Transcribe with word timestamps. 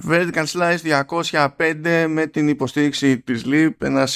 Vertical 0.00 0.46
Slice 0.46 1.04
205 1.30 2.06
με 2.08 2.26
την 2.26 2.48
υποστήριξη 2.48 3.20
της 3.20 3.42
Leap, 3.46 3.72
ένα 3.78 4.08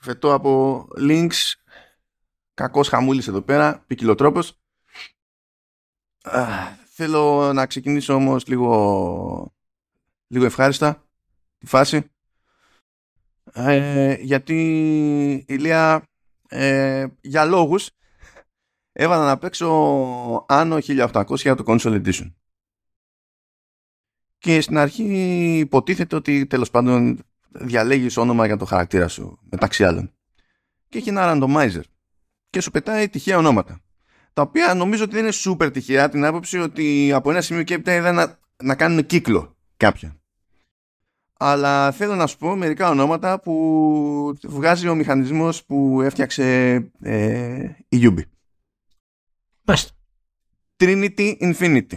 φετό 0.00 0.32
από 0.34 0.84
links, 0.98 1.52
κακός 2.54 2.88
χαμούλης 2.88 3.28
εδώ 3.28 3.42
πέρα, 3.42 3.84
ποικιλοτρόπος. 3.86 4.58
θέλω 6.94 7.52
να 7.52 7.66
ξεκινήσω 7.66 8.14
όμως 8.14 8.46
λίγο, 8.46 9.54
λίγο 10.26 10.44
ευχάριστα 10.44 11.08
τη 11.58 11.66
φάση. 11.66 12.10
Ε, 13.52 14.16
γιατί 14.20 14.54
Ηλία 15.48 16.02
ε, 16.48 17.06
για 17.20 17.44
λόγους 17.44 17.90
έβαλα 18.92 19.26
να 19.26 19.38
παίξω 19.38 20.44
άνω 20.48 20.78
1800 20.80 21.36
για 21.36 21.54
το 21.54 21.64
Console 21.66 22.04
Edition. 22.04 22.32
Και 24.38 24.60
στην 24.60 24.78
αρχή 24.78 25.04
υποτίθεται 25.58 26.16
ότι 26.16 26.46
τέλος 26.46 26.70
πάντων 26.70 27.18
διαλέγεις 27.48 28.16
όνομα 28.16 28.46
για 28.46 28.56
το 28.56 28.64
χαρακτήρα 28.64 29.08
σου 29.08 29.38
μεταξύ 29.50 29.84
άλλων. 29.84 30.12
Και 30.88 30.98
έχει 30.98 31.08
ένα 31.08 31.32
randomizer 31.32 31.82
και 32.50 32.60
σου 32.60 32.70
πετάει 32.70 33.08
τυχαία 33.08 33.38
ονόματα. 33.38 33.80
Τα 34.32 34.42
οποία 34.42 34.74
νομίζω 34.74 35.04
ότι 35.04 35.14
δεν 35.14 35.24
είναι 35.24 35.32
super 35.44 35.72
τυχαία 35.72 36.08
την 36.08 36.24
άποψη 36.24 36.58
ότι 36.58 37.12
από 37.12 37.30
ένα 37.30 37.40
σημείο 37.40 37.62
και 37.62 37.74
έπειτα 37.74 37.94
είδα 37.94 38.12
να, 38.12 38.38
να 38.62 38.74
κάνουν 38.74 39.06
κύκλο 39.06 39.56
κάποια. 39.76 40.16
Αλλά 41.40 41.92
θέλω 41.92 42.14
να 42.14 42.26
σου 42.26 42.36
πω 42.36 42.56
μερικά 42.56 42.88
ονόματα 42.90 43.40
που 43.40 44.34
βγάζει 44.42 44.88
ο 44.88 44.94
μηχανισμός 44.94 45.64
που 45.64 46.00
έφτιαξε 46.02 46.74
ε, 47.00 47.70
η 47.88 48.00
Yubi. 48.02 48.22
Μάλιστα. 49.62 49.90
Trinity 50.76 51.36
Infinity. 51.40 51.96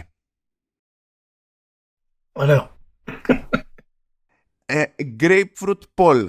Ωραίο. 2.32 2.78
Ε, 4.64 4.84
grapefruit 5.20 5.80
Paul. 5.94 6.28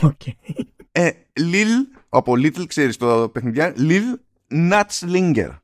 Okay. 0.00 0.32
Ε, 0.92 1.10
Lil, 1.40 1.66
από 2.08 2.32
Little 2.32 2.66
ξέρεις 2.66 2.96
το 2.96 3.28
παιχνιδιά, 3.28 3.74
Lil 3.76 4.14
Nutslinger. 4.50 5.58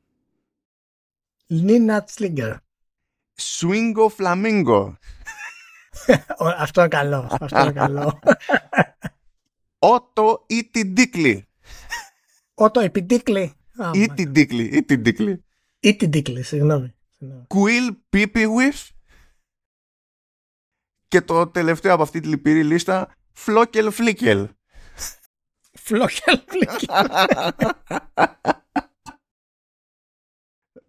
Lil 1.50 1.90
Nutslinger. 1.90 2.56
Swingo 3.40 4.08
Flamingo. 4.18 4.92
Αυτό 6.58 6.80
είναι 6.80 6.88
καλό. 6.88 7.28
Αυτό 7.40 7.60
είναι 7.60 7.72
καλό. 7.72 8.20
Ότο 9.78 10.44
Ιτιντίκλι. 10.48 11.46
Ότο 12.54 12.80
Επιτίκλι. 12.80 13.54
Ιτιντίκλι. 13.94 14.64
Ιτιντίκλι. 14.64 15.44
Ιτιντίκλι, 15.80 16.42
συγγνώμη. 16.42 16.94
Quill 17.54 17.96
Pipiwif 18.10 18.88
και 21.08 21.20
το 21.20 21.46
τελευταίο 21.46 21.92
από 21.94 22.02
αυτή 22.02 22.20
τη 22.20 22.28
λυπηρή 22.28 22.64
λίστα 22.64 23.14
Φλόκελ 23.32 23.90
Φλίκελ. 23.90 24.48
Φλόκελ 25.72 26.40
Φλίκελ. 26.46 26.88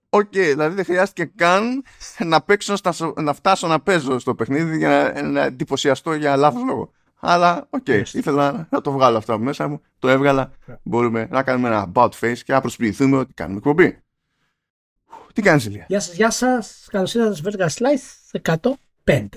Οκ, 0.09 0.25
okay, 0.25 0.29
δηλαδή 0.31 0.75
δεν 0.75 0.85
χρειάστηκε 0.85 1.31
καν 1.35 1.83
να, 2.19 2.41
παίξω 2.41 2.75
στα, 2.75 2.93
να 3.15 3.33
φτάσω 3.33 3.67
να 3.67 3.79
παίζω 3.79 4.19
στο 4.19 4.35
παιχνίδι 4.35 4.77
για 4.77 4.89
να, 4.89 5.21
να 5.21 5.43
εντυπωσιαστώ 5.43 6.13
για 6.13 6.35
λάθος 6.35 6.63
λόγο. 6.63 6.91
Αλλά 7.19 7.67
OK, 7.69 7.83
okay, 7.85 8.03
ήθελα 8.13 8.67
να 8.71 8.81
το 8.81 8.91
βγάλω 8.91 9.17
αυτό 9.17 9.33
από 9.33 9.43
μέσα 9.43 9.67
μου, 9.67 9.81
το 9.99 10.07
έβγαλα. 10.09 10.51
Μπορούμε 10.83 11.27
να 11.31 11.43
κάνουμε 11.43 11.67
ένα 11.67 11.91
about 11.93 12.09
face 12.19 12.37
και 12.37 12.53
να 12.53 12.61
προσποιηθούμε 12.61 13.17
ότι 13.17 13.33
κάνουμε 13.33 13.57
εκπομπή. 13.57 14.03
Τι 15.33 15.41
κάνεις 15.41 15.65
Ηλία; 15.65 15.85
Γεια 15.87 15.99
σας, 15.99 16.15
γεια 16.15 16.29
σας. 16.29 16.87
Καλώς 16.91 17.13
ήρθατε 17.13 17.35
στο 17.35 17.49
Vertical 17.49 17.67
Slice 17.67 18.39
105. 19.03 19.27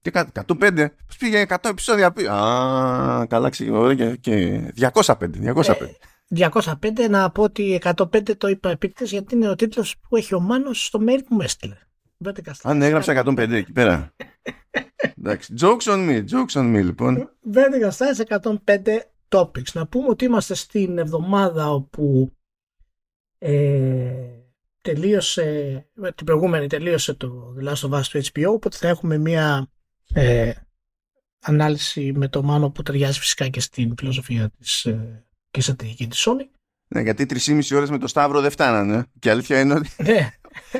Τι 0.00 0.10
105, 0.12 0.88
πώς 1.06 1.16
πήγε 1.18 1.46
100 1.48 1.56
επεισόδια; 1.70 2.12
Πει. 2.12 2.26
Α, 2.26 3.26
καλά 3.28 3.48
ξηγορεί 3.48 4.18
και, 4.18 4.72
205, 4.76 5.38
205. 5.54 5.98
205 6.28 7.08
να 7.10 7.30
πω 7.30 7.42
ότι 7.42 7.80
105 7.82 8.36
το 8.36 8.48
είπα 8.48 8.70
επίτηδες 8.70 9.10
γιατί 9.10 9.34
είναι 9.34 9.48
ο 9.48 9.54
τίτλος 9.54 9.96
που 10.08 10.16
έχει 10.16 10.34
ο 10.34 10.40
Μάνος 10.40 10.86
στο 10.86 10.98
mail 11.08 11.18
που 11.26 11.34
μου 11.34 11.40
έστειλε. 11.40 11.76
Αν 12.62 12.82
έγραψα 12.82 13.22
105 13.24 13.50
εκεί 13.50 13.72
πέρα. 13.72 14.14
Εντάξει, 15.18 15.54
jokes 15.60 15.82
on 15.82 16.08
me, 16.08 16.24
jokes 16.30 16.60
on 16.60 16.76
me 16.76 16.82
λοιπόν. 16.84 17.30
Vertical 17.54 17.90
Slice 17.90 18.40
105 18.64 19.00
topics. 19.28 19.72
Να 19.72 19.86
πούμε 19.86 20.08
ότι 20.08 20.24
είμαστε 20.24 20.54
στην 20.54 20.98
εβδομάδα 20.98 21.70
όπου 21.70 22.32
ε, 23.38 24.35
τελείωσε, 24.86 25.86
την 26.14 26.26
προηγούμενη 26.26 26.66
τελείωσε 26.66 27.14
το 27.14 27.54
The 27.58 27.68
Last 27.68 27.90
of 27.90 27.98
Us 27.98 28.02
του 28.10 28.20
HBO, 28.32 28.46
οπότε 28.46 28.76
θα 28.76 28.88
έχουμε 28.88 29.18
μια 29.18 29.70
ε, 30.14 30.52
ανάλυση 31.40 32.12
με 32.14 32.28
το 32.28 32.42
Μάνο 32.42 32.70
που 32.70 32.82
ταιριάζει 32.82 33.18
φυσικά 33.18 33.48
και 33.48 33.60
στην 33.60 33.94
φιλοσοφία 33.98 34.50
της 34.58 34.84
ε, 34.84 35.24
και 35.50 35.60
στρατηγική 35.60 36.06
της 36.06 36.28
Sony. 36.28 36.48
Ναι, 36.88 37.00
γιατί 37.00 37.26
τρεις 37.26 37.46
ή 37.46 37.74
ώρες 37.74 37.90
με 37.90 37.98
το 37.98 38.06
Σταύρο 38.06 38.40
δεν 38.40 38.50
φτάνανε. 38.50 39.04
Και 39.18 39.28
η 39.28 39.30
αλήθεια 39.30 39.60
είναι 39.60 39.74
ότι, 39.74 39.90
ναι. 40.02 40.30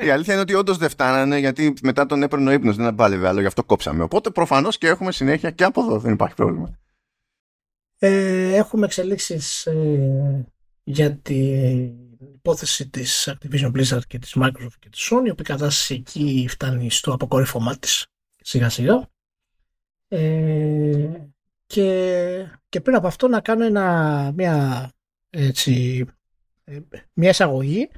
η 0.06 0.10
αλήθεια 0.10 0.32
είναι 0.32 0.42
ότι 0.42 0.54
όντως 0.54 0.76
δεν 0.76 0.88
φτάνανε, 0.88 1.38
γιατί 1.38 1.74
μετά 1.82 2.06
τον 2.06 2.22
έπαιρνε 2.22 2.50
ο 2.50 2.52
ύπνος, 2.52 2.76
δεν 2.76 2.86
απάλευε 2.86 3.28
άλλο, 3.28 3.40
γι' 3.40 3.46
αυτό 3.46 3.64
κόψαμε. 3.64 4.02
Οπότε 4.02 4.30
προφανώς 4.30 4.78
και 4.78 4.86
έχουμε 4.86 5.12
συνέχεια 5.12 5.50
και 5.50 5.64
από 5.64 5.80
εδώ, 5.82 5.98
δεν 5.98 6.12
υπάρχει 6.12 6.34
πρόβλημα. 6.34 6.78
Ε, 7.98 8.54
έχουμε 8.54 8.86
εξελίξεις 8.86 9.66
ε, 9.66 10.46
για 10.82 11.16
την 11.16 12.05
υπόθεση 12.46 12.88
της 12.88 13.28
Activision 13.32 13.72
Blizzard 13.72 14.06
και 14.06 14.18
της 14.18 14.36
Microsoft 14.36 14.78
και 14.78 14.88
της 14.88 15.08
Sony, 15.10 15.26
η 15.26 15.30
οποία 15.30 15.44
κατάσταση 15.44 15.94
εκεί 15.94 16.46
φτάνει 16.48 16.90
στο 16.90 17.12
αποκορύφωμά 17.12 17.78
της 17.78 18.06
σιγά 18.36 18.68
σιγά. 18.68 19.08
Ε, 20.08 21.28
και, 21.66 22.46
και 22.68 22.80
πριν 22.80 22.96
από 22.96 23.06
αυτό 23.06 23.28
να 23.28 23.40
κάνω 23.40 23.64
ένα, 23.64 24.32
μια, 24.34 24.90
έτσι, 25.30 26.04
ε, 26.64 26.78
μια 27.12 27.30
εισαγωγή 27.30 27.88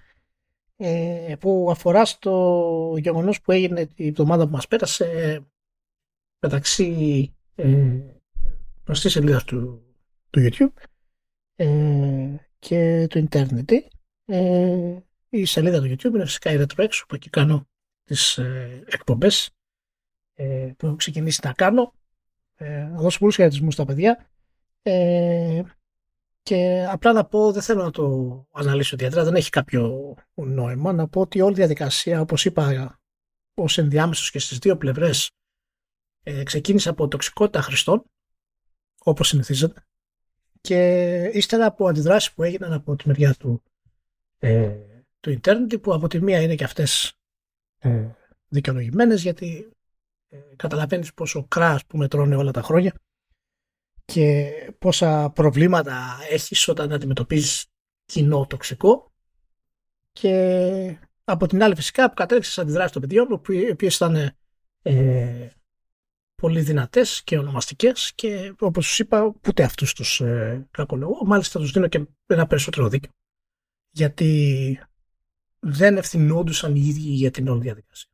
ε, 0.76 1.34
που 1.41 1.69
αφορά 1.70 2.04
στο 2.04 2.94
γεγονός 2.98 3.41
που 3.41 3.53
έγινε 3.53 3.87
την 3.87 4.08
εβδομάδα 4.08 4.44
που 4.44 4.53
μας 4.53 4.69
πέρασε 4.69 5.41
μεταξύ 6.41 7.32
ε, 7.54 8.00
γνωστής 8.84 9.12
σελίδας 9.12 9.44
του, 9.44 9.82
του 10.31 10.41
YouTube 10.41 10.82
ε, 11.56 12.34
και 12.58 13.06
του 13.10 13.19
Ιντερνετ. 13.19 13.70
Ε, 14.31 14.97
η 15.28 15.44
σελίδα 15.44 15.81
του 15.81 15.87
YouTube 15.87 16.15
είναι 16.15 16.25
φυσικά 16.25 16.53
η 16.53 16.65
RetroX 16.66 16.89
που 17.09 17.15
εκεί 17.15 17.31
κάνω 17.31 17.69
τις 18.05 18.39
ε, 18.39 18.83
εκπομπές 18.87 19.50
ε, 20.34 20.72
που 20.77 20.87
έχω 20.87 20.97
ξεκινήσει 20.97 21.41
να 21.44 21.53
κάνω. 21.53 21.93
Ε, 22.55 22.83
να 22.83 23.00
δώσω 23.00 23.19
πολλούς 23.19 23.34
χαιρετισμούς 23.34 23.75
στα 23.75 23.84
παιδιά. 23.84 24.27
Ε, 24.83 25.62
και 26.43 26.87
απλά 26.91 27.12
να 27.12 27.25
πω, 27.25 27.53
δεν 27.53 27.62
θέλω 27.62 27.83
να 27.83 27.91
το 27.91 28.47
αναλύσω 28.53 28.94
ιδιαίτερα, 28.94 29.25
δεν 29.25 29.34
έχει 29.34 29.50
κάποιο 29.50 30.15
νόημα. 30.34 30.93
Να 30.93 31.09
πω 31.09 31.21
ότι 31.21 31.41
όλη 31.41 31.53
η 31.53 31.56
διαδικασία, 31.56 32.21
όπως 32.21 32.44
είπα, 32.44 32.99
ως 33.55 33.78
ενδιάμεσος 33.78 34.31
και 34.31 34.38
στις 34.38 34.59
δύο 34.59 34.77
πλευρές, 34.77 35.31
ε, 36.22 36.43
ξεκίνησε 36.43 36.88
από 36.88 37.09
τοξικότητα 37.09 37.61
χρηστών, 37.61 38.05
όπως 38.99 39.28
συνηθίζεται, 39.28 39.87
και 40.61 41.31
ύστερα 41.33 41.67
από 41.67 41.88
αντιδράσεις 41.88 42.33
που 42.33 42.43
έγιναν 42.43 42.72
από 42.72 42.97
τη 42.97 43.09
μεριά 43.09 43.34
του, 43.34 43.62
ε, 44.38 44.76
του 45.21 45.31
ίντερνετ, 45.31 45.76
που 45.76 45.93
από 45.93 46.09
τη 46.09 46.22
μία 46.22 46.43
είναι 46.43 46.54
και 46.54 46.65
αυτές 46.65 47.12
ε, 47.78 48.09
δικαιολογημένες, 48.49 49.22
γιατί 49.22 49.71
ε, 50.28 50.38
καταλαβαίνεις 50.56 51.15
πόσο 51.15 51.47
κράς 51.49 51.87
που 51.87 51.97
μετρώνε 51.97 52.37
όλα 52.37 52.50
τα 52.50 52.62
χρόνια 52.62 52.94
και 54.04 54.50
πόσα 54.78 55.31
προβλήματα 55.31 56.19
έχεις 56.31 56.69
όταν 56.69 56.93
αντιμετωπίζεις 56.93 57.66
κοινό 58.04 58.47
τοξικό. 58.47 59.12
Και 60.12 60.99
από 61.25 61.47
την 61.47 61.62
άλλη 61.62 61.75
φυσικά 61.75 62.09
που 62.09 62.15
κατέληξες 62.15 62.53
στις 62.53 62.65
αντιδράσεις 62.65 62.93
των 62.93 63.03
παιδιών 63.03 63.41
οι 63.47 63.70
οποίες 63.70 63.94
ήταν 63.94 64.37
ε, 64.82 65.49
πολύ 66.35 66.61
δυνατές 66.61 67.23
και 67.25 67.38
ονομαστικές 67.38 68.12
και 68.14 68.55
όπως 68.58 68.87
σου 68.87 69.02
είπα 69.02 69.35
ούτε 69.46 69.62
αυτούς 69.62 69.93
τους 69.93 70.20
ε, 70.20 70.69
κακολογώ. 70.70 71.25
Μάλιστα 71.26 71.58
τους 71.58 71.70
δίνω 71.70 71.88
και 71.88 72.06
ένα 72.26 72.46
περισσότερο 72.46 72.88
δίκιο 72.88 73.11
γιατί 73.99 74.81
δεν 75.59 75.97
ευθυνόντουσαν 75.97 76.77
οι 76.77 76.81
ίδιοι 76.85 77.11
για 77.11 77.31
την 77.31 77.49
όλη 77.49 77.61
διαδικασία. 77.61 78.11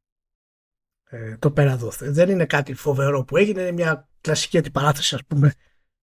Ε, 1.04 1.36
το 1.36 1.50
πέρα 1.50 1.76
δόθε. 1.76 2.10
Δεν 2.10 2.28
είναι 2.30 2.46
κάτι 2.46 2.74
φοβερό 2.74 3.24
που 3.24 3.36
έγινε, 3.36 3.60
είναι 3.60 3.72
μια 3.72 4.08
κλασική 4.20 4.58
αντιπαράθεση 4.58 5.14
ας 5.14 5.24
πούμε 5.24 5.52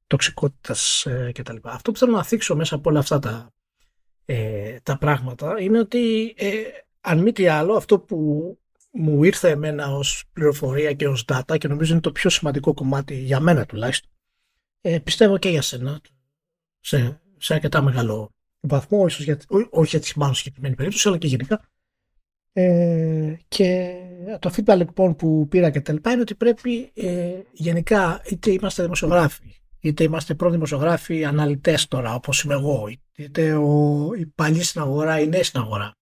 τοξικότητας 0.08 1.06
ε, 1.06 1.32
κτλ. 1.34 1.56
Αυτό 1.64 1.92
που 1.92 1.98
θέλω 1.98 2.12
να 2.12 2.24
θίξω 2.24 2.56
μέσα 2.56 2.76
από 2.76 2.90
όλα 2.90 3.00
αυτά 3.00 3.20
τα, 3.20 3.54
ε, 4.26 4.80
τα 4.84 4.98
πράγματα 4.98 5.62
είναι 5.62 5.80
ότι 5.80 6.34
ε, 6.38 6.62
αν 7.02 7.20
μη 7.20 7.32
τι 7.32 7.48
άλλο 7.48 7.74
αυτό 7.74 8.00
που 8.00 8.18
μου 8.92 9.24
ήρθε 9.24 9.50
εμένα 9.50 9.88
ως 9.88 10.24
πληροφορία 10.34 10.94
και 10.94 11.08
ως 11.08 11.26
data 11.28 11.58
και 11.58 11.68
νομίζω 11.68 11.92
είναι 11.92 12.02
το 12.02 12.12
πιο 12.12 12.30
σημαντικό 12.30 12.74
κομμάτι 12.74 13.16
για 13.16 13.40
μένα 13.40 13.66
τουλάχιστον 13.66 14.12
ε, 14.82 15.00
πιστεύω 15.00 15.38
και 15.38 15.50
για 15.50 15.62
σένα 15.62 16.02
σε, 16.80 17.22
σε 17.38 17.54
αρκετά 17.54 17.82
μεγάλο 17.82 18.32
βαθμό 18.62 19.06
ίσως 19.06 19.24
για, 19.24 19.40
ό, 19.50 19.58
όχι 19.70 19.98
για 19.98 20.00
τη 20.00 20.20
μάλλον 20.20 20.36
συγκεκριμένη 20.36 20.76
περίπτωση 20.76 21.08
αλλά 21.08 21.18
και 21.18 21.28
γενικά 21.28 21.70
ε, 22.54 23.36
και 23.48 23.96
το 24.40 24.54
feedback 24.56 24.78
λοιπόν 24.78 25.16
που 25.16 25.48
πήρα 25.48 25.70
και 25.70 25.82
τελπά 25.82 26.12
είναι 26.12 26.22
ότι 26.22 26.36
πρέπει 26.36 26.92
ε, 26.94 27.40
γενικά 27.52 28.22
είτε 28.30 28.52
είμαστε 28.52 28.84
δημοσιογράφοι 28.84 29.56
είτε 29.80 30.04
είμαστε 30.04 30.34
προδημοσιογράφοι 30.34 31.26
αναλυτές 31.26 31.88
τώρα 31.88 32.14
όπως 32.14 32.44
είμαι 32.44 32.54
εγώ 32.54 32.90
είτε 33.16 33.54
ο, 33.54 34.10
οι 34.18 34.26
παλιοί 34.26 34.64
στην 34.64 34.82
αγορά 34.82 35.20
οι 35.20 35.28
νέοι 35.28 35.44
στην 35.44 35.60
αγορά 35.60 35.96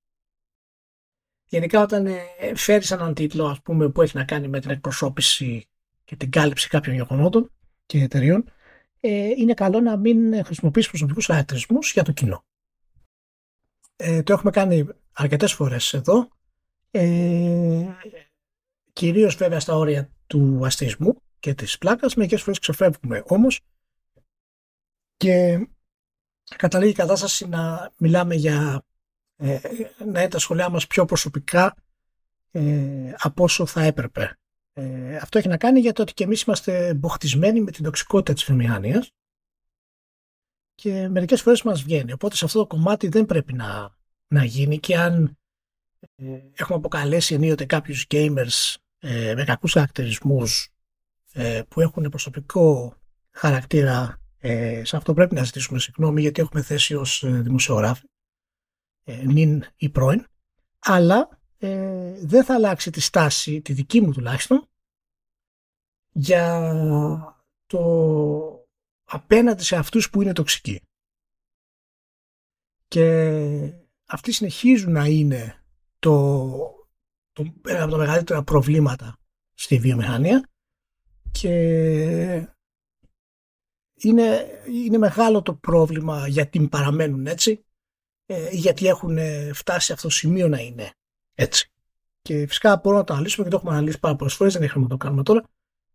γενικά 1.50 1.82
όταν 1.82 2.06
ε, 2.06 2.22
φέρεις 2.56 2.92
έναν 2.92 3.14
τίτλο 3.14 3.46
ας 3.46 3.62
πούμε, 3.62 3.90
που 3.90 4.02
έχει 4.02 4.18
να 4.18 4.24
κάνει 4.24 4.48
με 4.48 4.60
την 4.60 4.70
εκπροσώπηση 4.70 5.68
και 6.04 6.16
την 6.16 6.32
κάλυψη 6.32 6.68
κάποιων 6.68 6.96
γεγονότων 6.96 7.52
και 7.86 8.02
εταιρείων 8.02 8.52
ε, 9.00 9.28
είναι 9.38 9.54
καλό 9.54 9.80
να 9.80 9.98
μην 9.98 10.46
χρησιμοποιήσει 10.46 10.90
προσωπικούς 10.90 11.26
χαρακτηρισμούς 11.26 11.92
για 11.92 12.04
το 12.04 12.12
κοινό. 12.12 12.44
Ε, 14.02 14.24
το 14.24 14.34
έχουμε 14.34 14.52
κάνει 14.52 14.88
αρκετές 15.14 15.54
φορές 15.54 15.94
εδώ. 15.94 16.30
Ε, 16.92 17.86
κυρίως 18.94 19.36
βέβαια 19.36 19.60
στα 19.60 19.76
όρια 19.76 20.10
του 20.28 20.62
αστεισμού 20.66 21.22
και 21.40 21.54
της 21.54 21.78
πλάκας. 21.78 22.16
Μερικές 22.16 22.42
φορές 22.42 22.60
ξεφεύγουμε 22.60 23.24
όμως. 23.26 23.60
Και 25.18 25.68
καταλήγει 26.56 26.92
η 26.92 26.96
κατάσταση 26.96 27.48
να 27.48 27.92
μιλάμε 27.98 28.36
για 28.36 28.84
ε, 29.36 29.60
να 30.06 30.20
είναι 30.20 30.28
τα 30.28 30.40
σχολεία 30.40 30.70
μας 30.70 30.88
πιο 30.88 31.06
προσωπικά 31.06 31.76
ε, 32.52 33.14
από 33.18 33.44
όσο 33.44 33.66
θα 33.66 33.82
έπρεπε. 33.82 34.38
Ε, 34.74 35.16
αυτό 35.16 35.38
έχει 35.38 35.48
να 35.48 35.58
κάνει 35.58 35.80
για 35.80 35.94
το 35.94 36.02
ότι 36.02 36.14
και 36.14 36.24
εμείς 36.24 36.42
είμαστε 36.42 36.94
μποχτισμένοι 36.94 37.62
με 37.62 37.72
την 37.72 37.84
τοξικότητα 37.84 38.34
της 38.34 38.44
βιομηχανίας 38.44 39.12
και 40.80 41.08
μερικές 41.08 41.42
φορές 41.42 41.64
μας 41.64 41.84
βγαίνει. 41.84 42.12
Οπότε 42.12 42.36
σε 42.36 42.46
αυτό 42.46 42.60
το 42.60 42.68
κομμάτι 42.68 43.08
δεν 43.08 43.26
πρέπει 43.26 43.54
να, 43.54 43.96
να 44.28 44.44
γίνει 44.44 44.80
και 44.80 44.98
αν 44.98 45.38
ε, 46.16 46.26
έχουμε 46.54 46.78
αποκαλέσει 46.78 47.34
ενίοτε 47.34 47.66
κάποιους 47.66 48.06
gamers 48.10 48.76
ε, 49.00 49.34
με 49.36 49.44
κακούς 49.44 49.72
χαρακτηρισμούς 49.74 50.70
ε, 51.34 51.62
που 51.68 51.82
έχουν 51.82 52.10
προσωπικό 52.10 52.96
χαρακτήρα 53.32 54.22
ε, 54.40 54.82
σε 54.86 54.96
αυτό 54.96 55.14
πρέπει 55.14 55.36
να 55.36 55.44
ζητήσουμε 55.44 55.80
συγγνώμη 55.80 56.22
γιατί 56.22 56.42
έχουμε 56.42 56.62
θέσει 56.62 56.96
ως 56.96 57.24
ε, 57.24 57.30
δημοσιογράφοι 57.30 58.06
ε, 59.04 59.26
νυν 59.26 59.64
ή 59.76 59.90
πρώην 59.90 60.26
αλλά 60.80 61.40
ε, 61.58 62.14
δεν 62.26 62.44
θα 62.44 62.54
αλλάξει 62.54 62.92
τη 62.92 63.02
στάση, 63.02 63.62
τη 63.62 63.74
δική 63.74 64.02
μου 64.02 64.12
τουλάχιστον 64.12 64.68
για 66.12 66.74
το 67.66 68.59
απέναντι 69.10 69.64
σε 69.64 69.76
αυτούς 69.76 70.10
που 70.10 70.22
είναι 70.22 70.34
τοξικοί. 70.34 70.82
Και 72.88 73.74
αυτοί 74.06 74.32
συνεχίζουν 74.32 74.92
να 74.92 75.06
είναι 75.06 75.64
το, 76.00 76.48
το, 77.32 77.54
ένα 77.68 77.84
από 77.84 77.92
τα 77.92 77.98
μεγαλύτερα 77.98 78.44
προβλήματα 78.44 79.18
στη 79.54 79.80
βιομηχανία 79.80 80.50
και 81.32 81.54
είναι, 83.96 84.48
είναι 84.86 84.98
μεγάλο 84.98 85.42
το 85.42 85.54
πρόβλημα 85.54 86.28
γιατί 86.28 86.68
παραμένουν 86.68 87.28
έτσι 87.28 87.64
ε, 88.26 88.50
γιατί 88.52 88.88
έχουν 88.88 89.18
φτάσει 89.54 89.86
σε 89.86 89.94
αυτό 89.94 90.08
το 90.08 90.14
σημείο 90.14 90.48
να 90.48 90.60
είναι 90.60 90.92
έτσι. 91.36 91.72
Και 92.22 92.48
φυσικά 92.48 92.76
μπορούμε 92.76 93.02
να 93.02 93.06
το 93.06 93.14
αναλύσουμε 93.14 93.44
και 93.44 93.50
το 93.50 93.58
έχουμε 93.58 93.72
αναλύσει 93.72 94.00
πάρα 94.00 94.16
πολλές 94.16 94.34
φορές, 94.34 94.54
δεν 94.54 94.64
έχουμε 94.64 94.84
να 94.84 94.90
το 94.90 94.98
κάνουμε 94.98 95.24
τώρα. 95.24 95.44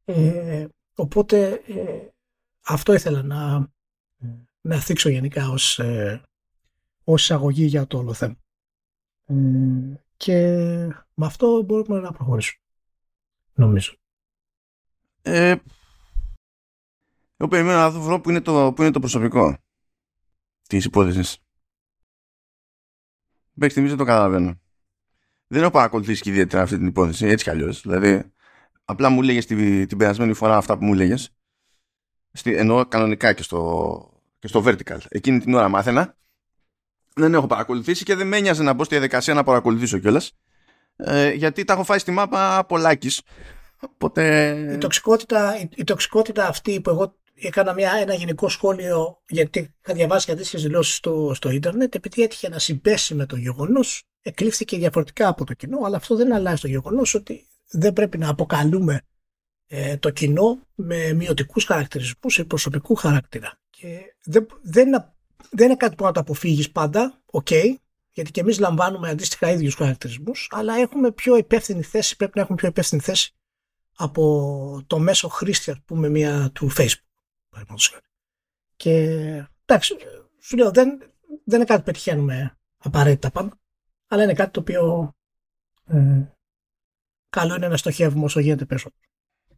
Ε, 0.04 0.66
οπότε 0.94 1.62
ε, 1.66 2.08
αυτό 2.64 2.92
ήθελα 2.92 3.22
να, 3.22 3.68
να 4.60 4.80
θίξω 4.80 5.08
γενικά 5.08 5.48
ως, 5.48 5.78
ε, 5.78 6.22
ως 7.04 7.22
εισαγωγή 7.22 7.64
για 7.64 7.86
το 7.86 7.98
όλο 7.98 8.12
θέμα. 8.12 8.36
Ε, 9.26 9.34
και 10.16 10.56
με 11.14 11.26
αυτό 11.26 11.62
μπορούμε 11.62 12.00
να 12.00 12.12
προχωρήσουμε. 12.12 12.62
Νομίζω. 13.54 13.94
Ε, 15.22 15.56
εγώ 17.36 17.48
περιμένω 17.48 17.78
να 17.78 17.90
δω 17.90 18.20
που 18.20 18.30
είναι 18.30 18.40
το, 18.40 18.72
που 18.76 18.82
είναι 18.82 18.90
το 18.90 19.00
προσωπικό 19.00 19.58
της 20.68 20.84
υπόθεσης. 20.84 21.38
Μέχρι 23.52 23.70
στιγμής 23.70 23.90
δεν 23.90 23.98
το 23.98 24.04
καταλαβαίνω. 24.04 24.60
Δεν 25.46 25.62
έχω 25.62 25.70
παρακολουθήσει 25.70 26.22
και 26.22 26.30
ιδιαίτερα 26.30 26.62
αυτή 26.62 26.76
την 26.76 26.86
υπόθεση, 26.86 27.26
έτσι 27.26 27.44
κι 27.44 27.50
αλλιώς. 27.50 27.80
Δηλαδή, 27.80 28.32
απλά 28.84 29.08
μου 29.10 29.22
έλεγε 29.22 29.44
την, 29.44 29.88
την 29.88 29.98
περασμένη 29.98 30.34
φορά 30.34 30.56
αυτά 30.56 30.78
που 30.78 30.84
μου 30.84 30.94
έλεγε. 32.42 32.60
Ενώ 32.60 32.86
κανονικά 32.86 33.32
και 33.32 33.42
στο, 33.42 34.10
και 34.38 34.48
στο 34.48 34.62
vertical. 34.66 34.98
Εκείνη 35.08 35.40
την 35.40 35.54
ώρα 35.54 35.68
μάθαινα. 35.68 36.16
Δεν 37.14 37.34
έχω 37.34 37.46
παρακολουθήσει 37.46 38.04
και 38.04 38.14
δεν 38.14 38.26
με 38.26 38.36
ένοιαζε 38.36 38.62
να 38.62 38.72
μπω 38.72 38.84
στη 38.84 38.94
διαδικασία 38.94 39.34
να 39.34 39.44
παρακολουθήσω 39.44 39.98
κιόλας. 39.98 40.32
Ε, 40.96 41.30
γιατί 41.30 41.64
τα 41.64 41.72
έχω 41.72 41.84
φάει 41.84 41.98
στη 41.98 42.10
μάπα 42.10 42.64
πολλάκις. 42.68 43.22
Οπότε... 43.80 44.50
Η, 44.72 44.78
τοξικότητα, 44.78 45.60
η, 45.60 45.68
η, 45.74 45.84
τοξικότητα 45.84 46.46
αυτή 46.46 46.80
που 46.80 46.90
εγώ 46.90 47.14
έκανα 47.34 47.72
μια, 47.72 47.92
ένα 48.00 48.14
γενικό 48.14 48.48
σχόλιο 48.48 49.22
γιατί 49.28 49.74
είχα 49.82 49.94
διαβάσει 49.94 50.30
αντίστοιχες 50.30 50.62
δηλώσεις 50.62 50.94
στο, 50.94 51.32
στο 51.34 51.50
ίντερνετ 51.50 51.94
επειδή 51.94 52.22
έτυχε 52.22 52.48
να 52.48 52.58
συμπέσει 52.58 53.14
με 53.14 53.26
το 53.26 53.36
γεγονός, 53.36 54.02
εκλήφθηκε 54.22 54.76
διαφορετικά 54.76 55.28
από 55.28 55.44
το 55.44 55.54
κοινό 55.54 55.78
αλλά 55.84 55.96
αυτό 55.96 56.16
δεν 56.16 56.34
αλλάζει 56.34 56.60
το 56.60 56.68
γεγονός 56.68 57.14
ότι 57.14 57.46
δεν 57.70 57.92
πρέπει 57.92 58.18
να 58.18 58.28
αποκαλούμε 58.28 59.02
ε, 59.66 59.96
το 59.96 60.10
κοινό 60.10 60.58
με 60.74 61.12
μειωτικούς 61.12 61.64
χαρακτηρισμούς 61.64 62.38
ή 62.38 62.44
προσωπικού 62.44 62.94
χαρακτήρα. 62.94 63.58
Και 63.70 64.14
δεν, 64.24 64.46
δεν, 64.62 65.14
δεν 65.50 65.66
είναι 65.66 65.76
κάτι 65.76 65.94
που 65.94 66.04
να 66.04 66.12
το 66.12 66.20
αποφύγεις 66.20 66.70
πάντα, 66.70 67.22
OK, 67.26 67.46
okay, 67.50 67.74
γιατί 68.12 68.30
και 68.30 68.40
εμείς 68.40 68.58
λαμβάνουμε 68.58 69.08
αντίστοιχα 69.08 69.50
ίδιους 69.50 69.74
χαρακτηρισμούς, 69.74 70.48
αλλά 70.50 70.74
έχουμε 70.74 71.12
πιο 71.12 71.36
υπεύθυνη 71.36 71.82
θέση, 71.82 72.16
πρέπει 72.16 72.32
να 72.34 72.42
έχουμε 72.42 72.56
πιο 72.56 72.68
υπεύθυνη 72.68 73.00
θέση 73.00 73.34
από 73.96 74.84
το 74.86 74.98
μέσο 74.98 75.28
χρήστη, 75.28 75.70
ας 75.70 75.80
πούμε, 75.84 76.08
μια 76.08 76.50
του 76.54 76.70
Facebook. 76.76 77.02
Και 78.76 78.90
εντάξει, 79.64 79.96
σου 80.40 80.56
λέω, 80.56 80.70
δεν, 80.70 80.98
δεν 81.44 81.56
είναι 81.56 81.64
κάτι 81.64 81.78
που 81.78 81.84
πετυχαίνουμε 81.84 82.58
απαραίτητα 82.76 83.30
πάντα, 83.30 83.58
αλλά 84.06 84.22
είναι 84.22 84.34
κάτι 84.34 84.50
το 84.50 84.60
οποίο 84.60 85.14
ε, 85.86 86.22
καλό 87.28 87.54
είναι 87.54 87.68
να 87.68 87.76
στοχεύουμε 87.76 88.24
όσο 88.24 88.40
γίνεται 88.40 88.64
περισσότερο. 88.64 89.02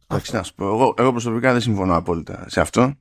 Εντάξει, 0.07 0.35
να 0.35 0.43
σου 0.43 0.53
πω. 0.53 0.65
Εγώ, 0.65 0.93
εγώ 0.97 1.11
προσωπικά 1.11 1.51
δεν 1.51 1.61
συμφωνώ 1.61 1.95
απόλυτα 1.95 2.49
σε 2.49 2.61
αυτό. 2.61 2.93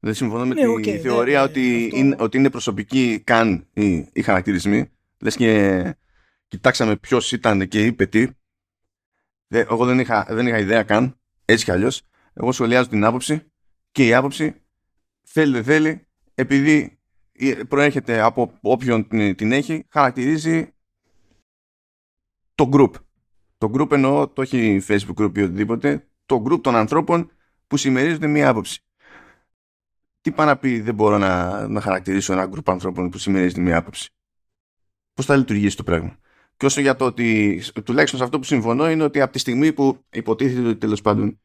Δεν 0.00 0.14
συμφωνώ 0.14 0.46
με 0.46 0.54
ναι, 0.54 0.80
τη 0.80 0.98
θεωρία 0.98 1.42
ότι, 1.42 1.84
αυτό... 1.84 1.96
είναι, 1.96 2.16
ότι 2.18 2.36
είναι 2.36 2.50
προσωπική 2.50 3.22
καν 3.24 3.66
οι, 3.72 4.08
οι 4.12 4.22
χαρακτηρισμοί. 4.22 4.90
Λες 5.18 5.36
και 5.36 5.94
κοιτάξαμε 6.48 6.96
ποιος 6.96 7.32
ήταν 7.32 7.68
και 7.68 7.84
είπε 7.84 8.06
τι. 8.06 8.26
Εγώ 9.48 9.86
δεν 9.86 9.98
είχα, 9.98 10.26
δεν 10.30 10.46
είχα 10.46 10.58
ιδέα 10.58 10.82
καν, 10.82 11.20
έτσι 11.44 11.64
κι 11.64 11.70
αλλιώς. 11.70 12.02
Εγώ 12.32 12.52
σχολιάζω 12.52 12.88
την 12.88 13.04
άποψη 13.04 13.42
και 13.90 14.06
η 14.06 14.14
άποψη 14.14 14.54
θέλει 15.22 15.52
δεν 15.52 15.64
θέλει, 15.64 16.06
επειδή 16.34 16.98
προέρχεται 17.68 18.20
από 18.20 18.58
όποιον 18.60 19.08
την 19.08 19.52
έχει, 19.52 19.86
χαρακτηρίζει 19.88 20.72
το 22.54 22.68
group. 22.72 22.90
Το 23.58 23.70
group 23.74 23.92
εννοώ, 23.92 24.28
το 24.28 24.42
έχει 24.42 24.82
Facebook 24.88 25.24
group 25.24 25.38
ή 25.38 25.42
οτιδήποτε, 25.42 26.08
το 26.28 26.42
group 26.48 26.60
των 26.62 26.76
ανθρώπων 26.76 27.30
που 27.66 27.76
συμμερίζονται 27.76 28.26
μία 28.26 28.48
άποψη. 28.48 28.80
Τι 30.20 30.32
πάει 30.32 30.46
να 30.46 30.56
πει 30.56 30.80
δεν 30.80 30.94
μπορώ 30.94 31.18
να, 31.18 31.68
να 31.68 31.80
χαρακτηρίσω 31.80 32.32
ένα 32.32 32.50
group 32.52 32.62
ανθρώπων 32.64 33.10
που 33.10 33.18
συμμερίζονται 33.18 33.60
μία 33.60 33.76
άποψη. 33.76 34.10
Πώς 35.14 35.26
θα 35.26 35.36
λειτουργήσει 35.36 35.76
το 35.76 35.82
πράγμα. 35.82 36.18
Και 36.56 36.66
όσο 36.66 36.80
για 36.80 36.96
το 36.96 37.04
ότι, 37.04 37.62
τουλάχιστον 37.84 38.18
σε 38.18 38.24
αυτό 38.24 38.38
που 38.38 38.44
συμφωνώ, 38.44 38.90
είναι 38.90 39.02
ότι 39.02 39.20
από 39.20 39.32
τη 39.32 39.38
στιγμή 39.38 39.72
που 39.72 40.04
υποτίθεται 40.10 40.68
ότι 40.68 40.78
τέλος 40.78 41.00
πάντων 41.00 41.40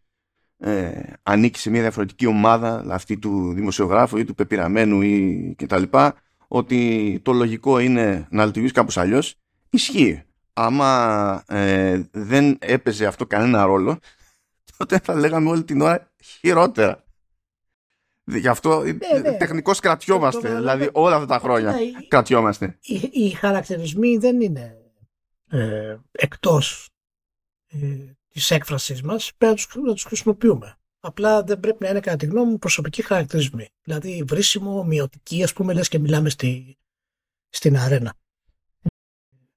ε, 0.57 1.01
ανήκει 1.23 1.59
σε 1.59 1.69
μια 1.69 1.81
διαφορετική 1.81 2.25
ομάδα, 2.25 2.85
αυτή 2.89 3.17
του 3.17 3.53
δημοσιογράφου 3.53 4.17
ή 4.17 4.23
του 4.23 4.35
πεπειραμένου 4.35 5.01
ή 5.01 5.55
κτλ. 5.57 5.83
Ότι 6.47 7.19
το 7.23 7.33
λογικό 7.33 7.79
είναι 7.79 8.27
να 8.29 8.45
λειτουργήσει 8.45 8.73
κάπως 8.73 8.97
αλλιώς, 8.97 9.35
ισχύει 9.69 10.23
άμα 10.53 11.43
ε, 11.47 12.01
δεν 12.11 12.57
έπαιζε 12.59 13.05
αυτό 13.05 13.25
κανένα 13.25 13.65
ρόλο, 13.65 13.99
τότε 14.77 14.99
θα 14.99 15.15
λέγαμε 15.15 15.49
όλη 15.49 15.63
την 15.63 15.81
ώρα 15.81 16.11
χειρότερα. 16.23 17.03
Γι' 18.25 18.47
αυτό 18.47 18.81
ναι, 18.81 19.19
ναι. 19.19 19.37
τεχνικώς 19.37 19.79
κρατιόμαστε, 19.79 20.55
δηλαδή 20.55 20.89
όλα 20.93 21.15
αυτά 21.15 21.27
τα 21.27 21.39
χρόνια 21.39 21.81
οι, 21.81 22.07
κρατιόμαστε. 22.07 22.77
Οι, 22.81 23.09
οι 23.11 23.29
χαρακτηρισμοί 23.29 24.17
δεν 24.17 24.41
είναι 24.41 24.77
ε, 25.49 25.97
εκτός 26.11 26.89
ε, 27.67 27.77
της 28.29 28.51
έκφρασης 28.51 29.01
μας, 29.01 29.31
πρέπει 29.37 29.63
να 29.85 29.93
τους 29.93 30.03
χρησιμοποιούμε. 30.03 30.77
Απλά 30.99 31.43
δεν 31.43 31.59
πρέπει 31.59 31.83
να 31.83 31.89
είναι 31.89 31.99
κατά 31.99 32.17
τη 32.17 32.25
γνώμη 32.25 32.51
μου 32.51 32.57
προσωπικοί 32.57 33.01
χαρακτηρισμοί. 33.01 33.69
Δηλαδή 33.83 34.23
βρίσιμο, 34.27 34.83
μειωτική, 34.83 35.43
ας 35.43 35.53
πούμε, 35.53 35.73
λες 35.73 35.87
και 35.87 35.99
μιλάμε 35.99 36.29
στη, 36.29 36.77
στην 37.49 37.77
αρένα. 37.77 38.13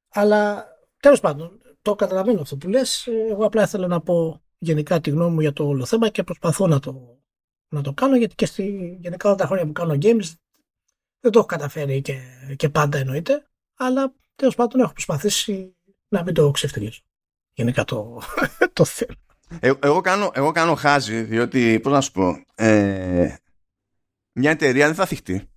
Αλλά 0.08 0.66
Τέλος 1.06 1.20
πάντων, 1.20 1.60
το 1.82 1.94
καταλαβαίνω 1.94 2.40
αυτό 2.40 2.56
που 2.56 2.68
λες. 2.68 3.06
Εγώ 3.06 3.46
απλά 3.46 3.62
ήθελα 3.62 3.86
να 3.86 4.00
πω 4.00 4.42
γενικά 4.58 5.00
τη 5.00 5.10
γνώμη 5.10 5.34
μου 5.34 5.40
για 5.40 5.52
το 5.52 5.66
όλο 5.66 5.84
θέμα 5.84 6.08
και 6.08 6.22
προσπαθώ 6.22 6.66
να 6.66 6.80
το, 6.80 7.20
να 7.68 7.82
το 7.82 7.92
κάνω 7.92 8.16
γιατί 8.16 8.34
και 8.34 8.46
στη, 8.46 8.96
γενικά 9.00 9.28
όλα 9.28 9.38
τα 9.38 9.46
χρόνια 9.46 9.66
που 9.66 9.72
κάνω 9.72 9.94
games 9.94 10.34
δεν 11.20 11.32
το 11.32 11.38
έχω 11.38 11.46
καταφέρει 11.46 12.00
και, 12.00 12.20
και 12.56 12.68
πάντα 12.68 12.98
εννοείται. 12.98 13.46
Αλλά 13.74 14.14
τέλος 14.34 14.54
πάντων 14.54 14.80
έχω 14.80 14.92
προσπαθήσει 14.92 15.76
να 16.08 16.22
μην 16.22 16.34
το 16.34 16.50
ξεφτυλίσω. 16.50 17.02
γενικά 17.52 17.84
το, 17.84 18.22
το 18.72 18.84
θέμα. 18.84 19.14
Ε, 19.60 19.72
εγώ, 19.82 20.00
κάνω, 20.00 20.30
εγώ 20.34 20.52
κάνω 20.52 20.74
χάζι, 20.74 21.22
διότι, 21.22 21.80
πώς 21.82 21.92
να 21.92 22.00
σου 22.00 22.12
πω, 22.12 22.44
ε, 22.54 23.36
μια 24.32 24.50
εταιρεία 24.50 24.86
δεν 24.86 24.94
θα 24.94 25.06
θυχτεί. 25.06 25.50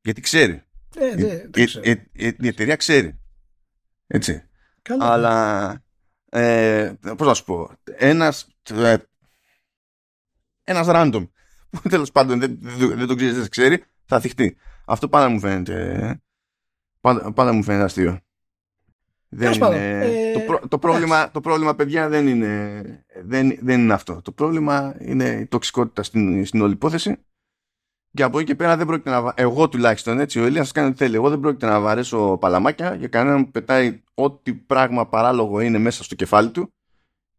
Γιατί 0.00 0.20
ξέρει. 0.20 0.62
Ε, 0.96 1.14
ναι, 1.14 1.26
η, 1.54 1.62
η, 1.82 1.90
η, 2.12 2.36
η, 2.38 2.46
εταιρεία 2.46 2.76
ξέρει. 2.76 3.20
Έτσι. 4.06 4.48
Καλά. 4.82 5.12
Αλλά, 5.12 5.84
ε, 6.34 6.92
πώς 7.16 7.26
να 7.26 7.34
σου 7.34 7.44
πω, 7.44 7.70
ένας, 7.84 8.48
ε, 8.74 8.96
ένας 10.64 10.86
random, 10.90 11.28
που 11.70 11.88
τέλος 11.88 12.12
πάντων 12.12 12.38
δεν, 12.40 12.58
δεν, 12.60 12.98
δεν 12.98 13.06
το 13.06 13.14
ξέρεις, 13.14 13.34
δεν 13.36 13.48
ξέρει, 13.48 13.84
θα 14.04 14.20
θυχτεί. 14.20 14.56
Αυτό 14.84 15.08
πάντα 15.08 15.28
μου 15.28 15.40
φαίνεται, 15.40 16.20
πάντα, 17.00 17.32
πάντα 17.32 17.52
μου 17.52 17.62
φαίνεται 17.62 17.84
αστείο. 17.84 18.20
Δεν 19.28 19.52
είναι... 19.52 20.00
ε, 20.00 20.32
το, 20.32 20.40
προ, 20.40 20.68
το, 20.68 20.78
πρόβλημα, 20.78 21.30
το 21.30 21.40
πρόβλημα, 21.40 21.74
παιδιά, 21.74 22.08
δεν 22.08 22.26
είναι, 22.26 22.82
δεν, 23.24 23.58
δεν 23.60 23.80
είναι 23.80 23.92
αυτό. 23.92 24.22
Το 24.22 24.32
πρόβλημα 24.32 24.96
είναι 24.98 25.28
η 25.28 25.46
τοξικότητα 25.46 26.02
στην, 26.02 26.46
στην 26.46 26.60
όλη 26.60 26.72
υπόθεση. 26.72 27.16
Και 28.14 28.22
από 28.22 28.38
εκεί 28.38 28.46
και 28.46 28.54
πέρα 28.54 28.76
δεν 28.76 28.86
πρόκειται 28.86 29.10
να. 29.10 29.32
Εγώ 29.36 29.68
τουλάχιστον 29.68 30.20
έτσι, 30.20 30.40
ο 30.40 30.46
Ηλίας 30.46 30.72
κάνει 30.72 30.88
ό,τι 30.88 30.96
θέλει. 30.96 31.14
Εγώ 31.14 31.28
δεν 31.28 31.40
πρόκειται 31.40 31.66
να 31.66 31.80
βαρέσω 31.80 32.36
παλαμάκια 32.40 32.94
για 32.94 33.08
κανέναν 33.08 33.44
που 33.44 33.50
πετάει 33.50 34.02
ό,τι 34.14 34.54
πράγμα 34.54 35.08
παράλογο 35.08 35.60
είναι 35.60 35.78
μέσα 35.78 36.04
στο 36.04 36.14
κεφάλι 36.14 36.50
του 36.50 36.72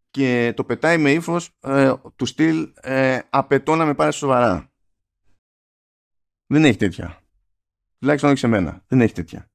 και 0.10 0.54
το 0.56 0.64
πετάει 0.64 0.98
με 0.98 1.12
ύφος 1.12 1.50
ε, 1.60 1.94
του 2.16 2.26
στυλ 2.26 2.74
ε, 2.82 3.20
απαιτώ 3.30 3.76
να 3.76 3.86
με 3.86 3.94
πάρεις 3.94 4.16
σοβαρά. 4.16 4.72
Δεν 6.48 6.66
έχει 6.66 6.78
τέτοια. 6.78 7.22
Τουλάχιστον 8.00 8.30
όχι 8.30 8.40
σε 8.40 8.48
μένα. 8.48 8.84
Δεν 8.88 9.02
έχει 9.02 9.14
τέτοια. 9.14 9.52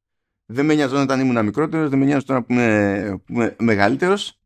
Δεν 0.46 0.66
με 0.66 0.75
νοιάζει 0.75 0.94
όταν 0.94 1.20
ήμουν 1.20 1.44
μικρότερος, 1.44 1.88
δεν 1.88 1.98
με 1.98 2.04
νοιάζει 2.04 2.25
τώρα 2.25 2.42
που 2.42 2.52
είμαι, 2.52 3.22
είμαι 3.28 3.56
μεγαλύτερος. 3.58 4.40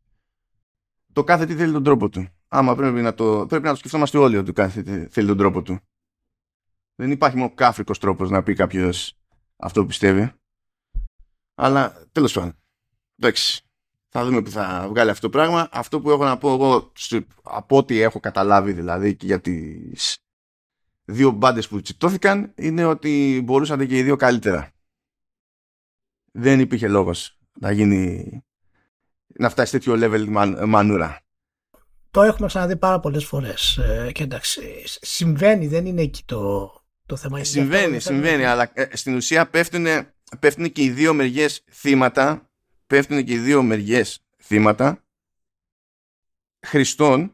Το 1.13 1.23
κάθε 1.23 1.45
τι 1.45 1.55
θέλει 1.55 1.71
τον 1.71 1.83
τρόπο 1.83 2.09
του. 2.09 2.27
Άμα 2.47 2.75
πρέπει 2.75 3.01
να 3.01 3.13
το, 3.13 3.45
πρέπει 3.49 3.63
να 3.63 3.69
το 3.69 3.75
σκεφτόμαστε 3.75 4.17
όλοι 4.17 4.37
ότι 4.37 4.45
το 4.45 4.53
κάθε 4.53 4.83
τι 4.83 5.07
θέλει 5.07 5.27
τον 5.27 5.37
τρόπο 5.37 5.61
του. 5.61 5.79
Δεν 6.95 7.11
υπάρχει 7.11 7.37
μόνο 7.37 7.53
κάφρικος 7.53 7.99
τρόπος 7.99 8.29
να 8.29 8.43
πει 8.43 8.53
κάποιος 8.53 9.17
αυτό 9.55 9.81
που 9.81 9.87
πιστεύει. 9.87 10.31
Αλλά 11.55 12.07
τέλος 12.11 12.33
πάντων. 12.33 12.57
Εντάξει. 13.17 13.61
Θα 14.09 14.25
δούμε 14.25 14.41
που 14.41 14.49
θα 14.49 14.85
βγάλει 14.89 15.09
αυτό 15.09 15.29
το 15.29 15.37
πράγμα. 15.37 15.69
Αυτό 15.71 16.01
που 16.01 16.09
έχω 16.09 16.23
να 16.23 16.37
πω 16.37 16.53
εγώ 16.53 16.91
από 17.43 17.77
ό,τι 17.77 17.99
έχω 18.01 18.19
καταλάβει 18.19 18.71
δηλαδή 18.71 19.15
και 19.15 19.25
για 19.25 19.41
τις 19.41 20.17
δύο 21.05 21.31
μπάντες 21.31 21.67
που 21.67 21.81
τσιτώθηκαν 21.81 22.53
είναι 22.55 22.85
ότι 22.85 23.41
μπορούσαν 23.43 23.87
και 23.87 23.97
οι 23.97 24.03
δύο 24.03 24.15
καλύτερα. 24.15 24.71
Δεν 26.31 26.59
υπήρχε 26.59 26.87
λόγος 26.87 27.37
να 27.59 27.71
γίνει 27.71 28.43
να 29.25 29.49
φτάσει 29.49 29.71
τέτοιο 29.71 29.93
level 29.97 30.53
μανούρα. 30.67 31.21
Το 32.11 32.21
έχουμε 32.21 32.47
ξαναδεί 32.47 32.77
πάρα 32.77 32.99
πολλές 32.99 33.25
φορές 33.25 33.77
ε, 33.77 34.11
και 34.13 34.23
εντάξει 34.23 34.83
συμβαίνει 34.85 35.67
δεν 35.67 35.85
είναι 35.85 36.01
εκεί 36.01 36.23
το, 36.25 36.71
το 37.13 37.19
θέμα. 37.19 37.39
Ε, 37.39 37.43
συμβαίνει, 37.43 37.99
συμβαίνει, 37.99 38.43
αλλά 38.43 38.71
ε, 38.73 38.95
στην 38.95 39.15
ουσία 39.15 39.47
πέφτουν, 39.47 39.85
πέφτουν 40.39 40.71
και 40.71 40.83
οι 40.83 40.89
δύο 40.89 41.13
μεριές 41.13 41.63
θύματα, 41.71 42.49
πέφτουν 42.87 43.23
και 43.23 43.33
οι 43.33 43.37
δύο 43.37 43.63
μεριές 43.63 44.23
θύματα 44.41 45.03
χριστών, 46.65 47.33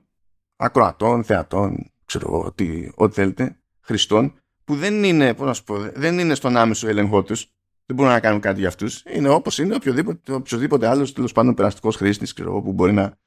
ακροατών, 0.55 1.23
θεατών, 1.23 1.91
ξέρω 2.05 2.27
εγώ, 2.27 2.43
ό,τι, 2.45 2.89
ό,τι 2.95 3.13
θέλετε, 3.13 3.57
χριστών, 3.81 4.33
που 4.63 4.75
δεν 4.75 5.03
είναι, 5.03 5.33
πώς 5.33 5.47
να 5.47 5.53
σου 5.53 5.63
πω, 5.63 5.77
δεν 5.77 6.19
είναι 6.19 6.35
στον 6.35 6.57
άμεσο 6.57 6.87
έλεγχό 6.87 7.23
τους, 7.23 7.51
δεν 7.85 7.95
μπορούν 7.95 8.11
να 8.11 8.19
κάνουν 8.19 8.39
κάτι 8.39 8.59
για 8.59 8.67
αυτούς. 8.67 9.03
Είναι 9.13 9.29
όπως 9.29 9.57
είναι 9.57 9.75
οποιοδήποτε, 9.75 10.33
οποιοδήποτε 10.33 10.87
άλλος 10.87 11.13
τέλος 11.13 11.31
πάντων 11.31 11.53
περαστικός 11.53 11.95
χρήστης, 11.95 12.33
ξέρω, 12.33 12.61
που 12.61 12.73
μπορεί 12.73 12.93
να 12.93 13.17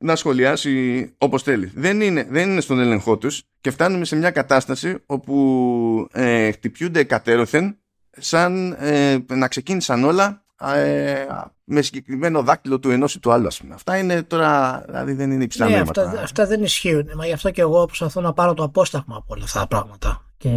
να 0.00 0.16
σχολιάσει 0.16 1.06
όπως 1.18 1.42
θέλει. 1.42 1.72
Δεν 1.74 2.00
είναι, 2.00 2.26
δεν 2.30 2.50
είναι 2.50 2.60
στον 2.60 2.78
έλεγχό 2.78 3.18
τους 3.18 3.42
και 3.60 3.70
φτάνουμε 3.70 4.04
σε 4.04 4.16
μια 4.16 4.30
κατάσταση 4.30 4.96
όπου 5.06 6.08
ε, 6.12 6.50
χτυπιούνται 6.52 7.04
κατέρωθεν 7.04 7.78
σαν 8.10 8.72
ε, 8.78 9.18
να 9.28 9.48
ξεκίνησαν 9.48 10.04
όλα 10.04 10.44
ε, 10.74 11.26
με 11.64 11.82
συγκεκριμένο 11.82 12.42
δάκτυλο 12.42 12.78
του 12.78 12.90
ενός 12.90 13.14
ή 13.14 13.20
του 13.20 13.32
άλλου. 13.32 13.48
Αυτά 13.72 13.98
είναι 13.98 14.22
τώρα, 14.22 14.82
δηλαδή 14.86 15.12
δεν 15.12 15.30
είναι 15.30 15.44
υψηλά 15.44 15.68
ναι, 15.68 15.78
αυτά, 15.78 16.20
αυτά, 16.22 16.46
δεν 16.46 16.62
ισχύουν. 16.62 17.10
Μα 17.16 17.26
γι' 17.26 17.32
αυτό 17.32 17.50
και 17.50 17.60
εγώ 17.60 17.84
προσπαθώ 17.84 18.20
να 18.20 18.32
πάρω 18.32 18.54
το 18.54 18.62
απόσταγμα 18.62 19.16
από 19.16 19.34
όλα 19.34 19.44
αυτά 19.44 19.60
τα 19.60 19.66
πράγματα. 19.66 20.24
Και 20.36 20.48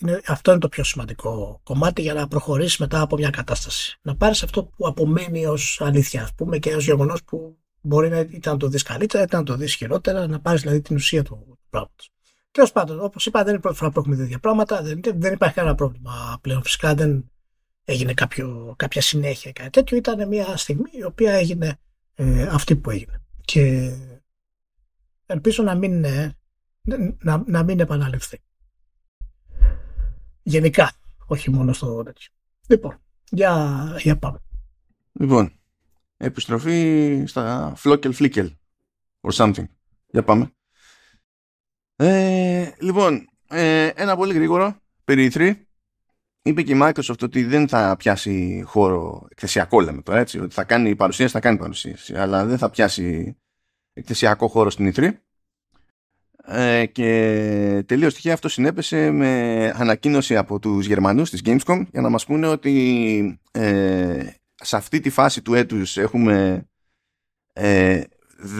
είναι, 0.00 0.20
αυτό 0.26 0.50
είναι 0.50 0.60
το 0.60 0.68
πιο 0.68 0.84
σημαντικό 0.84 1.60
κομμάτι 1.62 2.02
για 2.02 2.14
να 2.14 2.28
προχωρήσεις 2.28 2.78
μετά 2.78 3.00
από 3.00 3.16
μια 3.16 3.30
κατάσταση. 3.30 3.98
Να 4.02 4.16
πάρεις 4.16 4.42
αυτό 4.42 4.64
που 4.64 4.86
απομένει 4.86 5.46
ως 5.46 5.80
αλήθεια, 5.84 6.22
ας 6.22 6.34
πούμε, 6.34 6.58
και 6.58 6.74
ως 6.74 6.84
γεγονός 6.84 7.24
που 7.24 7.58
Μπορεί 7.88 8.08
να 8.08 8.18
ήταν 8.18 8.52
να 8.52 8.58
το 8.58 8.68
δεις 8.68 8.82
καλύτερα, 8.82 9.22
είτε 9.22 9.36
να 9.36 9.42
το 9.42 9.56
δεις 9.56 9.74
χειρότερα, 9.74 10.26
να 10.26 10.40
πάρεις 10.40 10.60
δηλαδή 10.60 10.80
την 10.80 10.96
ουσία 10.96 11.22
του 11.22 11.58
πράγματος. 11.70 12.10
Τέλος 12.50 12.72
πάντων, 12.72 13.00
όπως 13.00 13.26
είπα, 13.26 13.38
δεν 13.38 13.48
είναι 13.48 13.58
η 13.58 13.60
πρώτη 13.60 13.76
φορά 13.76 13.90
που 13.90 13.98
έχουμε 13.98 14.16
τέτοια 14.16 14.38
πράγματα, 14.38 14.82
δεν, 14.82 15.00
δεν 15.14 15.32
υπάρχει 15.32 15.54
κανένα 15.54 15.74
πρόβλημα 15.74 16.38
πλέον. 16.40 16.62
Φυσικά 16.62 16.94
δεν 16.94 17.30
έγινε 17.84 18.14
κάποιο, 18.14 18.74
κάποια 18.76 19.00
συνέχεια 19.00 19.52
κάτι 19.52 19.70
τέτοιο. 19.70 19.96
Ήταν 19.96 20.28
μια 20.28 20.56
στιγμή 20.56 20.90
η 20.90 21.04
οποία 21.04 21.32
έγινε 21.32 21.78
ε, 22.14 22.42
αυτή 22.42 22.76
που 22.76 22.90
έγινε. 22.90 23.22
Και 23.44 23.92
ελπίζω 25.26 25.62
να 25.62 25.74
μην, 25.74 26.04
ε, 26.04 26.36
να, 27.18 27.42
να 27.46 27.62
μην 27.62 27.80
επαναληφθεί. 27.80 28.38
Γενικά, 30.42 30.92
όχι 31.26 31.50
μόνο 31.50 31.72
στο 31.72 32.02
τέτοιο. 32.02 32.30
Λοιπόν, 32.66 33.00
για, 33.30 33.76
για 33.98 34.18
πάμε. 34.18 34.38
Λοιπόν, 35.12 35.57
επιστροφή 36.18 37.22
στα 37.26 37.72
φλόκελ 37.76 38.12
φλίκελ 38.12 38.52
or 39.20 39.32
something. 39.32 39.64
Για 40.06 40.22
πάμε. 40.22 40.52
Ε, 41.96 42.70
λοιπόν, 42.80 43.28
ε, 43.48 43.86
ένα 43.86 44.16
πολύ 44.16 44.34
γρήγορο 44.34 44.76
περί 45.04 45.30
3. 45.34 45.54
Είπε 46.42 46.62
και 46.62 46.72
η 46.72 46.78
Microsoft 46.82 47.22
ότι 47.22 47.44
δεν 47.44 47.68
θα 47.68 47.96
πιάσει 47.96 48.62
χώρο 48.66 49.26
εκθεσιακό 49.30 49.80
λέμε 49.80 50.02
τώρα 50.02 50.18
έτσι, 50.18 50.38
ότι 50.38 50.54
θα 50.54 50.64
κάνει 50.64 50.96
παρουσίαση, 50.96 51.32
θα 51.32 51.40
κάνει 51.40 51.58
παρουσίαση, 51.58 52.16
αλλά 52.16 52.44
δεν 52.44 52.58
θα 52.58 52.70
πιάσει 52.70 53.36
εκθεσιακό 53.92 54.48
χώρο 54.48 54.70
στην 54.70 54.92
E3. 54.94 55.10
Ε, 56.50 56.86
και 56.86 57.84
τελείως 57.86 58.14
τυχαία 58.14 58.34
αυτό 58.34 58.48
συνέπεσε 58.48 59.10
με 59.10 59.72
ανακοίνωση 59.76 60.36
από 60.36 60.58
τους 60.58 60.86
Γερμανούς 60.86 61.30
της 61.30 61.40
Gamescom 61.44 61.86
για 61.90 62.00
να 62.00 62.08
μας 62.08 62.26
πούνε 62.26 62.46
ότι 62.46 63.40
ε, 63.50 64.26
σε 64.60 64.76
αυτή 64.76 65.00
τη 65.00 65.10
φάση 65.10 65.42
του 65.42 65.54
έτους 65.54 65.96
έχουμε 65.96 66.66
ε, 67.52 68.02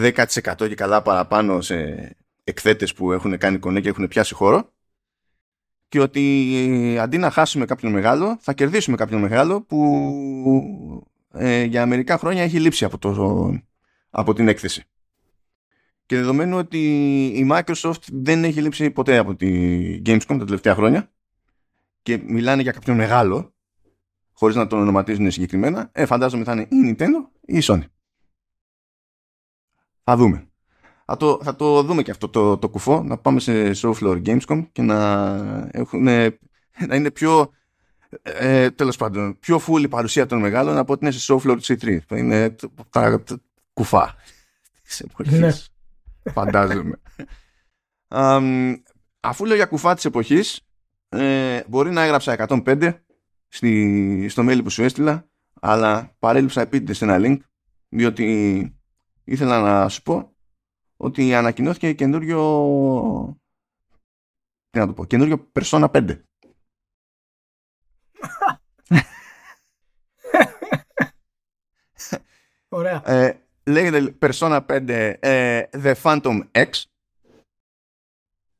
10% 0.00 0.55
και 0.57 0.75
καλά 0.75 1.02
παραπάνω 1.02 1.61
σε 1.61 2.17
εκθέτες 2.45 2.95
που 2.95 3.12
έχουν 3.12 3.38
κάνει 3.38 3.59
κονέ 3.59 3.81
και 3.81 3.88
έχουν 3.88 4.09
πιάσει 4.09 4.35
χώρο 4.35 4.73
και 5.88 6.00
ότι 6.00 6.52
ε, 6.95 6.99
αντί 6.99 7.19
να 7.19 7.31
χάσουμε 7.31 7.64
κάποιον 7.64 7.93
μεγάλο 7.93 8.38
θα 8.40 8.52
κερδίσουμε 8.52 8.97
κάποιον 8.97 9.21
μεγάλο 9.21 9.62
που 9.62 11.07
ε, 11.33 11.62
για 11.62 11.87
μερικά 11.87 12.19
χρόνια 12.19 12.43
έχει 12.43 12.61
λείψει 12.61 12.85
από, 12.85 12.99
το, 12.99 13.52
από 14.11 14.35
την 14.35 14.49
έκθεση. 14.49 14.83
Και 16.07 16.17
δεδομένου 16.17 16.59
ότι 16.59 16.78
η 17.26 17.49
Microsoft 17.50 18.02
δεν 18.12 18.45
έχει 18.45 18.61
λείψει 18.61 18.90
ποτέ 18.90 19.17
από 19.17 19.35
τη 19.35 19.49
Gamescom 20.07 20.37
τα 20.38 20.45
τελευταία 20.45 20.75
χρόνια 20.75 21.11
και 22.02 22.19
μιλάνε 22.26 22.62
για 22.62 22.73
κάποιον 22.73 22.97
μεγάλο 22.97 23.52
χωρίς 24.38 24.57
να 24.57 24.66
τον 24.66 24.80
ονοματίζουν 24.80 25.30
συγκεκριμένα, 25.30 25.90
ε, 25.92 26.07
φαντάζομαι 26.07 26.45
θα 26.45 26.52
είναι 26.52 26.62
η 26.62 26.95
Nintendo 26.99 27.30
ή 27.40 27.57
η 27.57 27.62
Sony. 27.62 27.83
Θα 30.04 30.16
δούμε. 30.16 30.49
Θα 31.04 31.16
το, 31.16 31.40
θα 31.42 31.57
το 31.57 31.83
δούμε 31.83 32.02
και 32.02 32.11
αυτό 32.11 32.28
το, 32.28 32.59
το 32.59 32.68
κουφό, 32.68 33.02
να 33.02 33.18
πάμε 33.18 33.40
σε 33.40 33.71
show 33.75 33.92
floor 33.92 34.23
Gamescom 34.26 34.66
και 34.73 34.83
να, 34.83 35.68
έχουν, 35.71 36.02
να 36.88 36.95
είναι 36.95 37.11
πιο 37.11 37.52
ε, 38.23 38.71
τέλος 38.71 38.97
πάντων, 38.97 39.38
πιο 39.38 39.61
full 39.66 39.83
η 39.83 39.88
παρουσία 39.88 40.26
των 40.26 40.38
μεγάλων 40.38 40.76
από 40.76 40.92
ότι 40.92 41.04
είναι 41.04 41.14
σε 41.14 41.33
show 41.33 41.47
floor 41.47 41.59
C3. 41.61 41.99
Θα 42.07 42.16
είναι 42.16 42.57
τα, 42.90 43.25
κουφά 43.73 44.14
της 44.83 45.00
εποχής. 45.00 45.38
Ναι. 45.38 46.33
Φαντάζομαι. 46.33 47.00
αφού 49.21 49.45
λέω 49.45 49.57
για 49.57 49.66
κουφά 49.66 49.95
της 49.95 50.04
εποχής, 50.04 50.61
ε, 51.09 51.61
μπορεί 51.68 51.90
να 51.90 52.02
έγραψα 52.02 52.33
105 52.49 53.02
στη, 53.49 54.26
στο 54.28 54.45
mail 54.47 54.61
που 54.62 54.71
σου 54.71 54.83
έστειλα 54.83 55.28
αλλά 55.61 56.17
παρέλειψα 56.19 56.61
επίτηδες 56.61 56.97
σε 56.97 57.05
ένα 57.05 57.17
link 57.21 57.38
διότι 57.88 58.76
ήθελα 59.25 59.61
να 59.61 59.88
σου 59.88 60.02
πω 60.02 60.37
ότι 60.97 61.35
ανακοινώθηκε 61.35 61.93
καινούριο 61.93 63.38
τι 64.71 64.78
να 64.78 64.87
το 64.87 64.93
πω, 64.93 65.05
καινούριο 65.05 65.50
Persona 65.52 65.90
5 65.90 66.21
Ωραία. 72.69 73.02
Ε, 73.11 73.43
λέγεται 73.67 74.17
Persona 74.21 74.67
5 74.67 74.88
ε, 75.21 75.62
The 75.73 75.95
Phantom 76.02 76.40
X. 76.52 76.83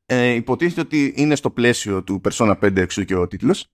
Ε, 0.07 0.29
υποτίθεται 0.29 0.81
ότι 0.81 1.13
είναι 1.17 1.35
στο 1.35 1.51
πλαίσιο 1.51 2.03
του 2.03 2.21
Persona 2.25 2.59
5 2.59 2.77
εξού 2.77 3.05
και 3.05 3.15
ο 3.15 3.27
τίτλος 3.27 3.73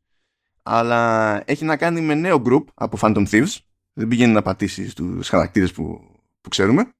αλλά 0.66 1.42
έχει 1.46 1.64
να 1.64 1.76
κάνει 1.76 2.00
με 2.00 2.14
νέο 2.14 2.42
group 2.46 2.64
από 2.74 2.98
Phantom 3.00 3.28
Thieves. 3.28 3.56
Δεν 3.92 4.08
πηγαίνει 4.08 4.32
να 4.32 4.42
πατήσει 4.42 4.88
στους 4.90 5.28
χαρακτήρες 5.28 5.72
που, 5.72 6.10
που 6.40 6.48
ξέρουμε. 6.48 6.92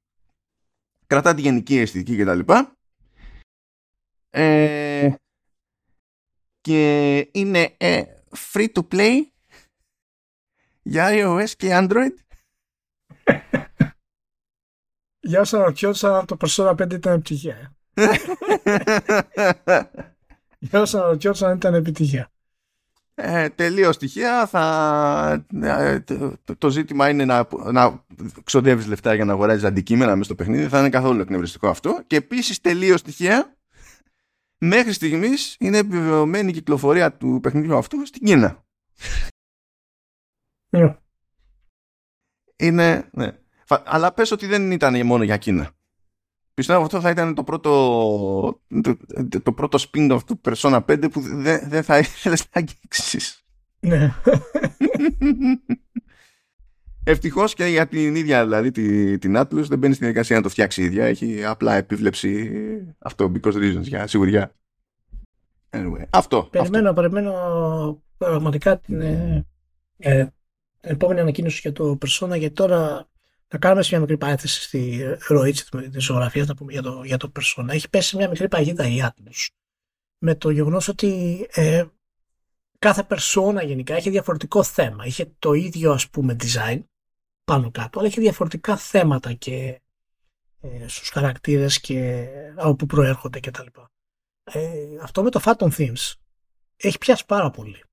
Κρατά 1.07 1.33
τη 1.33 1.41
γενική 1.41 1.77
αισθητική 1.77 2.23
κτλ. 2.23 2.39
Ε, 4.29 5.13
και 6.61 7.17
είναι 7.31 7.75
ε, 7.77 8.03
free 8.53 8.67
to 8.73 8.87
play 8.91 9.21
για 10.81 11.07
iOS 11.11 11.49
και 11.49 11.69
Android. 11.71 12.13
Για 15.19 15.39
όσα 15.39 15.63
ρωτιόντουσαν 15.63 16.13
αν 16.13 16.25
το 16.25 16.37
Persona 16.39 16.69
5 16.69 16.93
ήταν 16.93 17.13
επιτυχία. 17.13 17.75
Για 20.59 20.81
όσα 20.81 21.01
ρωτιόντουσαν 21.01 21.49
αν 21.49 21.55
ήταν 21.55 21.73
επιτυχία. 21.73 22.29
Ε, 23.17 23.49
τελείως 23.49 23.95
στοιχεία. 23.95 24.45
Θα... 24.47 25.45
Ε, 25.61 26.03
το, 26.57 26.69
ζήτημα 26.69 27.09
είναι 27.09 27.25
να, 27.25 27.47
να 27.71 28.05
ξοδεύεις 28.43 28.87
λεφτά 28.87 29.13
για 29.13 29.25
να 29.25 29.33
αγοράζεις 29.33 29.63
αντικείμενα 29.63 30.11
μέσα 30.11 30.23
στο 30.23 30.35
παιχνίδι. 30.35 30.67
Θα 30.67 30.79
είναι 30.79 30.89
καθόλου 30.89 31.21
εκνευριστικό 31.21 31.67
αυτό. 31.67 32.03
Και 32.07 32.15
επίσης 32.15 32.61
τελείως 32.61 32.99
στοιχεία. 32.99 33.57
Μέχρι 34.57 34.91
στιγμής 34.91 35.55
είναι 35.59 35.77
επιβεβαιωμένη 35.77 36.49
η 36.49 36.53
κυκλοφορία 36.53 37.13
του 37.13 37.39
παιχνιδιού 37.41 37.77
αυτού 37.77 38.05
στην 38.05 38.25
Κίνα. 38.25 38.65
Ναι. 40.69 40.97
Είναι. 42.55 43.09
Ναι. 43.11 43.37
Αλλά 43.67 44.13
πες 44.13 44.31
ότι 44.31 44.45
δεν 44.45 44.71
ήταν 44.71 45.05
μόνο 45.05 45.23
για 45.23 45.37
Κίνα. 45.37 45.71
Πιστεύω 46.55 46.81
αυτό 46.81 47.01
θα 47.01 47.09
ήταν 47.09 47.35
το 47.35 47.43
πρώτο, 47.43 47.71
το, 48.81 48.97
το 49.43 49.51
πρώτο 49.51 49.77
spin-off 49.81 50.19
του 50.25 50.41
Persona 50.43 50.85
5 50.85 51.11
που 51.11 51.21
δεν, 51.21 51.69
δεν 51.69 51.83
θα 51.83 51.97
ήθελες 51.97 52.43
να 52.51 52.61
αγγίξεις. 52.61 53.45
Ναι. 53.79 54.13
Ευτυχώς 57.03 57.53
και 57.53 57.65
για 57.65 57.87
την 57.87 58.15
ίδια 58.15 58.43
δηλαδή 58.43 58.71
την, 58.71 59.19
την 59.19 59.37
Atlus 59.37 59.63
δεν 59.63 59.77
μπαίνει 59.77 59.93
στην 59.93 60.05
διαδικασία 60.05 60.35
να 60.35 60.41
το 60.41 60.49
φτιάξει 60.49 60.81
η 60.81 60.85
ίδια. 60.85 61.05
Έχει 61.05 61.45
απλά 61.45 61.75
επίβλεψη 61.75 62.51
αυτό, 62.97 63.31
because 63.33 63.53
reasons, 63.53 63.81
για 63.81 64.07
σιγουριά. 64.07 64.55
Anyway, 65.69 66.05
αυτό. 66.09 66.47
Περιμένω, 66.51 66.89
αυτό. 66.89 67.01
περιμένω 67.01 67.33
πραγματικά 68.17 68.79
την, 68.79 69.01
ε, 69.01 69.45
ε, 69.97 70.27
επόμενη 70.81 71.19
ανακοίνωση 71.19 71.59
για 71.61 71.71
το 71.71 71.97
Persona 72.05 72.37
γιατί 72.37 72.55
τώρα 72.55 73.09
να 73.53 73.59
κάνουμε 73.59 73.83
σε 73.83 73.89
μια 73.91 73.99
μικρή 73.99 74.17
παρέθεση 74.17 74.61
στη 74.61 75.03
ροή 75.27 75.51
της 75.91 76.03
ζωγραφίας, 76.03 76.47
να 76.47 76.55
πούμε 76.55 76.71
για 76.71 76.81
το, 76.81 77.03
για 77.03 77.17
το 77.17 77.31
Persona. 77.39 77.67
Έχει 77.69 77.89
πέσει 77.89 78.15
μια 78.15 78.29
μικρή 78.29 78.47
παγίδα 78.47 78.87
η 78.87 78.97
Atlus 79.01 79.47
με 80.17 80.35
το 80.35 80.49
γεγονός 80.49 80.87
ότι 80.87 81.39
ε, 81.51 81.85
κάθε 82.79 83.07
Persona 83.09 83.65
γενικά 83.65 83.95
έχει 83.95 84.09
διαφορετικό 84.09 84.63
θέμα. 84.63 85.05
Είχε 85.05 85.33
το 85.39 85.53
ίδιο 85.53 85.91
ας 85.91 86.09
πούμε 86.09 86.35
design 86.39 86.83
πάνω 87.43 87.71
κάτω, 87.71 87.99
αλλά 87.99 88.07
έχει 88.07 88.19
διαφορετικά 88.19 88.77
θέματα 88.77 89.33
και 89.33 89.81
ε, 90.61 90.87
στους 90.87 91.09
χαρακτήρες 91.09 91.79
και 91.79 92.27
από 92.55 92.75
που 92.75 92.85
προέρχονται 92.85 93.39
κτλ. 93.39 93.67
Ε, 94.43 94.71
αυτό 95.01 95.23
με 95.23 95.29
το 95.29 95.41
Phantom 95.43 95.69
Themes 95.77 96.13
έχει 96.75 96.97
πιάσει 96.97 97.25
πάρα 97.25 97.49
πολύ. 97.51 97.83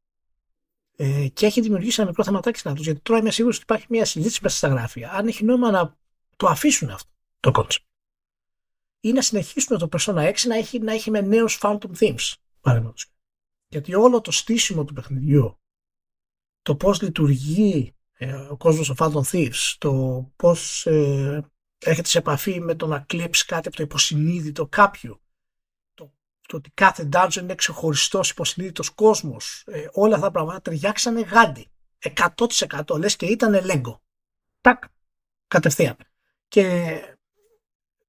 Ε, 0.97 1.29
και 1.29 1.47
έχει 1.47 1.61
δημιουργήσει 1.61 2.01
ένα 2.01 2.09
μικρό 2.09 2.25
θεματάκι 2.25 2.59
στην 2.59 2.75
του. 2.75 2.83
Γιατί 2.83 3.01
τώρα 3.01 3.21
είμαι 3.21 3.31
σίγουρο 3.31 3.55
ότι 3.55 3.63
υπάρχει 3.63 3.87
μια 3.89 4.05
συζήτηση 4.05 4.41
μέσα 4.43 4.57
στα 4.57 4.69
γράφια. 4.69 5.13
Αν 5.13 5.27
έχει 5.27 5.45
νόημα 5.45 5.71
να 5.71 5.97
το 6.37 6.47
αφήσουν 6.47 6.91
αυτό 6.91 7.11
το 7.41 7.51
concept. 7.55 7.85
Ή 9.01 9.13
να 9.13 9.23
συνεχίσουν 9.23 9.79
το 9.79 9.89
Persona 9.93 10.33
6 10.33 10.35
να 10.47 10.57
έχει, 10.57 10.79
να 10.79 10.93
έχει 10.93 11.11
με 11.11 11.21
νέους 11.21 11.59
Phantom 11.63 11.91
Themes. 11.99 12.35
Παραδείγματος. 12.61 13.13
Γιατί 13.69 13.95
όλο 13.95 14.21
το 14.21 14.31
στήσιμο 14.31 14.85
του 14.85 14.93
παιχνιδιού, 14.93 15.59
το 16.63 16.77
πώς 16.77 17.03
λειτουργεί 17.03 17.95
ε, 18.13 18.35
ο 18.35 18.57
κόσμος 18.57 18.93
των 18.93 18.97
Phantom 18.99 19.31
Thieves, 19.31 19.75
το 19.79 19.93
πώς 20.37 20.87
ε, 20.87 21.51
έρχεται 21.79 22.09
σε 22.09 22.19
επαφή 22.19 22.61
με 22.61 22.75
το 22.75 22.87
να 22.87 22.99
κλέψει 22.99 23.45
κάτι 23.45 23.69
από 23.69 23.77
το 23.77 23.83
υποσυνείδητο 23.83 24.67
κάποιου, 24.67 25.21
το 26.53 26.59
ότι 26.59 26.71
κάθε 26.75 27.09
dungeon 27.13 27.37
είναι 27.41 27.55
ξεχωριστός 27.55 28.31
υποσυνείδητος 28.31 28.91
κόσμος. 28.91 29.65
Ε, 29.67 29.87
όλα 29.93 30.15
αυτά 30.15 30.27
τα 30.27 30.33
πράγματα 30.33 30.61
ταιριάξανε 30.61 31.21
γάντι. 31.21 31.71
100% 31.99 32.99
λες 32.99 33.17
και 33.17 33.27
ήταν 33.27 33.65
λέγκο. 33.65 34.03
Τάκ. 34.61 34.83
Κατευθείαν. 35.49 35.97
Και 36.49 36.63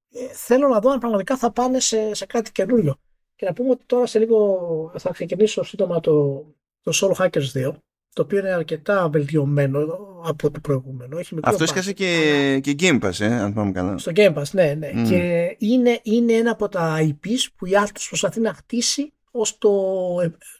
ε, 0.10 0.28
θέλω 0.34 0.68
να 0.68 0.80
δω 0.80 0.92
αν 0.92 1.00
πραγματικά 1.00 1.38
θα 1.38 1.52
πάνε 1.52 1.80
σε, 1.80 2.14
σε 2.14 2.26
κάτι 2.26 2.52
καινούριο. 2.52 3.00
Και 3.36 3.46
να 3.46 3.54
πούμε 3.54 3.70
ότι 3.70 3.86
τώρα 3.86 4.06
σε 4.06 4.20
λίγο 4.20 4.94
θα 4.98 5.12
ξεκινήσω 5.12 5.64
σύντομα 5.64 6.00
το, 6.00 6.46
το 6.82 6.92
Solo 6.94 7.24
Hackers 7.24 7.52
2 7.54 7.74
το 8.14 8.22
οποίο 8.22 8.40
είναι 8.40 8.52
αρκετά 8.52 9.10
βελτιωμένο 9.10 9.80
από 10.24 10.52
το 10.52 10.60
προηγούμενο. 10.60 11.18
Έχει 11.18 11.38
Αυτός 11.42 11.62
έσκασε 11.62 11.94
και, 11.94 12.60
και 12.64 12.76
Game 12.80 13.02
Pass, 13.02 13.20
ε, 13.20 13.26
αν 13.26 13.54
πάμε 13.54 13.72
καλά. 13.72 13.98
Στο 13.98 14.12
Game 14.16 14.34
Pass, 14.34 14.50
ναι, 14.52 14.74
ναι. 14.74 14.92
Και 15.10 15.56
είναι, 15.60 16.00
είναι 16.04 16.34
ένα 16.34 16.52
από 16.52 16.70
τα 16.70 16.98
IPs 17.00 17.48
που 17.56 17.66
η 17.66 17.72
Atlus 17.74 18.06
προσπαθεί 18.08 18.40
να 18.40 18.54
χτίσει 18.54 19.14
ως 19.32 19.58
το, 19.58 19.72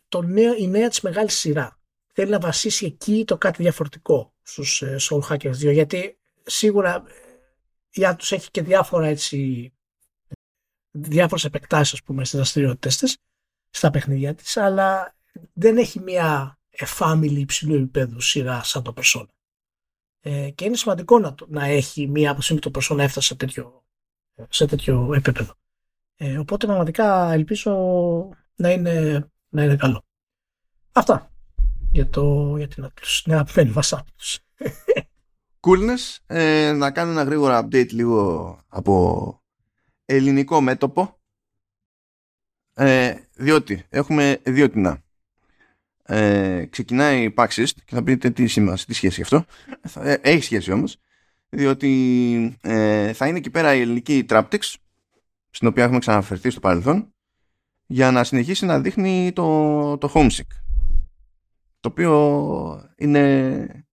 το 0.10 0.22
νέο, 0.22 0.54
η 0.58 0.68
νέα 0.68 0.88
της 0.88 1.02
μεγάλης 1.02 1.38
σειρά. 1.38 1.80
Θέλει 2.14 2.30
να 2.30 2.40
βασίσει 2.40 2.86
εκεί 2.86 3.24
το 3.28 3.38
κάτι 3.38 3.62
διαφορετικό 3.62 4.34
στους 4.42 4.82
ε, 4.82 4.96
Soul 5.00 5.20
Hackers 5.30 5.70
2, 5.70 5.72
γιατί 5.72 6.18
σίγουρα 6.44 7.04
ε, 7.08 8.02
η 8.02 8.08
Atlus 8.12 8.32
έχει 8.32 8.52
και 8.52 8.62
διάφορα 8.62 9.08
έτσι 9.08 9.72
διάφορες 10.92 11.46
επεκτάσεις 11.46 11.94
ας 11.94 12.04
πούμε 12.04 12.26
στις 12.26 12.36
δραστηριότητες 12.36 12.98
της 12.98 13.18
στα 13.70 13.90
παιχνίδια 13.90 14.34
της 14.36 14.58
αλλά 14.58 15.16
δεν 15.54 15.78
έχει 15.78 16.00
μια 16.00 16.58
family 16.80 17.36
υψηλού 17.36 17.76
επίπεδου 17.76 18.22
σειρά 18.22 18.64
σαν 18.64 18.84
το 18.84 18.94
Persona. 18.96 19.28
Ε, 20.20 20.50
και 20.50 20.66
είναι 20.66 20.76
σημαντικό 20.76 21.20
να, 21.20 21.36
να 21.48 21.66
έχει 21.66 22.08
μία 22.08 22.32
από 22.32 22.60
το 22.60 22.72
Persona 22.74 23.00
έφτασε 23.00 23.28
σε 23.28 23.36
τέτοιο, 23.36 23.86
σε 24.50 24.66
τέτοιο 24.66 25.14
επίπεδο. 25.14 25.54
Ε, 26.16 26.38
οπότε 26.38 26.66
πραγματικά 26.66 27.32
ελπίζω 27.32 27.74
να 28.56 28.72
είναι, 28.72 29.28
να 29.50 29.64
είναι 29.64 29.76
καλό. 29.76 30.06
Αυτά 30.92 31.32
για, 31.92 32.10
το, 32.10 32.58
για 32.58 32.68
την 32.68 32.86
Atlas. 32.86 33.22
Ναι, 33.26 33.34
αγαπημένη 33.34 33.70
μας 33.70 33.94
Atlas. 33.96 34.38
Coolness. 35.60 36.18
Ε, 36.26 36.72
να 36.72 36.92
κάνω 36.92 37.12
ένα 37.12 37.24
γρήγορο 37.24 37.58
update 37.58 37.92
λίγο 37.92 38.60
από 38.68 39.44
ελληνικό 40.06 40.62
μέτωπο. 40.62 41.18
Ε, 42.76 43.16
διότι 43.34 43.86
έχουμε 43.90 44.42
δύο 44.44 44.70
τεινά 44.70 45.04
ε, 46.14 46.66
ξεκινάει 46.70 47.24
η 47.24 47.34
Paxist 47.38 47.74
και 47.86 47.96
θα 47.96 48.04
πείτε 48.04 48.30
τι 48.30 48.48
σημασία, 48.48 48.86
τι 48.86 48.94
σχέση 48.94 49.22
αυτό. 49.22 49.46
Ε, 49.96 50.14
έχει 50.22 50.44
σχέση 50.44 50.72
όμως, 50.72 50.98
διότι 51.50 52.58
ε, 52.62 53.14
θα 53.14 53.28
είναι 53.28 53.38
εκεί 53.38 53.50
πέρα 53.50 53.76
η 53.76 53.82
ελληνική 53.82 54.26
Traptix, 54.30 54.74
στην 55.50 55.68
οποία 55.68 55.84
έχουμε 55.84 56.00
ξαναφερθεί 56.00 56.50
στο 56.50 56.60
παρελθόν, 56.60 57.14
για 57.86 58.12
να 58.12 58.24
συνεχίσει 58.24 58.66
να 58.66 58.80
δείχνει 58.80 59.32
το, 59.34 59.98
το 59.98 60.12
Homesick. 60.14 60.48
Το 61.80 61.90
οποίο 61.90 62.94
είναι 62.98 63.86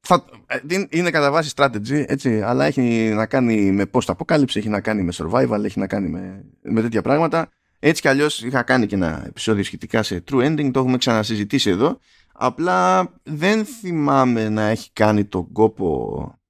θα, 0.00 0.24
ε, 0.46 0.58
είναι 0.90 1.10
κατά 1.10 1.30
βάση 1.30 1.52
strategy, 1.56 2.04
έτσι, 2.06 2.42
αλλά 2.42 2.64
έχει 2.64 3.12
να 3.14 3.26
κάνει 3.26 3.72
με 3.72 3.84
post-apocalypse, 3.92 4.56
έχει 4.56 4.68
να 4.68 4.80
κάνει 4.80 5.02
με 5.02 5.12
survival, 5.14 5.64
έχει 5.64 5.78
να 5.78 5.86
κάνει 5.86 6.08
με, 6.08 6.44
με 6.62 6.80
τέτοια 6.80 7.02
πράγματα. 7.02 7.50
Έτσι 7.78 8.00
κι 8.02 8.08
αλλιώς 8.08 8.42
είχα 8.42 8.62
κάνει 8.62 8.86
και 8.86 8.94
ένα 8.94 9.24
επεισόδιο 9.26 9.64
σχετικά 9.64 10.02
σε 10.02 10.24
True 10.30 10.46
Ending, 10.46 10.70
το 10.72 10.80
έχουμε 10.80 10.96
ξανασυζητήσει 10.96 11.70
εδώ. 11.70 11.98
Απλά 12.32 13.12
δεν 13.22 13.64
θυμάμαι 13.64 14.48
να 14.48 14.62
έχει 14.62 14.90
κάνει 14.92 15.24
τον 15.24 15.52
κόπο 15.52 16.40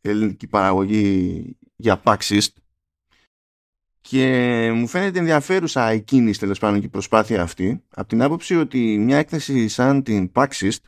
ελληνική 0.00 0.46
παραγωγή 0.46 1.56
για 1.76 2.02
Paxist 2.04 2.48
και 4.00 4.70
μου 4.74 4.86
φαίνεται 4.86 5.18
ενδιαφέρουσα 5.18 5.92
η 5.92 6.00
κίνηση 6.00 6.38
τέλος 6.38 6.58
πάντων 6.58 6.80
και 6.80 6.86
η 6.86 6.88
προσπάθεια 6.88 7.42
αυτή 7.42 7.82
από 7.88 8.08
την 8.08 8.22
άποψη 8.22 8.56
ότι 8.56 8.98
μια 8.98 9.18
έκθεση 9.18 9.68
σαν 9.68 10.02
την 10.02 10.30
Paxist 10.34 10.78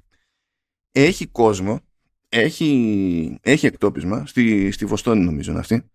έχει 0.92 1.27
κόσμο, 1.27 1.81
έχει, 2.29 3.38
έχει 3.42 3.66
εκτόπισμα, 3.66 4.27
στη, 4.27 4.70
στη 4.70 4.85
Βοστόνη 4.85 5.25
νομίζω 5.25 5.51
είναι 5.51 5.61
αυτή, 5.61 5.90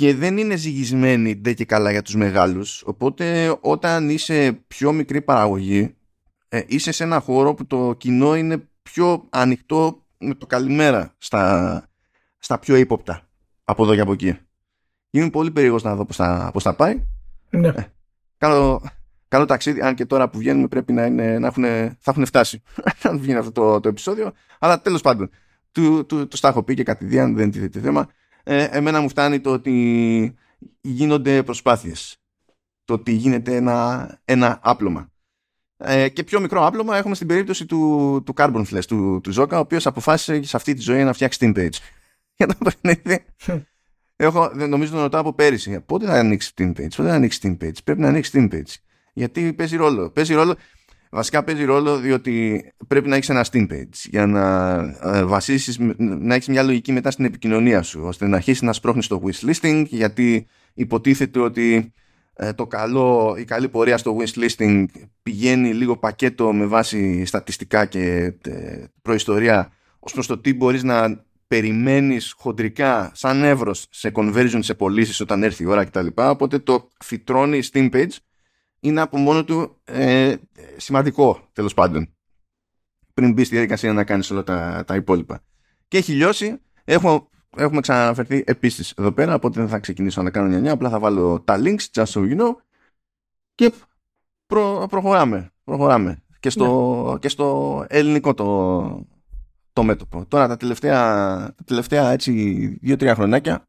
και 0.00 0.14
δεν 0.14 0.38
είναι 0.38 0.56
ζυγισμένη 0.56 1.36
ντε 1.36 1.52
και 1.52 1.64
καλά 1.64 1.90
για 1.90 2.02
τους 2.02 2.14
μεγάλους. 2.14 2.82
Οπότε 2.86 3.56
όταν 3.60 4.10
είσαι 4.10 4.52
πιο 4.66 4.92
μικρή 4.92 5.22
παραγωγή 5.22 5.94
ε, 6.48 6.62
είσαι 6.66 6.92
σε 6.92 7.04
ένα 7.04 7.20
χώρο 7.20 7.54
που 7.54 7.66
το 7.66 7.94
κοινό 7.98 8.36
είναι 8.36 8.68
πιο 8.82 9.26
ανοιχτό 9.30 10.06
με 10.18 10.34
το 10.34 10.46
καλημέρα 10.46 11.14
στα, 11.18 11.84
στα 12.38 12.58
πιο 12.58 12.76
ύποπτα. 12.76 13.28
Από 13.64 13.82
εδώ 13.82 13.94
και 13.94 14.00
από 14.00 14.12
εκεί. 14.12 14.38
Είμαι 15.10 15.30
πολύ 15.30 15.50
περίεργος 15.50 15.82
να 15.82 15.94
δω 15.96 16.04
πώς 16.04 16.16
θα, 16.16 16.50
πώς 16.52 16.62
θα 16.62 16.74
πάει. 16.74 17.04
Ναι. 17.50 17.68
Ε, 17.68 17.92
καλό, 18.38 18.82
καλό 19.28 19.44
ταξίδι. 19.44 19.80
Αν 19.80 19.94
και 19.94 20.06
τώρα 20.06 20.28
που 20.28 20.38
βγαίνουμε 20.38 20.68
πρέπει 20.68 20.92
να, 20.92 21.06
είναι, 21.06 21.38
να 21.38 21.46
έχουν, 21.46 21.64
θα 21.98 22.10
έχουν 22.10 22.26
φτάσει. 22.26 22.62
Αν 23.02 23.18
βγαίνει 23.18 23.38
αυτό 23.38 23.52
το, 23.52 23.80
το 23.80 23.88
επεισόδιο. 23.88 24.32
Αλλά 24.58 24.80
τέλος 24.80 25.00
πάντων 25.00 25.30
του, 25.72 26.06
του, 26.06 26.28
του, 26.28 26.38
τα 26.40 26.48
έχω 26.48 26.62
πει 26.62 26.74
και 26.74 26.82
κατηδίαν 26.82 27.34
δεν 27.34 27.50
τίθεται 27.50 27.80
θέμα 27.80 28.08
ε, 28.42 28.64
εμένα 28.64 29.00
μου 29.00 29.08
φτάνει 29.08 29.40
το 29.40 29.52
ότι 29.52 30.34
γίνονται 30.80 31.42
προσπάθειες. 31.42 32.16
Το 32.84 32.94
ότι 32.94 33.12
γίνεται 33.12 33.56
ένα, 33.56 34.18
ένα 34.24 34.58
άπλωμα. 34.62 35.10
Ε, 35.76 36.08
και 36.08 36.24
πιο 36.24 36.40
μικρό 36.40 36.66
άπλωμα 36.66 36.96
έχουμε 36.96 37.14
στην 37.14 37.26
περίπτωση 37.26 37.66
του, 37.66 38.22
του 38.26 38.34
Carbon 38.36 38.64
Flash, 38.70 38.84
του, 38.86 39.20
του 39.22 39.32
Ζόκα, 39.32 39.56
ο 39.56 39.60
οποίος 39.60 39.86
αποφάσισε 39.86 40.42
σε 40.42 40.56
αυτή 40.56 40.74
τη 40.74 40.80
ζωή 40.80 41.04
να 41.04 41.12
φτιάξει 41.12 41.38
Steam 41.42 41.58
Page. 41.58 41.78
Για 42.36 42.46
το 42.46 42.54
παιχνίδι. 42.64 43.24
Έχω, 44.16 44.52
νομίζω 44.54 44.92
τον 44.92 45.00
ρωτάω 45.00 45.20
από 45.20 45.32
πέρυσι. 45.32 45.80
Πότε 45.80 46.06
θα 46.06 46.12
ανοίξει 46.12 46.52
Steam 46.56 46.68
Page, 46.68 46.88
πότε 46.96 47.08
θα 47.08 47.14
ανοίξει 47.14 47.40
Steam 47.42 47.64
Page. 47.64 47.76
Πρέπει 47.84 48.00
να 48.00 48.08
ανοίξει 48.08 48.30
Steam 48.34 48.54
Page. 48.54 48.74
Γιατί 49.12 49.52
παίζει 49.52 49.76
ρόλο. 49.76 50.10
Παίζει 50.10 50.34
ρόλο 50.34 50.54
βασικά 51.10 51.44
παίζει 51.44 51.64
ρόλο 51.64 51.98
διότι 51.98 52.64
πρέπει 52.86 53.08
να 53.08 53.16
έχεις 53.16 53.28
ένα 53.28 53.44
Steam 53.52 53.72
Page 53.72 54.08
για 54.10 54.26
να 54.26 54.76
ε, 55.02 55.24
βασίσεις, 55.24 55.78
να 55.98 56.34
έχεις 56.34 56.48
μια 56.48 56.62
λογική 56.62 56.92
μετά 56.92 57.10
στην 57.10 57.24
επικοινωνία 57.24 57.82
σου 57.82 58.00
ώστε 58.04 58.26
να 58.26 58.36
αρχίσεις 58.36 58.62
να 58.62 58.72
σπρώχνεις 58.72 59.06
το 59.06 59.22
wishlisting 59.24 59.84
γιατί 59.88 60.46
υποτίθεται 60.74 61.40
ότι 61.40 61.92
ε, 62.34 62.52
το 62.52 62.66
καλό, 62.66 63.36
η 63.38 63.44
καλή 63.44 63.68
πορεία 63.68 63.98
στο 63.98 64.16
wishlisting 64.18 64.84
πηγαίνει 65.22 65.74
λίγο 65.74 65.96
πακέτο 65.96 66.52
με 66.52 66.66
βάση 66.66 67.24
στατιστικά 67.24 67.84
και 67.84 68.34
ε, 68.42 68.84
προϊστορία 69.02 69.72
ως 69.98 70.12
προς 70.12 70.26
το 70.26 70.38
τι 70.38 70.54
μπορείς 70.54 70.82
να 70.82 71.24
περιμένεις 71.46 72.34
χοντρικά 72.38 73.10
σαν 73.14 73.42
εύρος 73.42 73.86
σε 73.90 74.12
conversion 74.14 74.58
σε 74.58 74.74
πωλήσεις 74.74 75.20
όταν 75.20 75.42
έρθει 75.42 75.62
η 75.62 75.66
ώρα 75.66 75.84
κτλ. 75.84 76.06
Οπότε 76.14 76.58
το 76.58 76.88
φυτρώνει 77.04 77.60
Steam 77.72 77.90
Page 77.92 78.16
είναι 78.80 79.00
από 79.00 79.16
μόνο 79.16 79.44
του 79.44 79.80
ε, 79.84 80.34
σημαντικό 80.76 81.48
τέλος 81.52 81.74
πάντων 81.74 82.14
πριν 83.20 83.32
μπει 83.32 83.44
στη 83.44 83.54
διαδικασία 83.54 83.92
να 83.92 84.04
κάνεις 84.04 84.30
όλα 84.30 84.42
τα, 84.42 84.84
τα 84.86 84.94
υπόλοιπα. 84.94 85.42
Και 85.88 85.96
έχει 85.96 86.12
λιώσει. 86.12 86.60
Έχουμε, 86.84 87.26
έχουμε 87.56 87.80
ξαναφερθεί 87.80 88.42
επίσης 88.46 88.92
εδώ 88.96 89.12
πέρα, 89.12 89.34
οπότε 89.34 89.60
δεν 89.60 89.68
θα 89.68 89.78
ξεκινήσω 89.78 90.22
να 90.22 90.30
κάνω 90.30 90.48
νιανιά, 90.48 90.72
απλά 90.72 90.88
θα 90.88 90.98
βάλω 90.98 91.40
τα 91.40 91.58
links, 91.58 91.84
just 91.92 92.04
so 92.04 92.20
you 92.20 92.40
know, 92.40 92.54
και 93.54 93.72
προ, 94.46 94.86
προχωράμε. 94.90 95.52
προχωράμε. 95.64 96.22
Και, 96.40 96.50
στο, 96.50 97.10
ναι. 97.12 97.18
και 97.18 97.28
στο 97.28 97.84
ελληνικό 97.88 98.34
το, 98.34 99.06
το 99.72 99.82
μέτωπο. 99.82 100.24
Τώρα 100.28 100.48
τα 100.48 100.56
τελευταία, 100.56 100.96
τα 101.56 101.64
τελευταία 101.64 102.10
έτσι 102.10 102.32
δύο-τρία 102.80 103.14
χρονάκια 103.14 103.68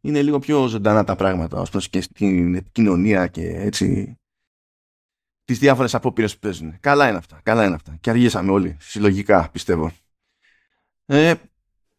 είναι 0.00 0.22
λίγο 0.22 0.38
πιο 0.38 0.66
ζωντανά 0.66 1.04
τα 1.04 1.16
πράγματα 1.16 1.60
ως 1.60 1.70
προς 1.70 1.88
και 1.88 2.00
στην 2.00 2.54
επικοινωνία 2.54 3.26
και 3.26 3.54
έτσι 3.56 4.16
τις 5.44 5.58
διάφορες 5.58 5.94
απόπειρες 5.94 6.34
που 6.34 6.38
παίζουν. 6.38 6.80
Καλά 6.80 7.08
είναι 7.08 7.18
αυτά, 7.18 7.40
καλά 7.42 7.64
είναι 7.64 7.74
αυτά. 7.74 7.96
Και 8.00 8.10
αργήσαμε 8.10 8.50
όλοι, 8.50 8.76
συλλογικά 8.80 9.48
πιστεύω. 9.52 9.92
Ε, 11.06 11.34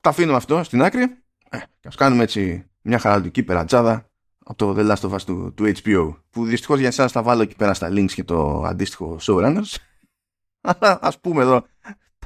τα 0.01 0.09
αφήνουμε 0.09 0.37
αυτό 0.37 0.63
στην 0.63 0.81
άκρη 0.81 1.01
ε, 1.49 1.57
και 1.79 1.87
ας 1.87 1.95
κάνουμε 1.95 2.23
έτσι 2.23 2.69
μια 2.81 2.99
χαραλτική 2.99 3.43
περατζάδα 3.43 4.09
από 4.45 4.55
το 4.57 4.75
The 4.77 4.95
Last 4.95 5.09
of 5.09 5.13
Us 5.13 5.21
του, 5.21 5.53
του 5.53 5.71
HBO 5.83 6.15
που 6.29 6.45
δυστυχώς 6.45 6.79
για 6.79 6.87
εσάς 6.87 7.11
θα 7.11 7.23
βάλω 7.23 7.41
εκεί 7.41 7.55
πέρα 7.55 7.73
στα 7.73 7.89
links 7.91 8.11
και 8.11 8.23
το 8.23 8.63
αντίστοιχο 8.63 9.17
showrunners 9.21 9.75
αλλά 10.61 10.99
ας 11.01 11.19
πούμε 11.19 11.41
εδώ 11.41 11.65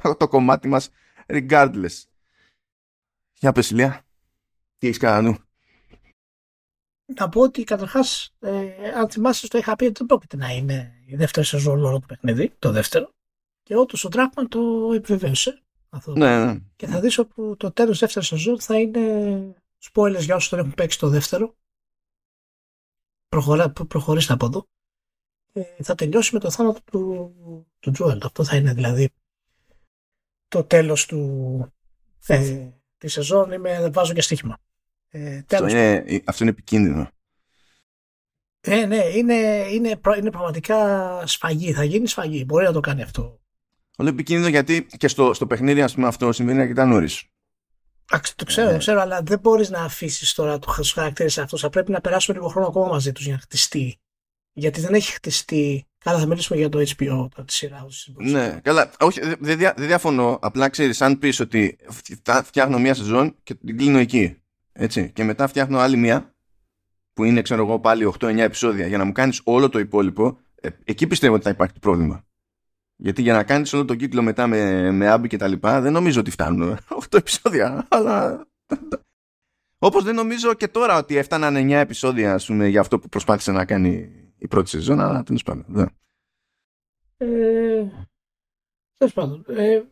το, 0.02 0.16
το 0.16 0.28
κομμάτι 0.28 0.68
μας 0.68 0.90
regardless. 1.26 2.02
Για 3.32 3.52
πες 3.52 3.70
Ηλία, 3.70 4.04
τι 4.78 4.86
έχεις 4.86 4.98
κάνει 4.98 5.28
νου; 5.28 5.36
Να 7.16 7.28
πω 7.28 7.40
ότι 7.40 7.64
καταρχάς, 7.64 8.34
ε, 8.38 8.90
αν 8.96 9.10
θυμάσαι, 9.10 9.48
το 9.48 9.58
είχα 9.58 9.76
πει 9.76 9.84
ότι 9.84 9.94
δεν 9.96 10.06
πρόκειται 10.06 10.36
να 10.36 10.50
είναι 10.50 11.02
η 11.06 11.16
δεύτερη 11.16 11.46
σεζόν 11.46 11.84
όλο 11.84 12.00
το 12.00 12.06
παιχνίδι, 12.06 12.52
το 12.58 12.70
δεύτερο. 12.70 13.10
Και 13.62 13.76
όντως 13.76 14.04
ο 14.04 14.08
Τράκμαν 14.08 14.48
το 14.48 14.90
επιβεβαίωσε. 14.94 15.62
Αυτό. 15.88 16.12
Ναι, 16.12 16.44
ναι. 16.44 16.60
Και 16.76 16.86
θα 16.86 17.00
δεις 17.00 17.18
ότι 17.18 17.56
το 17.56 17.72
τέλος 17.72 17.98
δεύτερης 17.98 18.28
σεζόν 18.28 18.60
θα 18.60 18.78
είναι 18.78 19.54
spoilers 19.92 20.20
για 20.20 20.34
όσους 20.34 20.50
δεν 20.50 20.58
έχουν 20.58 20.74
παίξει 20.74 20.98
το 20.98 21.08
δεύτερο. 21.08 21.54
Προχωρά, 23.28 23.70
προχωρήστε 23.70 24.32
από 24.32 24.46
εδώ. 24.46 24.66
Ε, 25.52 25.82
θα 25.82 25.94
τελειώσει 25.94 26.34
με 26.34 26.40
το 26.40 26.50
θάνατο 26.50 26.80
του, 26.84 27.34
του 27.78 27.90
Τζουέλ. 27.90 28.20
Αυτό 28.22 28.44
θα 28.44 28.56
είναι 28.56 28.72
δηλαδή 28.72 29.10
το 30.48 30.64
τέλος 30.64 31.06
του, 31.06 31.72
ε, 32.26 32.68
της 32.98 33.12
σεζόν. 33.12 33.52
Είμαι, 33.52 33.90
βάζω 33.90 34.12
και 34.12 34.20
στοίχημα. 34.20 34.58
Ε, 35.10 35.42
αυτό, 35.52 35.68
είναι, 35.68 36.04
αυτό 36.24 36.44
είναι 36.44 36.52
επικίνδυνο. 36.52 37.10
Ε, 38.60 38.86
ναι, 38.86 38.96
είναι, 38.96 39.34
είναι, 39.72 39.98
είναι 40.18 40.30
πραγματικά 40.30 41.22
σφαγή. 41.26 41.72
Θα 41.72 41.84
γίνει 41.84 42.06
σφαγή. 42.06 42.44
Μπορεί 42.46 42.64
να 42.64 42.72
το 42.72 42.80
κάνει 42.80 43.02
αυτό. 43.02 43.40
Όλο 43.96 44.08
επικίνδυνο 44.08 44.48
γιατί 44.48 44.86
και 44.96 45.08
στο, 45.08 45.34
στο 45.34 45.46
παιχνίδι 45.46 45.82
ας 45.82 45.94
πούμε, 45.94 46.06
αυτό 46.06 46.32
συμβαίνει 46.32 46.60
αρκετά 46.60 46.84
νωρίς. 46.84 47.24
Το 48.36 48.44
ξέρω, 48.44 48.70
ε. 48.70 48.76
ξέρω, 48.78 49.00
αλλά 49.00 49.22
δεν 49.22 49.38
μπορείς 49.38 49.70
να 49.70 49.82
αφήσεις 49.82 50.34
τώρα 50.34 50.58
τους 50.58 50.92
χαρακτήρες 50.92 51.38
αυτούς. 51.38 51.60
Θα 51.60 51.70
πρέπει 51.70 51.90
να 51.90 52.00
περάσουμε 52.00 52.36
λίγο 52.36 52.48
χρόνο 52.48 52.66
ακόμα 52.66 52.86
μαζί 52.86 53.12
τους 53.12 53.24
για 53.24 53.34
να 53.34 53.40
χτιστεί. 53.40 54.00
Γιατί 54.52 54.80
δεν 54.80 54.94
έχει 54.94 55.12
χτιστεί. 55.12 55.86
Καλά, 55.98 56.18
θα 56.18 56.26
μιλήσουμε 56.26 56.58
για 56.58 56.68
το 56.68 56.78
HBO, 56.78 57.28
τη 57.44 57.52
σειρά. 57.52 57.86
Ναι, 58.16 58.60
καλά. 58.62 58.90
Όχι, 59.00 59.20
δεν 59.40 59.58
δια, 59.58 59.74
δε 59.76 59.86
διαφωνώ. 59.86 60.38
Απλά 60.42 60.68
ξέρεις, 60.68 61.00
αν 61.00 61.18
πεις 61.18 61.40
ότι 61.40 61.78
φτιάχνω 62.44 62.78
μία 62.78 62.94
σεζόν 62.94 63.36
και 63.42 63.54
την 63.54 63.76
κλείνω 63.78 63.98
εκεί. 63.98 64.39
Έτσι. 64.80 65.10
Και 65.12 65.24
μετά 65.24 65.46
φτιάχνω 65.46 65.78
άλλη 65.78 65.96
μία 65.96 66.34
που 67.12 67.24
είναι 67.24 67.42
ξέρω 67.42 67.62
εγώ 67.62 67.80
πάλι 67.80 68.12
8-9 68.18 68.38
επεισόδια 68.38 68.86
για 68.86 68.98
να 68.98 69.04
μου 69.04 69.12
κάνεις 69.12 69.40
όλο 69.44 69.68
το 69.68 69.78
υπόλοιπο 69.78 70.38
ε, 70.54 70.68
εκεί 70.84 71.06
πιστεύω 71.06 71.34
ότι 71.34 71.44
θα 71.44 71.50
υπάρχει 71.50 71.74
το 71.74 71.80
πρόβλημα. 71.80 72.24
Γιατί 72.96 73.22
για 73.22 73.32
να 73.32 73.44
κάνεις 73.44 73.72
όλο 73.72 73.84
τον 73.84 73.96
κύκλο 73.96 74.22
μετά 74.22 74.46
με, 74.46 74.90
με 74.90 75.08
άμπι 75.08 75.28
και 75.28 75.36
τα 75.36 75.48
λοιπά 75.48 75.80
δεν 75.80 75.92
νομίζω 75.92 76.20
ότι 76.20 76.30
φτάνουν 76.30 76.78
8 77.10 77.18
επεισόδια. 77.18 77.86
Αλλά... 77.90 78.46
Όπως 79.78 80.04
δεν 80.04 80.14
νομίζω 80.14 80.54
και 80.54 80.68
τώρα 80.68 80.98
ότι 80.98 81.16
έφταναν 81.16 81.54
9 81.56 81.70
επεισόδια 81.70 82.34
ας 82.34 82.46
πούμε, 82.46 82.66
για 82.66 82.80
αυτό 82.80 82.98
που 82.98 83.08
προσπάθησε 83.08 83.52
να 83.52 83.64
κάνει 83.64 84.10
η 84.38 84.48
πρώτη 84.48 84.68
σεζόν, 84.68 85.00
αλλά 85.00 85.22
τέλος 85.22 85.42
πάντων. 85.42 85.64
Ναι. 85.68 85.84
Ε, 87.16 87.86
τέλος 88.96 89.12
πάντων. 89.12 89.44
Ε, 89.48 89.82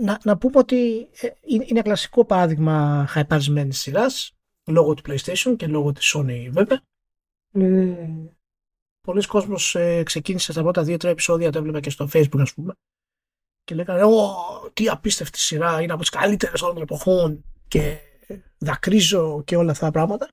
να, 0.00 0.18
να 0.24 0.38
πούμε 0.38 0.58
ότι 0.58 1.08
ε, 1.20 1.28
είναι 1.40 1.66
ένα 1.68 1.82
κλασικό 1.82 2.24
παράδειγμα 2.24 3.06
χαϊπαρισμένης 3.08 3.80
σειράς 3.80 4.32
λόγω 4.66 4.94
του 4.94 5.02
PlayStation 5.06 5.54
και 5.56 5.66
λόγω 5.66 5.92
της 5.92 6.14
Sony 6.16 6.48
βέβαια. 6.50 6.80
Ε, 7.52 8.08
πολλοί 9.00 9.26
κόσμος 9.26 9.74
ε, 9.74 10.02
ξεκίνησε 10.02 10.52
τα 10.52 10.62
πρώτα 10.62 10.82
δύο-τρία 10.82 11.10
επεισόδια, 11.10 11.52
το 11.52 11.58
έβλεπα 11.58 11.80
και 11.80 11.90
στο 11.90 12.08
Facebook 12.12 12.40
ας 12.40 12.54
πούμε 12.54 12.74
και 13.64 13.74
λέγανε 13.74 14.04
«Ω, 14.04 14.34
τι 14.72 14.88
απίστευτη 14.88 15.38
σειρά, 15.38 15.82
είναι 15.82 15.92
από 15.92 16.00
τις 16.00 16.10
καλύτερες 16.10 16.62
όλων 16.62 16.74
των 16.74 16.82
εποχών 16.82 17.44
και 17.68 17.98
δακρύζω 18.58 19.42
και 19.44 19.56
όλα 19.56 19.70
αυτά 19.70 19.84
τα 19.84 19.92
πράγματα». 19.92 20.28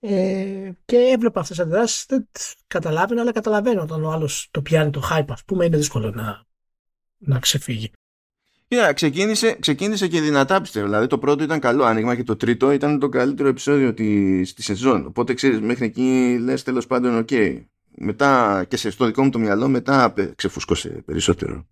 Ε, 0.00 0.70
και 0.84 0.96
έβλεπα 0.96 1.40
αυτές 1.40 1.56
τις 1.56 1.64
αντιδράσεις, 1.64 2.06
δεν 2.06 2.28
καταλάβαινα, 2.66 3.20
αλλά 3.20 3.32
καταλαβαίνω 3.32 3.82
όταν 3.82 4.04
ο 4.04 4.10
άλλος 4.10 4.48
το 4.50 4.62
πιάνει 4.62 4.90
το 4.90 5.02
hype, 5.10 5.26
ας 5.28 5.44
πούμε, 5.44 5.64
είναι 5.64 5.76
δύσκολο 5.76 6.10
να, 6.10 6.46
να 7.18 7.38
ξεφύγει. 7.38 7.90
Κοίτα, 8.68 8.92
ξεκίνησε, 8.92 9.56
ξεκίνησε 9.60 10.08
και 10.08 10.20
δυνατά 10.20 10.60
πιστεύω. 10.60 10.86
Δηλαδή 10.86 11.06
το 11.06 11.18
πρώτο 11.18 11.44
ήταν 11.44 11.60
καλό 11.60 11.84
άνοιγμα 11.84 12.16
και 12.16 12.22
το 12.22 12.36
τρίτο 12.36 12.72
ήταν 12.72 12.98
το 12.98 13.08
καλύτερο 13.08 13.48
επεισόδιο 13.48 13.94
της 13.94 14.50
στη 14.50 14.62
σεζόν. 14.62 15.06
Οπότε 15.06 15.34
ξέρεις, 15.34 15.60
μέχρι 15.60 15.84
εκεί 15.84 16.38
λες 16.40 16.62
τέλος 16.62 16.86
πάντων, 16.86 17.16
OK. 17.16 17.28
Okay. 17.30 17.64
Μετά 18.00 18.64
και 18.68 18.76
σε, 18.76 18.90
στο 18.90 19.06
δικό 19.06 19.22
μου 19.22 19.30
το 19.30 19.38
μυαλό, 19.38 19.68
μετά 19.68 20.14
ξεφούσκωσε 20.34 20.88
περισσότερο. 20.88 21.66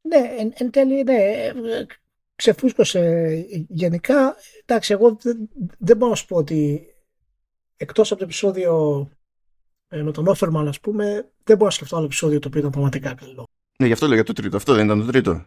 Ναι, 0.00 0.34
εν, 0.38 0.52
εν 0.54 0.70
τέλει, 0.70 1.02
ναι, 1.02 1.50
ξεφούσκωσε 2.34 3.44
γενικά. 3.68 4.36
Εντάξει, 4.64 4.92
εγώ 4.92 5.18
δεν, 5.20 5.48
δεν 5.78 5.96
μπορώ 5.96 6.10
να 6.10 6.16
σου 6.16 6.26
πω 6.26 6.36
ότι 6.36 6.86
εκτός 7.76 8.10
από 8.10 8.20
το 8.20 8.26
επεισόδιο 8.26 9.08
ε, 9.88 10.02
με 10.02 10.12
τον 10.12 10.26
Όφερμαν, 10.26 10.68
ας 10.68 10.80
πούμε, 10.80 11.30
δεν 11.44 11.56
μπορώ 11.56 11.64
να 11.64 11.70
σκεφτώ 11.70 11.96
άλλο 11.96 12.04
επεισόδιο 12.04 12.38
το 12.38 12.48
οποίο 12.48 12.60
ήταν 12.60 12.72
πραγματικά 12.72 13.14
καλό. 13.14 13.44
Ναι, 13.80 13.86
γι' 13.86 13.92
αυτό 13.92 14.06
λέω 14.06 14.14
για 14.14 14.24
το 14.24 14.32
τρίτο. 14.32 14.56
Αυτό 14.56 14.74
δεν 14.74 14.84
ήταν 14.84 15.00
το 15.00 15.06
τρίτο. 15.06 15.44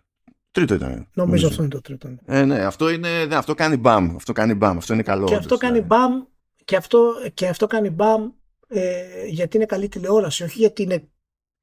Τρίτο 0.52 0.74
ήταν. 0.74 0.90
Νομίζω, 0.90 1.10
νομίζω. 1.14 1.48
αυτό 1.48 1.62
είναι 1.62 1.72
το 1.72 1.82
τρίτο. 1.82 2.08
Ναι. 2.08 2.18
Ε, 2.26 2.46
ναι, 2.46 2.66
αυτό, 2.66 2.90
είναι, 2.90 3.26
ναι, 3.26 3.36
αυτό 3.36 3.54
κάνει 3.54 3.78
μπαμ. 3.78 4.16
Αυτό 4.16 4.34
κάνει 4.34 4.54
μπαμ. 4.54 4.78
Αυτό 4.78 4.94
είναι 4.94 5.04
καλό. 5.04 5.26
Και 5.26 5.36
αυτό 5.36 5.58
κάνει 5.58 5.80
ναι. 5.80 5.86
μπαμ. 5.86 6.24
Και 6.66 6.76
αυτό, 6.76 7.14
και 7.34 7.48
αυτό 7.48 7.68
κάνει 7.68 7.90
μπαμ 7.90 8.32
ε, 8.68 9.26
γιατί 9.26 9.58
είναι 9.58 9.66
καλή 9.66 9.88
τηλεόραση. 9.88 10.44
Όχι 10.44 10.60
γιατί 10.60 10.82
είναι 10.82 11.10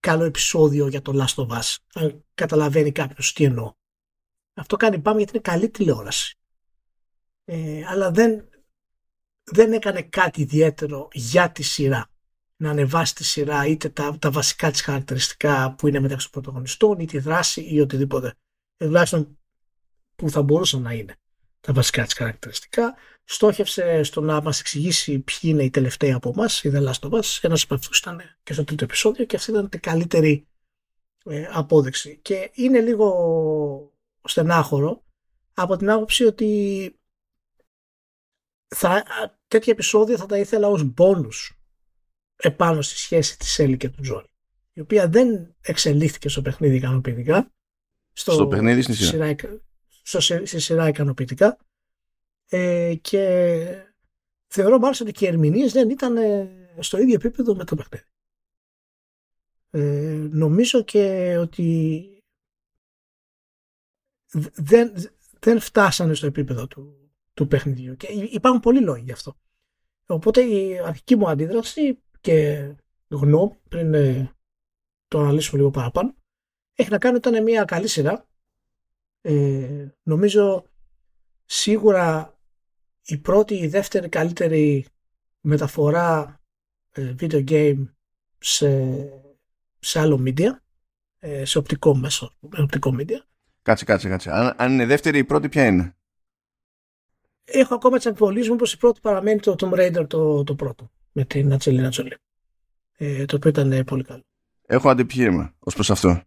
καλό 0.00 0.24
επεισόδιο 0.24 0.87
για 0.87 1.02
το 1.02 1.12
Last 1.24 1.44
of 1.44 1.59
Us. 1.59 1.76
Αν 1.94 2.24
καταλαβαίνει 2.35 2.92
κάποιος 2.92 3.33
τι 3.33 3.44
εννοώ. 3.44 3.72
Αυτό 4.54 4.76
κάνει 4.76 4.96
μπαμ 4.96 5.16
γιατί 5.16 5.33
είναι 5.33 5.42
καλή 5.42 5.70
τηλεόραση. 5.70 6.38
Ε, 7.44 7.83
αλλά 7.87 8.11
δεν, 8.11 8.48
δεν 9.42 9.72
έκανε 9.72 10.02
κάτι 10.02 10.40
ιδιαίτερο 10.40 11.09
για 11.12 11.50
τη 11.50 11.62
σειρά. 11.62 12.10
Να 12.61 12.70
ανεβάσει 12.70 13.14
τη 13.14 13.25
σειρά 13.25 13.66
είτε 13.66 13.88
τα, 13.88 14.16
τα 14.18 14.31
βασικά 14.31 14.70
της 14.70 14.81
χαρακτηριστικά 14.81 15.75
που 15.79 15.88
είναι 15.88 16.01
μεταξύ 16.01 16.31
των 16.31 16.42
πρωταγωνιστών 16.42 16.99
ή 16.99 17.07
τη 17.07 17.18
δράση 17.18 17.75
ή 17.75 17.81
οτιδήποτε 17.81 18.35
τουλάχιστον 18.77 19.38
που 20.16 20.31
θα 20.31 20.42
μπορούσαν 20.42 20.83
να 20.83 20.92
είναι 20.92 21.14
τα 21.61 21.73
βασικά 21.73 22.05
της 22.05 22.14
χαρακτηριστικά. 22.14 22.94
Στόχευσε 23.25 24.03
στο 24.03 24.20
να 24.20 24.42
μας 24.42 24.61
εξηγήσει 24.61 25.18
ποιοι 25.18 25.38
είναι 25.42 25.62
οι 25.62 25.70
τελευταίοι 25.70 26.12
από 26.12 26.29
εμάς, 26.29 26.64
οι 26.64 26.70
The 26.75 26.88
Last 26.88 27.11
of 27.11 27.11
Us. 27.11 27.38
Ένας 27.40 27.62
από 27.62 27.75
αυτούς 27.75 27.99
ήταν 27.99 28.20
και 28.42 28.53
στο 28.53 28.64
τρίτο 28.64 28.85
επεισόδιο 28.85 29.25
και 29.25 29.37
αυτή 29.37 29.51
ήταν 29.51 29.68
την 29.68 29.81
καλύτερη 29.81 30.49
ε, 31.25 31.49
απόδειξη. 31.51 32.18
Και 32.23 32.51
είναι 32.55 32.81
λίγο 32.81 33.92
στενάχωρο 34.25 35.05
από 35.55 35.77
την 35.77 35.90
άποψη 35.90 36.25
ότι 36.25 36.94
θα, 38.68 39.05
τέτοια 39.49 39.73
επεισόδια 39.73 40.16
θα 40.16 40.27
τα 40.27 40.38
ήθελα 40.38 40.68
ως 40.68 40.83
μπόνους 40.83 41.60
επάνω 42.40 42.83
στη 42.83 42.96
σχέση 42.98 43.38
της 43.38 43.59
Έλλη 43.59 43.76
και 43.76 43.88
του 43.88 44.03
Τζόνι. 44.03 44.26
η 44.72 44.81
οποία 44.81 45.09
δεν 45.09 45.55
εξελίχθηκε 45.61 46.29
στο 46.29 46.42
παιχνίδι 46.42 46.76
ικανοποιητικά. 46.76 47.53
Στο, 48.12 48.33
στο 48.33 48.46
παιχνίδι 48.46 48.83
στην 48.83 48.94
σειρά. 48.94 49.35
στο, 50.03 50.20
στη 50.20 50.61
σειρά 50.61 50.88
ικανοποιητικά. 50.88 51.59
Ε, 52.48 52.94
και 53.00 53.85
θεωρώ 54.46 54.79
μάλιστα 54.79 55.05
ότι 55.05 55.12
και 55.12 55.24
οι 55.24 55.29
ερμηνείες 55.29 55.72
δεν 55.72 55.90
ήταν 55.90 56.16
ε, 56.16 56.48
στο 56.79 56.98
ίδιο 56.98 57.14
επίπεδο 57.14 57.55
με 57.55 57.64
το 57.64 57.76
παιχνίδι. 57.76 58.05
Ε, 59.70 60.29
νομίζω 60.31 60.83
και 60.83 61.37
ότι 61.37 62.05
δεν, 64.55 64.92
δεν 65.38 65.61
φτάσανε 65.61 66.14
στο 66.14 66.26
επίπεδο 66.26 66.66
του, 66.66 67.11
του 67.35 67.46
παιχνιδιού 67.46 67.96
και 67.96 68.07
υπάρχουν 68.07 68.61
πολλοί 68.61 68.81
λόγοι 68.81 69.03
γι' 69.03 69.12
αυτό. 69.12 69.37
Οπότε 70.07 70.40
η 70.42 70.79
αρχική 70.79 71.16
μου 71.16 71.29
αντίδραση 71.29 71.98
και 72.20 72.68
γνώμη 73.09 73.59
πριν 73.68 73.94
ε, 73.94 74.35
το 75.09 75.20
αναλύσουμε 75.20 75.59
λίγο 75.59 75.70
παραπάνω 75.70 76.14
έχει 76.80 76.90
να 76.90 76.98
κάνει 76.98 77.16
ότι 77.16 77.28
ήταν 77.28 77.42
μια 77.42 77.64
καλή 77.64 77.88
σειρά. 77.88 78.28
Ε, 79.20 79.87
νομίζω 80.02 80.64
σίγουρα 81.44 82.38
η 83.02 83.18
πρώτη, 83.18 83.54
η 83.54 83.66
δεύτερη 83.66 84.09
καλύτερη 84.09 84.87
μεταφορά 85.40 86.40
ε, 86.90 87.14
video 87.20 87.48
game 87.48 87.85
σε, 88.38 88.88
σε 89.78 90.00
άλλο 90.00 90.22
media, 90.26 90.50
ε, 91.18 91.44
σε 91.44 91.59
οπτικό 91.59 91.94
μέσο, 91.96 92.33
οπτικό 92.40 92.96
media. 92.98 93.18
Κάτσε, 93.62 93.85
κάτσε, 93.85 94.09
κάτσε. 94.09 94.30
Αν, 94.30 94.54
αν 94.56 94.72
είναι 94.72 94.87
δεύτερη, 94.87 95.18
η 95.18 95.24
πρώτη 95.24 95.48
ποια 95.48 95.66
είναι; 95.66 95.96
Έχω 97.44 97.74
ακόμα 97.74 97.96
τις 97.96 98.06
αμφιβολίε 98.06 98.48
μου 98.48 98.56
πως 98.56 98.72
η 98.72 98.76
πρώτη 98.76 99.00
παραμένει 99.00 99.40
το 99.40 99.54
Tomb 99.59 99.72
Raider 99.72 100.09
το, 100.09 100.44
το 100.44 100.54
πρώτο, 100.54 100.90
με 101.12 101.25
την 101.25 101.53
Ατσελίνα 101.53 101.88
Τζολί. 101.88 102.16
Ε, 102.96 103.25
το 103.25 103.37
οποίο 103.37 103.51
ήταν 103.51 103.85
πολύ 103.85 104.05
καλό. 104.05 104.23
Έχω 104.66 104.88
αντιπιχείρημα 104.88 105.55
ως 105.59 105.75
προς 105.75 105.90
αυτό. 105.90 106.23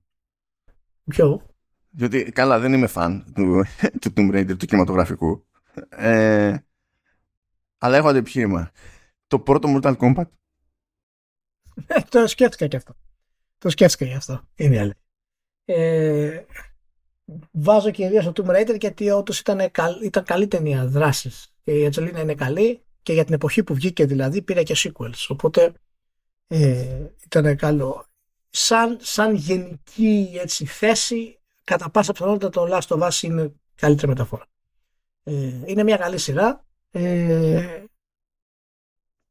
Ποιο; 1.05 1.41
Διότι, 1.89 2.23
καλά, 2.31 2.59
δεν 2.59 2.73
είμαι 2.73 2.87
φαν 2.87 3.33
του, 3.35 3.63
του 4.01 4.13
Tomb 4.15 4.35
Raider, 4.35 4.57
του 4.57 4.65
κινηματογραφικού. 4.65 5.45
Ε, 5.89 6.57
αλλά 7.77 7.97
έχω 7.97 8.07
αντιπιχείρημα. 8.07 8.71
Το 9.27 9.39
πρώτο 9.39 9.77
Mortal 9.77 9.97
Kombat. 9.97 10.27
Ε, 11.87 11.99
το 12.09 12.27
σκέφτηκα 12.27 12.67
και 12.67 12.75
αυτό. 12.75 12.95
Το 13.57 13.69
σκέφτηκα 13.69 14.05
και 14.05 14.15
αυτό. 14.15 14.47
Είναι 14.55 14.79
άλλη. 14.79 14.93
Ε, 15.65 16.45
βάζω 17.51 17.91
κυρίως 17.91 18.23
στο 18.23 18.31
Tomb 18.35 18.49
Raider 18.49 18.79
γιατί 18.79 19.09
όντως 19.09 19.39
ήταν, 19.39 19.71
ήταν 20.03 20.23
καλή 20.23 20.47
ταινία 20.47 20.87
δράσης. 20.87 21.53
Και 21.63 21.71
η 21.71 21.85
Ατζελίνα 21.85 22.21
είναι 22.21 22.35
καλή 22.35 22.83
και 23.03 23.13
για 23.13 23.25
την 23.25 23.33
εποχή 23.33 23.63
που 23.63 23.73
βγήκε 23.73 24.05
δηλαδή 24.05 24.41
πήρε 24.41 24.63
και 24.63 24.75
sequels. 24.77 25.25
Οπότε 25.27 25.73
ε, 26.47 27.07
ήταν 27.25 27.55
καλό. 27.55 28.05
Σαν, 28.49 28.97
σαν 29.01 29.35
γενική 29.35 30.37
έτσι, 30.41 30.65
θέση, 30.65 31.39
κατά 31.63 31.89
πάσα 31.89 32.11
πιθανότητα 32.11 32.49
το 32.49 32.67
Last 32.71 32.97
of 32.97 33.07
Us 33.07 33.21
είναι 33.21 33.53
καλύτερη 33.75 34.07
μεταφορά. 34.07 34.45
Ε, 35.23 35.61
είναι 35.65 35.83
μια 35.83 35.97
καλή 35.97 36.17
σειρά. 36.17 36.65
Ε, 36.91 37.83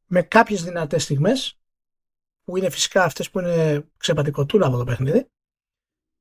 με 0.07 0.23
κάποιες 0.23 0.63
δυνατές 0.63 1.03
στιγμές 1.03 1.59
που 2.45 2.57
είναι 2.57 2.71
φυσικά 2.71 3.05
αυτές 3.05 3.31
που 3.31 3.39
είναι 3.39 3.85
ξεπατικοτούλα 3.97 4.67
από 4.67 4.77
το 4.77 4.85
παιχνίδι. 4.85 5.27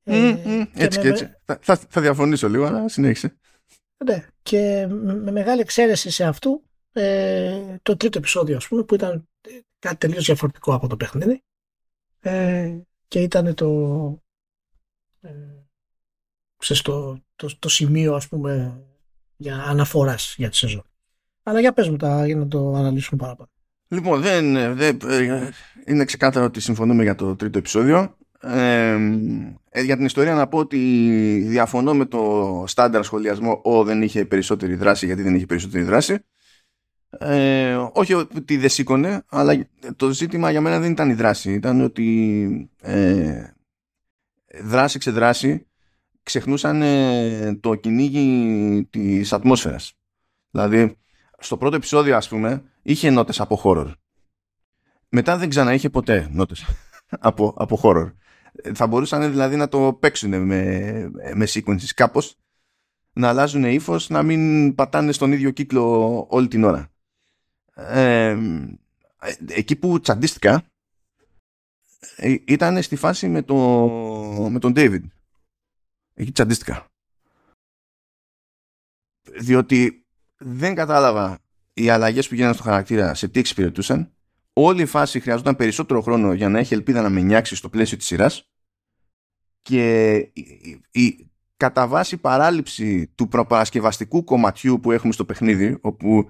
Ε, 0.03 0.35
έτσι 0.73 0.99
και 0.99 1.07
έτσι. 1.07 1.35
Θα, 1.61 1.75
θα, 1.75 2.01
διαφωνήσω 2.01 2.49
λίγο, 2.49 2.65
αλλά 2.65 2.89
συνέχισε. 2.89 3.37
Ναι, 4.05 4.27
και 4.41 4.87
με 4.87 5.31
μεγάλη 5.31 5.61
εξαίρεση 5.61 6.09
σε 6.09 6.23
αυτού 6.23 6.63
ε, 6.93 7.77
το 7.81 7.97
τρίτο 7.97 8.17
επεισόδιο 8.17 8.57
ας 8.57 8.67
πούμε 8.67 8.83
που 8.83 8.95
ήταν 8.95 9.27
κάτι 9.79 9.95
τελείως 9.95 10.25
διαφορετικό 10.25 10.73
από 10.73 10.87
το 10.87 10.97
παιχνίδι 10.97 11.43
ε, 12.19 12.77
και 13.07 13.21
ήταν 13.21 13.53
το, 13.53 13.69
ε, 15.21 15.29
το, 16.83 17.21
το, 17.35 17.49
το, 17.59 17.69
σημείο 17.69 18.15
ας 18.15 18.27
πούμε 18.27 18.81
για 19.37 19.55
αναφοράς 19.55 20.35
για 20.37 20.49
τη 20.49 20.55
σεζόν. 20.55 20.83
Αλλά 21.43 21.59
για 21.59 21.73
πες 21.73 21.89
μου 21.89 21.97
τα 21.97 22.25
για 22.25 22.35
να 22.35 22.47
το 22.47 22.73
αναλύσουμε 22.73 23.21
παραπάνω. 23.21 23.49
Λοιπόν, 23.87 24.21
δεν, 24.21 24.75
δεν, 24.75 24.99
είναι 25.85 26.05
ξεκάθαρο 26.05 26.45
ότι 26.45 26.59
συμφωνούμε 26.59 27.03
για 27.03 27.15
το 27.15 27.35
τρίτο 27.35 27.57
επεισόδιο. 27.57 28.17
Ε, 28.39 28.97
για 29.83 29.95
την 29.95 30.05
ιστορία 30.05 30.33
να 30.33 30.47
πω 30.47 30.57
ότι 30.57 30.77
διαφωνώ 31.47 31.93
με 31.93 32.05
το 32.05 32.63
στάνταρ 32.67 33.03
σχολιασμό 33.03 33.61
«Ο 33.63 33.83
δεν 33.83 34.01
είχε 34.01 34.25
περισσότερη 34.25 34.75
δράση» 34.75 35.05
γιατί 35.05 35.21
δεν 35.21 35.35
είχε 35.35 35.45
περισσότερη 35.45 35.83
δράση. 35.83 36.25
Ε, 37.19 37.75
όχι 37.93 38.13
ότι 38.13 38.57
δεν 38.57 38.69
σήκωνε, 38.69 39.23
αλλά 39.29 39.67
το 39.95 40.11
ζήτημα 40.11 40.51
για 40.51 40.61
μένα 40.61 40.79
δεν 40.79 40.91
ήταν 40.91 41.09
η 41.09 41.13
δράση. 41.13 41.53
Ήταν 41.53 41.81
ότι 41.81 42.69
ε, 42.81 43.43
δράση 44.63 44.99
ξεδράση 44.99 45.67
ξεχνούσαν 46.23 46.81
ε, 46.81 47.55
το 47.55 47.75
κυνήγι 47.75 48.87
της 48.89 49.33
ατμόσφαιρας. 49.33 49.93
Δηλαδή, 50.51 50.97
στο 51.39 51.57
πρώτο 51.57 51.75
επεισόδιο, 51.75 52.15
ας 52.15 52.27
πούμε, 52.27 52.63
είχε 52.81 53.09
νότες 53.09 53.39
από 53.39 53.61
horror. 53.63 53.93
Μετά 55.09 55.37
δεν 55.37 55.49
ξανά 55.49 55.73
είχε 55.73 55.89
ποτέ 55.89 56.29
νότες 56.31 56.65
από, 57.19 57.53
από 57.57 57.79
horror. 57.83 58.11
Θα 58.73 58.87
μπορούσαν 58.87 59.31
δηλαδή 59.31 59.55
να 59.55 59.67
το 59.67 59.93
παίξουν 59.93 60.45
με, 60.45 61.11
με 61.33 61.47
sequences 61.49 61.89
κάπως, 61.95 62.35
να 63.13 63.27
αλλάζουν 63.27 63.63
ύφος, 63.63 64.09
να 64.09 64.23
μην 64.23 64.75
πατάνε 64.75 65.11
στον 65.11 65.31
ίδιο 65.31 65.51
κύκλο 65.51 66.25
όλη 66.29 66.47
την 66.47 66.63
ώρα. 66.63 66.91
Ε, 67.87 68.37
εκεί 69.47 69.75
που 69.75 69.99
τσαντίστηκα 69.99 70.63
ε, 72.15 72.35
ήταν 72.45 72.81
στη 72.81 72.95
φάση 72.95 73.27
με, 73.27 73.41
το, 73.41 73.55
με 74.51 74.59
τον 74.59 74.73
David. 74.75 75.01
Εκεί 76.13 76.31
τσαντίστηκα. 76.31 76.85
Διότι 79.39 80.05
δεν 80.37 80.75
κατάλαβα 80.75 81.39
οι 81.73 81.89
αλλαγές 81.89 82.27
που 82.27 82.35
γίνανε 82.35 82.53
στο 82.53 82.63
χαρακτήρα 82.63 83.13
σε 83.13 83.27
τι 83.27 83.39
εξυπηρετούσαν. 83.39 84.11
Όλη 84.53 84.81
η 84.81 84.85
φάση 84.85 85.19
χρειαζόταν 85.19 85.55
περισσότερο 85.55 86.01
χρόνο 86.01 86.33
για 86.33 86.49
να 86.49 86.59
έχει 86.59 86.73
ελπίδα 86.73 87.01
να 87.01 87.09
με 87.09 87.21
νιάξει 87.21 87.55
στο 87.55 87.69
πλαίσιο 87.69 87.97
της 87.97 88.05
σειράς 88.05 88.49
και 89.61 90.13
η, 90.17 90.81
η 90.91 91.31
κατά 91.57 91.87
βάση 91.87 92.17
παράληψη 92.17 93.07
του 93.07 93.27
προπαρασκευαστικού 93.27 94.23
κομματιού 94.23 94.79
που 94.79 94.91
έχουμε 94.91 95.13
στο 95.13 95.25
παιχνίδι 95.25 95.77
όπου 95.81 96.29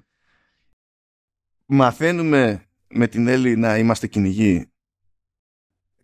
μαθαίνουμε 1.74 2.66
με 2.88 3.06
την 3.06 3.26
Έλλη 3.26 3.56
να 3.56 3.78
είμαστε 3.78 4.06
κυνηγοί 4.06 4.66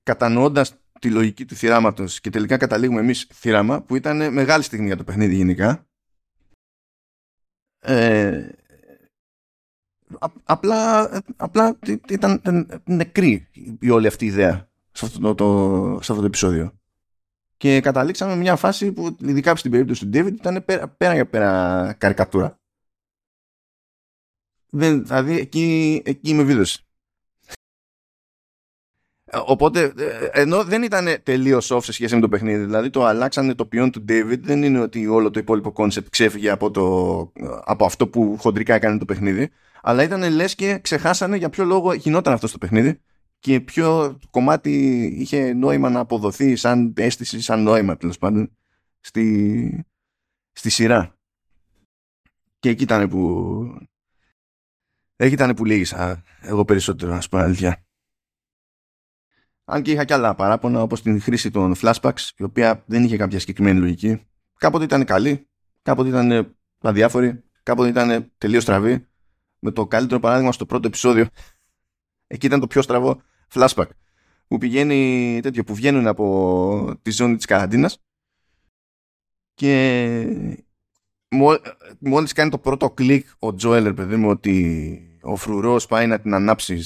κατανοώντας 0.03 0.75
τη 1.01 1.11
λογική 1.11 1.45
του 1.45 1.55
θυράματος 1.55 2.21
και 2.21 2.31
τελικά 2.31 2.57
καταλήγουμε 2.57 3.01
εμείς 3.01 3.27
θύραμα 3.33 3.83
που 3.83 3.97
ήταν 3.97 4.33
μεγάλη 4.33 4.63
στιγμή 4.63 4.87
για 4.87 4.97
το 4.97 5.05
παιχνίδι 5.05 5.35
γενικά. 5.35 5.87
Ε, 7.79 8.49
απλά, 10.45 11.11
απλά 11.37 11.79
ήταν 12.09 12.43
νεκρή 12.85 13.49
η 13.81 13.91
όλη 13.91 14.07
αυτή 14.07 14.25
η 14.25 14.29
ιδέα 14.29 14.71
σε 14.93 15.05
αυτό 15.05 15.19
το, 15.19 15.35
το, 15.35 15.93
σε 16.03 16.13
αυτό 16.13 16.21
το 16.21 16.27
επεισόδιο. 16.27 16.79
Και 17.57 17.81
καταλήξαμε 17.81 18.37
μια 18.37 18.57
φάση 18.57 18.93
που 18.93 19.17
ειδικά 19.21 19.57
στην 19.57 19.71
περίπτωση 19.71 20.07
του 20.07 20.11
David 20.15 20.33
ήταν 20.33 20.65
πέρα, 20.65 20.89
πέρα 20.89 21.15
για 21.15 21.27
πέρα 21.27 21.93
καρικατούρα 21.99 22.58
δεν, 24.71 25.05
δηλαδή 25.05 25.39
εκεί, 25.39 26.03
εκεί 26.05 26.35
με 26.35 26.43
βίδωσε 26.43 26.83
Οπότε, 29.33 29.93
ε, 29.97 30.41
ενώ 30.41 30.65
δεν 30.65 30.83
ήταν 30.83 31.07
τελείως 31.23 31.73
off 31.73 31.83
σε 31.83 31.93
σχέση 31.93 32.15
με 32.15 32.21
το 32.21 32.29
παιχνίδι, 32.29 32.65
δηλαδή 32.65 32.91
το 32.91 33.05
αλλάξανε 33.05 33.55
το 33.55 33.67
ποιόν 33.67 33.91
του 33.91 34.05
David, 34.09 34.39
δεν 34.41 34.63
είναι 34.63 34.81
ότι 34.81 35.07
όλο 35.07 35.31
το 35.31 35.41
υπόλοιπο 35.41 35.73
concept 35.77 36.05
ξέφυγε 36.11 36.51
από, 36.51 36.71
το, 36.71 37.33
από 37.65 37.85
αυτό 37.85 38.09
που 38.09 38.37
χοντρικά 38.39 38.75
έκανε 38.75 38.99
το 38.99 39.05
παιχνίδι, 39.05 39.51
αλλά 39.83 40.03
ήταν 40.03 40.33
λες 40.33 40.55
και 40.55 40.79
ξεχάσανε 40.79 41.37
για 41.37 41.51
ποιο 41.51 41.65
λόγο 41.65 41.93
γινόταν 41.93 42.33
αυτό 42.33 42.47
στο 42.47 42.59
παιχνίδι 42.59 43.01
και 43.39 43.61
ποιο 43.61 44.19
κομμάτι 44.31 45.05
είχε 45.19 45.53
νόημα 45.53 45.91
να 45.91 46.01
αποδοθεί 46.01 46.57
σαν 46.57 46.95
αίσθηση, 46.97 47.41
σαν 47.41 47.63
νόημα 47.63 47.97
τέλος 47.97 48.19
πάντων 48.19 48.57
στη, 49.01 49.87
στη 50.53 50.71
σειρά. 50.71 51.17
Και 52.59 52.69
εκεί 52.69 52.83
ήταν 52.83 53.09
που. 53.09 53.89
Εκεί 55.21 55.35
ήταν 55.35 55.55
που 55.55 55.65
λύγησα 55.65 56.23
εγώ 56.41 56.65
περισσότερο, 56.65 57.13
να 57.13 57.21
σου 57.21 57.29
πω 57.29 57.39
αλήθεια. 57.39 57.85
Αν 59.65 59.83
και 59.83 59.91
είχα 59.91 60.05
κι 60.05 60.13
άλλα 60.13 60.35
παράπονα 60.35 60.83
όπως 60.83 61.03
την 61.03 61.21
χρήση 61.21 61.51
των 61.51 61.75
flashbacks 61.77 62.31
η 62.37 62.43
οποία 62.43 62.85
δεν 62.87 63.05
είχε 63.05 63.17
κάποια 63.17 63.39
συγκεκριμένη 63.39 63.79
λογική. 63.79 64.27
Κάποτε 64.59 64.85
ήταν 64.85 65.05
καλή, 65.05 65.49
κάποτε 65.83 66.09
ήταν 66.09 66.57
αδιάφορη, 66.81 67.45
κάποτε 67.63 67.89
ήταν 67.89 68.33
τελείως 68.39 68.63
στραβή. 68.63 69.07
Με 69.59 69.71
το 69.71 69.87
καλύτερο 69.87 70.21
παράδειγμα 70.21 70.53
στο 70.53 70.67
πρώτο 70.67 70.87
επεισόδιο. 70.87 71.27
Εκεί 72.27 72.47
ήταν 72.47 72.61
το 72.61 72.67
πιο 72.67 72.83
στραβό 72.83 73.23
flashback. 73.55 73.89
Που 74.49 74.59
πηγαίνει 74.59 75.41
τέτοιο 75.43 75.65
που 75.65 75.75
βγαίνουν 75.75 76.07
από 76.07 76.99
τη 77.03 77.11
ζώνη 77.11 77.37
της 77.37 77.45
καραντίνας 77.45 78.03
και 79.55 80.59
μόλις 81.99 82.33
κάνει 82.33 82.51
το 82.51 82.59
πρώτο 82.59 82.91
κλικ 82.91 83.27
ο 83.39 83.55
Τζόελερ 83.55 83.95
παιδί 83.95 84.17
μου 84.17 84.29
ότι 84.29 85.03
ο 85.31 85.37
φρουρός 85.37 85.87
πάει 85.87 86.07
να 86.07 86.21
την 86.21 86.35
ανάψει 86.35 86.83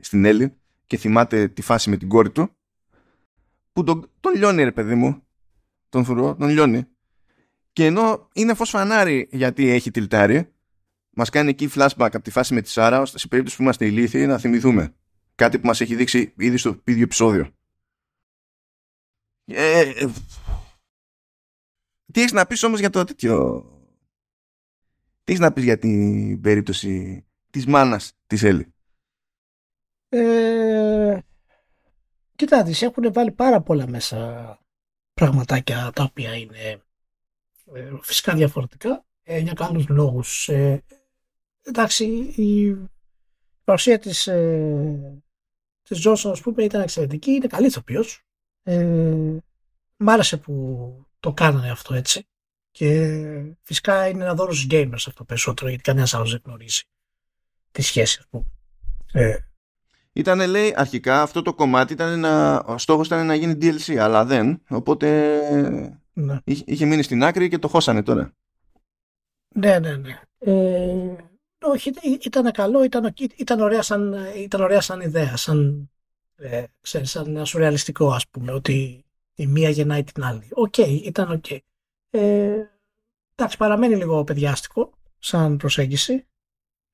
στην 0.00 0.24
Έλλη 0.24 0.54
και 0.86 0.96
θυμάται 0.96 1.48
τη 1.48 1.62
φάση 1.62 1.90
με 1.90 1.96
την 1.96 2.08
κόρη 2.08 2.30
του 2.30 2.50
που 3.72 3.84
τον, 3.84 4.10
τον 4.20 4.34
λιώνει 4.34 4.64
ρε 4.64 4.72
παιδί 4.72 4.94
μου 4.94 5.22
τον 5.88 6.04
φρουρό, 6.04 6.36
τον 6.36 6.48
λιώνει. 6.48 6.86
Και 7.72 7.86
ενώ 7.86 8.28
είναι 8.32 8.54
φως 8.54 8.70
φανάρι 8.70 9.28
γιατί 9.30 9.68
έχει 9.68 9.90
τυλτάρει 9.90 10.54
μας 11.14 11.30
κάνει 11.30 11.50
εκεί 11.50 11.68
flashback 11.74 12.10
από 12.12 12.20
τη 12.20 12.30
φάση 12.30 12.54
με 12.54 12.60
τη 12.60 12.68
Σάρα 12.70 13.00
ώστε 13.00 13.18
σε 13.18 13.28
περίπτωση 13.28 13.56
που 13.56 13.62
είμαστε 13.62 13.86
ηλίθιοι 13.86 14.24
να 14.28 14.38
θυμηθούμε. 14.38 14.94
Κάτι 15.34 15.58
που 15.58 15.66
μας 15.66 15.80
έχει 15.80 15.94
δείξει 15.94 16.32
ήδη 16.36 16.56
στο 16.56 16.80
ίδιο 16.84 17.02
επεισόδιο. 17.02 17.50
Ε, 19.44 19.80
ε, 19.80 20.08
τι 22.12 22.20
έχεις 22.20 22.32
να 22.32 22.46
πεις 22.46 22.62
όμως 22.62 22.80
για 22.80 22.90
το 22.90 23.04
τέτοιο; 23.04 23.64
Τι 25.24 25.32
έχεις 25.32 25.40
να 25.40 25.52
πεις 25.52 25.64
για 25.64 25.78
την 25.78 26.40
περίπτωση 26.40 27.24
της 27.54 27.66
μάνας 27.66 28.12
της 28.26 28.42
Έλλη 28.42 28.74
ε, 30.08 31.18
Κοιτάτε, 32.36 32.74
έχουν 32.80 33.12
βάλει 33.12 33.32
πάρα 33.32 33.60
πολλά 33.60 33.86
μέσα 33.88 34.58
πραγματάκια 35.14 35.90
τα 35.94 36.02
οποία 36.02 36.36
είναι 36.36 36.82
ε, 37.74 37.90
φυσικά 38.02 38.34
διαφορετικά 38.34 39.04
ε, 39.22 39.38
για 39.38 39.52
καλούς 39.52 39.88
λόγους. 39.88 40.48
Ε, 40.48 40.82
εντάξει, 41.62 42.04
η 42.36 42.76
παρουσία 43.64 43.98
της, 43.98 44.26
ε, 44.26 45.22
της 45.82 45.98
Τζόνσον, 45.98 46.32
ας 46.32 46.40
πούμε, 46.40 46.64
ήταν 46.64 46.80
εξαιρετική, 46.80 47.30
είναι 47.30 47.46
καλής 47.46 47.70
ηθοποιός. 47.70 48.22
Ε, 48.62 49.36
μ' 49.96 50.08
άρεσε 50.08 50.36
που 50.36 51.06
το 51.20 51.32
κάνανε 51.32 51.70
αυτό 51.70 51.94
έτσι. 51.94 52.28
Και 52.70 53.56
φυσικά 53.62 54.08
είναι 54.08 54.24
ένα 54.24 54.34
δώρος 54.34 54.58
στους 54.58 54.68
gamers 54.70 55.04
αυτό 55.06 55.24
περισσότερο, 55.24 55.68
γιατί 55.68 55.82
κανένας 55.82 56.14
άλλος 56.14 56.30
δεν 56.30 56.40
γνωρίζει 56.44 56.82
τη 57.74 57.82
σχέση, 57.82 58.18
ας 58.20 58.26
πούμε. 58.30 58.44
Ε, 59.12 59.36
ήταν, 60.12 60.48
λέει, 60.48 60.74
αρχικά 60.76 61.22
αυτό 61.22 61.42
το 61.42 61.54
κομμάτι 61.54 61.92
ήταν 61.92 62.20
να, 62.20 62.56
ο 62.56 62.78
στόχος 62.78 63.06
ήταν 63.06 63.26
να 63.26 63.34
γίνει 63.34 63.58
DLC, 63.60 63.96
αλλά 63.96 64.24
δεν. 64.24 64.62
Οπότε 64.68 65.38
ναι. 66.12 66.38
είχε, 66.44 66.62
είχε 66.66 66.84
μείνει 66.84 67.02
στην 67.02 67.24
άκρη 67.24 67.48
και 67.48 67.58
το 67.58 67.68
χώσανε 67.68 68.02
τώρα. 68.02 68.32
Ναι, 69.54 69.78
ναι, 69.78 69.96
ναι. 69.96 70.20
Ε, 70.38 71.16
όχι, 71.60 71.92
ήταν 72.24 72.52
καλό, 72.52 72.84
ήταν, 72.84 73.14
ήταν, 73.36 73.60
ωραία 73.60 73.82
σαν, 73.82 74.16
ήταν 74.36 74.60
ωραία 74.60 74.80
σαν 74.80 75.00
ιδέα, 75.00 75.36
σαν, 75.36 75.90
ε, 76.36 76.64
ξέρεις, 76.80 77.10
σαν 77.10 77.26
ένα 77.26 77.44
σουρεαλιστικό 77.44 78.12
ας 78.12 78.28
πούμε, 78.28 78.52
ότι 78.52 79.04
η 79.34 79.46
μία 79.46 79.68
γεννάει 79.68 80.04
την 80.04 80.24
άλλη. 80.24 80.48
Οκ, 80.52 80.78
ήταν 80.78 81.30
OK. 81.30 81.44
Okay. 81.48 81.58
Ε, 82.10 82.56
εντάξει, 83.34 83.56
παραμένει 83.56 83.96
λίγο 83.96 84.24
παιδιάστικο 84.24 84.92
σαν 85.18 85.56
προσέγγιση. 85.56 86.26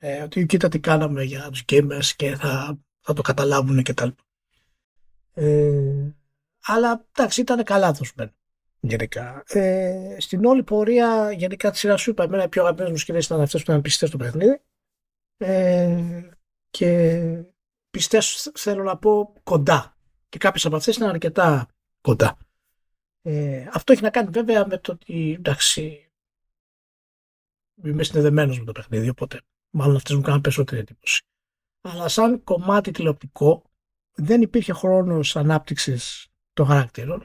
Ε, 0.02 0.22
ότι 0.22 0.46
κοίτα 0.46 0.68
τι 0.68 0.80
κάναμε 0.80 1.22
για 1.22 1.50
τους 1.50 1.64
gamers 1.68 2.04
και 2.16 2.36
θα 2.36 2.78
θα 3.00 3.12
το 3.12 3.22
καταλάβουν 3.22 3.82
και 3.82 3.94
τα 3.94 4.04
λοιπά. 4.04 4.24
Ε, 5.34 6.14
αλλά 6.62 7.06
εντάξει 7.12 7.40
ήταν 7.40 7.64
καλά 7.64 7.92
δοσμένο 7.92 8.32
γενικά. 8.80 9.42
Ε, 9.46 10.16
στην 10.18 10.44
όλη 10.44 10.62
πορεία 10.62 11.32
γενικά 11.32 11.70
τη 11.70 11.78
σειρά 11.78 11.96
σου 11.96 12.10
είπα 12.10 12.24
εμένα 12.24 12.42
οι 12.42 12.48
πιο 12.48 12.62
αγαπημένες 12.62 12.92
μου 12.92 12.98
σκηνές 12.98 13.24
ήταν 13.24 13.40
αυτές 13.40 13.62
που 13.62 13.70
ήταν 13.70 13.82
πιστές 13.82 14.08
στο 14.08 14.18
παιχνίδι 14.18 14.60
ε, 15.36 16.30
και 16.70 17.42
πιστές 17.90 18.50
θέλω 18.54 18.82
να 18.82 18.96
πω 18.96 19.34
κοντά 19.42 19.96
και 20.28 20.38
κάποιες 20.38 20.66
από 20.66 20.76
αυτές 20.76 20.96
ήταν 20.96 21.08
αρκετά 21.08 21.68
κοντά. 22.00 22.36
Ε, 23.22 23.68
αυτό 23.72 23.92
έχει 23.92 24.02
να 24.02 24.10
κάνει 24.10 24.30
βέβαια 24.30 24.66
με 24.66 24.78
το 24.78 24.92
ότι 24.92 25.34
εντάξει 25.38 26.10
είμαι 27.84 28.02
συνδεδεμένος 28.02 28.58
με 28.58 28.64
το 28.64 28.72
παιχνίδι 28.72 29.08
οπότε 29.08 29.40
μάλλον 29.70 29.96
αυτές 29.96 30.16
μου 30.16 30.22
κάνουν 30.22 30.40
περισσότερη 30.40 30.80
εντύπωση. 30.80 31.22
Αλλά 31.80 32.08
σαν 32.08 32.44
κομμάτι 32.44 32.90
τηλεοπτικό 32.90 33.62
δεν 34.14 34.42
υπήρχε 34.42 34.72
χρόνος 34.72 35.36
ανάπτυξης 35.36 36.28
των 36.52 36.66
χαρακτήρων. 36.66 37.24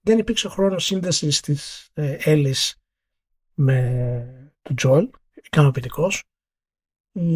Δεν 0.00 0.18
υπήρξε 0.18 0.48
χρόνος 0.48 0.84
σύνδεσης 0.84 1.40
της 1.40 1.90
ε, 1.94 2.42
με 3.54 4.52
του 4.62 4.74
Τζολ 4.74 5.10
ικανοποιητικός. 5.34 6.22
Οι, 7.12 7.32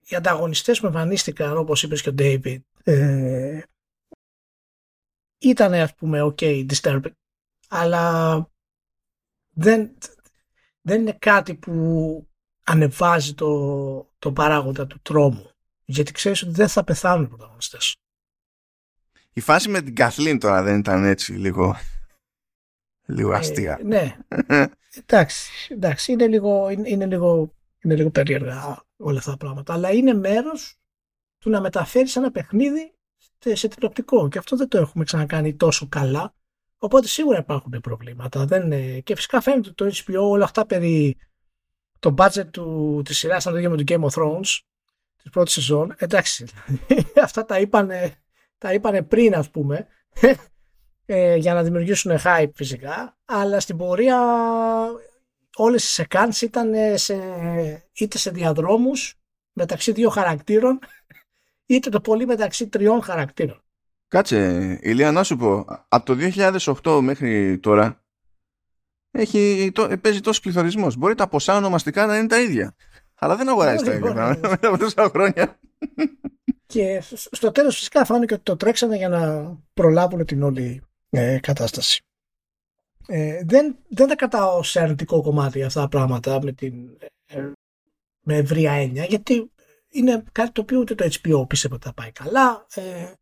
οι 0.00 0.16
ανταγωνιστές 0.16 0.80
που 0.80 0.86
εμφανίστηκαν 0.86 1.56
όπως 1.56 1.82
είπες 1.82 2.02
και 2.02 2.08
ο 2.08 2.12
Ντέιβιτ 2.12 2.64
ε, 2.84 3.62
ήταν 5.38 5.72
ας 5.72 5.94
πούμε 5.94 6.20
ok 6.22 6.66
disturbing 6.66 7.12
αλλά 7.68 8.48
δεν, 9.50 9.98
δεν 10.80 11.00
είναι 11.00 11.12
κάτι 11.12 11.54
που 11.54 12.28
ανεβάζει 12.64 13.34
το, 13.34 14.10
το 14.18 14.32
παράγοντα 14.32 14.86
του 14.86 14.98
τρόμου. 15.02 15.50
Γιατί 15.84 16.12
ξέρεις 16.12 16.42
ότι 16.42 16.52
δεν 16.52 16.68
θα 16.68 16.84
πεθάνουν 16.84 17.24
οι 17.24 17.28
πρωταγωνιστές. 17.28 17.96
Η 19.32 19.40
φάση 19.40 19.68
με 19.68 19.82
την 19.82 19.94
Καθλίν 19.94 20.38
τώρα 20.38 20.62
δεν 20.62 20.78
ήταν 20.78 21.04
έτσι 21.04 21.32
λίγο, 21.32 21.76
λίγο 23.06 23.32
ε, 23.32 23.36
αστεία. 23.36 23.80
ναι. 23.84 24.16
εντάξει, 25.00 25.50
εντάξει 25.68 26.12
είναι, 26.12 26.26
λίγο, 26.26 26.68
είναι, 26.68 26.88
είναι, 26.88 27.06
λίγο, 27.06 27.54
είναι 27.82 27.94
λίγο 27.96 28.10
περίεργα 28.10 28.84
όλα 28.96 29.18
αυτά 29.18 29.30
τα 29.30 29.36
πράγματα. 29.36 29.72
Αλλά 29.72 29.90
είναι 29.90 30.14
μέρος 30.14 30.76
του 31.38 31.50
να 31.50 31.60
μεταφέρεις 31.60 32.16
ένα 32.16 32.30
παιχνίδι 32.30 32.94
σε 33.52 33.68
τηλεοπτικό. 33.68 34.28
Και 34.28 34.38
αυτό 34.38 34.56
δεν 34.56 34.68
το 34.68 34.78
έχουμε 34.78 35.04
ξανακάνει 35.04 35.54
τόσο 35.54 35.88
καλά. 35.88 36.34
Οπότε 36.78 37.06
σίγουρα 37.06 37.38
υπάρχουν 37.38 37.80
προβλήματα. 37.80 38.44
Δεν, 38.44 38.70
και 39.02 39.14
φυσικά 39.14 39.40
φαίνεται 39.40 39.70
το 39.70 39.86
HBO 39.86 40.30
όλα 40.30 40.44
αυτά 40.44 40.66
περί 40.66 41.16
το 42.04 42.14
budget 42.18 42.46
του, 42.50 43.02
της 43.04 43.18
σειράς 43.18 43.42
ήταν 43.42 43.52
το 43.52 43.58
ίδιο 43.58 43.70
με 43.70 43.76
το 43.76 43.84
Game 43.86 44.10
of 44.10 44.22
Thrones 44.22 44.58
της 45.22 45.30
πρώτης 45.30 45.52
σεζόν. 45.52 45.94
Εντάξει, 45.96 46.46
αυτά 47.22 47.44
τα 47.44 47.60
είπανε, 47.60 48.14
τα 48.58 48.72
είπανε 48.72 49.02
πριν 49.02 49.34
ας 49.34 49.50
πούμε 49.50 49.86
ε, 51.06 51.36
για 51.36 51.54
να 51.54 51.62
δημιουργήσουν 51.62 52.16
hype 52.24 52.50
φυσικά 52.54 53.16
αλλά 53.24 53.60
στην 53.60 53.76
πορεία 53.76 54.18
όλες 55.56 55.84
οι 55.84 55.86
σεκάνς 55.92 56.42
ήταν 56.42 56.72
σε, 56.94 57.18
είτε 57.92 58.18
σε 58.18 58.30
διαδρόμους 58.30 59.20
μεταξύ 59.52 59.92
δύο 59.92 60.10
χαρακτήρων 60.10 60.78
είτε 61.66 61.90
το 61.90 62.00
πολύ 62.00 62.26
μεταξύ 62.26 62.68
τριών 62.68 63.02
χαρακτήρων. 63.02 63.62
Κάτσε, 64.08 64.78
Ηλία, 64.82 65.12
να 65.12 65.22
σου 65.22 65.36
πω, 65.36 65.64
από 65.88 66.04
το 66.04 66.16
2008 66.82 67.00
μέχρι 67.02 67.58
τώρα 67.58 68.03
έχει, 69.16 69.70
το, 69.74 69.98
παίζει 70.00 70.20
τόσος 70.20 70.40
πληθωρισμός. 70.40 70.96
Μπορεί 70.96 71.14
τα 71.14 71.28
ποσά 71.28 71.56
ονομαστικά 71.56 72.06
να 72.06 72.18
είναι 72.18 72.26
τα 72.26 72.40
ίδια. 72.40 72.74
Αλλά 73.14 73.36
δεν 73.36 73.48
αγοράζει 73.48 73.84
τα 73.84 73.92
ίδια 73.92 74.12
πράγματα 74.12 74.48
μετά 74.48 74.68
από 74.68 74.78
τόσα 74.78 75.08
χρόνια. 75.08 75.58
Και 76.66 77.02
στο 77.30 77.52
τέλος 77.52 77.76
φυσικά 77.76 78.04
φάνηκε 78.04 78.34
ότι 78.34 78.42
το 78.42 78.56
τρέξανε 78.56 78.96
για 78.96 79.08
να 79.08 79.52
προλάβουν 79.74 80.24
την 80.24 80.42
όλη 80.42 80.82
ε, 81.10 81.38
κατάσταση. 81.40 82.02
Ε, 83.06 83.40
δεν, 83.44 83.76
δεν 83.88 84.08
τα 84.08 84.16
κατάω 84.16 84.62
σε 84.62 84.80
αρνητικό 84.80 85.22
κομμάτι 85.22 85.62
αυτά 85.62 85.80
τα 85.80 85.88
πράγματα 85.88 86.42
με, 86.42 86.52
την, 86.52 86.74
ε, 87.26 87.52
με 88.20 88.36
ευρία 88.36 88.72
έννοια 88.72 89.04
γιατί 89.04 89.50
είναι 89.88 90.24
κάτι 90.32 90.50
το 90.52 90.60
οποίο 90.60 90.78
ούτε 90.78 90.94
το 90.94 91.04
HBO 91.04 91.48
πίστευε 91.48 91.74
ότι 91.74 91.86
θα 91.86 91.92
πάει 91.92 92.12
καλά 92.12 92.66
ε, 92.74 93.12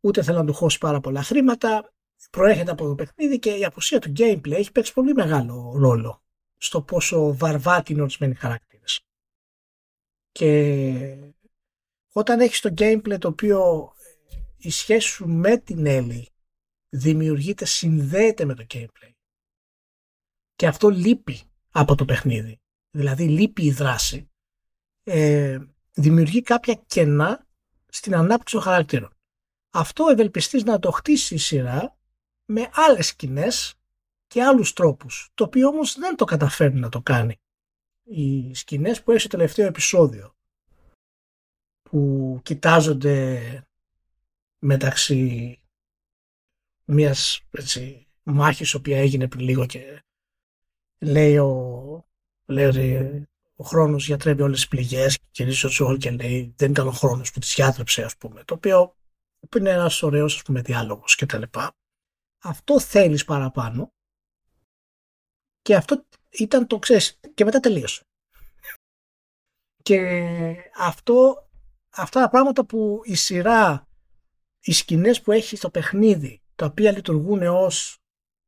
ούτε 0.00 0.22
θέλω 0.22 0.38
να 0.38 0.44
του 0.44 0.52
χώσει 0.52 0.78
πάρα 0.78 1.00
πολλά 1.00 1.22
χρήματα 1.22 1.92
προέρχεται 2.36 2.70
από 2.70 2.86
το 2.86 2.94
παιχνίδι 2.94 3.38
και 3.38 3.50
η 3.50 3.64
απουσία 3.64 3.98
του 3.98 4.12
gameplay 4.16 4.50
έχει 4.50 4.72
παίξει 4.72 4.92
πολύ 4.92 5.14
μεγάλο 5.14 5.72
ρόλο 5.76 6.22
στο 6.56 6.82
πόσο 6.82 7.36
βαρβάτη 7.36 7.92
είναι 7.92 8.02
ορισμένοι 8.02 8.34
χαρακτήρες. 8.34 9.00
Και 10.32 11.32
όταν 12.12 12.40
έχεις 12.40 12.60
το 12.60 12.74
gameplay 12.78 13.16
το 13.18 13.28
οποίο 13.28 13.92
η 14.56 14.70
σχέση 14.70 15.08
σου 15.08 15.28
με 15.28 15.56
την 15.56 15.86
Έλλη 15.86 16.28
δημιουργείται, 16.88 17.64
συνδέεται 17.64 18.44
με 18.44 18.54
το 18.54 18.66
gameplay. 18.74 19.12
Και 20.54 20.66
αυτό 20.66 20.88
λείπει 20.88 21.40
από 21.70 21.94
το 21.94 22.04
παιχνίδι. 22.04 22.60
Δηλαδή 22.90 23.28
λείπει 23.28 23.64
η 23.64 23.70
δράση. 23.70 24.30
Ε, 25.02 25.58
δημιουργεί 25.92 26.42
κάποια 26.42 26.82
κενά 26.86 27.46
στην 27.86 28.14
ανάπτυξη 28.14 28.54
των 28.54 28.62
χαρακτήρων. 28.62 29.10
Αυτό 29.70 30.08
ευελπιστείς 30.08 30.64
να 30.64 30.78
το 30.78 30.90
χτίσει 30.90 31.34
η 31.34 31.38
σειρά 31.38 31.96
με 32.46 32.70
άλλες 32.72 33.06
σκηνές 33.06 33.74
και 34.26 34.42
άλλους 34.42 34.72
τρόπους, 34.72 35.30
το 35.34 35.44
οποίο 35.44 35.68
όμως 35.68 35.98
δεν 35.98 36.16
το 36.16 36.24
καταφέρνει 36.24 36.80
να 36.80 36.88
το 36.88 37.00
κάνει. 37.00 37.40
Οι 38.02 38.54
σκηνές 38.54 39.02
που 39.02 39.10
έχει 39.10 39.20
στο 39.20 39.28
τελευταίο 39.28 39.66
επεισόδιο, 39.66 40.34
που 41.82 42.40
κοιτάζονται 42.42 43.40
μεταξύ 44.58 45.60
μιας 46.84 47.40
έτσι, 47.50 48.06
μάχης 48.22 48.74
οποία 48.74 48.98
έγινε 48.98 49.28
πριν 49.28 49.44
λίγο 49.44 49.66
και 49.66 50.02
λέει 50.98 51.38
ο, 51.38 52.08
λέει 52.46 52.66
ότι 52.66 53.22
ο 53.56 53.64
χρόνος 53.64 54.06
γιατρεύει 54.06 54.42
όλες 54.42 54.58
τις 54.58 54.68
πληγές 54.68 55.18
και 55.18 55.24
κυρίως 55.30 55.64
ο 55.64 55.68
Τσόλ 55.68 55.98
και 55.98 56.10
λέει 56.10 56.54
δεν 56.56 56.70
ήταν 56.70 56.86
ο 56.86 56.90
χρόνος 56.90 57.32
που 57.32 57.38
τις 57.38 57.54
γιατρέψε 57.54 58.04
ας 58.04 58.16
πούμε 58.16 58.44
το 58.44 58.54
οποίο 58.54 58.96
είναι 59.56 59.70
ένας 59.70 60.02
ωραίος 60.02 60.34
ας 60.34 60.42
πούμε 60.42 60.60
διάλογος 60.60 61.14
και 61.14 61.26
τα 61.26 61.38
λοιπά 61.38 61.76
αυτό 62.46 62.80
θέλεις 62.80 63.24
παραπάνω 63.24 63.92
και 65.62 65.74
αυτό 65.74 66.06
ήταν 66.30 66.66
το 66.66 66.78
ξέρεις 66.78 67.20
και 67.34 67.44
μετά 67.44 67.60
τελείωσε. 67.60 68.04
Και 69.82 70.00
αυτό, 70.76 71.48
αυτά 71.90 72.20
τα 72.20 72.28
πράγματα 72.28 72.64
που 72.64 73.00
η 73.04 73.14
σειρά 73.14 73.88
οι 74.60 74.72
σκηνές 74.72 75.20
που 75.20 75.32
έχει 75.32 75.56
στο 75.56 75.70
παιχνίδι 75.70 76.42
τα 76.54 76.66
οποία 76.66 76.92
λειτουργούν 76.92 77.42
ως 77.42 77.98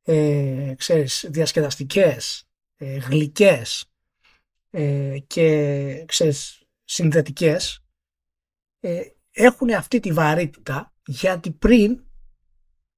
ε, 0.01 0.73
ξέρεις, 0.77 1.25
διασκεδαστικές, 1.29 2.47
ε, 2.75 2.97
γλυκές 2.97 3.91
ε, 4.69 5.19
και 5.27 6.05
ξέρεις, 6.07 6.63
συνδετικές 6.83 7.83
ε, 8.79 9.01
έχουν 9.31 9.69
αυτή 9.69 9.99
τη 9.99 10.11
βαρύτητα 10.11 10.93
γιατί 11.05 11.51
πριν 11.51 12.08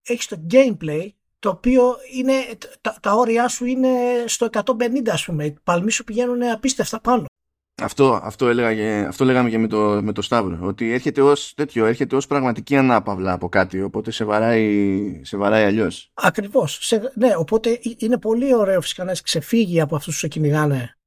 έχεις 0.03 0.27
το 0.27 0.37
gameplay 0.51 1.09
το 1.39 1.49
οποίο 1.49 1.95
είναι, 2.13 2.33
τα, 2.81 2.97
τα 3.01 3.13
όρια 3.13 3.47
σου 3.47 3.65
είναι 3.65 3.89
στο 4.25 4.47
150 4.51 4.63
ας 5.11 5.25
πούμε. 5.25 5.45
Οι 5.45 5.55
παλμοί 5.63 5.91
σου 5.91 6.03
πηγαίνουν 6.03 6.43
απίστευτα 6.43 6.99
πάνω. 6.99 7.25
Αυτό, 7.81 8.19
αυτό, 8.23 8.47
έλεγα, 8.47 9.07
αυτό 9.07 9.25
λέγαμε 9.25 9.49
και 9.49 9.57
με 9.57 9.67
το, 9.67 10.01
με 10.03 10.11
το 10.11 10.21
Σταύρο. 10.21 10.59
Ότι 10.61 10.91
έρχεται 10.91 11.21
ως 11.21 11.53
τέτοιο, 11.53 11.85
έρχεται 11.85 12.15
ως 12.15 12.27
πραγματική 12.27 12.75
ανάπαυλα 12.75 13.33
από 13.33 13.49
κάτι. 13.49 13.81
Οπότε 13.81 14.11
σε 14.11 14.23
βαράει, 14.23 15.21
σε 15.23 15.37
βαράει 15.37 15.63
αλλιώς. 15.63 16.11
Ακριβώς. 16.13 16.93
ναι, 17.13 17.35
οπότε 17.37 17.79
είναι 17.97 18.17
πολύ 18.17 18.55
ωραίο 18.55 18.81
φυσικά 18.81 19.03
να 19.03 19.09
έχεις 19.09 19.23
ξεφύγει 19.23 19.81
από 19.81 19.95
αυτούς 19.95 20.13
που 20.13 20.19
σε 20.19 20.27
κυνηγάνε 20.27 20.97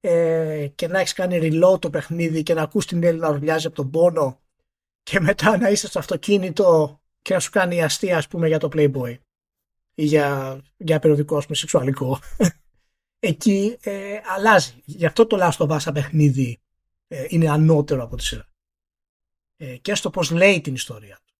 ε, 0.00 0.66
και 0.74 0.88
να 0.88 0.98
έχεις 0.98 1.12
κάνει 1.12 1.38
reload 1.42 1.80
το 1.80 1.90
παιχνίδι 1.90 2.42
και 2.42 2.54
να 2.54 2.62
ακούς 2.62 2.86
την 2.86 3.02
Έλληνα 3.02 3.28
να 3.28 3.34
ρουλιάζει 3.34 3.66
από 3.66 3.76
τον 3.76 3.90
πόνο 3.90 4.40
και 5.02 5.20
μετά 5.20 5.58
να 5.58 5.68
είσαι 5.68 5.86
στο 5.86 5.98
αυτοκίνητο 5.98 6.99
και 7.22 7.34
να 7.34 7.40
σου 7.40 7.50
κάνει 7.50 7.82
αστεία 7.82 8.16
ας 8.16 8.28
πούμε 8.28 8.48
για 8.48 8.58
το 8.58 8.68
Playboy 8.72 9.16
ή 9.94 10.04
για, 10.04 10.60
για 10.76 10.98
περιοδικό 10.98 11.42
με 11.48 11.54
σεξουαλικό 11.54 12.18
εκεί 13.30 13.76
ε, 13.80 14.18
αλλάζει 14.36 14.82
γι' 14.84 15.06
αυτό 15.06 15.26
το 15.26 15.36
Last 15.40 15.66
of 15.66 15.78
Us 15.78 15.92
παιχνίδι 15.94 16.60
ε, 17.08 17.24
είναι 17.28 17.50
ανώτερο 17.50 18.02
από 18.02 18.16
τη 18.16 18.24
σειρά 18.24 18.48
ε, 19.56 19.76
και 19.76 19.94
στο 19.94 20.10
πως 20.10 20.30
λέει 20.30 20.60
την 20.60 20.74
ιστορία 20.74 21.18
του 21.24 21.34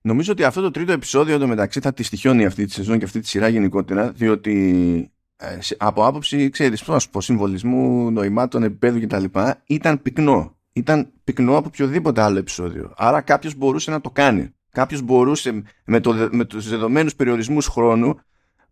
Νομίζω 0.00 0.32
ότι 0.32 0.44
αυτό 0.44 0.60
το 0.60 0.70
τρίτο 0.70 0.92
επεισόδιο 0.92 1.34
εντωμεταξύ 1.34 1.80
θα 1.80 1.92
τη 1.92 2.02
στοιχιώνει 2.02 2.44
αυτή 2.44 2.64
τη 2.64 2.72
σεζόν 2.72 2.98
και 2.98 3.04
αυτή 3.04 3.20
τη 3.20 3.28
σειρά 3.28 3.48
γενικότερα 3.48 4.12
διότι 4.12 5.12
ε, 5.40 5.58
από 5.76 6.06
άποψη, 6.06 6.50
ξέρεις, 6.50 6.84
πώς 6.84 7.08
πω, 7.08 7.20
συμβολισμού, 7.20 8.10
νοημάτων, 8.10 8.62
επίπεδου 8.62 9.00
κτλ. 9.00 9.24
ήταν 9.66 10.02
πυκνό. 10.02 10.56
Ήταν 10.72 11.12
πυκνό 11.24 11.56
από 11.56 11.68
οποιοδήποτε 11.68 12.20
άλλο 12.20 12.38
επεισόδιο. 12.38 12.92
Άρα 12.96 13.20
κάποιος 13.20 13.54
μπορούσε 13.54 13.90
να 13.90 14.00
το 14.00 14.10
κάνει. 14.10 14.54
Κάποιος 14.78 15.02
μπορούσε 15.02 15.62
με, 15.84 16.00
το, 16.00 16.28
με 16.30 16.44
τους 16.44 16.68
δεδομένους 16.68 17.14
περιορισμούς 17.14 17.66
χρόνου 17.66 18.20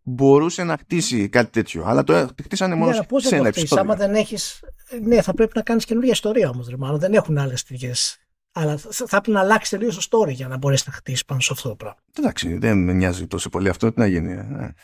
μπορούσε 0.03 0.65
να 0.65 0.77
χτίσει 0.77 1.29
κάτι 1.29 1.51
τέτοιο. 1.51 1.85
Αλλά 1.87 2.05
το 2.05 2.29
χτίσανε 2.43 2.75
μόνο 2.75 2.91
ναι, 2.91 3.21
σε, 3.21 3.29
σε 3.29 3.37
ένα 3.37 3.49
επεισόδιο. 3.49 3.85
Άμα 3.85 3.95
δεν 3.95 4.15
έχεις... 4.15 4.61
Ναι, 5.03 5.23
θα 5.23 5.35
πρέπει 5.35 5.53
να 5.55 5.63
κάνεις 5.63 5.85
καινούργια 5.85 6.13
ιστορία 6.13 6.49
όμως. 6.49 6.69
Μάλλον 6.79 6.99
δεν 6.99 7.15
έχουν 7.15 7.39
άλλες 7.39 7.63
τέτοιες 7.63 8.19
αλλά 8.53 8.77
θα 8.91 9.07
πρέπει 9.07 9.31
να 9.31 9.41
αλλάξει 9.41 9.71
τελείως 9.71 10.09
το 10.09 10.21
story 10.21 10.33
για 10.33 10.49
να 10.49 10.57
μπορέσεις 10.57 10.87
να 10.87 10.93
χτίσεις 10.93 11.25
πάνω 11.25 11.41
σε 11.41 11.53
αυτό 11.53 11.69
το 11.69 11.75
πράγμα. 11.75 11.99
Εντάξει, 12.19 12.59
δεν 12.59 12.85
με 12.85 12.93
νοιάζει 12.93 13.27
τόσο 13.27 13.49
πολύ 13.49 13.69
αυτό. 13.69 13.93
Τι 13.93 13.99
να 14.01 14.07
γίνει. 14.07 14.33
Ε. 14.33 14.75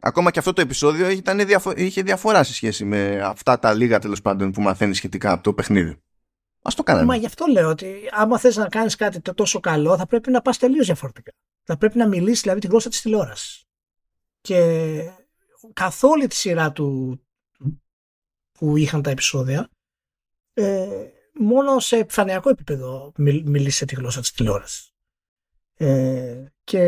Ακόμα 0.00 0.30
και 0.30 0.38
αυτό 0.38 0.52
το 0.52 0.60
επεισόδιο 0.60 1.10
ήταν 1.10 1.46
διαφο- 1.46 1.76
είχε 1.76 2.02
διαφορά 2.02 2.42
σε 2.42 2.54
σχέση 2.54 2.84
με 2.84 3.20
αυτά 3.24 3.58
τα 3.58 3.72
λίγα 3.72 3.98
τέλος 3.98 4.20
πάντων 4.20 4.50
που 4.50 4.62
μαθαίνεις 4.62 4.96
σχετικά 4.96 5.32
από 5.32 5.42
το 5.42 5.52
παιχνίδι. 5.52 5.96
Α 6.62 6.70
το 6.76 6.82
κάναμε. 6.82 7.06
Μα 7.06 7.16
γι' 7.16 7.26
αυτό 7.26 7.46
λέω 7.46 7.68
ότι 7.68 8.08
άμα 8.10 8.38
θες 8.38 8.56
να 8.56 8.68
κάνεις 8.68 8.96
κάτι 8.96 9.20
τόσο 9.34 9.60
καλό, 9.60 9.96
θα 9.96 10.06
πρέπει 10.06 10.30
να 10.30 10.42
πας 10.42 10.58
τελείως 10.58 10.86
διαφορετικά. 10.86 11.32
Θα 11.62 11.76
πρέπει 11.76 11.98
να 11.98 12.08
μιλήσεις 12.08 12.40
δηλαδή 12.40 12.60
τη 12.60 12.66
γλώσσα 12.66 12.88
της 12.88 13.00
τηλεόρασης. 13.00 13.64
Και 14.40 15.00
καθ' 15.72 16.04
όλη 16.04 16.26
τη 16.26 16.34
σειρά 16.34 16.72
του 16.72 17.20
που 18.52 18.76
είχαν 18.76 19.02
τα 19.02 19.10
επεισόδια, 19.10 19.70
ε, 20.52 20.88
μόνο 21.34 21.78
σε 21.78 21.96
επιφανειακό 21.96 22.50
επίπεδο 22.50 23.12
μιλήσει 23.16 23.86
τη 23.86 23.94
γλώσσα 23.94 24.20
της 24.20 24.32
τηλεόρασης. 24.32 24.94
Ε, 25.74 26.44
και 26.64 26.80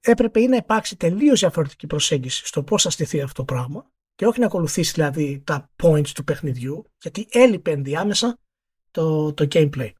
έπρεπε 0.00 0.40
ή 0.40 0.46
να 0.46 0.56
υπάρξει 0.56 0.96
τελείως 0.96 1.40
διαφορετική 1.40 1.86
προσέγγιση 1.86 2.46
στο 2.46 2.62
πώς 2.62 2.82
θα 2.82 2.90
στηθεί 2.90 3.20
αυτό 3.20 3.44
το 3.44 3.54
πράγμα 3.54 3.92
και 4.14 4.26
όχι 4.26 4.40
να 4.40 4.46
ακολουθήσει 4.46 4.92
δηλαδή 4.92 5.42
τα 5.46 5.70
points 5.82 6.08
του 6.08 6.24
παιχνιδιού 6.24 6.92
γιατί 7.00 7.26
έλειπε 7.30 7.70
ενδιάμεσα 7.70 8.38
το, 8.90 9.32
το 9.32 9.46
gameplay. 9.52 9.90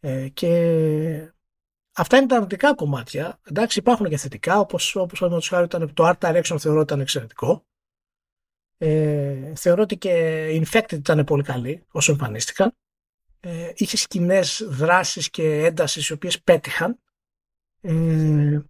Ε, 0.00 0.28
και 0.28 1.32
αυτά 1.92 2.16
είναι 2.16 2.26
τα 2.26 2.36
αρνητικά 2.36 2.74
κομμάτια. 2.74 3.40
Εντάξει 3.42 3.78
υπάρχουν 3.78 4.08
και 4.08 4.16
θετικά 4.16 4.58
όπως, 4.58 4.96
όπως 4.96 5.48
χάρη 5.48 5.64
ήταν, 5.64 5.94
το 5.94 6.08
art 6.08 6.18
direction 6.18 6.56
θεωρώ 6.58 6.80
ήταν 6.80 7.00
εξαιρετικό. 7.00 7.66
Ε, 8.78 9.54
θεωρώ 9.54 9.82
ότι 9.82 9.96
και 9.96 10.46
Infected 10.62 10.92
ήταν 10.92 11.24
πολύ 11.24 11.42
καλή 11.42 11.84
όσο 11.90 12.12
εμφανίστηκαν. 12.12 12.72
Ε, 13.40 13.72
είχε 13.74 13.96
σκηνές 13.96 14.66
δράσεις 14.68 15.30
και 15.30 15.64
έντασης 15.64 16.08
οι 16.08 16.12
οποίες 16.12 16.42
πέτυχαν. 16.42 16.98
Ε, 17.80 18.60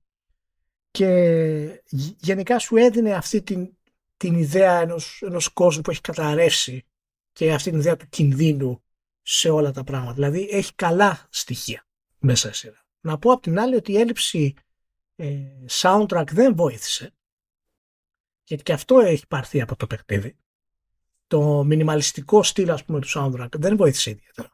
και 0.91 1.83
γενικά 2.19 2.59
σου 2.59 2.77
έδινε 2.77 3.15
αυτή 3.15 3.43
την, 3.43 3.78
την 4.19 4.35
ιδέα 4.35 4.81
ενός, 4.81 5.23
ενός 5.23 5.49
κόσμου 5.49 5.83
που 5.83 5.91
έχει 5.91 6.01
καταρρεύσει 6.01 6.87
και 7.33 7.53
αυτή 7.53 7.71
την 7.71 7.79
ιδέα 7.79 7.97
του 7.97 8.09
κινδύνου 8.09 8.83
σε 9.23 9.51
όλα 9.51 9.73
τα 9.73 9.85
πράγματα. 9.85 10.13
Δηλαδή 10.13 10.49
έχει 10.51 10.75
καλά 10.75 11.27
στοιχεία 11.31 11.87
μέσα 12.19 12.49
σε 12.49 12.55
σειρά. 12.55 12.87
Να 13.01 13.19
πω 13.19 13.33
απ' 13.33 13.43
την 13.43 13.59
άλλη 13.59 13.75
ότι 13.75 13.93
η 13.93 13.99
έλλειψη 13.99 14.55
ε, 15.17 15.39
soundtrack 15.71 16.27
δεν 16.31 16.55
βοήθησε 16.57 17.13
γιατί 18.45 18.63
και 18.63 18.73
αυτό 18.73 18.99
έχει 18.99 19.27
πάρθει 19.27 19.61
από 19.61 19.77
το 19.77 19.87
παιχνίδι. 19.87 20.37
Το 21.27 21.65
μινιμαλιστικό 21.65 22.43
στυλ 22.43 22.71
ας 22.71 22.85
πούμε 22.85 23.01
του 23.01 23.09
soundtrack 23.15 23.49
δεν 23.51 23.77
βοήθησε 23.77 24.11
ιδιαίτερα 24.11 24.51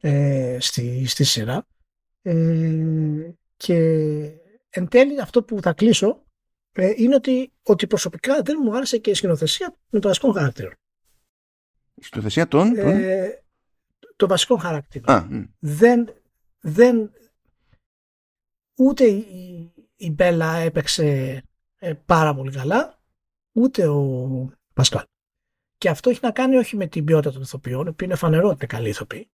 ε, 0.00 0.56
στη, 0.60 1.06
στη 1.06 1.24
σειρά 1.24 1.66
ε, 2.22 3.30
και 3.56 3.76
εν 4.70 4.88
τέλει 4.88 5.20
αυτό 5.20 5.42
που 5.42 5.62
θα 5.62 5.72
κλείσω 5.72 6.25
ε, 6.76 6.92
είναι 6.96 7.14
ότι, 7.14 7.52
ότι 7.62 7.86
προσωπικά 7.86 8.42
δεν 8.42 8.56
μου 8.62 8.76
άρεσε 8.76 8.98
και 8.98 9.10
η 9.10 9.14
σκηνοθεσία 9.14 9.76
των 9.90 10.00
βασικών 10.00 10.32
χαρακτήρων. 10.32 10.72
Η 11.94 12.02
σκηνοθεσία 12.02 12.48
των... 12.48 12.76
Ε, 12.76 13.42
των 14.16 14.28
βασικών 14.28 14.58
χαρακτήρων. 14.58 15.50
δεν, 15.58 16.14
δεν, 16.60 17.12
ούτε 18.76 19.04
η, 19.04 19.72
η 19.96 20.10
Μπέλα 20.10 20.56
έπαιξε 20.56 21.42
ε, 21.78 21.94
πάρα 22.06 22.34
πολύ 22.34 22.52
καλά, 22.52 22.98
ούτε 23.52 23.88
ο 23.88 24.48
Πασκάλ. 24.74 25.04
Και 25.78 25.88
αυτό 25.88 26.10
έχει 26.10 26.20
να 26.22 26.30
κάνει 26.30 26.56
όχι 26.56 26.76
με 26.76 26.86
την 26.86 27.04
ποιότητα 27.04 27.32
των 27.32 27.42
ηθοποιών, 27.42 27.94
που 27.94 28.04
είναι 28.04 28.14
φανερό 28.14 28.48
ότι 28.48 28.56
είναι 28.56 28.66
καλή 28.66 28.88
ηθοποιή, 28.88 29.30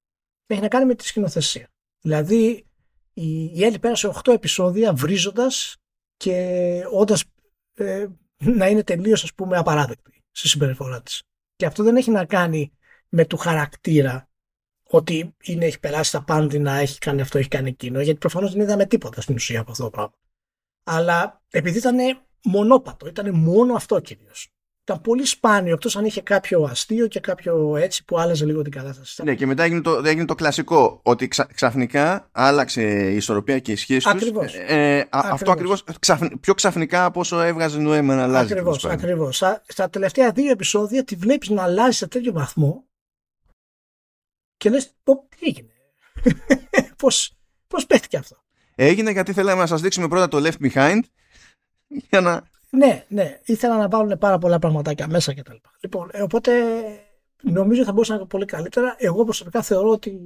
έχει 0.47 0.61
να 0.61 0.69
κάνει 0.69 0.85
με 0.85 0.95
τη 0.95 1.07
σκηνοθεσία. 1.07 1.69
Δηλαδή, 2.01 2.67
η, 3.13 3.45
η 3.45 3.65
Έλλη 3.65 3.79
πέρασε 3.79 4.13
8 4.25 4.33
επεισόδια 4.33 4.93
βρίζοντας 4.93 5.82
και 6.23 6.83
όντας 6.91 7.25
ε, 7.75 8.07
να 8.39 8.69
είναι 8.69 8.83
τελείως 8.83 9.23
ας 9.23 9.35
πούμε 9.35 9.57
απαράδεκτη 9.57 10.25
στη 10.31 10.49
συμπεριφορά 10.49 11.03
της. 11.03 11.23
Και 11.57 11.67
αυτό 11.67 11.83
δεν 11.83 11.97
έχει 11.97 12.11
να 12.11 12.25
κάνει 12.25 12.73
με 13.09 13.25
του 13.25 13.37
χαρακτήρα 13.37 14.29
ότι 14.83 15.35
είναι, 15.43 15.65
έχει 15.65 15.81
περάσει 15.81 16.13
τα 16.13 16.49
να 16.59 16.79
έχει 16.79 16.99
κάνει 16.99 17.21
αυτό, 17.21 17.39
έχει 17.39 17.49
κάνει 17.49 17.69
εκείνο, 17.69 18.01
γιατί 18.01 18.19
προφανώς 18.19 18.53
δεν 18.53 18.61
είδαμε 18.61 18.87
τίποτα 18.87 19.21
στην 19.21 19.35
ουσία 19.35 19.61
από 19.61 19.71
αυτό 19.71 19.83
το 19.83 19.91
πράγμα. 19.91 20.15
Αλλά 20.85 21.43
επειδή 21.51 21.79
ήταν 21.79 21.97
μονόπατο, 22.45 23.07
ήταν 23.07 23.35
μόνο 23.35 23.75
αυτό 23.75 24.01
κυρίως 24.01 24.53
ήταν 24.85 25.01
πολύ 25.01 25.27
σπάνιο, 25.27 25.73
εκτό 25.73 25.99
αν 25.99 26.05
είχε 26.05 26.21
κάποιο 26.21 26.63
αστείο 26.63 27.07
και 27.07 27.21
κάποιο 27.21 27.77
έτσι 27.77 28.05
που 28.05 28.19
άλλαζε 28.19 28.45
λίγο 28.45 28.63
την 28.63 28.73
κατάσταση. 28.73 29.23
Ναι, 29.23 29.35
και 29.35 29.47
μετά 29.47 29.63
έγινε 29.63 29.81
το, 29.81 30.03
έγινε 30.05 30.25
το 30.25 30.35
κλασικό, 30.35 31.01
ότι 31.03 31.29
ξαφνικά 31.55 32.29
άλλαξε 32.33 32.83
η 32.83 33.17
ισορροπία 33.17 33.59
και 33.59 33.73
η 33.73 33.77
σχέση 33.77 34.09
τους. 34.09 34.55
Ε, 34.55 34.99
ε 34.99 35.07
αυτό 35.11 35.51
ακριβώς 35.51 35.85
πιο 36.41 36.55
ξαφνικά 36.55 37.05
από 37.05 37.21
όσο 37.21 37.41
έβγαζε 37.41 37.79
νόημα 37.79 38.15
να 38.15 38.23
αλλάζει. 38.23 38.53
Ακριβώς. 38.53 38.85
Ακριβώς. 38.85 39.37
Στα, 39.37 39.63
στα 39.67 39.91
τελευταία 39.91 40.33
δύο 40.33 40.51
επεισόδια 40.51 41.05
τη 41.05 41.15
βλέπεις 41.15 41.49
να 41.49 41.63
αλλάζει 41.63 41.97
σε 41.97 42.09
τέτοιο 42.09 42.33
βαθμό 42.33 42.85
και 44.57 44.71
λες, 44.71 44.87
τι 45.29 45.47
έγινε; 45.47 45.73
Πώς 47.03 47.37
πώς 47.69 47.87
παίχτηκε 47.87 48.17
αυτό; 48.17 48.37
Έγινε 48.75 49.11
γιατί 49.11 49.33
θέλαμε 49.33 49.61
να 49.61 49.67
σας 49.67 49.81
δείξουμε 49.81 50.09
πρώτα 50.09 50.29
το 50.29 50.49
Left 50.49 50.67
Behind 50.67 51.01
για 51.87 52.21
να 52.21 52.51
ναι, 52.77 53.05
ναι. 53.09 53.41
Ήθελα 53.45 53.77
να 53.77 53.89
βάλουν 53.89 54.19
πάρα 54.19 54.39
πολλά 54.39 54.59
πραγματάκια 54.59 55.09
μέσα 55.09 55.35
κτλ. 55.35 55.57
Λοιπόν, 55.81 56.09
ε, 56.13 56.23
οπότε 56.23 56.53
νομίζω 57.43 57.85
θα 57.85 57.93
μπορούσαν 57.93 58.15
να 58.15 58.21
είναι 58.21 58.31
πολύ 58.31 58.45
καλύτερα. 58.45 58.95
Εγώ 58.99 59.25
προσωπικά 59.25 59.63
θεωρώ 59.63 59.89
ότι 59.89 60.21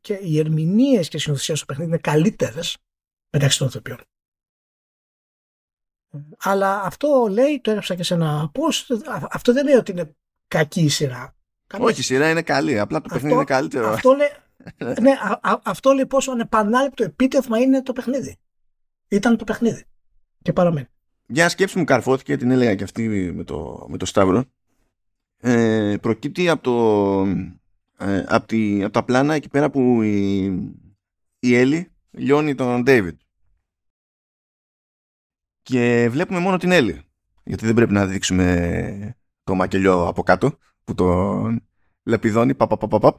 και 0.00 0.14
οι 0.22 0.38
ερμηνείες 0.38 1.08
και 1.08 1.16
οι 1.16 1.20
συνοθεσίες 1.20 1.58
στο 1.58 1.66
παιχνίδι 1.66 1.90
είναι 1.90 1.98
καλύτερες 1.98 2.76
μεταξύ 3.30 3.58
των 3.58 3.66
ηθοποιών. 3.66 3.98
Αλλά 6.38 6.82
αυτό 6.82 7.26
λέει, 7.30 7.60
το 7.60 7.70
έγραψα 7.70 7.94
και 7.94 8.02
σε 8.02 8.14
ένα 8.14 8.50
post, 8.54 8.96
αυτό 9.30 9.52
δεν 9.52 9.64
λέει 9.64 9.74
ότι 9.74 9.90
είναι 9.90 10.16
κακή 10.48 10.80
η 10.80 10.88
σειρά. 10.88 11.36
Όχι, 11.78 12.00
η 12.00 12.02
σειρά 12.02 12.30
είναι 12.30 12.42
καλή, 12.42 12.78
απλά 12.78 13.00
το 13.00 13.08
παιχνίδι 13.08 13.34
είναι 13.34 13.44
καλύτερο. 13.44 13.88
Αυτό 13.88 14.12
λέει, 14.12 14.28
ναι, 15.00 15.10
α, 15.10 15.60
αυτό 15.64 15.92
λέει 15.92 16.06
πόσο 16.06 16.30
ανεπανάληπτο 16.30 17.04
επίτευγμα 17.04 17.58
είναι 17.58 17.82
το 17.82 17.92
παιχνίδι. 17.92 18.36
Ήταν 19.08 19.36
το 19.36 19.44
παιχνίδι. 19.44 19.84
Και 20.42 20.52
παραμένει 20.52 20.88
μια 21.28 21.48
σκέψη 21.48 21.78
μου 21.78 21.84
καρφώθηκε, 21.84 22.36
την 22.36 22.50
έλεγα 22.50 22.74
και 22.74 22.84
αυτή 22.84 23.08
με 23.32 23.44
το, 23.44 23.86
με 23.88 23.96
το 23.96 24.06
Σταύρο. 24.06 24.44
Ε, 25.40 25.96
προκύπτει 26.00 26.48
από 26.48 26.62
το, 26.62 27.26
ε, 27.98 28.24
από, 28.28 28.90
τα 28.90 29.04
πλάνα 29.04 29.34
εκεί 29.34 29.48
πέρα 29.48 29.70
που 29.70 30.02
η, 30.02 30.44
η 31.38 31.54
Έλλη 31.54 31.92
λιώνει 32.10 32.54
τον 32.54 32.82
Ντέιβιτ. 32.82 33.20
Και 35.62 36.08
βλέπουμε 36.10 36.38
μόνο 36.38 36.56
την 36.56 36.70
Έλλη. 36.70 37.02
Γιατί 37.44 37.66
δεν 37.66 37.74
πρέπει 37.74 37.92
να 37.92 38.06
δείξουμε 38.06 39.16
το 39.44 39.54
μακελιό 39.54 40.06
από 40.06 40.22
κάτω 40.22 40.58
που 40.84 40.94
τον 40.94 41.68
λεπιδώνει 42.02 42.54
παπ, 42.54 42.76
παπ, 42.76 42.98
παπ, 42.98 43.18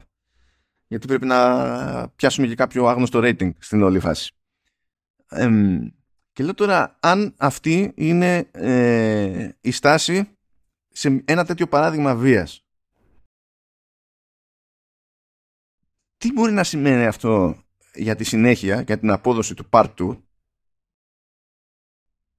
γιατί 0.86 1.06
πρέπει 1.06 1.26
να 1.26 2.08
πιάσουμε 2.08 2.46
και 2.46 2.54
κάποιο 2.54 2.86
άγνωστο 2.86 3.20
rating 3.22 3.50
στην 3.58 3.82
όλη 3.82 4.00
φάση. 4.00 4.32
Και 6.32 6.42
λέω 6.42 6.54
τώρα 6.54 6.96
αν 7.00 7.34
αυτή 7.36 7.92
είναι 7.96 8.48
ε, 8.52 9.48
η 9.60 9.70
στάση 9.70 10.36
σε 10.88 11.22
ένα 11.24 11.44
τέτοιο 11.44 11.66
παράδειγμα 11.66 12.16
βίας 12.16 12.64
τι 16.20 16.32
μπορεί 16.32 16.52
να 16.52 16.64
σημαίνει 16.64 17.06
αυτό 17.06 17.62
για 17.94 18.16
τη 18.16 18.24
συνέχεια, 18.24 18.80
για 18.80 18.98
την 18.98 19.10
απόδοση 19.10 19.54
του 19.54 19.68
part 19.70 19.94
2 19.98 20.20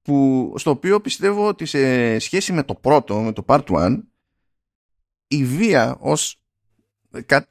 που, 0.02 0.54
στο 0.56 0.70
οποίο 0.70 1.00
πιστεύω 1.00 1.48
ότι 1.48 1.66
σε 1.66 2.18
σχέση 2.18 2.52
με 2.52 2.62
το 2.62 2.74
πρώτο, 2.74 3.20
με 3.20 3.32
το 3.32 3.44
part 3.46 3.64
1 3.64 4.02
η 5.26 5.44
βία 5.44 5.96
ως 6.00 6.42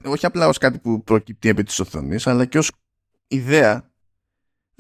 όχι 0.06 0.26
απλά 0.26 0.48
ως 0.48 0.58
κάτι 0.58 0.80
που 0.80 1.04
προκύπτει 1.04 1.50
επί 1.50 1.64
της 1.64 1.80
οθόνης 1.80 2.28
αλλά 2.28 2.46
και 2.46 2.58
ως 2.58 2.72
ιδέα 3.28 3.91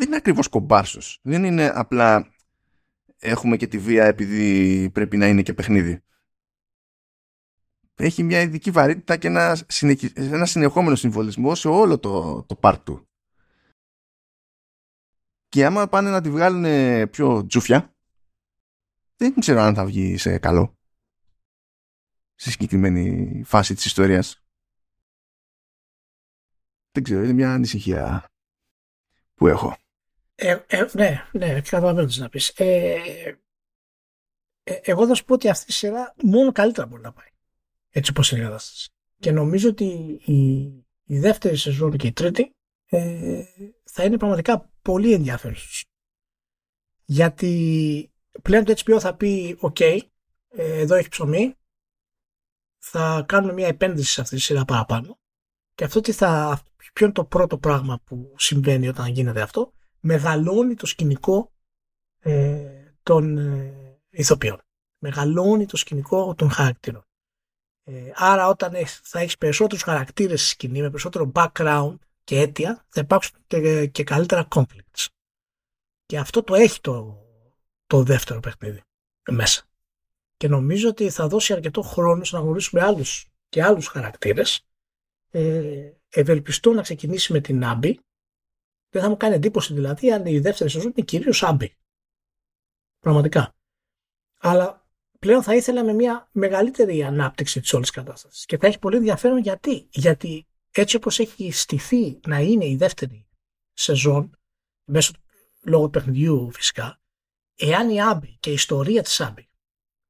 δεν 0.01 0.09
είναι 0.09 0.17
ακριβώς 0.17 0.47
κομπάρσος 0.47 1.19
δεν 1.21 1.43
είναι 1.43 1.71
απλά 1.73 2.33
έχουμε 3.19 3.57
και 3.57 3.67
τη 3.67 3.77
βία 3.77 4.05
επειδή 4.05 4.89
πρέπει 4.89 5.17
να 5.17 5.27
είναι 5.27 5.41
και 5.41 5.53
παιχνίδι 5.53 6.03
έχει 8.03 8.23
μια 8.23 8.41
ειδική 8.41 8.71
βαρύτητα 8.71 9.17
και 9.17 9.27
ένα, 9.27 9.57
ένα 10.15 10.45
συνεχόμενο 10.45 10.95
συμβολισμό 10.95 11.55
σε 11.55 11.67
όλο 11.67 11.99
το, 11.99 12.43
το 12.43 12.59
part 12.61 12.79
του. 12.83 13.09
Και 15.47 15.65
άμα 15.65 15.87
πάνε 15.87 16.09
να 16.09 16.21
τη 16.21 16.29
βγάλουν 16.29 17.09
πιο 17.09 17.45
τζούφια, 17.45 17.95
δεν 19.17 19.33
ξέρω 19.39 19.59
αν 19.59 19.75
θα 19.75 19.85
βγει 19.85 20.17
σε 20.17 20.37
καλό. 20.37 20.77
Στη 22.35 22.51
συγκεκριμένη 22.51 23.43
φάση 23.45 23.73
της 23.73 23.85
ιστορίας. 23.85 24.43
Δεν 26.91 27.03
ξέρω, 27.03 27.23
είναι 27.23 27.33
μια 27.33 27.53
ανησυχία 27.53 28.25
που 29.35 29.47
έχω. 29.47 29.77
Ε, 30.43 30.65
ε, 30.67 30.85
ναι, 30.93 31.27
ναι, 31.31 31.61
καταλαβαίνω 31.61 32.07
τι 32.07 32.19
να 32.19 32.29
πεις. 32.29 32.49
Ε, 32.49 32.95
ε, 34.63 34.79
εγώ 34.83 35.07
θα 35.07 35.13
σου 35.13 35.25
πω 35.25 35.33
ότι 35.33 35.49
αυτή 35.49 35.71
η 35.71 35.73
σειρά 35.73 36.15
μόνο 36.23 36.51
καλύτερα 36.51 36.87
μπορεί 36.87 37.01
να 37.01 37.11
πάει 37.11 37.27
έτσι 37.89 38.11
όπως 38.11 38.31
είναι 38.31 38.41
η 38.41 38.43
κατάσταση. 38.43 38.89
Και 39.19 39.31
νομίζω 39.31 39.69
ότι 39.69 39.85
η, 40.25 40.61
η 41.03 41.19
δεύτερη 41.19 41.55
σεζόν 41.55 41.97
και 41.97 42.07
η 42.07 42.11
τρίτη 42.11 42.55
ε, 42.85 43.43
θα 43.83 44.03
είναι 44.03 44.17
πραγματικά 44.17 44.71
πολύ 44.81 45.13
ενδιαφέρουσες. 45.13 45.85
Γιατί 47.05 48.11
πλέον 48.41 48.63
το 48.63 48.73
HBO 48.85 48.97
θα 48.99 49.15
πει 49.15 49.57
«ΟΚ, 49.59 49.79
ε, 49.79 49.99
εδώ 50.49 50.95
έχει 50.95 51.09
ψωμί, 51.09 51.55
θα 52.77 53.23
κάνουμε 53.27 53.53
μια 53.53 53.67
επένδυση 53.67 54.11
σε 54.11 54.21
αυτή 54.21 54.35
τη 54.35 54.41
σειρά 54.41 54.65
παραπάνω 54.65 55.19
και 55.75 55.83
αυτό 55.83 56.01
τι 56.01 56.11
θα, 56.11 56.61
ποιο 56.93 57.05
είναι 57.05 57.15
το 57.15 57.25
πρώτο 57.25 57.57
πράγμα 57.57 57.99
που 58.03 58.33
συμβαίνει 58.37 58.87
όταν 58.87 59.07
γίνεται 59.07 59.41
αυτό 59.41 59.73
μεγαλώνει 60.01 60.75
το 60.75 60.85
σκηνικό 60.85 61.51
ε, 62.19 62.93
των 63.03 63.37
ε, 63.37 63.99
ηθοποιών 64.09 64.61
μεγαλώνει 64.97 65.65
το 65.65 65.77
σκηνικό 65.77 66.35
των 66.35 66.49
χαρακτήρων 66.49 67.05
ε, 67.83 68.11
άρα 68.15 68.47
όταν 68.47 68.73
θα 68.85 69.19
έχεις 69.19 69.37
περισσότερους 69.37 69.83
χαρακτήρες 69.83 70.41
στη 70.41 70.49
σκηνή 70.49 70.81
με 70.81 70.89
περισσότερο 70.89 71.31
background 71.35 71.95
και 72.23 72.39
αίτια 72.39 72.85
θα 72.89 73.01
υπάρξουν 73.01 73.37
και, 73.47 73.87
και 73.87 74.03
καλύτερα 74.03 74.47
conflicts. 74.55 75.05
Και 76.05 76.17
αυτό 76.17 76.43
το 76.43 76.55
έχει 76.55 76.81
το, 76.81 77.17
το 77.87 78.03
δεύτερο 78.03 78.39
παιχνίδι 78.39 78.83
μέσα. 79.31 79.63
Και 80.37 80.47
νομίζω 80.47 80.89
ότι 80.89 81.09
θα 81.09 81.27
δώσει 81.27 81.53
αρκετό 81.53 81.81
χρόνο 81.81 82.21
να 82.31 82.39
γνωρίσουμε 82.39 82.81
άλλους 82.81 83.27
και 83.49 83.63
άλλους 83.63 83.87
χαρακτήρες. 83.87 84.65
Ε, 85.31 85.91
ευελπιστώ 86.09 86.71
να 86.71 86.81
ξεκινήσει 86.81 87.33
με 87.33 87.39
την 87.39 87.65
Άμπη. 87.65 87.99
Δεν 88.91 89.01
θα 89.01 89.09
μου 89.09 89.17
κάνει 89.17 89.35
εντύπωση 89.35 89.73
δηλαδή 89.73 90.11
αν 90.11 90.25
η 90.25 90.39
δεύτερη 90.39 90.69
σεζόν 90.69 90.91
είναι 90.95 91.05
κυρίως 91.05 91.43
Άμπη. 91.43 91.75
Πραγματικά. 92.99 93.55
Αλλά 94.39 94.87
πλέον 95.19 95.43
θα 95.43 95.55
ήθελα 95.55 95.83
με 95.83 95.93
μια 95.93 96.29
μεγαλύτερη 96.31 97.03
ανάπτυξη 97.03 97.59
της 97.59 97.73
όλης 97.73 97.89
κατάστασης. 97.89 98.45
Και 98.45 98.57
θα 98.57 98.67
έχει 98.67 98.79
πολύ 98.79 98.95
ενδιαφέρον 98.95 99.37
γιατί. 99.37 99.87
Γιατί 99.91 100.47
έτσι 100.71 100.95
όπως 100.95 101.19
έχει 101.19 101.51
στηθεί 101.51 102.19
να 102.27 102.39
είναι 102.39 102.65
η 102.65 102.75
δεύτερη 102.75 103.27
σεζόν, 103.73 104.39
μέσω 104.83 105.13
λόγω 105.61 105.83
του 105.83 105.89
παιχνιδιού 105.89 106.51
φυσικά, 106.51 107.01
εάν 107.55 107.89
η 107.89 108.01
Άμπη 108.01 108.37
και 108.39 108.49
η 108.49 108.53
ιστορία 108.53 109.03
της 109.03 109.21
Άμπη 109.21 109.49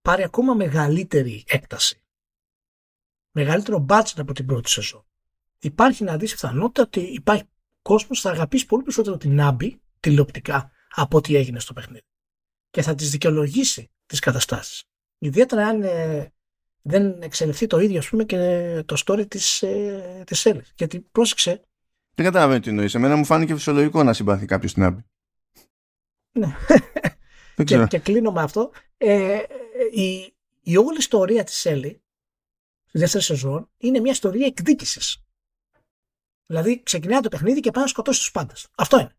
πάρει 0.01 0.23
ακόμα 0.23 0.53
μεγαλύτερη 0.53 1.43
έκταση, 1.47 2.03
μεγαλύτερο 3.31 3.85
budget 3.89 4.17
από 4.17 4.33
την 4.33 4.45
πρώτη 4.45 4.69
σεζόν, 4.69 5.05
υπάρχει 5.59 6.03
να 6.03 6.17
δεις 6.17 6.31
πιθανότητα 6.31 6.81
ότι 6.81 6.99
υπάρχει 6.99 7.45
κόσμος 7.81 8.21
που 8.21 8.27
θα 8.27 8.29
αγαπήσει 8.29 8.65
πολύ 8.65 8.81
περισσότερο 8.83 9.17
την 9.17 9.41
Άμπη 9.41 9.81
τηλεοπτικά 9.99 10.71
από 10.89 11.17
ό,τι 11.17 11.35
έγινε 11.35 11.59
στο 11.59 11.73
παιχνίδι. 11.73 12.05
Και 12.69 12.81
θα 12.81 12.95
τις 12.95 13.11
δικαιολογήσει 13.11 13.91
τις 14.05 14.19
καταστάσεις. 14.19 14.83
Ιδιαίτερα 15.17 15.65
αν 15.65 15.83
ε, 15.83 16.33
δεν 16.81 17.21
εξελιχθεί 17.21 17.67
το 17.67 17.79
ίδιο, 17.79 17.97
ας 17.97 18.09
πούμε, 18.09 18.23
και 18.23 18.83
το 18.85 19.01
story 19.05 19.25
της, 19.27 19.61
ε, 19.61 20.23
της 20.25 20.47
Γιατί 20.75 20.99
πρόσεξε. 20.99 21.61
Δεν 22.15 22.25
καταλαβαίνω 22.25 22.59
τι 22.59 22.69
εννοείς. 22.69 22.95
Εμένα 22.95 23.15
μου 23.15 23.25
φάνηκε 23.25 23.53
φυσιολογικό 23.53 24.03
να 24.03 24.13
συμπάθει 24.13 24.45
κάποιος 24.45 24.71
στην 24.71 24.83
Άμπη. 24.83 25.05
Ναι. 26.31 26.55
και, 27.63 27.85
και 27.87 27.99
κλείνω 27.99 28.31
με 28.31 28.41
αυτό. 28.41 28.71
Ε, 28.97 29.39
η, 29.91 30.33
η 30.61 30.77
όλη 30.77 30.97
ιστορία 30.97 31.43
της 31.43 31.65
Έλλη 31.65 32.01
στη 32.85 32.97
δεύτερης 32.99 33.25
σεζόν 33.25 33.69
είναι 33.77 33.99
μια 33.99 34.11
ιστορία 34.11 34.45
εκδίκησης. 34.45 35.23
Δηλαδή 36.51 36.83
ξεκινάει 36.83 37.19
το 37.19 37.29
παιχνίδι 37.29 37.59
και 37.59 37.71
πάει 37.71 37.83
να 37.83 37.89
σκοτώσει 37.89 38.19
τους 38.19 38.31
πάντες. 38.31 38.67
Αυτό 38.77 38.99
είναι. 38.99 39.15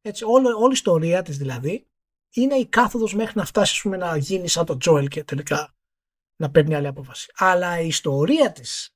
Έτσι, 0.00 0.24
όλη, 0.24 0.46
όλη 0.46 0.68
η 0.68 0.72
ιστορία 0.72 1.22
της 1.22 1.36
δηλαδή 1.38 1.86
είναι 2.30 2.54
η 2.54 2.66
κάθοδος 2.66 3.14
μέχρι 3.14 3.32
να 3.36 3.44
φτάσεις 3.44 3.80
πούμε, 3.80 3.96
να 3.96 4.16
γίνεις 4.16 4.52
σαν 4.52 4.64
τον 4.64 4.78
Τζόελ 4.78 5.08
και 5.08 5.24
τελικά 5.24 5.74
να 6.36 6.50
παίρνει 6.50 6.74
άλλη 6.74 6.86
απόφαση. 6.86 7.32
Αλλά 7.34 7.80
η 7.80 7.86
ιστορία 7.86 8.52
της 8.52 8.94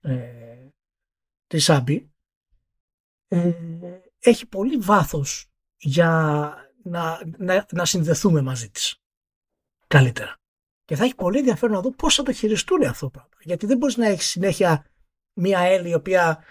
ε, 0.00 0.68
της 1.46 1.70
Άμπη 1.70 2.12
ε, 3.28 3.52
έχει 4.18 4.46
πολύ 4.46 4.76
βάθος 4.76 5.50
για 5.76 6.54
να, 6.82 7.20
να, 7.38 7.66
να 7.72 7.84
συνδεθούμε 7.84 8.42
μαζί 8.42 8.70
της 8.70 9.02
καλύτερα. 9.86 10.36
Και 10.84 10.96
θα 10.96 11.04
έχει 11.04 11.14
πολύ 11.14 11.38
ενδιαφέρον 11.38 11.74
να 11.74 11.80
δω 11.80 11.92
πώς 11.92 12.14
θα 12.14 12.22
το 12.22 12.32
χειριστούν 12.32 12.84
αυτό 12.84 13.04
το 13.04 13.10
πράγμα. 13.10 13.36
Γιατί 13.40 13.66
δεν 13.66 13.76
μπορείς 13.76 13.96
να 13.96 14.06
έχεις 14.06 14.26
συνέχεια 14.26 14.86
μία 15.32 15.58
Έλλη 15.58 15.88
η 15.88 15.94
οποία 15.94 16.44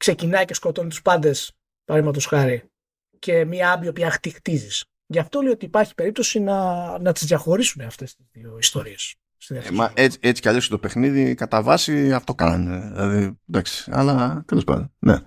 ξεκινάει 0.00 0.44
και 0.44 0.54
σκοτώνει 0.54 0.88
τους 0.88 1.02
πάντες, 1.02 1.52
παραδείγματος 1.84 2.26
χάρη, 2.26 2.70
και 3.18 3.44
μία 3.44 3.72
Άμπη 3.72 3.86
η 3.86 3.88
οποία 3.88 4.10
χτιχτίζεις. 4.10 4.84
Γι' 5.06 5.18
αυτό 5.18 5.40
λέω 5.40 5.52
ότι 5.52 5.64
υπάρχει 5.64 5.94
περίπτωση 5.94 6.40
να, 6.40 6.98
να 6.98 7.12
τις 7.12 7.26
διαχωρίσουν 7.26 7.82
αυτές 7.82 8.14
τις 8.14 8.26
δύο 8.32 8.58
ιστορίες. 8.58 9.14
Ε, 9.48 9.70
μα 9.70 9.92
έτσι, 9.94 10.18
έτσι 10.22 10.42
κι 10.42 10.48
αλλιώς 10.48 10.68
το 10.68 10.78
παιχνίδι 10.78 11.34
κατά 11.34 11.62
βάση 11.62 12.12
αυτό 12.12 12.34
κάνανε. 12.34 12.90
Δηλαδή, 12.90 13.38
εντάξει, 13.48 13.90
αλλά 13.94 14.44
τέλος 14.46 14.64
πάντων, 14.64 14.92
ναι. 14.98 15.18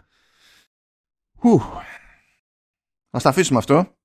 Ου. 1.42 1.62
Ας 3.10 3.24
τα 3.24 3.30
αφήσουμε 3.30 3.60
αυτό. 3.60 3.98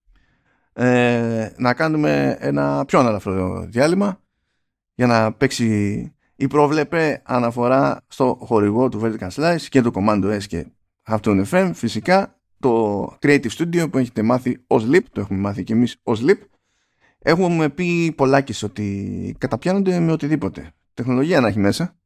Ε, 0.73 1.53
να 1.57 1.75
κάνουμε 1.75 2.37
ένα 2.41 2.85
πιο 2.85 2.99
αναλαφρό 2.99 3.65
διάλειμμα 3.65 4.21
για 4.95 5.07
να 5.07 5.33
παίξει 5.33 6.13
η 6.41 6.47
προβλεπέ 6.47 7.23
αναφορά 7.25 8.05
στο 8.09 8.39
χορηγό 8.41 8.89
του 8.89 9.01
Vertical 9.03 9.29
Slice 9.29 9.61
και 9.69 9.83
του 9.83 9.93
Commando 9.95 10.37
S 10.37 10.43
και 10.47 10.67
αυτόν 11.03 11.45
FM 11.51 11.71
φυσικά 11.75 12.39
το 12.59 13.03
Creative 13.23 13.51
Studio 13.59 13.91
που 13.91 13.99
έχετε 13.99 14.23
μάθει 14.23 14.65
ως 14.67 14.87
LIP, 14.93 15.03
το 15.13 15.21
έχουμε 15.21 15.39
μάθει 15.39 15.65
και 15.65 15.73
εμείς 15.73 15.97
ως 16.03 16.23
LIP, 16.27 16.39
έχουμε 17.19 17.69
πει 17.69 18.13
πολλάκις 18.17 18.63
ότι 18.63 19.37
καταπιάνονται 19.39 19.99
με 19.99 20.13
οτιδήποτε. 20.13 20.73
Τεχνολογία 20.95 21.41
να 21.41 21.49
έχει 21.49 21.59
μέσα, 21.59 21.97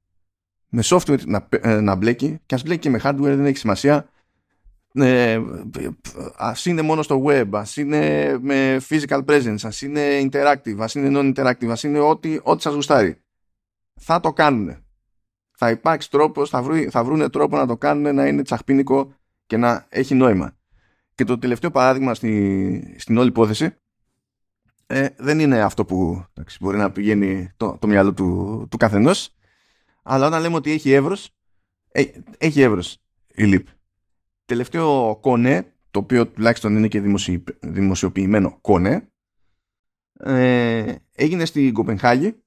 με 0.69 0.83
software 0.85 1.25
να, 1.25 1.49
ε, 1.51 1.81
να 1.81 1.95
μπλέκει 1.95 2.39
και 2.47 2.55
ας 2.55 2.63
μπλέκει 2.63 2.81
και 2.81 2.91
με 2.91 3.01
hardware 3.05 3.21
δεν 3.21 3.47
έχει 3.47 3.57
σημασία. 3.57 4.09
Ε, 4.95 5.41
ας 6.37 6.67
είναι 6.67 6.83
μόνο 6.83 7.03
στο 7.03 7.25
web, 7.27 7.49
ας 7.51 7.77
είναι 7.77 8.35
με 8.41 8.81
physical 8.89 9.25
presence, 9.25 9.57
ας 9.63 9.83
είναι 9.83 10.29
interactive, 10.31 10.77
ας 10.79 10.95
είναι 10.95 11.21
non-interactive, 11.21 11.69
ας 11.69 11.83
είναι 11.83 11.99
ό,τι, 11.99 12.39
ό,τι 12.43 12.63
σας 12.63 12.75
γουστάρει. 12.75 13.22
Θα 14.05 14.21
το 14.21 14.33
κάνουν. 14.33 14.85
Θα 15.57 15.71
υπάρξει 15.71 16.11
τρόπος, 16.11 16.51
θα, 16.51 16.63
βρουν, 16.63 16.91
θα 16.91 17.05
βρούνε 17.05 17.29
τρόπο 17.29 17.57
να 17.57 17.67
το 17.67 17.77
κάνουν 17.77 18.15
να 18.15 18.27
είναι 18.27 18.43
τσαχπίνικο 18.43 19.15
και 19.47 19.57
να 19.57 19.87
έχει 19.89 20.15
νόημα. 20.15 20.57
Και 21.15 21.25
το 21.25 21.39
τελευταίο 21.39 21.71
παράδειγμα 21.71 22.15
στη, 22.15 22.95
στην 22.99 23.17
όλη 23.17 23.29
υπόθεση 23.29 23.77
ε, 24.87 25.09
δεν 25.17 25.39
είναι 25.39 25.61
αυτό 25.61 25.85
που 25.85 26.25
εντάξει, 26.33 26.59
μπορεί 26.61 26.77
να 26.77 26.91
πηγαίνει 26.91 27.51
το, 27.57 27.77
το 27.81 27.87
μυαλό 27.87 28.15
του, 28.15 28.67
του 28.71 28.77
καθενός 28.77 29.35
αλλά 30.03 30.27
όταν 30.27 30.41
λέμε 30.43 30.55
ότι 30.55 30.71
έχει 30.71 30.93
εύρος 30.93 31.31
Ε, 31.93 32.05
έχει 32.39 32.61
εύρος 32.61 32.99
η 33.35 33.45
ΛΥΠ. 33.45 33.67
Τελευταίο 34.45 35.19
κονέ, 35.21 35.75
το 35.91 35.99
οποίο 35.99 36.27
τουλάχιστον 36.27 36.77
είναι 36.77 36.89
και 36.89 37.01
δημοσιοποιημένο 37.61 38.59
κονέ, 38.61 39.13
ε, 40.13 40.95
έγινε 41.15 41.45
στην 41.45 41.73
Κοπενχάγη 41.73 42.42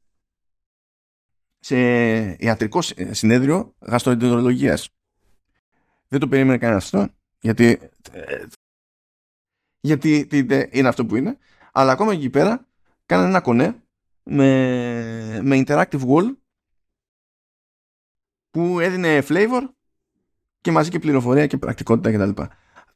σε 1.66 1.78
ιατρικό 2.40 2.82
συνέδριο 3.12 3.76
γαστροεντερολογίας. 3.80 4.90
Δεν 6.08 6.20
το 6.20 6.28
περίμενε 6.28 6.58
κανένας 6.58 6.84
αυτό, 6.84 7.14
γιατί, 7.40 7.80
ε, 8.12 8.44
γιατί 9.80 10.28
είναι 10.72 10.88
αυτό 10.88 11.06
που 11.06 11.16
είναι, 11.16 11.38
αλλά 11.72 11.92
ακόμα 11.92 12.12
εκεί 12.12 12.30
πέρα 12.30 12.68
κάνανε 13.06 13.28
ένα 13.30 13.42
κονέ 13.42 13.84
με, 14.24 15.40
με 15.42 15.64
interactive 15.68 16.08
wall 16.08 16.36
που 18.52 18.80
έδινε 18.80 19.24
flavor 19.28 19.70
και 20.62 20.72
μαζί 20.72 20.90
και 20.90 21.00
πληροφορία 21.00 21.48
και 21.48 21.58
πρακτικότητα 21.58 22.12
κτλ. 22.12 22.42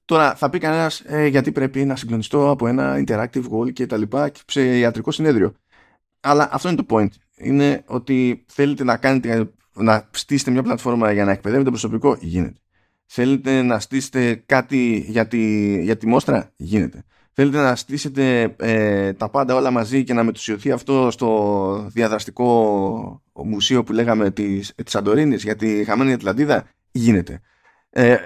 Τώρα 0.06 0.36
θα 0.36 0.50
πει 0.50 0.60
κανένας 0.60 1.00
ε, 1.06 1.26
γιατί 1.26 1.52
πρέπει 1.52 1.86
να 1.86 1.96
συγκλονιστώ 1.96 2.50
από 2.50 2.68
ένα 2.68 3.04
interactive 3.06 3.50
wall 3.52 3.74
και 3.74 3.86
τα 3.86 3.98
λοιπά 3.98 4.32
σε 4.46 4.78
ιατρικό 4.78 5.12
συνέδριο. 5.12 5.54
Αλλά 6.20 6.50
αυτό 6.52 6.70
είναι 6.70 6.84
το 6.84 6.96
point. 6.96 7.10
Είναι 7.38 7.84
ότι 7.86 8.46
θέλετε 8.48 8.84
να 8.84 8.98
κάνετε 8.98 9.52
να 9.74 10.10
στήσετε 10.12 10.52
μια 10.52 10.64
πλατφόρμα 10.64 11.12
για 11.12 11.26
να 11.26 11.32
εκπαιδεύετε 11.32 11.70
προσωπικό, 11.70 12.18
γίνεται. 12.20 12.60
Θέλετε 13.06 13.62
να 13.62 13.80
στήσετε 13.80 14.44
κάτι 14.46 15.06
για 15.08 15.28
τη, 15.28 15.82
για 15.84 15.98
τη 15.98 16.08
μόστρα, 16.08 16.52
γίνεται. 16.56 17.04
Θέλετε 17.34 17.58
να 17.58 17.76
στήσετε 17.76 18.56
ε, 18.60 19.14
τα 19.14 19.30
πάντα 19.30 19.56
όλα 19.56 19.72
μαζί 19.72 20.04
και 20.04 20.14
να 20.14 20.24
μετουσιωθεί 20.24 20.72
αυτό 20.72 21.12
στο 21.12 21.90
διαδραστικό 21.92 23.24
μουσείο 23.34 23.84
που 23.84 23.94
λέγαμε 23.94 24.32
της, 24.32 24.74
της 24.76 24.92
Σαντορίνης 24.92 25.44
για 25.44 25.56
τη 25.56 25.84
χαμένη 25.84 26.14
Ατλαντίδα, 26.14 26.68
γίνεται. 26.92 27.42
Ε, 27.90 28.18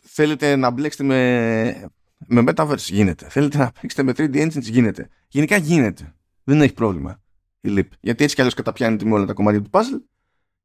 θέλετε 0.00 0.56
να 0.56 0.70
μπλέξετε 0.70 1.04
με, 1.04 1.90
με 2.26 2.44
Metaverse, 2.46 2.76
γίνεται. 2.76 3.26
Θέλετε 3.28 3.58
να 3.58 3.72
παίξετε 3.80 4.02
με 4.02 4.12
3D 4.16 4.36
Engines, 4.36 4.62
γίνεται. 4.62 5.08
Γενικά 5.28 5.56
γίνεται. 5.56 6.14
Δεν 6.44 6.60
έχει 6.60 6.72
πρόβλημα 6.72 7.22
η 7.60 7.74
Leap. 7.76 7.88
Γιατί 8.00 8.22
έτσι 8.24 8.34
κι 8.34 8.40
αλλιώς 8.40 8.56
καταπιάνει 8.56 9.04
με 9.04 9.14
όλα 9.14 9.24
τα 9.24 9.32
κομμάτια 9.32 9.62
του 9.62 9.70
puzzle 9.72 10.02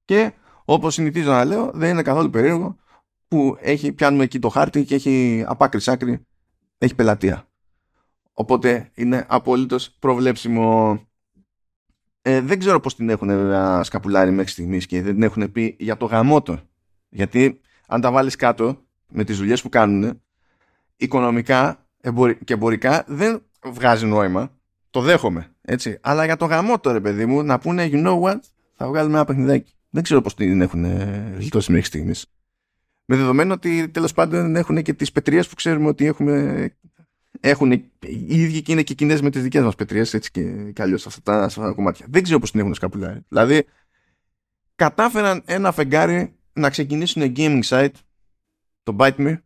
και 0.06 0.34
όπως 0.66 0.94
συνηθίζω 0.94 1.32
να 1.32 1.46
λέω 1.46 1.72
δεν 1.74 1.90
είναι 1.90 2.02
καθόλου 2.02 2.30
περίεργο 2.30 2.76
που 3.28 3.58
έχει, 3.60 3.92
πιάνουμε 3.92 4.24
εκεί 4.24 4.40
το 4.40 4.50
χάρτη 4.50 4.84
και 4.84 4.96
έχει 4.96 5.44
από 5.48 5.64
άκρη 5.64 5.82
άκρη 5.86 6.26
έχει 6.78 6.96
πελατεία. 6.96 7.48
Οπότε 8.34 8.92
είναι 8.94 9.26
απολύτως 9.28 9.92
προβλέψιμο. 10.00 11.00
Ε, 12.22 12.42
δεν 12.42 12.60
ξέρω 12.60 12.80
πώς 12.80 12.96
την 12.96 13.10
έχουν 13.10 13.30
σκαπουλάρει 13.84 14.32
μέχρι 14.32 14.52
στιγμής 14.52 14.86
και 14.86 15.02
δεν 15.02 15.14
την 15.14 15.24
έχουν 15.24 15.52
πει 15.52 15.76
για 15.80 15.98
το 15.98 16.06
γαμότο. 16.06 16.60
Γιατί 17.10 17.60
αν 17.88 18.02
τα 18.02 18.12
βάλεις 18.12 18.36
κάτω 18.36 18.84
με 19.08 19.24
τις 19.24 19.38
δουλειές 19.38 19.62
που 19.62 19.70
κάνουν 19.70 20.22
οικονομικά 20.96 21.88
και 22.44 22.54
εμπορικά 22.54 23.04
δεν 23.08 23.46
βγάζει 23.66 24.06
νόημα. 24.06 24.52
Το 24.96 25.02
δέχομαι. 25.02 25.52
Έτσι. 25.62 25.98
Αλλά 26.02 26.26
για 26.26 26.36
το 26.36 26.46
γαμότο 26.46 26.92
ρε 26.92 27.00
παιδί 27.00 27.26
μου 27.26 27.44
να 27.44 27.60
πούνε 27.60 27.90
you 27.92 28.06
know 28.06 28.22
what 28.22 28.40
θα 28.74 28.88
βγάλουμε 28.88 29.16
ένα 29.16 29.26
παιχνιδάκι. 29.26 29.74
Δεν 29.90 30.04
ξέρω 30.04 30.22
πώς 30.22 30.36
την 30.36 30.62
έχουν 30.62 30.86
γλιτώσει 31.38 31.72
μέχρι 31.72 31.86
στιγμής. 31.86 32.26
Με 33.06 33.16
δεδομένο 33.16 33.54
ότι 33.54 33.90
τέλος 33.90 34.14
πάντων 34.14 34.56
έχουν 34.56 34.82
και 34.82 34.94
τις 34.94 35.12
πετρίες 35.12 35.48
που 35.48 35.56
ξέρουμε 35.56 35.88
ότι 35.88 36.06
έχουμε 36.06 36.70
έχουν 37.40 37.72
οι 37.72 37.92
ίδιοι 38.28 38.62
και 38.62 38.72
είναι 38.72 38.84
και 38.84 38.94
κοινέ 38.94 39.22
με 39.22 39.30
τις 39.30 39.42
δικές 39.44 39.64
μας 39.64 39.76
πετρίε, 39.76 40.02
έτσι 40.02 40.32
και, 40.32 40.72
και 40.72 40.82
αλλιώς 40.82 41.08
αυτά, 41.08 41.22
τα, 41.22 41.44
αυτά 41.44 41.62
τα 41.62 41.72
κομμάτια. 41.72 42.06
Δεν 42.10 42.24
ξέρω 42.24 42.40
πώς 42.40 42.52
την 42.52 42.60
έχουν 42.60 42.74
σκαπουλάρει. 42.74 43.20
Δηλαδή, 43.28 43.66
κατάφεραν 44.76 45.42
ένα 45.46 45.72
φεγγάρι 45.72 46.36
να 46.54 46.70
ξεκινήσουν 46.70 47.34
gaming 47.36 47.64
site, 47.64 47.94
το 48.84 48.96
Bite 49.00 49.16
Me, 49.18 49.38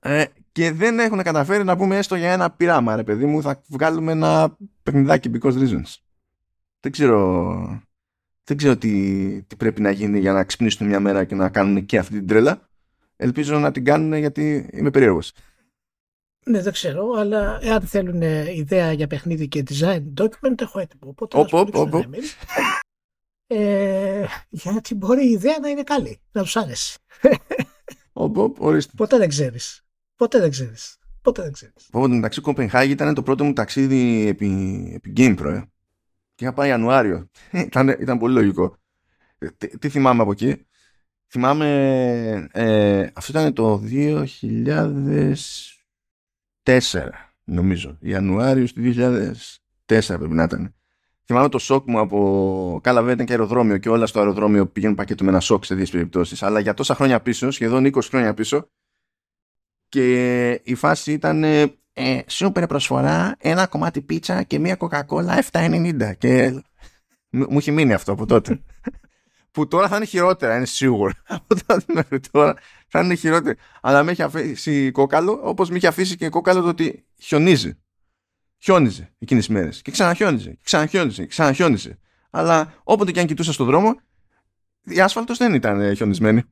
ε, 0.00 0.24
και 0.52 0.72
δεν 0.72 0.98
έχουν 0.98 1.22
καταφέρει 1.22 1.64
να 1.64 1.76
πούμε 1.76 1.96
έστω 1.96 2.14
για 2.14 2.32
ένα 2.32 2.50
πειράμα, 2.50 2.96
ρε 2.96 3.04
παιδί 3.04 3.24
μου, 3.24 3.42
θα 3.42 3.62
βγάλουμε 3.68 4.12
ένα 4.12 4.56
παιχνιδάκι 4.82 5.30
because 5.34 5.52
reasons. 5.52 5.94
Δεν 6.80 6.92
ξέρω, 6.92 7.82
δεν 8.44 8.56
ξέρω 8.56 8.76
τι, 8.76 9.42
τι 9.42 9.56
πρέπει 9.56 9.80
να 9.80 9.90
γίνει 9.90 10.18
για 10.18 10.32
να 10.32 10.44
ξυπνήσουν 10.44 10.86
μια 10.86 11.00
μέρα 11.00 11.24
και 11.24 11.34
να 11.34 11.48
κάνουν 11.48 11.86
και 11.86 11.98
αυτή 11.98 12.14
την 12.14 12.26
τρέλα. 12.26 12.68
Ελπίζω 13.16 13.58
να 13.58 13.70
την 13.70 13.84
κάνουν 13.84 14.14
γιατί 14.14 14.68
είμαι 14.72 14.90
περίεργος. 14.90 15.32
Ναι, 16.44 16.62
δεν 16.62 16.72
ξέρω, 16.72 17.10
αλλά 17.10 17.58
εάν 17.62 17.80
θέλουν 17.80 18.22
ιδέα 18.54 18.92
για 18.92 19.06
παιχνίδι 19.06 19.48
και 19.48 19.62
design 19.68 20.02
document, 20.20 20.60
έχω 20.60 20.78
έτοιμο. 20.78 21.02
Οπότε 21.10 21.38
οπ, 21.38 21.54
οπ, 21.54 21.76
οπ. 21.76 22.04
Ε, 23.46 24.26
γιατί 24.48 24.94
μπορεί 24.94 25.26
η 25.26 25.30
ιδέα 25.30 25.58
να 25.60 25.68
είναι 25.68 25.82
καλή, 25.82 26.20
να 26.32 26.42
του 26.44 26.60
άρεσε. 26.60 26.98
Οπ, 28.12 28.38
οπ, 28.38 28.60
ορίστε. 28.60 28.92
Ποτέ 28.96 29.18
δεν 29.18 29.28
ξέρεις. 29.28 29.84
Ποτέ 30.22 30.38
δεν 30.38 30.50
ξέρεις. 30.50 30.98
Ποτέ 31.22 31.42
δεν 31.42 31.52
ξέρεις. 31.52 31.88
Οπότε 31.92 32.14
μεταξύ 32.14 32.40
Κοπενχάγη 32.40 32.92
ήταν 32.92 33.14
το 33.14 33.22
πρώτο 33.22 33.44
μου 33.44 33.52
ταξίδι 33.52 34.26
επί, 34.26 34.92
επί 34.94 35.12
GamePro. 35.16 35.44
Ε. 35.44 35.62
Και 36.34 36.44
είχα 36.44 36.52
πάει 36.52 36.68
Ιανουάριο. 36.68 37.30
ήταν, 37.50 37.88
ήταν 37.88 38.18
πολύ 38.18 38.34
λογικό. 38.34 38.76
Ε, 39.38 39.46
τι, 39.58 39.78
τι 39.78 39.88
θυμάμαι 39.88 40.22
από 40.22 40.30
εκεί. 40.30 40.66
Θυμάμαι, 41.26 42.48
ε, 42.52 43.06
αυτό 43.12 43.38
ήταν 43.38 43.52
το 43.52 43.82
2000 46.64 47.08
νομίζω. 47.44 47.96
Ιανουάριο 48.00 48.64
του 48.64 48.94
2004 49.86 50.04
πρέπει 50.06 50.34
να 50.34 50.42
ήταν. 50.42 50.74
Θυμάμαι 51.24 51.48
το 51.48 51.58
σοκ 51.58 51.88
μου 51.88 51.98
από. 51.98 52.80
Καλά, 52.82 52.98
βέβαια 52.98 53.14
ήταν 53.14 53.26
και 53.26 53.32
αεροδρόμιο 53.32 53.78
και 53.78 53.88
όλα 53.88 54.06
στο 54.06 54.18
αεροδρόμιο 54.18 54.66
πηγαίνουν 54.66 54.96
πακέτο 54.96 55.24
με 55.24 55.30
ένα 55.30 55.40
σοκ 55.40 55.64
σε 55.64 55.74
δύο 55.74 55.86
περιπτώσεις. 55.90 56.42
Αλλά 56.42 56.60
για 56.60 56.74
τόσα 56.74 56.94
χρόνια 56.94 57.20
πίσω, 57.20 57.50
σχεδόν 57.50 57.86
20 57.86 58.00
χρόνια 58.02 58.34
πίσω, 58.34 58.68
και 59.92 60.50
η 60.64 60.74
φάση 60.74 61.12
ήταν 61.12 61.44
ε, 61.44 62.20
σούπερ 62.26 62.66
προσφορά, 62.66 63.36
ένα 63.38 63.66
κομμάτι 63.66 64.02
πίτσα 64.02 64.42
και 64.42 64.58
μία 64.58 64.76
κοκακόλα 64.76 65.44
7,90. 65.50 66.12
Και 66.18 66.62
μου 67.30 67.58
έχει 67.58 67.70
μείνει 67.70 67.92
αυτό 67.92 68.12
από 68.12 68.26
τότε 68.26 68.62
που 69.52 69.68
τώρα 69.68 69.88
θα 69.88 69.96
είναι 69.96 70.04
χειρότερα, 70.04 70.56
είναι 70.56 70.66
σίγουρο. 70.66 71.12
Από 71.36 71.64
τότε 71.66 71.84
μέχρι 71.92 72.20
τώρα 72.20 72.54
θα 72.88 73.00
είναι 73.00 73.14
χειρότερα. 73.14 73.54
Αλλά 73.80 74.02
με 74.02 74.10
έχει 74.10 74.22
αφήσει 74.22 74.90
κόκαλο, 74.90 75.40
όπως 75.42 75.70
με 75.70 75.76
έχει 75.76 75.86
αφήσει 75.86 76.16
και 76.16 76.28
κόκαλο 76.28 76.60
το 76.60 76.68
ότι 76.68 77.04
χιονίζει. 77.18 77.78
Χιόνιζε 78.58 79.14
εκείνες 79.18 79.46
τις 79.46 79.54
μέρες. 79.54 79.82
Και 79.82 79.90
ξαναχιόνιζε, 79.90 80.50
και 80.50 80.60
ξαναχιόνιζε, 80.62 81.22
και 81.22 81.28
ξαναχιόνιζε. 81.28 81.98
Αλλά 82.30 82.74
όποτε 82.84 83.12
και 83.12 83.20
αν 83.20 83.26
κοιτούσα 83.26 83.52
στον 83.52 83.66
δρόμο, 83.66 84.00
η 84.82 85.00
άσφαλτος 85.00 85.38
δεν 85.38 85.54
ήταν 85.54 85.96
χιονισμένη. 85.96 86.42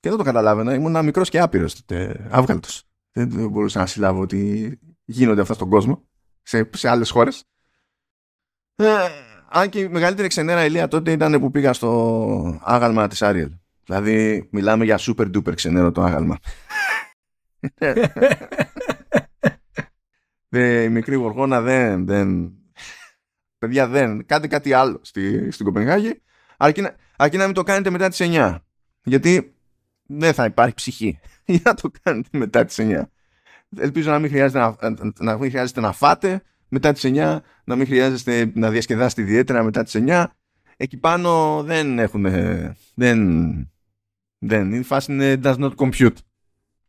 Και 0.00 0.08
δεν 0.08 0.18
το 0.18 0.24
καταλάβαινα. 0.24 0.74
Ήμουν 0.74 1.04
μικρός 1.04 1.28
και 1.28 1.40
άπειρος 1.40 1.74
τότε. 1.74 2.26
Άβγαλτος. 2.30 2.82
Δεν 3.12 3.48
μπορούσα 3.50 3.78
να 3.78 3.86
συλλάβω 3.86 4.20
ότι 4.20 4.78
γίνονται 5.04 5.40
αυτά 5.40 5.54
στον 5.54 5.68
κόσμο 5.68 6.08
σε, 6.42 6.70
σε 6.72 6.88
άλλες 6.88 7.10
χώρες. 7.10 7.44
Ε, 8.74 8.86
αν 9.48 9.68
και 9.68 9.80
η 9.80 9.88
μεγαλύτερη 9.88 10.28
ξενέρα 10.28 10.64
ηλία 10.64 10.88
τότε 10.88 11.12
ήταν 11.12 11.40
που 11.40 11.50
πήγα 11.50 11.72
στο 11.72 12.60
άγαλμα 12.62 13.08
της 13.08 13.22
Άριελ. 13.22 13.52
Δηλαδή 13.84 14.48
μιλάμε 14.52 14.84
για 14.84 14.98
super 15.00 15.36
duper 15.36 15.54
ξενέρο 15.54 15.92
το 15.92 16.02
άγαλμα. 16.02 16.38
Δε, 20.48 20.82
η 20.88 20.88
μικρή 20.88 21.14
γοργόνα 21.14 21.60
δεν, 21.60 22.06
δεν... 22.06 22.52
Παιδιά 23.58 23.88
δεν. 23.88 24.26
Κάντε 24.26 24.46
κάτι 24.46 24.72
άλλο 24.72 24.98
στη, 25.02 25.50
στην 25.50 25.64
Κοπενχάγη. 25.66 26.22
Αρκεί 26.56 26.80
να, 26.80 26.96
αρκεί 27.16 27.36
να 27.36 27.44
μην 27.44 27.54
το 27.54 27.62
κάνετε 27.62 27.90
μετά 27.90 28.08
τις 28.08 28.18
9. 28.22 28.58
Γιατί 29.02 29.57
δεν 30.08 30.32
θα 30.32 30.44
υπάρχει 30.44 30.74
ψυχή 30.74 31.18
για 31.44 31.60
να 31.64 31.74
το 31.74 31.90
κάνετε 32.02 32.38
μετά 32.38 32.64
τις 32.64 32.76
9. 32.80 33.02
Ελπίζω 33.76 34.10
να 34.10 34.18
μην 34.18 34.30
χρειάζεται 34.30 34.58
να, 34.58 34.76
να, 35.20 35.38
μην 35.38 35.50
χρειάζεται 35.50 35.80
να 35.80 35.92
φάτε 35.92 36.42
μετά 36.68 36.92
τις 36.92 37.02
9, 37.06 37.38
να 37.64 37.76
μην 37.76 37.86
χρειάζεστε 37.86 38.52
να 38.54 38.70
διασκεδάσετε 38.70 39.22
ιδιαίτερα 39.22 39.62
μετά 39.62 39.82
τις 39.82 39.94
9. 39.98 40.26
Εκεί 40.76 40.96
πάνω 40.96 41.62
δεν 41.62 41.98
έχουν, 41.98 42.26
δεν, 42.94 43.70
δεν, 44.38 44.72
η 44.72 44.82
φάση 44.82 45.12
είναι 45.12 45.40
does 45.42 45.56
not 45.56 45.74
compute. 45.74 46.16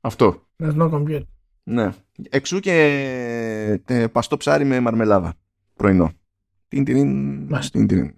Αυτό. 0.01 0.47
Does 0.63 0.75
not 0.75 0.91
compute. 0.91 1.23
Ναι. 1.63 1.89
Εξού 2.29 2.59
και 2.59 3.81
τε, 3.85 4.07
παστό 4.07 4.37
ψάρι 4.37 4.65
με 4.65 4.79
μαρμελάδα. 4.79 5.33
Πρωινό. 5.75 6.11
Την 6.67 6.83
την. 7.71 8.13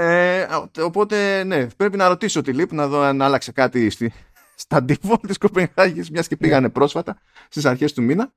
Ε, 0.00 0.46
οπότε, 0.82 1.44
ναι, 1.44 1.66
πρέπει 1.66 1.96
να 1.96 2.08
ρωτήσω 2.08 2.42
τη 2.42 2.52
ΛΥΠ 2.52 2.72
να 2.72 2.88
δω 2.88 3.00
αν 3.00 3.22
άλλαξε 3.22 3.52
κάτι 3.52 3.90
στη, 3.90 4.12
στα 4.54 4.84
default 4.88 5.20
της 5.26 5.38
Κοπενχάγης, 5.38 6.10
μιας 6.10 6.28
και 6.28 6.36
πήγανε 6.36 6.68
πρόσφατα 6.68 7.18
στις 7.48 7.64
αρχές 7.64 7.92
του 7.92 8.02
μήνα. 8.02 8.32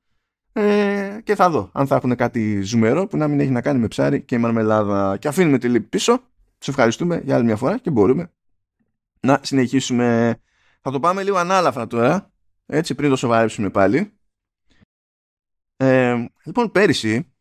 Ε, 0.53 1.19
και 1.23 1.35
θα 1.35 1.49
δω 1.49 1.69
αν 1.73 1.87
θα 1.87 1.95
έχουν 1.95 2.15
κάτι 2.15 2.61
ζουμερό 2.61 3.07
που 3.07 3.17
να 3.17 3.27
μην 3.27 3.39
έχει 3.39 3.49
να 3.49 3.61
κάνει 3.61 3.79
με 3.79 3.87
ψάρι 3.87 4.21
και 4.21 4.37
μαρμελάδα. 4.37 5.17
Και 5.17 5.27
αφήνουμε 5.27 5.57
τη 5.57 5.69
λύπη 5.69 5.87
πίσω. 5.87 6.17
Του 6.57 6.69
ευχαριστούμε 6.69 7.21
για 7.25 7.35
άλλη 7.35 7.43
μια 7.43 7.55
φορά 7.55 7.77
και 7.77 7.89
μπορούμε 7.89 8.31
να 9.19 9.39
συνεχίσουμε. 9.43 10.35
Θα 10.81 10.91
το 10.91 10.99
πάμε 10.99 11.23
λίγο 11.23 11.37
ανάλαφρα 11.37 11.87
τώρα, 11.87 12.31
έτσι 12.65 12.95
πριν 12.95 13.09
το 13.09 13.15
σοβαρέψουμε 13.15 13.69
πάλι. 13.69 14.13
Ε, 15.77 16.25
λοιπόν, 16.43 16.71
πέρυσι, 16.71 17.33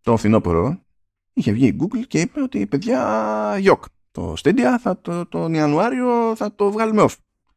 το 0.00 0.16
φθινόπωρο, 0.16 0.83
είχε 1.34 1.52
βγει 1.52 1.66
η 1.66 1.76
Google 1.80 2.06
και 2.06 2.20
είπε 2.20 2.42
ότι 2.42 2.66
παιδιά 2.66 3.56
γιοκ. 3.58 3.84
το 4.10 4.34
Stadia 4.42 4.76
θα 4.80 5.00
το, 5.00 5.26
τον 5.26 5.54
Ιανουάριο 5.54 6.36
θα 6.36 6.54
το 6.54 6.72
βγάλουμε 6.72 7.04
off. 7.08 7.14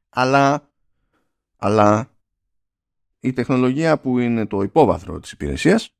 Αλλά, 0.09 0.71
αλλά 1.57 2.11
η 3.19 3.33
τεχνολογία 3.33 3.99
που 3.99 4.19
είναι 4.19 4.45
το 4.45 4.61
υπόβαθρο 4.61 5.19
της 5.19 5.31
υπηρεσίας 5.31 5.95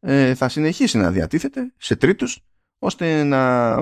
ε, 0.00 0.34
θα 0.34 0.48
συνεχίσει 0.48 0.98
να 0.98 1.10
διατίθεται 1.10 1.72
σε 1.76 1.96
τρίτους 1.96 2.44
ώστε 2.78 3.22
να 3.24 3.74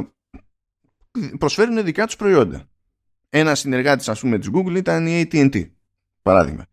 προσφέρουν 1.38 1.84
δικά 1.84 2.06
τους 2.06 2.16
προϊόντα. 2.16 2.68
Ένα 3.28 3.54
συνεργάτης 3.54 4.08
ας 4.08 4.20
πούμε 4.20 4.38
της 4.38 4.50
Google 4.52 4.76
ήταν 4.76 5.06
η 5.06 5.28
AT&T 5.30 5.70
παράδειγμα. 6.22 6.66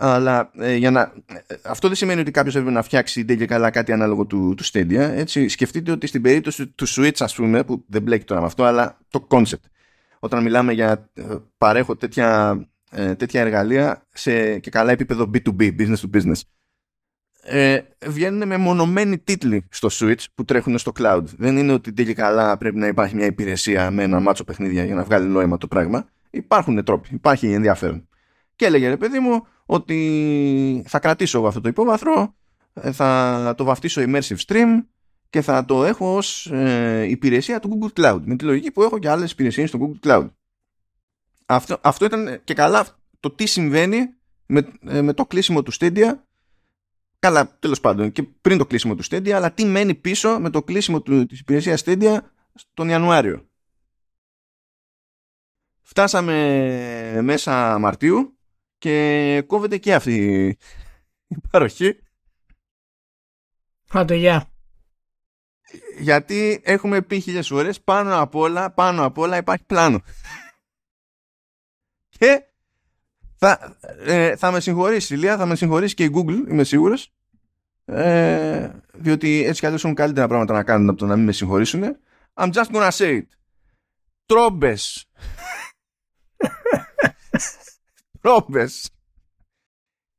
Αλλά 0.00 0.50
ε, 0.58 0.74
για 0.74 0.90
να... 0.90 1.00
Ε, 1.26 1.54
αυτό 1.62 1.86
δεν 1.86 1.96
σημαίνει 1.96 2.20
ότι 2.20 2.30
κάποιος 2.30 2.54
έπρεπε 2.54 2.74
να 2.74 2.82
φτιάξει 2.82 3.24
και 3.24 3.46
καλά 3.46 3.70
κάτι 3.70 3.92
ανάλογο 3.92 4.26
του, 4.26 4.54
του 4.56 4.64
Stadia. 4.64 4.92
Έτσι, 4.92 5.48
σκεφτείτε 5.48 5.90
ότι 5.90 6.06
στην 6.06 6.22
περίπτωση 6.22 6.66
του 6.66 6.88
Switch, 6.88 7.16
ας 7.18 7.34
πούμε, 7.34 7.64
που 7.64 7.84
δεν 7.86 8.02
μπλέκει 8.02 8.24
τώρα 8.24 8.40
με 8.40 8.46
αυτό, 8.46 8.64
αλλά 8.64 8.98
το 9.10 9.26
concept. 9.30 9.64
Όταν 10.18 10.42
μιλάμε 10.42 10.72
για 10.72 11.10
ε, 11.14 11.22
παρέχω 11.58 11.96
τέτοια, 11.96 12.58
τέτοια 12.90 13.40
εργαλεία 13.40 14.06
σε 14.12 14.58
και 14.58 14.70
καλά 14.70 14.90
επίπεδο 14.90 15.30
B2B, 15.34 15.76
business 15.78 15.96
to 15.96 16.16
business. 16.16 16.40
Ε, 17.50 17.80
βγαίνουν 18.06 18.48
με 18.48 18.56
μονομένοι 18.56 19.18
τίτλοι 19.18 19.64
στο 19.70 19.88
Switch 19.92 20.24
που 20.34 20.44
τρέχουν 20.44 20.78
στο 20.78 20.92
cloud. 20.98 21.22
Δεν 21.36 21.56
είναι 21.56 21.72
ότι 21.72 21.92
και 21.92 22.14
καλά 22.14 22.56
πρέπει 22.56 22.76
να 22.76 22.86
υπάρχει 22.86 23.14
μια 23.14 23.26
υπηρεσία 23.26 23.90
με 23.90 24.02
ένα 24.02 24.20
μάτσο 24.20 24.44
παιχνίδια 24.44 24.84
για 24.84 24.94
να 24.94 25.04
βγάλει 25.04 25.26
νόημα 25.26 25.56
το 25.58 25.66
πράγμα. 25.66 26.08
Υπάρχουν 26.30 26.84
τρόποι, 26.84 27.08
υπάρχει 27.14 27.52
ενδιαφέρον. 27.52 28.08
Και 28.56 28.64
έλεγε 28.64 28.88
ρε 28.88 28.96
παιδί 28.96 29.18
μου, 29.18 29.46
ότι 29.70 30.84
θα 30.86 30.98
κρατήσω 30.98 31.38
εγώ 31.38 31.46
αυτό 31.46 31.60
το 31.60 31.68
υπόβαθρο, 31.68 32.34
ε, 32.72 32.92
θα 32.92 33.54
το 33.56 33.64
βαφτίσω 33.64 34.02
immersive 34.06 34.38
stream 34.46 34.84
και 35.30 35.42
θα 35.42 35.64
το 35.64 35.84
έχω 35.84 36.16
ως 36.16 36.46
ε, 36.46 37.06
υπηρεσία 37.08 37.60
του 37.60 37.78
Google 37.80 38.00
Cloud. 38.00 38.20
Με 38.24 38.36
τη 38.36 38.44
λογική 38.44 38.70
που 38.70 38.82
έχω 38.82 38.98
και 38.98 39.08
άλλες 39.08 39.30
υπηρεσίες 39.30 39.68
στο 39.68 39.78
Google 39.80 40.08
Cloud. 40.08 40.28
Αυτό, 41.46 41.78
αυτό 41.82 42.04
ήταν 42.04 42.40
και 42.44 42.54
καλά 42.54 42.86
το 43.20 43.30
τι 43.30 43.46
συμβαίνει 43.46 43.98
με, 44.46 44.68
ε, 44.86 45.02
με 45.02 45.12
το 45.12 45.26
κλείσιμο 45.26 45.62
του 45.62 45.72
Stadia 45.72 46.12
Καλά, 47.18 47.58
τέλος 47.58 47.80
πάντων, 47.80 48.12
και 48.12 48.22
πριν 48.22 48.58
το 48.58 48.66
κλείσιμο 48.66 48.94
του 48.94 49.04
Stadia, 49.04 49.30
αλλά 49.30 49.52
τι 49.52 49.64
μένει 49.64 49.94
πίσω 49.94 50.40
με 50.40 50.50
το 50.50 50.62
κλείσιμο 50.62 51.02
του, 51.02 51.26
της 51.26 51.40
υπηρεσίας 51.40 51.82
Stadia 51.84 52.18
τον 52.74 52.88
Ιανουάριο. 52.88 53.48
Φτάσαμε 55.82 57.20
μέσα 57.22 57.78
Μαρτίου 57.78 58.37
και 58.78 59.42
κόβεται 59.46 59.78
και 59.78 59.94
αυτή 59.94 60.46
η 61.26 61.36
παροχή. 61.50 61.98
Άντε, 63.90 64.14
γεια. 64.14 64.50
Γιατί 65.98 66.60
έχουμε 66.64 67.02
πει 67.02 67.20
χίλιες 67.20 67.46
φορές 67.48 67.80
πάνω 67.80 68.20
απ' 68.20 68.34
όλα, 68.34 68.70
πάνω 68.70 69.04
απ' 69.04 69.18
όλα 69.18 69.36
υπάρχει 69.36 69.64
πλάνο. 69.64 70.02
και 72.08 72.42
θα, 73.36 73.76
ε, 73.98 74.36
θα 74.36 74.50
με 74.50 74.60
συγχωρήσει 74.60 75.14
η 75.14 75.16
Λία, 75.16 75.36
θα 75.36 75.46
με 75.46 75.56
συγχωρήσει 75.56 75.94
και 75.94 76.04
η 76.04 76.10
Google, 76.14 76.48
είμαι 76.48 76.64
σίγουρος. 76.64 77.12
Ε, 77.84 78.70
διότι 78.92 79.44
έτσι 79.44 79.60
κι 79.60 79.66
αλλιώς 79.66 79.84
έχουν 79.84 79.94
καλύτερα 79.94 80.26
πράγματα 80.26 80.52
να 80.52 80.62
κάνουν 80.62 80.88
από 80.88 80.98
το 80.98 81.06
να 81.06 81.16
μην 81.16 81.24
με 81.24 81.32
συγχωρήσουν. 81.32 81.82
I'm 82.34 82.52
just 82.52 82.70
gonna 82.72 82.90
say 82.90 83.16
it. 83.16 83.26
Τρόμπες. 84.26 85.06
Τρόμπες 88.20 88.90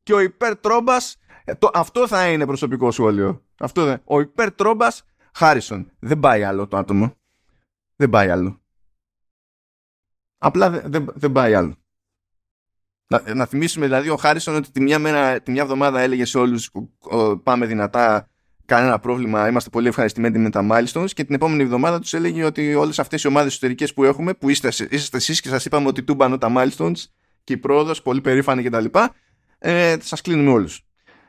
και 0.03 0.13
ο 0.13 0.19
υπερτρόμπας 0.19 1.17
ε, 1.45 1.55
το, 1.55 1.69
αυτό 1.73 2.07
θα 2.07 2.31
είναι 2.31 2.45
προσωπικό 2.45 2.91
σχόλιο. 2.91 3.43
Αυτό 3.59 3.85
δεν. 3.85 4.01
Ο 4.03 4.19
υπερτρόμπας 4.19 5.03
Χάρισον. 5.33 5.91
Δεν 5.99 6.19
πάει 6.19 6.43
άλλο 6.43 6.67
το 6.67 6.77
άτομο. 6.77 7.15
Δεν 7.95 8.09
πάει 8.09 8.29
άλλο. 8.29 8.61
Απλά 10.37 10.69
δεν, 10.69 11.11
δεν, 11.15 11.31
πάει 11.31 11.53
άλλο. 11.53 11.75
Να, 13.07 13.33
να 13.33 13.45
θυμίσουμε 13.45 13.85
δηλαδή 13.85 14.09
ο 14.09 14.15
Χάρισον 14.15 14.55
ότι 14.55 14.71
τη 14.71 14.81
μια, 14.81 14.99
μέρα, 14.99 15.41
τη 15.41 15.51
μια 15.51 15.61
εβδομάδα 15.61 15.99
έλεγε 15.99 16.25
σε 16.25 16.37
όλους 16.37 16.71
πάμε 17.43 17.65
δυνατά, 17.65 18.29
κανένα 18.65 18.99
πρόβλημα, 18.99 19.47
είμαστε 19.47 19.69
πολύ 19.69 19.87
ευχαριστημένοι 19.87 20.37
με 20.37 20.49
τα 20.49 20.67
milestones 20.71 21.11
και 21.13 21.23
την 21.23 21.35
επόμενη 21.35 21.63
εβδομάδα 21.63 21.99
τους 21.99 22.13
έλεγε 22.13 22.43
ότι 22.43 22.75
όλες 22.75 22.99
αυτές 22.99 23.23
οι 23.23 23.27
ομάδες 23.27 23.51
εσωτερικές 23.51 23.93
που 23.93 24.03
έχουμε, 24.03 24.33
που 24.33 24.49
είστε, 24.49 24.67
είστε 24.89 25.17
εσείς 25.17 25.41
και 25.41 25.49
σας 25.49 25.65
είπαμε 25.65 25.87
ότι 25.87 26.03
τούμπανο 26.03 26.37
τα 26.37 26.51
milestones 26.55 27.03
και 27.49 27.55
η 27.55 27.57
πρόοδος, 27.57 28.01
πολύ 28.01 28.21
περήφανη 28.21 28.63
κτλ 28.63 28.85
ε, 29.57 29.97
σας 30.01 30.21
κλείνουμε 30.21 30.51
όλους. 30.51 30.85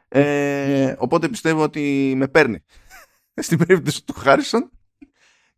Ε, 0.08 0.94
οπότε 0.98 1.28
πιστεύω 1.28 1.62
ότι 1.62 2.12
με 2.16 2.28
παίρνει 2.28 2.64
στην 3.46 3.58
περίπτωση 3.58 4.04
του 4.04 4.12
Χάρισον 4.12 4.70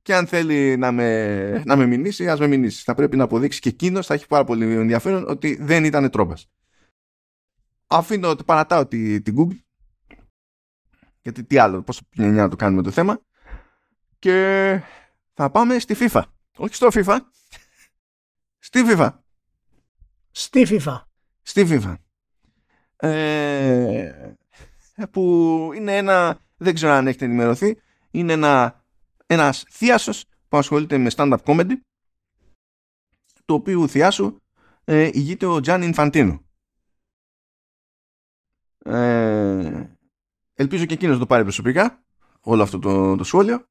και 0.02 0.14
αν 0.14 0.26
θέλει 0.26 0.76
να 0.76 0.92
με, 0.92 1.62
να 1.66 1.76
με 1.76 1.86
μηνύσει, 1.86 2.28
ας 2.28 2.38
με 2.38 2.46
μηνύσει. 2.46 2.82
Θα 2.82 2.94
πρέπει 2.94 3.16
να 3.16 3.24
αποδείξει 3.24 3.60
και 3.60 3.68
εκείνος, 3.68 4.06
θα 4.06 4.14
έχει 4.14 4.26
πάρα 4.26 4.44
πολύ 4.44 4.74
ενδιαφέρον 4.74 5.28
ότι 5.28 5.58
δεν 5.60 5.84
ήταν 5.84 6.10
τρόπας. 6.10 6.50
Αφήνω, 7.86 8.28
ότι 8.28 8.44
παρατάω 8.44 8.86
την 8.86 9.34
Google 9.36 9.58
γιατί 11.22 11.44
τι 11.44 11.58
άλλο, 11.58 11.82
πόσο 11.82 12.00
να 12.14 12.48
το 12.48 12.56
κάνουμε 12.56 12.82
το 12.82 12.90
θέμα 12.90 13.20
και 14.18 14.80
θα 15.34 15.50
πάμε 15.50 15.78
στη 15.78 15.96
FIFA. 15.98 16.22
Όχι 16.56 16.74
στο 16.74 16.88
FIFA, 16.92 17.18
στη 18.58 18.82
FIFA. 18.88 19.21
Στη 20.32 20.66
FIFA. 20.68 21.02
Στη 21.42 21.66
FIFA 21.70 21.94
ε, 23.08 24.34
που 25.10 25.70
είναι 25.74 25.96
ένα, 25.96 26.38
δεν 26.56 26.74
ξέρω 26.74 26.92
αν 26.92 27.06
έχετε 27.06 27.24
ενημερωθεί, 27.24 27.78
είναι 28.10 28.32
ένα, 28.32 28.84
ένας 29.26 29.64
θείασος 29.70 30.24
που 30.48 30.56
ασχολείται 30.56 30.98
με 30.98 31.10
stand-up 31.14 31.36
comedy 31.44 31.72
το 33.44 33.54
οποίο 33.54 33.86
θειάσου 33.86 34.36
ε, 34.84 35.10
ηγείται 35.12 35.46
ο 35.46 35.60
Τζάν 35.60 35.82
Ινφαντίνο. 35.82 36.44
Ε, 38.84 39.96
ελπίζω 40.54 40.84
και 40.84 40.94
εκείνος 40.94 41.14
να 41.14 41.20
το 41.20 41.26
πάρει 41.26 41.42
προσωπικά 41.42 42.04
όλο 42.40 42.62
αυτό 42.62 42.78
το, 42.78 43.16
το 43.16 43.24
σχόλιο. 43.24 43.66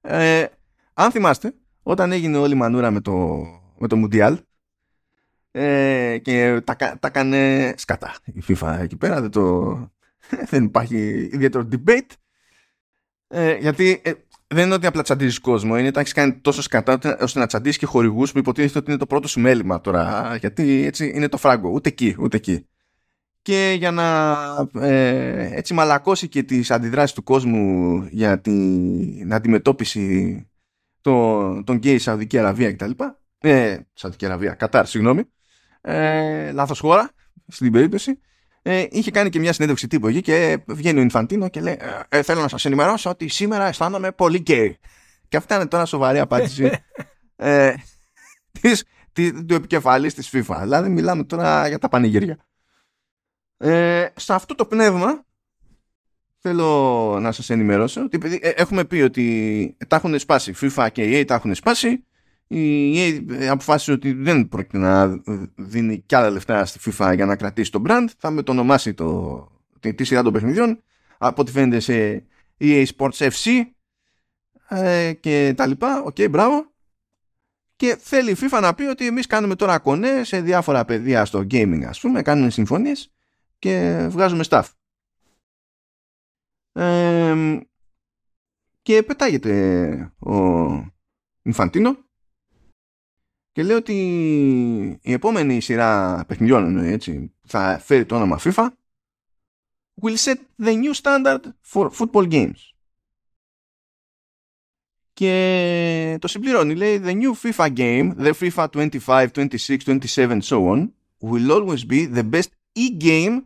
Ε, 0.00 0.46
αν 0.94 1.10
θυμάστε, 1.10 1.54
όταν 1.82 2.12
έγινε 2.12 2.36
όλη 2.36 2.52
η 2.52 2.56
μανούρα 2.56 2.90
με 2.90 3.00
το, 3.00 3.44
με 3.78 3.88
το 3.88 3.96
Μουντιάλ 3.96 4.40
ε, 5.58 6.18
και 6.18 6.60
τα, 6.64 6.76
τα 6.76 6.98
έκανε 7.02 7.74
σκατά. 7.76 8.14
Η 8.24 8.42
FIFA 8.48 8.78
εκεί 8.80 8.96
πέρα 8.96 9.20
δεν, 9.20 9.30
το, 9.30 9.76
δεν 10.50 10.64
υπάρχει 10.64 11.28
ιδιαίτερο 11.32 11.68
debate. 11.72 12.10
Ε, 13.28 13.56
γιατί 13.56 14.00
ε, 14.04 14.12
δεν 14.46 14.64
είναι 14.64 14.74
ότι 14.74 14.86
απλά 14.86 15.02
τσαντίζεις 15.02 15.38
κόσμο 15.38 15.78
είναι 15.78 15.88
ότι 15.88 16.00
έχεις 16.00 16.12
κάνει 16.12 16.34
τόσο 16.34 16.62
σκατά 16.62 16.98
ώστε 17.20 17.38
να 17.38 17.46
τσαντίσει 17.46 17.78
και 17.78 17.86
χορηγούς 17.86 18.32
που 18.32 18.38
υποτίθεται 18.38 18.78
ότι 18.78 18.90
είναι 18.90 18.98
το 18.98 19.06
πρώτο 19.06 19.28
σου 19.28 19.40
μέλημα 19.40 19.80
τώρα. 19.80 20.36
Γιατί 20.40 20.84
έτσι 20.86 21.12
είναι 21.14 21.28
το 21.28 21.36
φράγκο. 21.36 21.70
Ούτε 21.70 21.88
εκεί 21.88 22.16
ούτε 22.18 22.36
εκεί. 22.36 22.66
Και 23.42 23.74
για 23.78 23.90
να 23.90 24.36
ε, 24.80 25.56
έτσι 25.56 25.74
μαλακώσει 25.74 26.28
και 26.28 26.42
τις 26.42 26.70
αντιδράσεις 26.70 27.14
του 27.14 27.22
κόσμου 27.22 28.02
για 28.10 28.40
την 28.40 29.34
αντιμετώπιση 29.34 30.46
των, 31.00 31.64
των 31.64 31.76
γκέι 31.76 31.98
Σαουδική 31.98 32.38
Αραβία 32.38 32.72
κτλ. 32.72 32.90
Ε, 33.38 33.78
Σαουδική 33.92 34.26
Αραβία, 34.26 34.54
Κατάρ, 34.54 34.86
συγγνώμη 34.86 35.22
ε, 35.86 36.52
λάθος 36.52 36.78
χώρα 36.78 37.10
στην 37.48 37.72
περίπτωση. 37.72 38.20
Ε, 38.62 38.86
είχε 38.90 39.10
κάνει 39.10 39.28
και 39.28 39.38
μια 39.38 39.52
συνέντευξη 39.52 39.86
τύπου 39.86 40.06
εκεί 40.06 40.20
και 40.20 40.58
βγαίνει 40.66 40.98
ο 40.98 41.02
Ινφαντίνο 41.02 41.48
και 41.48 41.60
λέει 41.60 41.78
ε, 42.08 42.22
θέλω 42.22 42.40
να 42.40 42.48
σας 42.48 42.64
ενημερώσω 42.64 43.10
ότι 43.10 43.28
σήμερα 43.28 43.66
αισθάνομαι 43.66 44.12
πολύ 44.12 44.38
γκέι 44.38 44.78
και 45.28 45.36
αυτά 45.36 45.54
είναι 45.54 45.66
τώρα 45.66 45.84
σοβαρή 45.84 46.18
απάντηση 46.18 46.70
ε, 47.36 47.74
της, 48.60 48.84
του 49.12 49.54
επικεφαλής 49.54 50.14
της 50.14 50.30
FIFA. 50.32 50.58
Δηλαδή 50.60 50.88
μιλάμε 50.88 51.24
τώρα 51.24 51.68
για 51.68 51.78
τα 51.78 51.88
πανηγύρια 51.88 52.46
ε, 53.58 54.06
σε 54.16 54.34
αυτό 54.34 54.54
το 54.54 54.66
πνεύμα 54.66 55.24
θέλω 56.38 57.18
να 57.20 57.32
σας 57.32 57.50
ενημερώσω 57.50 58.02
ότι 58.02 58.38
ε, 58.40 58.48
έχουμε 58.48 58.84
πει 58.84 59.00
ότι 59.00 59.76
τα 59.88 59.96
έχουν 59.96 60.18
σπάσει 60.18 60.54
FIFA 60.60 60.88
και 60.92 61.20
EA 61.20 61.26
τα 61.26 61.34
έχουν 61.34 61.54
σπάσει 61.54 62.05
η 62.48 62.94
EA 62.98 63.44
αποφάσισε 63.50 63.92
ότι 63.92 64.12
δεν 64.12 64.48
πρόκειται 64.48 64.78
να 64.78 65.22
δίνει 65.56 65.98
κι 66.06 66.14
άλλα 66.14 66.30
λεφτά 66.30 66.64
στη 66.64 66.80
FIFA 66.84 67.12
για 67.14 67.26
να 67.26 67.36
κρατήσει 67.36 67.70
το 67.70 67.82
brand. 67.86 68.06
Θα 68.18 68.30
μετονομάσει 68.30 68.94
το, 68.94 69.48
τη, 69.80 69.94
τη 69.94 70.04
σειρά 70.04 70.22
των 70.22 70.32
παιχνιδιών 70.32 70.82
από 71.18 71.42
ό,τι 71.42 71.50
φαίνεται 71.50 71.80
σε 71.80 72.24
EA 72.60 72.86
Sports 72.96 73.30
FC 73.30 73.62
ε, 74.68 75.12
και 75.12 75.54
τα 75.56 75.66
λοιπά. 75.66 76.02
OK, 76.02 76.14
okay, 76.18 76.30
μπράβο. 76.30 76.70
Και 77.76 77.96
θέλει 78.00 78.30
η 78.30 78.36
FIFA 78.40 78.58
να 78.60 78.74
πει 78.74 78.82
ότι 78.82 79.06
εμείς 79.06 79.26
κάνουμε 79.26 79.54
τώρα 79.54 79.78
κονέ 79.78 80.24
σε 80.24 80.40
διάφορα 80.40 80.84
πεδία 80.84 81.24
στο 81.24 81.46
gaming 81.50 81.82
ας 81.86 82.00
πούμε, 82.00 82.22
κάνουμε 82.22 82.50
συμφωνίες 82.50 83.12
και 83.58 84.06
βγάζουμε 84.10 84.44
stuff. 84.48 84.64
Ε, 86.72 87.58
και 88.82 89.02
πετάγεται 89.02 90.12
ο 90.18 90.34
Ινφαντίνο 91.42 92.05
και 93.56 93.62
λέει 93.62 93.76
ότι 93.76 93.94
η 95.02 95.12
επόμενη 95.12 95.60
σειρά 95.60 96.24
παιχνιδιών 96.26 96.76
έτσι, 96.76 97.32
θα 97.46 97.78
φέρει 97.78 98.06
το 98.06 98.16
όνομα 98.16 98.40
FIFA 98.44 98.68
will 100.02 100.16
set 100.16 100.36
the 100.62 100.82
new 100.82 100.92
standard 101.02 101.40
for 101.72 101.90
football 101.90 102.30
games. 102.30 102.72
και 105.12 106.18
το 106.20 106.28
συμπληρώνει. 106.28 106.74
Λέει 106.74 107.00
The 107.04 107.22
new 107.22 107.32
FIFA 107.42 107.76
game, 107.76 108.14
the 108.16 108.32
FIFA 108.32 108.66
25, 109.06 109.28
26, 109.34 109.76
27 109.86 110.40
so 110.40 110.66
on 110.66 110.88
will 111.20 111.50
always 111.50 111.84
be 111.84 112.06
the 112.14 112.24
best 112.34 112.50
e-game 112.72 113.40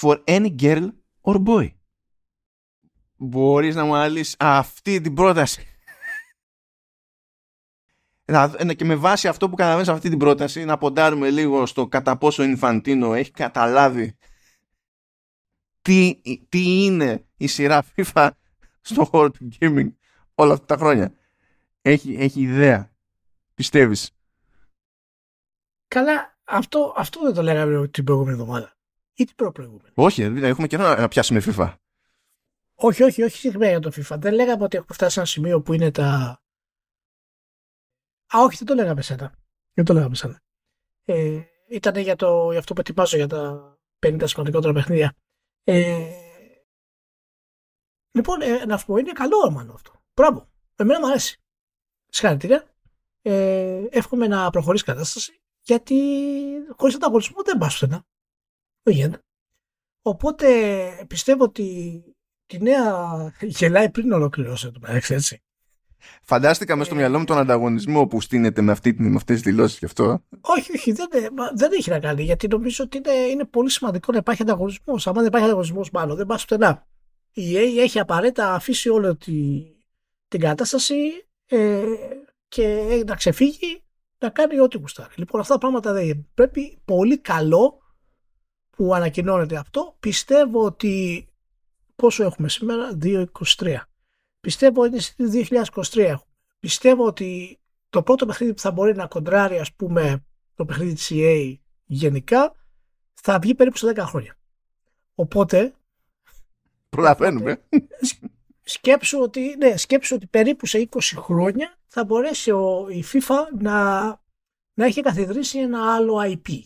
for 0.00 0.18
any 0.26 0.50
girl 0.62 0.90
or 1.22 1.38
boy. 1.38 1.70
Μπορείς 3.16 3.74
να 3.74 3.84
μου 3.84 3.94
αναλύσεις 3.94 4.36
αυτή 4.38 5.00
την 5.00 5.14
πρόταση. 5.14 5.75
Και 8.76 8.84
με 8.84 8.94
βάση 8.94 9.28
αυτό 9.28 9.48
που 9.48 9.56
καταλαβαίνεις 9.56 9.88
αυτή 9.88 10.08
την 10.08 10.18
πρόταση 10.18 10.64
να 10.64 10.78
ποντάρουμε 10.78 11.30
λίγο 11.30 11.66
στο 11.66 11.86
κατά 11.86 12.16
πόσο 12.16 12.42
ο 12.42 12.46
Ινφαντίνο 12.46 13.14
έχει 13.14 13.30
καταλάβει 13.30 14.16
τι, 15.82 16.20
τι 16.48 16.84
είναι 16.84 17.26
η 17.36 17.46
σειρά 17.46 17.84
FIFA 17.96 18.30
στο 18.80 19.04
χώρο 19.04 19.30
του 19.30 19.48
gaming 19.60 19.92
όλα 20.34 20.52
αυτά 20.52 20.66
τα 20.66 20.76
χρόνια. 20.76 21.12
Έχει, 21.82 22.16
έχει 22.18 22.40
ιδέα. 22.40 22.90
Πιστεύεις; 23.54 24.16
Καλά, 25.88 26.38
αυτό, 26.44 26.94
αυτό 26.96 27.20
δεν 27.22 27.34
το 27.34 27.42
λέγαμε 27.42 27.88
την 27.88 28.04
προηγούμενη 28.04 28.40
εβδομάδα. 28.40 28.76
Ή 29.14 29.24
την 29.24 29.52
προηγούμενη. 29.52 29.90
Όχι, 29.94 30.22
έχουμε 30.22 30.66
καιρό 30.66 30.94
να 30.94 31.08
πιάσουμε 31.08 31.42
FIFA. 31.46 31.74
Όχι, 32.74 33.02
όχι, 33.02 33.22
όχι 33.22 33.36
συγκεκριμένα 33.36 33.70
για 33.70 33.80
το 33.80 33.92
FIFA. 33.96 34.16
Δεν 34.18 34.34
λέγαμε 34.34 34.64
ότι 34.64 34.76
έχουμε 34.76 34.94
φτάσει 34.94 35.12
σε 35.12 35.18
ένα 35.18 35.28
σημείο 35.28 35.60
που 35.60 35.72
είναι 35.72 35.90
τα. 35.90 36.40
Α, 38.34 38.40
όχι, 38.42 38.56
δεν 38.56 38.66
το 38.66 38.74
λέγαμε 38.74 39.02
σένα. 39.02 39.34
Δεν 39.74 39.84
το 39.84 39.92
λέγαμε 39.92 40.14
σένα. 40.14 40.42
Ε, 41.04 41.40
ήταν 41.68 41.96
για, 41.96 42.16
το, 42.16 42.50
για 42.50 42.58
αυτό 42.58 42.74
που 42.74 42.80
ετοιμάζω 42.80 43.16
για 43.16 43.26
τα 43.26 43.74
50 44.06 44.22
σημαντικότερα 44.24 44.72
παιχνίδια. 44.72 45.14
Ε, 45.64 46.10
λοιπόν, 48.10 48.40
ε, 48.40 48.64
να 48.64 48.76
σου 48.76 48.86
πω, 48.86 48.96
είναι 48.96 49.12
καλό 49.12 49.36
όρμανο 49.36 49.72
αυτό. 49.72 50.02
Μπράβο. 50.14 50.48
Εμένα 50.76 51.00
μου 51.00 51.06
αρέσει. 51.06 51.40
Συγχαρητήρια. 52.06 52.74
Ε, 53.22 53.86
εύχομαι 53.90 54.26
να 54.26 54.50
προχωρήσει 54.50 54.84
η 54.84 54.86
κατάσταση 54.86 55.40
γιατί 55.66 55.96
χωρίς 56.76 56.94
ανταγωνισμό 56.94 57.42
δεν 57.42 57.58
πας 57.58 57.72
πουθενά. 57.72 58.06
Δεν 58.82 58.94
γίνεται. 58.94 59.20
Οπότε 60.02 61.04
πιστεύω 61.08 61.44
ότι 61.44 62.02
τη 62.46 62.62
νέα 62.62 63.32
γελάει 63.40 63.90
πριν 63.90 64.12
ολοκληρώσει 64.12 64.70
το 64.70 64.78
μεταξύ, 64.80 65.14
έτσι. 65.14 65.44
Φαντάστηκα 66.22 66.76
μέσα 66.76 66.86
στο 66.86 66.94
ε, 66.94 66.98
μυαλό 66.98 67.18
μου 67.18 67.24
τον 67.24 67.38
ανταγωνισμό 67.38 68.06
που 68.06 68.20
στείνεται 68.20 68.62
με, 68.62 68.72
αυτή, 68.72 68.94
με 68.98 69.16
αυτές 69.16 69.42
τις 69.42 69.52
δηλώσεις 69.52 69.78
γι' 69.78 69.84
αυτό. 69.84 70.22
Όχι, 70.40 70.72
όχι, 70.72 70.92
δεν, 70.92 71.08
δεν 71.54 71.70
έχει 71.72 71.90
να 71.90 72.00
κάνει 72.00 72.22
γιατί 72.22 72.48
νομίζω 72.48 72.84
ότι 72.84 72.96
είναι, 72.96 73.12
είναι 73.12 73.44
πολύ 73.44 73.70
σημαντικό 73.70 74.12
να 74.12 74.18
υπάρχει 74.18 74.42
ανταγωνισμός. 74.42 75.06
Αν 75.06 75.14
δεν 75.14 75.26
υπάρχει 75.26 75.46
ανταγωνισμός 75.46 75.90
μάλλον 75.90 76.16
δεν 76.16 76.26
πας 76.26 76.44
πουθενά. 76.44 76.86
Η 77.32 77.52
EA 77.54 77.78
έχει 77.78 77.98
απαραίτητα 77.98 78.54
αφήσει 78.54 78.88
όλη 78.88 79.16
τη, 79.16 79.62
την 80.28 80.40
κατάσταση 80.40 80.94
ε, 81.46 81.82
και 82.48 83.02
να 83.06 83.14
ξεφύγει 83.14 83.82
να 84.18 84.28
κάνει 84.28 84.60
ό,τι 84.60 84.78
γουστάρει. 84.78 85.12
Λοιπόν, 85.16 85.40
αυτά 85.40 85.52
τα 85.52 85.58
πράγματα 85.60 85.92
δεν 85.92 86.26
πρέπει 86.34 86.78
πολύ 86.84 87.18
καλό 87.18 87.78
που 88.70 88.94
ανακοινώνεται 88.94 89.56
αυτό. 89.56 89.96
Πιστεύω 90.00 90.64
ότι 90.64 91.26
πόσο 91.96 92.24
έχουμε 92.24 92.48
σήμερα, 92.48 92.98
2.23. 93.02 93.26
Πιστεύω 94.46 94.82
ότι 94.82 95.00
είναι 95.16 95.46
2023 95.92 96.14
Πιστεύω 96.60 97.06
ότι 97.06 97.60
το 97.90 98.02
πρώτο 98.02 98.26
παιχνίδι 98.26 98.54
που 98.54 98.60
θα 98.60 98.70
μπορεί 98.70 98.94
να 98.94 99.06
κοντράρει 99.06 99.58
ας 99.58 99.72
πούμε 99.74 100.24
το 100.54 100.64
παιχνίδι 100.64 100.94
της 100.94 101.10
EA 101.12 101.54
γενικά 101.84 102.54
θα 103.14 103.38
βγει 103.38 103.54
περίπου 103.54 103.76
σε 103.76 103.92
10 103.94 103.98
χρόνια. 103.98 104.38
Οπότε 105.14 105.74
Προλαβαίνουμε. 106.88 107.62
Σκέψου 108.62 109.18
ότι, 109.18 109.56
ναι, 109.56 109.76
σκέψου 109.76 110.14
ότι 110.16 110.26
περίπου 110.26 110.66
σε 110.66 110.88
20 110.90 111.00
χρόνια 111.16 111.78
θα 111.86 112.04
μπορέσει 112.04 112.50
ο, 112.50 112.86
η 112.88 113.04
FIFA 113.12 113.36
να, 113.58 114.04
να 114.74 114.84
έχει 114.84 115.00
καθιδρύσει 115.00 115.58
ένα 115.58 115.94
άλλο 115.94 116.16
IP. 116.22 116.60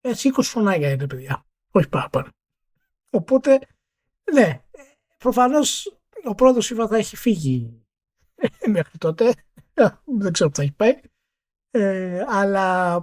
Έτσι 0.00 0.30
20 0.36 0.42
φωνάκια 0.42 0.90
είναι 0.90 1.06
παιδιά. 1.06 1.46
Όχι 1.70 1.88
παραπάνω. 1.88 2.28
Οπότε, 3.10 3.60
ναι, 4.32 4.62
προφανώς 5.18 5.95
ο 6.26 6.34
πρώτος 6.34 6.72
FIFA 6.72 6.86
θα 6.88 6.96
έχει 6.96 7.16
φύγει 7.16 7.86
μέχρι 8.74 8.98
τότε. 8.98 9.34
Δεν 10.18 10.32
ξέρω 10.32 10.50
που 10.50 10.56
θα 10.56 10.62
έχει 10.62 10.72
πάει. 10.72 11.00
Ε, 11.70 12.24
αλλά 12.28 13.02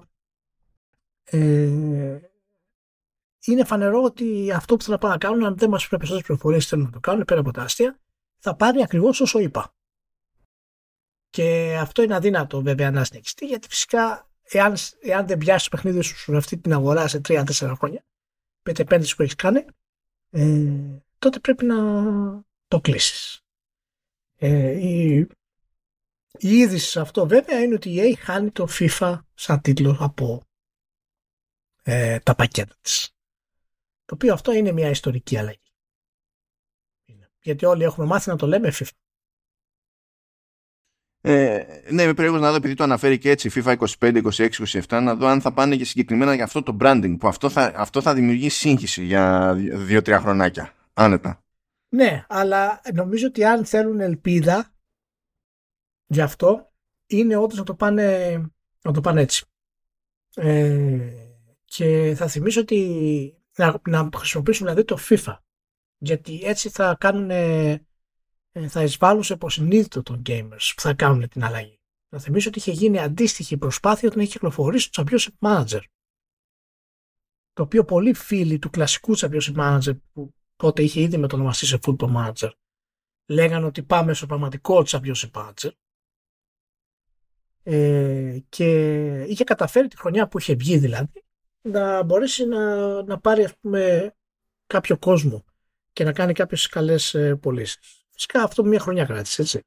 ε, 1.23 2.19
είναι 3.45 3.63
φανερό 3.65 4.01
ότι 4.01 4.51
αυτό 4.51 4.75
που 4.75 4.83
θέλουν 4.83 4.99
να 5.01 5.17
κάνουν, 5.17 5.45
αν 5.45 5.57
δεν 5.57 5.69
μας 5.69 5.87
πρέπει 5.87 5.89
περισσότερες 5.89 6.25
πληροφορίες 6.25 6.67
θέλουν 6.67 6.85
να 6.85 6.91
το 6.91 6.99
κάνουν 6.99 7.25
πέρα 7.25 7.39
από 7.39 7.51
τα 7.51 7.61
αστεία, 7.61 7.99
θα 8.37 8.55
πάρει 8.55 8.81
ακριβώς 8.81 9.21
όσο 9.21 9.39
είπα. 9.39 9.75
Και 11.29 11.77
αυτό 11.79 12.01
είναι 12.01 12.15
αδύνατο 12.15 12.61
βέβαια 12.61 12.91
να 12.91 13.03
συνεχιστεί, 13.03 13.45
γιατί 13.45 13.67
φυσικά 13.67 14.29
εάν, 14.43 14.75
εάν 15.01 15.27
δεν 15.27 15.37
πιάσει 15.37 15.69
το 15.69 15.75
παιχνίδι 15.75 16.01
σου 16.01 16.17
σε 16.17 16.35
αυτή 16.35 16.57
την 16.57 16.73
αγορά 16.73 17.07
σε 17.07 17.21
3-4 17.27 17.43
χρόνια, 17.77 18.05
με 18.63 18.73
την 18.73 18.83
επένδυση 18.83 19.15
που 19.15 19.21
έχεις 19.21 19.35
κάνει, 19.35 19.65
ε, 20.29 21.01
τότε 21.19 21.39
πρέπει 21.39 21.65
να 21.65 21.75
το 22.73 22.81
κλείσεις. 22.81 23.41
Ε, 24.37 24.71
η, 24.71 25.15
η 26.39 26.57
είδηση 26.57 26.89
σε 26.89 26.99
αυτό 26.99 27.27
βέβαια 27.27 27.61
είναι 27.61 27.73
ότι 27.73 27.89
η 27.89 27.99
EA 28.01 28.17
χάνει 28.19 28.51
το 28.51 28.67
FIFA 28.69 29.19
σαν 29.33 29.61
τίτλο 29.61 29.97
από 29.99 30.41
ε, 31.83 32.19
τα 32.19 32.35
πακέτα 32.35 32.75
της. 32.81 33.09
Το 34.05 34.13
οποίο 34.13 34.33
αυτό 34.33 34.51
είναι 34.51 34.71
μια 34.71 34.89
ιστορική 34.89 35.37
αλλαγή. 35.37 35.57
Γιατί 37.41 37.65
όλοι 37.65 37.83
έχουμε 37.83 38.05
μάθει 38.05 38.29
να 38.29 38.35
το 38.35 38.47
λέμε 38.47 38.71
FIFA. 38.73 38.87
Ε, 41.21 41.65
ναι, 41.89 42.03
είμαι 42.03 42.13
περίεργος 42.13 42.41
να 42.41 42.49
δω 42.49 42.55
επειδή 42.55 42.73
το 42.73 42.83
αναφέρει 42.83 43.17
και 43.17 43.29
έτσι 43.29 43.51
FIFA 43.53 43.77
25, 43.99 44.31
26, 44.31 44.49
27 44.49 45.01
να 45.01 45.15
δω 45.15 45.27
αν 45.27 45.41
θα 45.41 45.53
πάνε 45.53 45.75
και 45.75 45.85
συγκεκριμένα 45.85 46.33
για 46.33 46.43
αυτό 46.43 46.63
το 46.63 46.77
branding 46.79 47.15
που 47.19 47.27
αυτό 47.27 47.49
θα, 47.49 47.71
αυτό 47.75 48.01
θα 48.01 48.13
δημιουργήσει 48.13 48.57
σύγχυση 48.57 49.03
για 49.03 49.53
2-3 49.89 50.17
χρονάκια. 50.21 50.73
Άνετα. 50.93 51.42
Ναι, 51.93 52.25
αλλά 52.27 52.81
νομίζω 52.93 53.27
ότι 53.27 53.45
αν 53.45 53.65
θέλουν 53.65 53.99
ελπίδα 53.99 54.73
γι' 56.05 56.21
αυτό 56.21 56.73
είναι 57.05 57.35
όντως 57.35 57.57
να 57.57 57.63
το 57.63 57.75
πάνε, 57.75 58.37
να 58.81 58.93
το 58.93 59.01
πάνε 59.01 59.21
έτσι. 59.21 59.45
Ε, 60.35 61.13
και 61.65 62.13
θα 62.15 62.27
θυμίσω 62.27 62.61
ότι 62.61 63.43
να, 63.57 63.81
να 63.87 64.09
χρησιμοποιήσουν 64.15 64.65
δηλαδή 64.65 64.85
το 64.85 64.97
FIFA. 65.09 65.37
Γιατί 65.97 66.41
έτσι 66.43 66.69
θα 66.69 66.95
κάνουν, 66.99 67.29
ε, 67.29 67.85
θα 68.67 68.83
εισβάλλουν 68.83 69.23
σε 69.23 69.33
υποσυνείδητο 69.33 70.01
των 70.01 70.21
gamers 70.25 70.71
που 70.75 70.81
θα 70.81 70.93
κάνουν 70.93 71.29
την 71.29 71.43
αλλαγή. 71.43 71.79
Να 72.09 72.19
θυμίσω 72.19 72.49
ότι 72.49 72.57
είχε 72.57 72.71
γίνει 72.71 72.99
αντίστοιχη 72.99 73.57
προσπάθεια 73.57 74.07
όταν 74.07 74.21
είχε 74.21 74.31
κυκλοφορήσει 74.31 74.91
το 74.91 75.03
Championship 75.05 75.47
Manager. 75.47 75.81
Το 77.53 77.63
οποίο 77.63 77.85
πολλοί 77.85 78.13
φίλοι 78.13 78.59
του 78.59 78.69
κλασικού 78.69 79.17
Championship 79.17 79.55
Manager 79.55 79.97
που 80.13 80.33
τότε 80.63 80.83
είχε 80.83 81.01
ήδη 81.01 81.17
μετονομαστεί 81.17 81.65
σε 81.65 81.79
Football 81.85 82.15
Manager 82.15 82.49
λέγανε 83.25 83.65
ότι 83.65 83.83
πάμε 83.83 84.13
στο 84.13 84.25
πραγματικό 84.25 84.83
Championship 84.87 85.31
Manager 85.31 85.69
ε, 87.63 88.37
και 88.49 88.69
είχε 89.21 89.43
καταφέρει 89.43 89.87
τη 89.87 89.97
χρονιά 89.97 90.27
που 90.27 90.39
είχε 90.39 90.55
βγει 90.55 90.77
δηλαδή 90.77 91.23
να 91.61 92.03
μπορέσει 92.03 92.45
να, 92.45 93.03
να 93.03 93.19
πάρει 93.19 93.43
ας 93.43 93.57
πούμε 93.57 94.13
κάποιο 94.67 94.97
κόσμο 94.97 95.45
και 95.93 96.03
να 96.03 96.13
κάνει 96.13 96.33
κάποιες 96.33 96.67
καλές 96.67 97.13
ε, 97.13 97.35
πωλήσεις. 97.35 98.05
Φυσικά 98.09 98.43
αυτό 98.43 98.63
μια 98.63 98.79
χρονιά 98.79 99.05
κράτησε, 99.05 99.41
έτσι. 99.41 99.61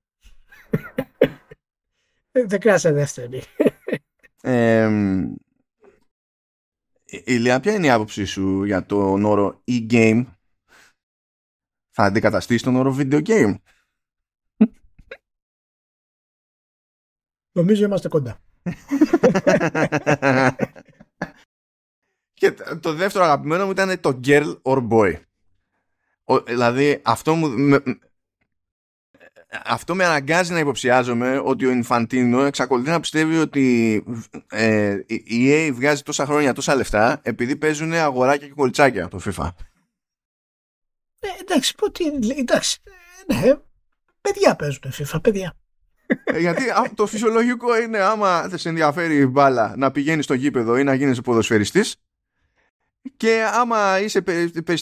Δεν 2.50 2.60
κράτησε 2.60 2.92
δεύτερη. 2.92 3.42
Ε, 4.42 4.90
Ηλία, 7.04 7.60
ποια 7.60 7.72
είναι 7.72 7.86
η 7.86 7.90
άποψή 7.90 8.24
σου 8.24 8.64
για 8.64 8.86
τον 8.86 9.24
όρο 9.24 9.62
e-game; 9.64 10.24
Θα 11.98 12.04
αντικαταστήσει 12.04 12.64
τον 12.64 12.76
όρο 12.76 12.96
video 12.98 13.22
game. 13.26 13.54
Νομίζω 17.52 17.84
είμαστε 17.84 18.08
κοντά. 18.08 18.38
Και 22.38 22.52
το 22.80 22.92
δεύτερο 22.92 23.24
αγαπημένο 23.24 23.64
μου 23.64 23.70
ήταν 23.70 24.00
το 24.00 24.20
girl 24.24 24.56
or 24.62 24.88
boy. 24.88 25.14
Ο, 26.24 26.40
δηλαδή 26.40 27.00
αυτό 27.04 27.34
μου... 27.34 27.48
Με, 27.48 27.82
αυτό 29.64 29.94
με 29.94 30.04
αναγκάζει 30.04 30.52
να 30.52 30.58
υποψιάζομαι 30.58 31.38
ότι 31.44 31.66
ο 31.66 31.70
Ινφαντίνο 31.70 32.42
εξακολουθεί 32.42 32.90
να 32.90 33.00
πιστεύει 33.00 33.38
ότι 33.38 34.04
ε, 34.48 34.98
η 35.06 35.48
EA 35.48 35.70
βγάζει 35.74 36.02
τόσα 36.02 36.26
χρόνια 36.26 36.52
τόσα 36.52 36.74
λεφτά 36.74 37.20
επειδή 37.22 37.56
παίζουν 37.56 37.92
αγοράκια 37.92 38.46
και 38.46 38.54
κολτσάκια 38.54 39.08
το 39.08 39.20
FIFA. 39.24 39.48
Ε, 41.18 41.28
εντάξει, 41.40 41.74
πω 41.74 41.90
τι, 41.90 42.04
εντάξει, 42.36 42.78
ναι, 43.26 43.54
παιδιά 44.20 44.56
παίζουν 44.56 44.82
FIFA, 44.92 45.18
παιδιά. 45.22 45.54
Ε, 46.24 46.38
γιατί 46.38 46.62
το 46.94 47.06
φυσιολογικό 47.06 47.80
είναι 47.80 47.98
άμα 47.98 48.48
δεν 48.48 48.58
σε 48.58 48.68
ενδιαφέρει 48.68 49.16
η 49.16 49.26
μπάλα 49.26 49.74
να 49.76 49.90
πηγαίνει 49.90 50.22
στο 50.22 50.34
γήπεδο 50.34 50.76
ή 50.76 50.84
να 50.84 50.94
γίνει 50.94 51.22
ποδοσφαιριστής 51.22 51.96
και 53.16 53.44
άμα, 53.52 54.00
είσαι, 54.00 54.22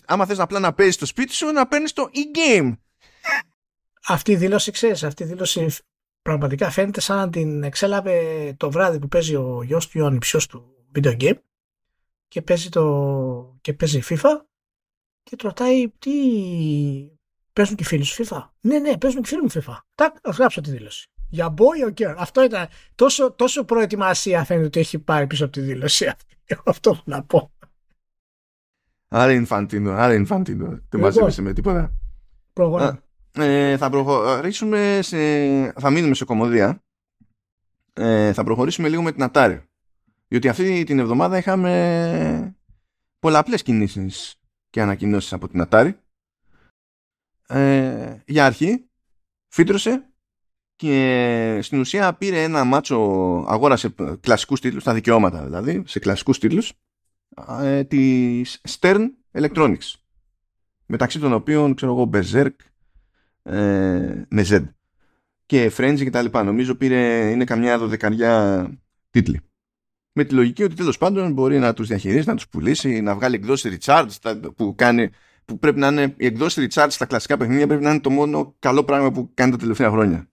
άμα 0.07 0.27
θες 0.27 0.39
απλά 0.39 0.59
να 0.59 0.73
παίζεις 0.73 0.95
στο 0.95 1.07
σπίτι 1.07 1.33
σου 1.33 1.53
να 1.53 1.67
παίρνεις 1.67 1.93
το 1.93 2.11
e-game. 2.13 2.73
αυτή 4.07 4.33
η 4.33 4.37
δήλωση, 4.37 4.71
ξέρεις, 4.71 5.05
αυτή 5.05 5.23
η 5.23 5.27
δήλωση 5.27 5.67
πραγματικά 6.23 6.71
φαίνεται 6.71 7.01
σαν 7.01 7.17
να 7.17 7.31
την 7.31 7.63
εξέλαβε 7.63 8.55
το 8.57 8.71
βράδυ 8.71 8.99
που 8.99 9.09
παίζει 9.09 9.35
ο 9.35 9.63
γιος 9.63 9.89
του 9.89 9.99
ή 9.99 10.01
ο 10.01 10.07
ανιψιός 10.07 10.47
του 10.47 10.87
video 10.95 11.21
game 11.21 11.39
και 12.29 12.43
παίζει, 12.43 12.69
το, 12.69 13.59
και 13.61 13.73
παίζει 13.73 14.01
FIFA 14.09 14.41
και 15.25 15.37
του 15.37 15.47
ρωτάει 15.47 15.89
τι 15.99 16.11
παίζουν 17.53 17.77
και 17.77 17.83
οι 17.83 17.87
φίλοι 17.87 18.05
σου 18.05 18.25
FIFA; 18.25 18.49
Ναι, 18.61 18.79
ναι, 18.79 18.99
παίζουν 18.99 19.23
και 19.23 19.35
οι 19.35 19.37
φίλοι 19.37 19.43
μου 19.43 19.51
FIFA. 19.53 19.79
Τάκ, 19.95 20.17
ας 20.23 20.37
γράψω 20.37 20.61
τη 20.61 20.71
δήλωση. 20.71 21.09
Για 21.29 21.55
boy 21.57 21.89
or 21.89 21.93
girl. 21.93 22.15
Αυτό 22.17 22.45
ήταν 22.45 22.69
τόσο, 22.95 23.33
τόσο 23.33 23.65
προετοιμασία 23.65 24.45
φαίνεται 24.45 24.67
ότι 24.67 24.81
έχει 24.81 24.99
πάρει 24.99 25.27
πίσω 25.27 25.45
από 25.45 25.53
τη 25.53 25.61
δήλωση 25.61 26.07
αυτή. 26.07 26.35
Αυτό 26.65 27.03
να 27.05 27.23
πω. 27.23 27.53
Άρα 29.09 29.33
Ινφαντίνο, 29.33 29.93
άρα 29.93 30.15
Ινφαντίνο. 30.15 30.65
Δεν 30.67 30.81
λοιπόν, 30.83 31.01
μαζεύεσαι 31.01 31.43
με 31.43 31.53
τίποτα. 31.53 31.95
Προχωράμε. 32.53 33.03
Ε, 33.33 33.77
θα 33.77 33.91
προχωρήσουμε 33.91 34.99
σε... 35.03 35.17
Θα 35.73 35.91
μείνουμε 35.91 36.15
σε 36.15 36.25
κομμωδία. 36.25 36.83
Ε, 37.93 38.33
θα 38.33 38.45
προχωρήσουμε 38.45 38.89
λίγο 38.89 39.03
με 39.03 39.13
την 39.13 39.31
Atari. 39.33 39.61
Διότι 40.29 40.49
αυτή 40.49 40.85
την 40.85 40.99
εβδομάδα 40.99 41.39
είχαμε 41.39 42.57
πολλαπλές 43.19 43.63
κινήσεις 43.63 44.39
και 44.75 44.83
ανακοινώσεις 44.83 45.33
από 45.33 45.49
την 45.49 45.67
Atari. 45.69 45.93
Ε, 47.47 48.17
για 48.27 48.47
αρχή, 48.47 48.89
φύτρωσε 49.49 50.13
και 50.77 51.59
στην 51.63 51.81
ουσία 51.81 52.15
πήρε 52.15 52.43
ένα 52.43 52.65
μάτσο, 52.65 52.97
αγόρασε 53.49 53.95
κλασικούς 54.21 54.61
τίτλους, 54.61 54.85
τα 54.85 54.95
δικαιώματα 54.95 55.45
δηλαδή, 55.45 55.83
σε 55.87 55.99
κλασικούς 55.99 56.39
τίτλους, 56.39 56.73
ε, 57.61 57.85
της 57.85 58.61
Stern 58.69 59.07
Electronics. 59.33 59.95
Μεταξύ 60.87 61.19
των 61.19 61.33
οποίων, 61.33 61.75
ξέρω 61.75 61.93
εγώ, 61.93 62.11
Berserk, 62.13 62.57
ε, 63.43 64.23
με 64.29 64.47
Z 64.49 64.69
και 65.47 65.73
Frenzy 65.77 66.03
και 66.03 66.11
τα 66.11 66.23
λοιπά. 66.23 66.43
Νομίζω 66.43 66.75
πήρε, 66.75 67.31
είναι 67.31 67.45
καμιά 67.45 67.79
δωδεκαριά 67.79 68.67
τίτλοι. 69.11 69.41
Με 70.17 70.25
τη 70.25 70.35
λογική 70.35 70.63
ότι 70.63 70.75
τέλος 70.75 70.99
πάντων 70.99 71.33
μπορεί 71.33 71.59
να 71.59 71.73
τους 71.73 71.89
διαχειρίσει, 71.89 72.29
να 72.29 72.35
τους 72.35 72.49
πουλήσει, 72.49 73.01
να 73.01 73.15
βγάλει 73.15 73.35
εκδόση 73.35 73.79
recharge 73.81 74.09
που, 74.57 74.75
κάνει, 74.75 75.11
που 75.45 75.59
πρέπει 75.59 75.79
να 75.79 75.87
είναι 75.87 76.15
η 76.17 76.27
εκδόση 76.27 76.67
recharge 76.71 76.87
στα 76.91 77.07
κλασικά 77.07 77.37
παιχνίδια 77.37 77.67
πρέπει 77.67 77.83
να 77.83 77.91
είναι 77.91 78.01
το 78.01 78.11
μόνο 78.11 78.55
καλό 78.59 78.85
πράγμα 78.85 79.13
που 79.13 79.31
κάνει 79.35 79.51
τα 79.51 79.57
τελευταία 79.57 79.91
χρόνια. 79.91 80.29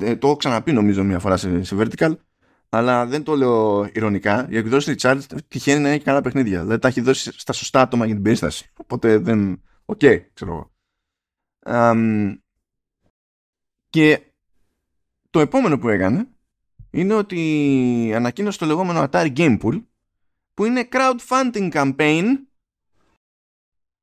Ε, 0.00 0.16
το 0.16 0.26
έχω 0.26 0.36
ξαναπεί 0.36 0.72
νομίζω 0.72 1.04
μια 1.04 1.18
φορά 1.18 1.36
σε, 1.36 1.62
σε 1.62 1.76
Vertical 1.78 2.14
αλλά 2.74 3.06
δεν 3.06 3.22
το 3.22 3.36
λέω 3.36 3.88
ειρωνικά. 3.92 4.46
Η 4.50 4.56
έκδοση 4.56 4.94
Recharged 4.98 5.20
τυχαίνει 5.48 5.80
να 5.80 5.88
έχει 5.88 6.04
καλά 6.04 6.20
παιχνίδια. 6.20 6.60
Δηλαδή 6.60 6.78
τα 6.78 6.88
έχει 6.88 7.00
δώσει 7.00 7.32
στα 7.36 7.52
σωστά 7.52 7.80
άτομα 7.80 8.04
για 8.04 8.14
την 8.14 8.22
περίσταση. 8.22 8.70
Οπότε 8.76 9.18
δεν. 9.18 9.62
OK, 9.84 9.98
okay, 10.02 10.20
ξέρω 10.34 10.52
εγώ. 10.52 10.70
Και 13.90 14.20
το 15.30 15.40
επόμενο 15.40 15.78
που 15.78 15.88
έκανε 15.88 16.28
είναι 16.92 17.14
ότι 17.14 18.12
ανακοίνωσε 18.14 18.58
το 18.58 18.66
λεγόμενο 18.66 19.08
Atari 19.10 19.36
Game 19.36 19.58
Pool 19.60 19.82
που 20.54 20.64
είναι 20.64 20.88
crowdfunding 20.92 21.70
campaign 21.72 22.24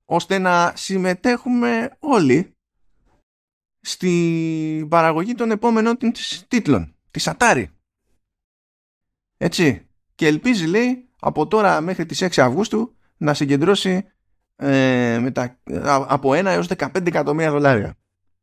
ώστε 0.05 0.37
να 0.37 0.73
συμμετέχουμε 0.75 1.97
όλοι 1.99 2.57
στη 3.81 4.87
παραγωγή 4.89 5.35
των 5.35 5.51
επόμενων 5.51 5.97
τίτλων 6.47 6.95
της 7.11 7.29
Atari. 7.31 7.65
Έτσι. 9.37 9.83
Και 10.15 10.27
ελπίζει 10.27 10.65
λέει 10.65 11.09
από 11.19 11.47
τώρα 11.47 11.81
μέχρι 11.81 12.05
τις 12.05 12.23
6 12.23 12.41
Αυγούστου 12.41 12.95
να 13.17 13.33
συγκεντρώσει 13.33 14.11
ε, 14.55 15.19
μετα... 15.21 15.59
από 16.07 16.29
1 16.31 16.45
έως 16.45 16.67
15 16.77 17.07
εκατομμύρια 17.07 17.51
δολάρια. 17.51 17.97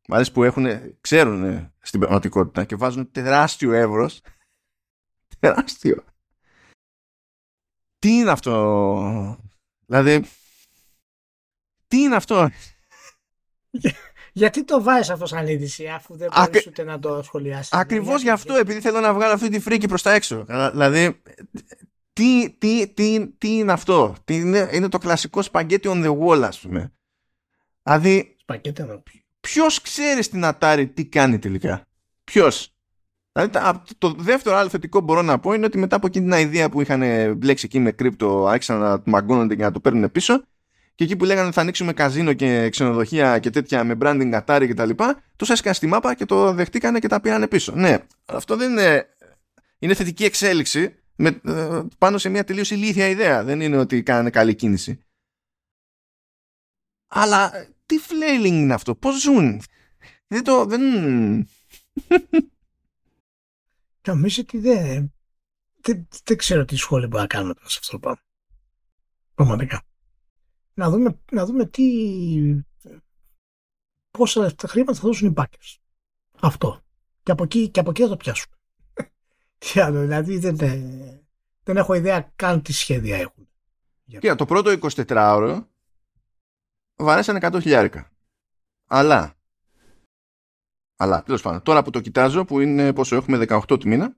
Μ' 0.09 0.20
που 0.32 0.44
έχουν, 0.44 0.66
ξέρουν 1.01 1.70
στην 1.80 2.01
πραγματικότητα 2.01 2.64
και 2.64 2.76
βάζουν 2.76 3.11
τεράστιο 3.11 3.72
εύρος. 3.72 4.20
Τεράστιο. 5.41 6.05
Τι 7.99 8.09
είναι 8.09 8.30
αυτό; 8.30 9.39
Δηλαδή, 9.87 10.24
τι 11.87 11.99
είναι 11.99 12.16
αυτό; 12.16 12.51
Γιατί 14.32 14.64
το 14.64 14.82
βάζεις 14.82 15.11
αυτό 15.11 15.26
σαν 15.26 15.47
είδηση 15.47 15.87
αφού 15.89 16.16
δεν 16.16 16.30
μπορείς 16.37 16.66
ούτε 16.66 16.82
να 16.82 16.99
το 16.99 17.22
σχολιάσεις. 17.22 17.72
Ακριβώς 17.72 18.22
γι' 18.22 18.30
αυτό 18.30 18.55
επειδή 18.55 18.80
θέλω 18.80 19.01
να 19.01 19.14
βγάλω 19.14 19.32
αυτή 19.32 19.49
τη 19.49 19.61
φρίκη 19.61 19.89
προς 19.89 20.03
τα 20.03 20.12
έξω. 20.12 20.45
Δηλαδή 20.72 21.22
τι, 22.12 22.51
τι, 22.59 22.89
τι, 22.89 23.28
τι 23.28 23.57
είναι 23.57 23.72
αυτό; 23.72 24.14
Τι 24.24 24.34
είναι, 24.34 24.70
είναι 24.72 24.89
το 24.89 24.99
κλασικό 24.99 25.43
σπαγκέτι 25.43 25.89
on 25.93 26.05
the 26.05 26.18
wall 26.18 26.43
ας 26.43 26.61
πούμε. 26.61 26.93
Δηλαδή 27.82 28.37
σπαγκέτι 28.41 28.84
on 28.87 28.91
the 28.91 28.99
Ποιος 29.41 29.80
ξέρει 29.80 30.22
στην 30.22 30.43
Atari 30.45 30.91
τι 30.95 31.07
κάνει 31.07 31.39
τελικά; 31.39 31.89
Ποιος; 32.24 32.76
Δηλαδή, 33.37 33.80
το 33.99 34.14
δεύτερο 34.18 34.57
άλλο 34.57 34.68
θετικό 34.68 35.01
μπορώ 35.01 35.22
να 35.22 35.39
πω 35.39 35.53
είναι 35.53 35.66
ότι 35.66 35.78
μετά 35.78 35.97
από 35.97 36.07
εκείνη 36.07 36.30
την 36.30 36.39
ιδέα 36.39 36.68
που 36.68 36.80
είχαν 36.80 37.03
μπλέξει 37.37 37.66
εκεί 37.66 37.78
με 37.78 37.91
κρύπτο, 37.91 38.47
άρχισαν 38.47 38.78
να 38.78 39.03
μαγκώνονται 39.05 39.55
και 39.55 39.62
να 39.62 39.72
το 39.72 39.80
παίρνουν 39.80 40.12
πίσω. 40.12 40.43
Και 40.95 41.05
εκεί 41.05 41.16
που 41.16 41.24
λέγανε 41.24 41.53
θα 41.53 41.61
ανοίξουμε 41.61 41.93
καζίνο 41.93 42.32
και 42.32 42.68
ξενοδοχεία 42.68 43.39
και 43.39 43.51
τέτοια 43.51 43.84
με 43.84 43.97
branding 44.01 44.43
Atari 44.45 44.66
κτλ. 44.68 44.91
Τους 45.37 45.51
έσκαν 45.51 45.74
στη 45.74 45.87
μάπα 45.87 46.14
και 46.14 46.24
το 46.24 46.53
δεχτήκανε 46.53 46.99
και 46.99 47.09
τα 47.09 47.20
πήραν 47.20 47.49
πίσω. 47.49 47.72
Ναι, 47.74 47.99
αυτό 48.26 48.57
δεν 48.57 48.70
είναι. 48.70 49.07
Είναι 49.78 49.95
θετική 49.95 50.24
εξέλιξη 50.24 50.95
με, 51.16 51.41
ε, 51.45 51.82
πάνω 51.99 52.18
σε 52.18 52.28
μια 52.28 52.45
τελείως 52.45 52.70
ηλίθια 52.70 53.09
ιδέα. 53.09 53.45
Δεν 53.45 53.61
είναι 53.61 53.76
ότι 53.76 54.03
κάνανε 54.03 54.30
καλή 54.30 54.55
κίνηση. 54.55 54.99
Αλλά 57.07 57.53
τι 57.87 57.97
flailing 58.09 58.47
είναι 58.47 58.74
αυτό, 58.74 58.95
πώς 58.95 59.20
ζουν; 59.20 59.61
Δεν 60.26 60.45
το, 60.45 60.64
δεν... 60.64 60.82
Νομίζω 64.07 64.42
ότι 64.42 64.59
δεν, 64.59 65.14
δεν, 65.80 66.09
δεν 66.24 66.36
ξέρω 66.36 66.64
τι 66.64 66.76
σχόλια 66.76 67.07
μπορεί 67.07 67.22
να 67.22 67.28
κάνουμε 67.28 67.54
σε 67.64 67.78
αυτό 67.80 67.92
το 67.92 67.98
πράγμα. 67.98 68.22
Πραγματικά. 69.34 69.82
Να 70.74 70.90
δούμε, 70.90 71.20
να 71.32 71.46
δούμε 71.46 71.66
τι, 71.66 71.84
πόσα 74.11 74.54
χρήματα 74.66 74.94
θα 74.94 75.00
δώσουν 75.00 75.28
οι 75.28 75.32
backers. 75.36 75.76
Αυτό. 76.40 76.80
Και 77.22 77.30
από 77.30 77.42
εκεί, 77.42 77.68
και 77.68 77.80
από 77.80 77.90
εκεί 77.90 78.02
θα 78.02 78.09
το 78.09 78.16
πιάσουμε. 78.16 78.57
τι 79.59 79.80
άλλο, 79.80 80.00
δηλαδή 80.00 80.38
δεν, 80.38 80.57
δεν 81.62 81.76
έχω 81.76 81.94
ιδέα 81.94 82.32
καν 82.36 82.62
τι 82.62 82.72
σχέδια 82.72 83.16
έχουν. 83.16 83.48
Κοίτα, 84.07 84.34
το 84.34 84.44
πρώτο 84.44 84.78
24ωρο 84.80 85.64
βαρέσαν 86.96 87.38
100 87.40 87.59
χιλιάρικα. 87.61 88.12
Αλλά, 88.86 89.36
αλλά 90.97 91.22
τέλος 91.22 91.42
πάντων, 91.42 91.62
τώρα 91.62 91.82
που 91.82 91.90
το 91.90 92.01
κοιτάζω 92.01 92.44
που 92.44 92.61
είναι 92.61 92.92
πόσο 92.92 93.16
έχουμε 93.16 93.44
18 93.49 93.61
του 93.66 93.88
μήνα 93.88 94.16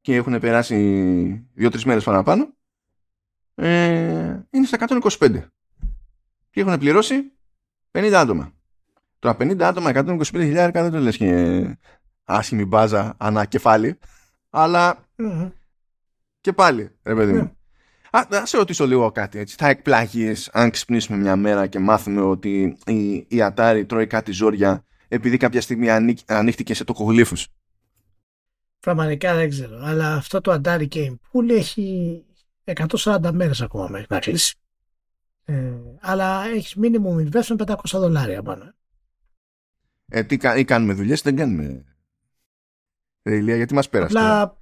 και 0.00 0.14
έχουν 0.14 0.40
περάσει 0.40 1.48
2-3 1.58 1.82
μέρες 1.82 2.04
παραπάνω 2.04 2.54
ε, 3.54 4.40
είναι 4.50 4.66
στα 4.66 4.78
125 5.18 5.42
και 6.50 6.60
έχουν 6.60 6.78
πληρώσει 6.78 7.32
50 7.92 8.12
άτομα. 8.12 8.52
Τώρα 9.18 9.36
50 9.40 9.62
άτομα, 9.62 9.90
125 9.94 10.22
χιλιάρικα 10.22 10.82
δεν 10.82 10.90
το 10.90 10.98
λες 10.98 11.16
και 11.16 11.78
άσχημη 12.24 12.64
μπάζα 12.64 13.14
ανά 13.18 13.44
κεφάλι 13.44 13.98
αλλά 14.50 15.08
και 16.40 16.52
πάλι 16.52 16.90
ρε 17.02 17.14
παιδί 17.14 17.32
μου. 17.32 17.38
Ναι. 17.38 17.52
Α, 18.10 18.26
να 18.28 18.46
σε 18.46 18.56
ρωτήσω 18.56 18.86
λίγο 18.86 19.10
κάτι 19.10 19.38
έτσι. 19.38 19.56
Θα 19.58 19.68
εκπλαγείς 19.68 20.48
αν 20.52 20.70
ξυπνήσουμε 20.70 21.18
μια 21.18 21.36
μέρα 21.36 21.66
και 21.66 21.78
μάθουμε 21.78 22.20
ότι 22.20 22.78
η, 22.86 23.12
η 23.12 23.26
Atari 23.30 23.84
τρώει 23.86 24.06
κάτι 24.06 24.32
ζόρια 24.32 24.84
επειδή 25.12 25.36
κάποια 25.36 25.60
στιγμή 25.60 25.88
ανοίχτηκε 26.26 26.74
σε 26.74 26.84
τοκογλύφους. 26.84 27.46
Πραγματικά 28.80 29.34
δεν 29.34 29.48
ξέρω. 29.48 29.78
Αλλά 29.82 30.14
αυτό 30.14 30.40
το 30.40 30.60
Atari 30.62 30.88
Game 30.88 31.14
Pool 31.32 31.48
έχει 31.50 32.24
140 32.64 33.30
μέρες 33.32 33.60
ακόμα 33.60 33.88
μέχρι 33.88 34.06
να 34.08 34.18
κλείσει. 34.18 34.54
Ε, 35.44 35.72
αλλά 36.00 36.44
έχεις 36.44 36.76
minimum 36.82 37.28
investment 37.28 37.66
500 37.66 37.76
δολάρια 37.92 38.42
πάνω. 38.42 38.74
Ε, 40.08 40.22
τι 40.22 40.38
ή 40.56 40.64
κάνουμε 40.64 40.92
δουλειές, 40.92 41.22
δεν 41.22 41.36
κάνουμε. 41.36 41.84
Ε, 43.22 43.34
Ηλία, 43.34 43.56
γιατί 43.56 43.74
μας 43.74 43.88
πέρασε. 43.88 44.18
Απλά, 44.18 44.56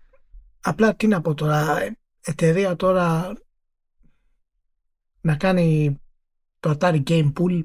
απλά 0.60 0.94
τι 0.94 1.06
να 1.06 1.20
πω 1.20 1.34
τώρα 1.34 1.78
εταιρεία 2.20 2.76
τώρα 2.76 3.32
να 5.20 5.36
κάνει 5.36 5.98
το 6.60 6.76
Atari 6.78 7.02
Game 7.02 7.32
Pool 7.32 7.62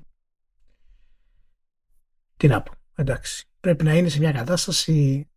τι 2.44 2.50
να 2.50 2.62
πω, 2.62 2.72
εντάξει. 2.96 3.48
Πρέπει 3.60 3.84
να 3.84 3.94
είναι 3.94 4.10
σε 4.10 4.20
μια 4.20 4.32
κατάσταση 4.32 5.28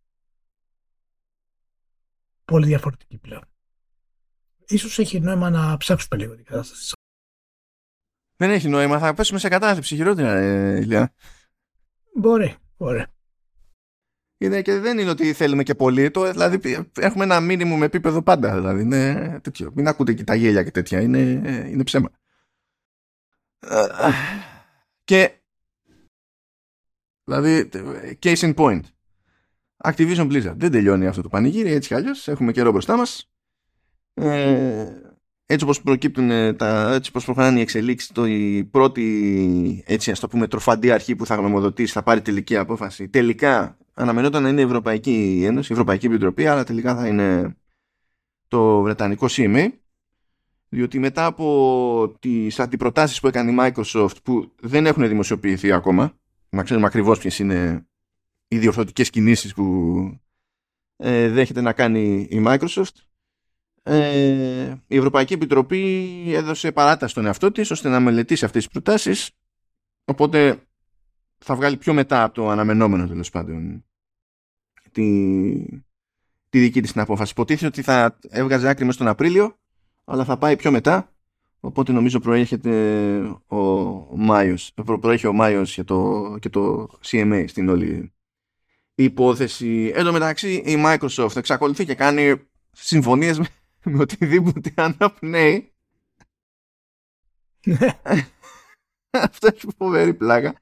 πολύ 2.45 2.65
διαφορετική 2.65 3.17
πλέον. 3.17 3.43
Ίσως 4.67 4.99
έχει 4.99 5.19
νόημα 5.19 5.49
να 5.49 5.77
ψάξουμε 5.77 6.21
λίγο 6.21 6.35
την 6.35 6.45
κατάσταση. 6.45 6.93
Δεν 8.35 8.49
έχει 8.49 8.67
νόημα, 8.67 8.99
θα 8.99 9.13
πέσουμε 9.13 9.39
σε 9.39 9.47
κατάθλιψη 9.47 9.95
χειρότερα, 9.95 10.37
ε, 10.37 10.79
Ηλία. 10.79 11.13
Μπορεί, 12.15 12.55
μπορεί 12.77 13.05
είναι 14.37 14.61
και 14.61 14.79
δεν 14.79 14.97
είναι 14.97 15.09
ότι 15.09 15.33
θέλουμε 15.33 15.63
και 15.63 15.75
πολύ. 15.75 16.11
Το, 16.11 16.31
δηλαδή 16.31 16.91
έχουμε 16.99 17.23
ένα 17.23 17.39
μήνυμο 17.39 17.77
με 17.77 17.85
επίπεδο 17.85 18.21
πάντα. 18.21 18.55
Δηλαδή 18.55 18.81
είναι 18.81 19.39
τέτοιο. 19.43 19.71
Μην 19.75 19.87
ακούτε 19.87 20.13
και 20.13 20.23
τα 20.23 20.35
γέλια 20.35 20.63
και 20.63 20.71
τέτοια. 20.71 21.01
Είναι, 21.01 21.19
είναι 21.71 21.83
ψέμα. 21.83 22.09
Και 25.03 25.36
Δηλαδή, 27.27 27.69
case 28.23 28.39
in 28.39 28.53
point. 28.53 28.81
Activision 29.83 30.31
Blizzard. 30.31 30.55
Δεν 30.55 30.71
τελειώνει 30.71 31.07
αυτό 31.07 31.21
το 31.21 31.29
πανηγύρι, 31.29 31.71
έτσι 31.71 31.87
κι 31.87 31.93
αλλιώς. 31.93 32.27
Έχουμε 32.27 32.51
καιρό 32.51 32.71
μπροστά 32.71 32.97
μας. 32.97 33.29
Ε, 34.13 34.85
έτσι 35.45 35.65
όπως 35.65 35.81
προκύπτουν 35.81 36.55
τα, 36.55 36.93
έτσι 36.93 37.09
όπως 37.09 37.25
προχωράνε 37.25 37.59
οι 37.59 37.61
εξελίξεις 37.61 38.11
το, 38.11 38.25
η 38.25 38.63
πρώτη 38.71 39.83
έτσι 39.87 40.11
ας 40.11 40.19
το 40.19 40.27
πούμε 40.27 40.47
τροφαντή 40.47 40.91
αρχή 40.91 41.15
που 41.15 41.25
θα 41.25 41.35
γνωμοδοτήσει 41.35 41.93
θα 41.93 42.03
πάρει 42.03 42.21
τελική 42.21 42.57
απόφαση 42.57 43.03
αντιλικά 43.03 43.77
αναμενόταν 43.93 44.43
να 44.43 44.49
είναι 44.49 44.61
η 44.61 44.63
Ευρωπαϊκή 44.63 45.43
Ένωση, 45.45 45.67
η 45.71 45.73
Ευρωπαϊκή 45.73 46.05
Επιτροπή 46.05 46.47
αλλά 46.47 46.63
τελικά 46.63 46.95
θα 46.95 47.07
είναι 47.07 47.57
το 48.47 48.81
Βρετανικό 48.81 49.27
CMA 49.29 49.67
διότι 50.69 50.99
μετά 50.99 51.25
από 51.25 52.15
τις 52.19 52.59
αντιπροτάσεις 52.59 53.19
που 53.19 53.27
έκανε 53.27 53.51
η 53.51 53.55
Microsoft 53.59 54.23
που 54.23 54.51
δεν 54.61 54.85
έχουν 54.85 55.07
δημοσιοποιηθεί 55.07 55.71
ακόμα 55.71 56.13
να 56.49 56.63
ξέρουμε 56.63 56.85
ακριβώς 56.85 57.19
ποιες 57.19 57.39
είναι 57.39 57.87
οι 58.47 58.57
διορθωτικές 58.57 59.09
κινήσεις 59.09 59.53
που 59.53 60.19
ε, 60.95 61.29
δέχεται 61.29 61.61
να 61.61 61.73
κάνει 61.73 62.27
η 62.29 62.43
Microsoft. 62.45 62.95
Ε, 63.83 64.75
η 64.87 64.97
Ευρωπαϊκή 64.97 65.33
Επιτροπή 65.33 66.23
έδωσε 66.27 66.71
παράταση 66.71 67.11
στον 67.11 67.25
εαυτό 67.25 67.51
της 67.51 67.71
ώστε 67.71 67.89
να 67.89 67.99
μελετήσει 67.99 68.45
αυτές 68.45 68.63
τις 68.63 68.71
προτάσεις. 68.71 69.31
Οπότε 70.05 70.61
θα 71.37 71.55
βγάλει 71.55 71.77
πιο 71.77 71.93
μετά 71.93 72.23
από 72.23 72.33
το 72.33 72.49
αναμενόμενο 72.49 73.07
τέλος 73.07 73.29
πάντων 73.29 73.85
τη, 74.91 75.81
τη 76.49 76.59
δική 76.59 76.81
της 76.81 76.91
την 76.91 77.01
απόφαση. 77.01 77.31
Υποτίθεται 77.31 77.65
ότι 77.65 77.81
θα 77.81 78.19
έβγαζε 78.29 78.69
άκρη 78.69 78.85
μέσα 78.85 78.97
τον 78.97 79.07
Απρίλιο 79.07 79.57
αλλά 80.03 80.25
θα 80.25 80.37
πάει 80.37 80.55
πιο 80.55 80.71
μετά 80.71 81.11
οπότε 81.59 81.91
νομίζω 81.91 82.19
προέρχεται 82.19 83.19
ο 83.47 83.57
Μάιος 84.17 84.73
προέρχεται 84.99 85.27
ο 85.27 85.33
Μάιος 85.33 85.73
και 85.73 85.83
το, 85.83 86.37
και 86.39 86.49
το 86.49 86.89
CMA 87.05 87.43
στην 87.47 87.69
όλη 87.69 88.13
υπόθεση. 88.95 89.91
Εν 89.95 90.03
τω 90.03 90.11
μεταξύ 90.11 90.53
η 90.53 90.83
Microsoft 90.85 91.35
εξακολουθεί 91.35 91.85
και 91.85 91.95
κάνει 91.95 92.35
συμφωνίες 92.71 93.39
με 93.39 93.45
με 93.87 93.99
οτιδήποτε 94.01 94.73
αναπνέει. 94.75 95.71
Αυτό 99.09 99.47
έχει 99.47 99.67
φοβερή 99.77 100.13
πλάκα. 100.13 100.55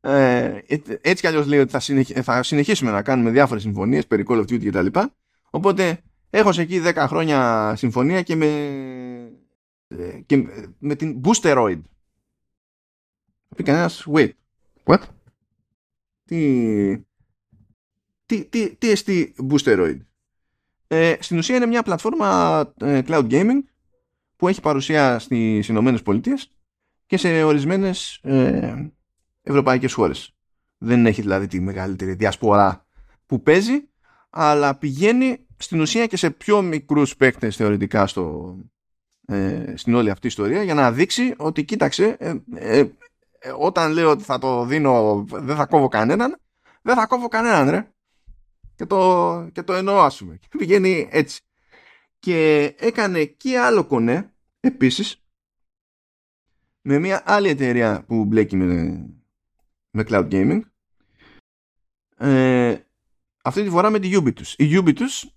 Ε, 0.00 0.60
έτσι 1.00 1.20
κι 1.20 1.26
αλλιώς 1.26 1.46
λέει 1.46 1.58
ότι 1.58 1.78
θα, 1.78 1.80
θα 2.22 2.42
συνεχίσουμε 2.42 2.90
να 2.90 3.02
κάνουμε 3.02 3.30
διάφορες 3.30 3.62
συμφωνίες 3.62 4.06
περί 4.06 4.24
Call 4.28 4.36
of 4.36 4.40
Duty 4.40 4.66
κτλ. 4.66 4.98
Οπότε 5.50 6.02
έχω 6.30 6.52
σε 6.52 6.62
εκεί 6.62 6.82
10 6.84 6.94
χρόνια 7.08 7.72
συμφωνία 7.76 8.22
και 8.22 8.36
με, 8.36 8.46
ε, 8.46 9.32
και 10.26 10.46
με 10.78 10.94
την 10.94 11.20
Boosteroid. 11.24 11.80
Πει 13.56 13.62
κανένας, 13.62 14.06
wait, 14.14 14.30
what? 14.84 15.00
Τι, 16.24 17.04
τι, 18.26 18.44
τι, 18.44 18.76
τι 18.76 18.90
εστί 18.90 19.34
Boosteroid. 19.50 19.98
Ε, 20.86 21.16
στην 21.20 21.38
ουσία 21.38 21.56
είναι 21.56 21.66
μια 21.66 21.82
πλατφόρμα 21.82 22.60
ε, 22.80 23.00
cloud 23.06 23.30
gaming 23.30 23.62
που 24.36 24.48
έχει 24.48 24.60
παρουσία 24.60 25.18
στις 25.18 25.68
Ηνωμένες 25.68 26.02
Πολιτείες 26.02 26.52
και 27.06 27.16
σε 27.16 27.42
ορισμένες 27.42 28.20
ε, 28.22 28.92
ευρωπαϊκές 29.42 29.92
χώρες. 29.92 30.36
Δεν 30.78 31.06
έχει 31.06 31.20
δηλαδή 31.20 31.46
τη 31.46 31.60
μεγαλύτερη 31.60 32.14
διασπορά 32.14 32.86
που 33.26 33.42
παίζει, 33.42 33.88
αλλά 34.30 34.78
πηγαίνει 34.78 35.46
στην 35.56 35.80
ουσία 35.80 36.06
και 36.06 36.16
σε 36.16 36.30
πιο 36.30 36.62
μικρούς 36.62 37.16
παίκτες 37.16 37.56
θεωρητικά 37.56 38.06
στο, 38.06 38.56
ε, 39.26 39.72
στην 39.76 39.94
όλη 39.94 40.10
αυτή 40.10 40.26
ιστορία 40.26 40.62
για 40.62 40.74
να 40.74 40.92
δείξει 40.92 41.34
ότι 41.36 41.64
κοίταξε 41.64 42.16
ε, 42.18 42.34
ε, 42.54 42.78
ε, 43.38 43.52
όταν 43.58 43.92
λέω 43.92 44.10
ότι 44.10 44.22
θα 44.22 44.38
το 44.38 44.64
δίνω 44.64 45.24
δεν 45.28 45.56
θα 45.56 45.66
κόβω 45.66 45.88
κανέναν 45.88 46.40
δεν 46.82 46.94
θα 46.94 47.06
κόβω 47.06 47.28
κανέναν 47.28 47.70
ρε 47.70 47.90
και 48.76 48.86
το, 48.86 49.48
και 49.52 49.62
το 49.62 49.72
εννοώ 49.72 50.00
ας 50.00 50.18
πούμε. 50.18 50.36
Και 50.36 50.48
πηγαίνει 50.58 51.08
έτσι. 51.10 51.40
Και 52.18 52.64
έκανε 52.78 53.24
και 53.24 53.58
άλλο 53.58 53.84
κονέ 53.84 54.34
επίσης 54.60 55.22
με 56.80 56.98
μια 56.98 57.22
άλλη 57.24 57.48
εταιρεία 57.48 58.04
που 58.06 58.24
μπλέκει 58.24 58.56
με, 58.56 59.06
με 59.90 60.04
cloud 60.08 60.28
gaming 60.30 60.60
ε, 62.16 62.76
αυτή 63.42 63.62
τη 63.62 63.70
φορά 63.70 63.90
με 63.90 63.98
τη 63.98 64.10
Ubitus. 64.12 64.54
Η 64.56 64.82
Ubitus 64.82 65.28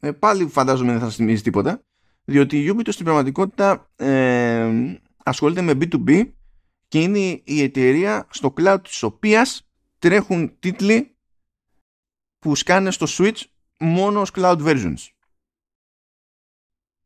ε, 0.00 0.12
πάλι 0.12 0.46
φαντάζομαι 0.46 0.90
δεν 0.90 1.00
θα 1.00 1.06
σας 1.06 1.16
θυμίζει 1.16 1.42
τίποτα 1.42 1.84
διότι 2.24 2.58
η 2.58 2.74
Ubitus 2.74 2.92
στην 2.92 3.04
πραγματικότητα 3.04 3.90
ε, 3.96 4.98
ασχολείται 5.24 5.60
με 5.60 5.72
B2B 5.72 6.32
και 6.88 7.00
είναι 7.00 7.18
η 7.44 7.62
εταιρεία 7.62 8.26
στο 8.30 8.54
cloud 8.56 8.78
της 8.82 9.02
οποίας 9.02 9.68
τρέχουν 9.98 10.58
τίτλοι 10.58 11.16
που 12.38 12.54
σκάνε 12.54 12.90
στο 12.90 13.06
Switch 13.08 13.42
μόνο 13.78 14.20
ως 14.20 14.30
cloud 14.34 14.58
versions. 14.58 15.08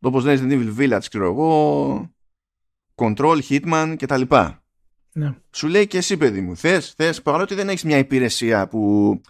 Όπως 0.01 0.25
Resident 0.27 0.51
Evil 0.51 0.77
Village, 0.79 1.05
ξέρω 1.09 1.25
εγώ, 1.25 2.13
Control, 2.95 3.41
Hitman 3.49 3.95
κτλ. 3.99 4.23
Ναι. 5.13 5.35
Σου 5.51 5.67
λέει 5.67 5.87
και 5.87 5.97
εσύ 5.97 6.17
παιδί 6.17 6.41
μου, 6.41 6.57
θες, 6.57 6.93
θες, 6.93 7.23
παρότι 7.23 7.55
δεν 7.55 7.69
έχεις 7.69 7.85
μια 7.85 7.99
υπηρεσία 7.99 8.69
που 8.69 9.21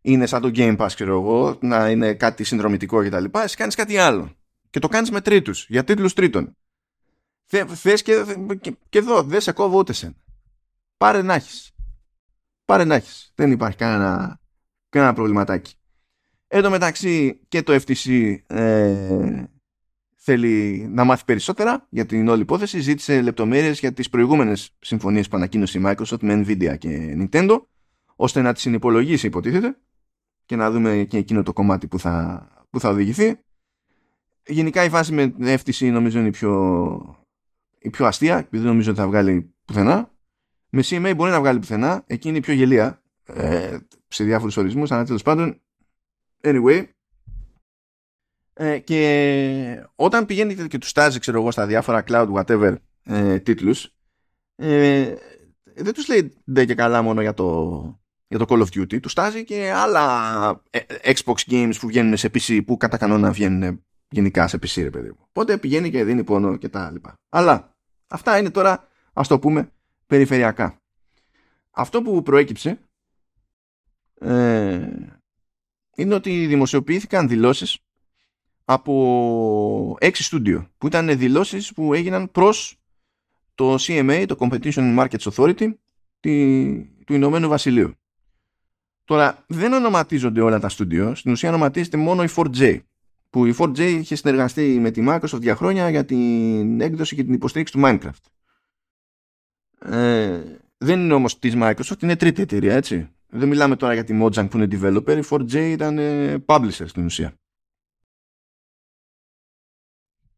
είναι 0.00 0.26
σαν 0.26 0.42
το 0.42 0.50
Game 0.54 0.76
Pass, 0.76 0.88
ξέρω 0.94 1.20
εγώ, 1.20 1.58
να 1.60 1.90
είναι 1.90 2.14
κάτι 2.14 2.44
συνδρομητικό 2.44 3.04
κτλ. 3.04 3.24
Εσύ 3.32 3.56
κάνεις 3.56 3.74
κάτι 3.74 3.96
άλλο. 3.96 4.36
Και 4.76 4.82
το 4.82 4.88
κάνεις 4.88 5.10
με 5.10 5.20
τρίτους, 5.20 5.66
για 5.68 5.84
τίτλους 5.84 6.12
τρίτων. 6.12 6.56
Θες 7.74 8.02
και, 8.02 8.24
και, 8.60 8.76
και 8.88 8.98
εδώ, 8.98 9.22
δεν 9.22 9.40
σε 9.40 9.52
κόβω 9.52 9.78
ούτε 9.78 9.92
σένα. 9.92 10.14
Πάρε 10.96 11.22
να 11.22 11.34
έχεις. 11.34 11.74
Πάρε 12.64 12.84
να 12.84 12.94
έχεις. 12.94 13.32
Δεν 13.34 13.50
υπάρχει 13.50 13.76
κανένα 13.76 14.40
ένα 14.88 15.12
προβληματάκι. 15.12 15.74
Εν 16.46 16.62
τω 16.62 16.70
μεταξύ 16.70 17.40
και 17.48 17.62
το 17.62 17.74
FTC 17.74 18.36
ε, 18.46 19.44
θέλει 20.16 20.86
να 20.90 21.04
μάθει 21.04 21.24
περισσότερα 21.24 21.86
για 21.90 22.06
την 22.06 22.28
όλη 22.28 22.42
υπόθεση. 22.42 22.80
Ζήτησε 22.80 23.20
λεπτομέρειες 23.20 23.78
για 23.78 23.92
τις 23.92 24.08
προηγούμενες 24.08 24.76
συμφωνίες 24.78 25.28
που 25.28 25.36
ανακοίνωσε 25.36 25.78
η 25.78 25.82
Microsoft 25.84 26.20
με 26.20 26.44
Nvidia 26.46 26.78
και 26.78 27.16
Nintendo 27.18 27.62
ώστε 28.16 28.42
να 28.42 28.52
τις 28.52 28.62
συνυπολογίσει 28.62 29.26
υποτίθεται 29.26 29.78
και 30.44 30.56
να 30.56 30.70
δούμε 30.70 31.04
και 31.08 31.16
εκείνο 31.16 31.42
το 31.42 31.52
κομμάτι 31.52 31.86
που 31.86 31.98
θα, 31.98 32.48
που 32.70 32.80
θα 32.80 32.88
οδηγηθεί. 32.88 33.44
Γενικά 34.46 34.84
η 34.84 34.88
φάση 34.88 35.12
με 35.12 35.34
FTC 35.38 35.90
νομίζω 35.92 36.18
είναι 36.18 36.28
η 36.28 36.30
πιο, 36.30 37.24
η 37.78 37.90
πιο 37.90 38.06
αστεία 38.06 38.38
επειδή 38.38 38.58
δεν 38.58 38.66
νομίζω 38.66 38.90
ότι 38.90 39.00
θα 39.00 39.06
βγάλει 39.06 39.54
πουθενά. 39.64 40.10
Με 40.68 40.82
CMA 40.84 41.12
μπορεί 41.16 41.30
να 41.30 41.40
βγάλει 41.40 41.58
πουθενά, 41.58 42.04
εκεί 42.06 42.28
είναι 42.28 42.38
η 42.38 42.40
πιο 42.40 42.54
γελία. 42.54 43.02
Ε, 43.24 43.78
σε 44.08 44.24
διάφορους 44.24 44.56
ορισμούς, 44.56 44.90
αλλά 44.90 45.04
τέλος 45.04 45.22
πάντων, 45.22 45.60
anyway, 46.42 46.84
ε, 48.52 48.78
και 48.78 49.86
όταν 49.94 50.26
πηγαίνει 50.26 50.54
και 50.68 50.78
τους 50.78 50.88
στάζει, 50.88 51.18
ξέρω 51.18 51.40
εγώ, 51.40 51.50
στα 51.50 51.66
διάφορα 51.66 52.04
cloud 52.06 52.32
whatever 52.32 52.74
ε, 53.04 53.38
τίτλους, 53.38 53.94
ε, 54.56 55.14
δεν 55.74 55.94
τους 55.94 56.08
λέει 56.08 56.32
δεν 56.44 56.66
και 56.66 56.74
καλά 56.74 57.02
μόνο 57.02 57.20
για 57.20 57.34
το, 57.34 58.00
για 58.28 58.38
το 58.38 58.44
Call 58.48 58.60
of 58.60 58.80
Duty, 58.80 59.00
τους 59.00 59.12
στάζει 59.12 59.44
και 59.44 59.72
άλλα 59.72 60.62
ε, 60.70 60.80
Xbox 61.02 61.34
games 61.50 61.74
που 61.80 61.86
βγαίνουν 61.86 62.16
σε 62.16 62.30
PC, 62.34 62.60
που 62.66 62.76
κατά 62.76 62.96
κανόνα 62.96 63.32
βγαίνουν 63.32 63.85
γενικά 64.08 64.48
σε 64.48 64.56
PC, 64.56 64.82
ρε 64.82 64.90
παιδί 64.90 65.08
μου. 65.08 65.18
Οπότε 65.28 65.58
πηγαίνει 65.58 65.90
και 65.90 66.04
δίνει 66.04 66.24
πόνο 66.24 66.56
και 66.56 66.68
τα 66.68 66.90
λοιπά. 66.90 67.14
Αλλά 67.28 67.74
αυτά 68.06 68.38
είναι 68.38 68.50
τώρα, 68.50 68.88
ας 69.12 69.28
το 69.28 69.38
πούμε, 69.38 69.72
περιφερειακά. 70.06 70.80
Αυτό 71.70 72.02
που 72.02 72.22
προέκυψε 72.22 72.78
ε, 74.14 74.88
είναι 75.96 76.14
ότι 76.14 76.46
δημοσιοποιήθηκαν 76.46 77.28
δηλώσεις 77.28 77.78
από 78.64 79.96
έξι 80.00 80.22
στούντιο 80.22 80.68
που 80.78 80.86
ήταν 80.86 81.18
δηλώσεις 81.18 81.72
που 81.72 81.94
έγιναν 81.94 82.30
προς 82.30 82.80
το 83.54 83.74
CMA, 83.74 84.24
το 84.28 84.36
Competition 84.38 84.98
Markets 84.98 85.30
Authority 85.32 85.70
του 87.04 87.12
Ηνωμένου 87.12 87.48
Βασιλείου. 87.48 87.94
Τώρα 89.04 89.44
δεν 89.46 89.72
ονοματίζονται 89.72 90.40
όλα 90.40 90.60
τα 90.60 90.68
στούντιο, 90.68 91.14
στην 91.14 91.32
ουσία 91.32 91.48
ονοματίζεται 91.48 91.96
μόνο 91.96 92.22
η 92.22 92.28
4J 92.34 92.80
που 93.36 93.46
η 93.46 93.54
4J 93.58 93.78
είχε 93.78 94.14
συνεργαστεί 94.14 94.78
με 94.80 94.90
τη 94.90 95.04
Microsoft 95.08 95.40
για 95.40 95.56
χρόνια 95.56 95.90
για 95.90 96.04
την 96.04 96.80
έκδοση 96.80 97.14
και 97.14 97.24
την 97.24 97.32
υποστήριξη 97.32 97.72
του 97.72 97.80
Minecraft. 97.84 98.22
Ε, 99.78 100.42
δεν 100.76 101.00
είναι 101.00 101.14
όμως 101.14 101.38
της 101.38 101.54
Microsoft, 101.56 102.02
είναι 102.02 102.16
τρίτη 102.16 102.42
εταιρεία 102.42 102.74
έτσι. 102.74 103.08
Δεν 103.26 103.48
μιλάμε 103.48 103.76
τώρα 103.76 103.94
για 103.94 104.04
τη 104.04 104.18
Mojang 104.22 104.50
που 104.50 104.56
είναι 104.56 104.68
developer, 104.70 105.22
η 105.22 105.26
4J 105.30 105.52
ήταν 105.52 105.98
ε, 105.98 106.44
publisher 106.46 106.88
στην 106.88 107.04
ουσία. 107.04 107.34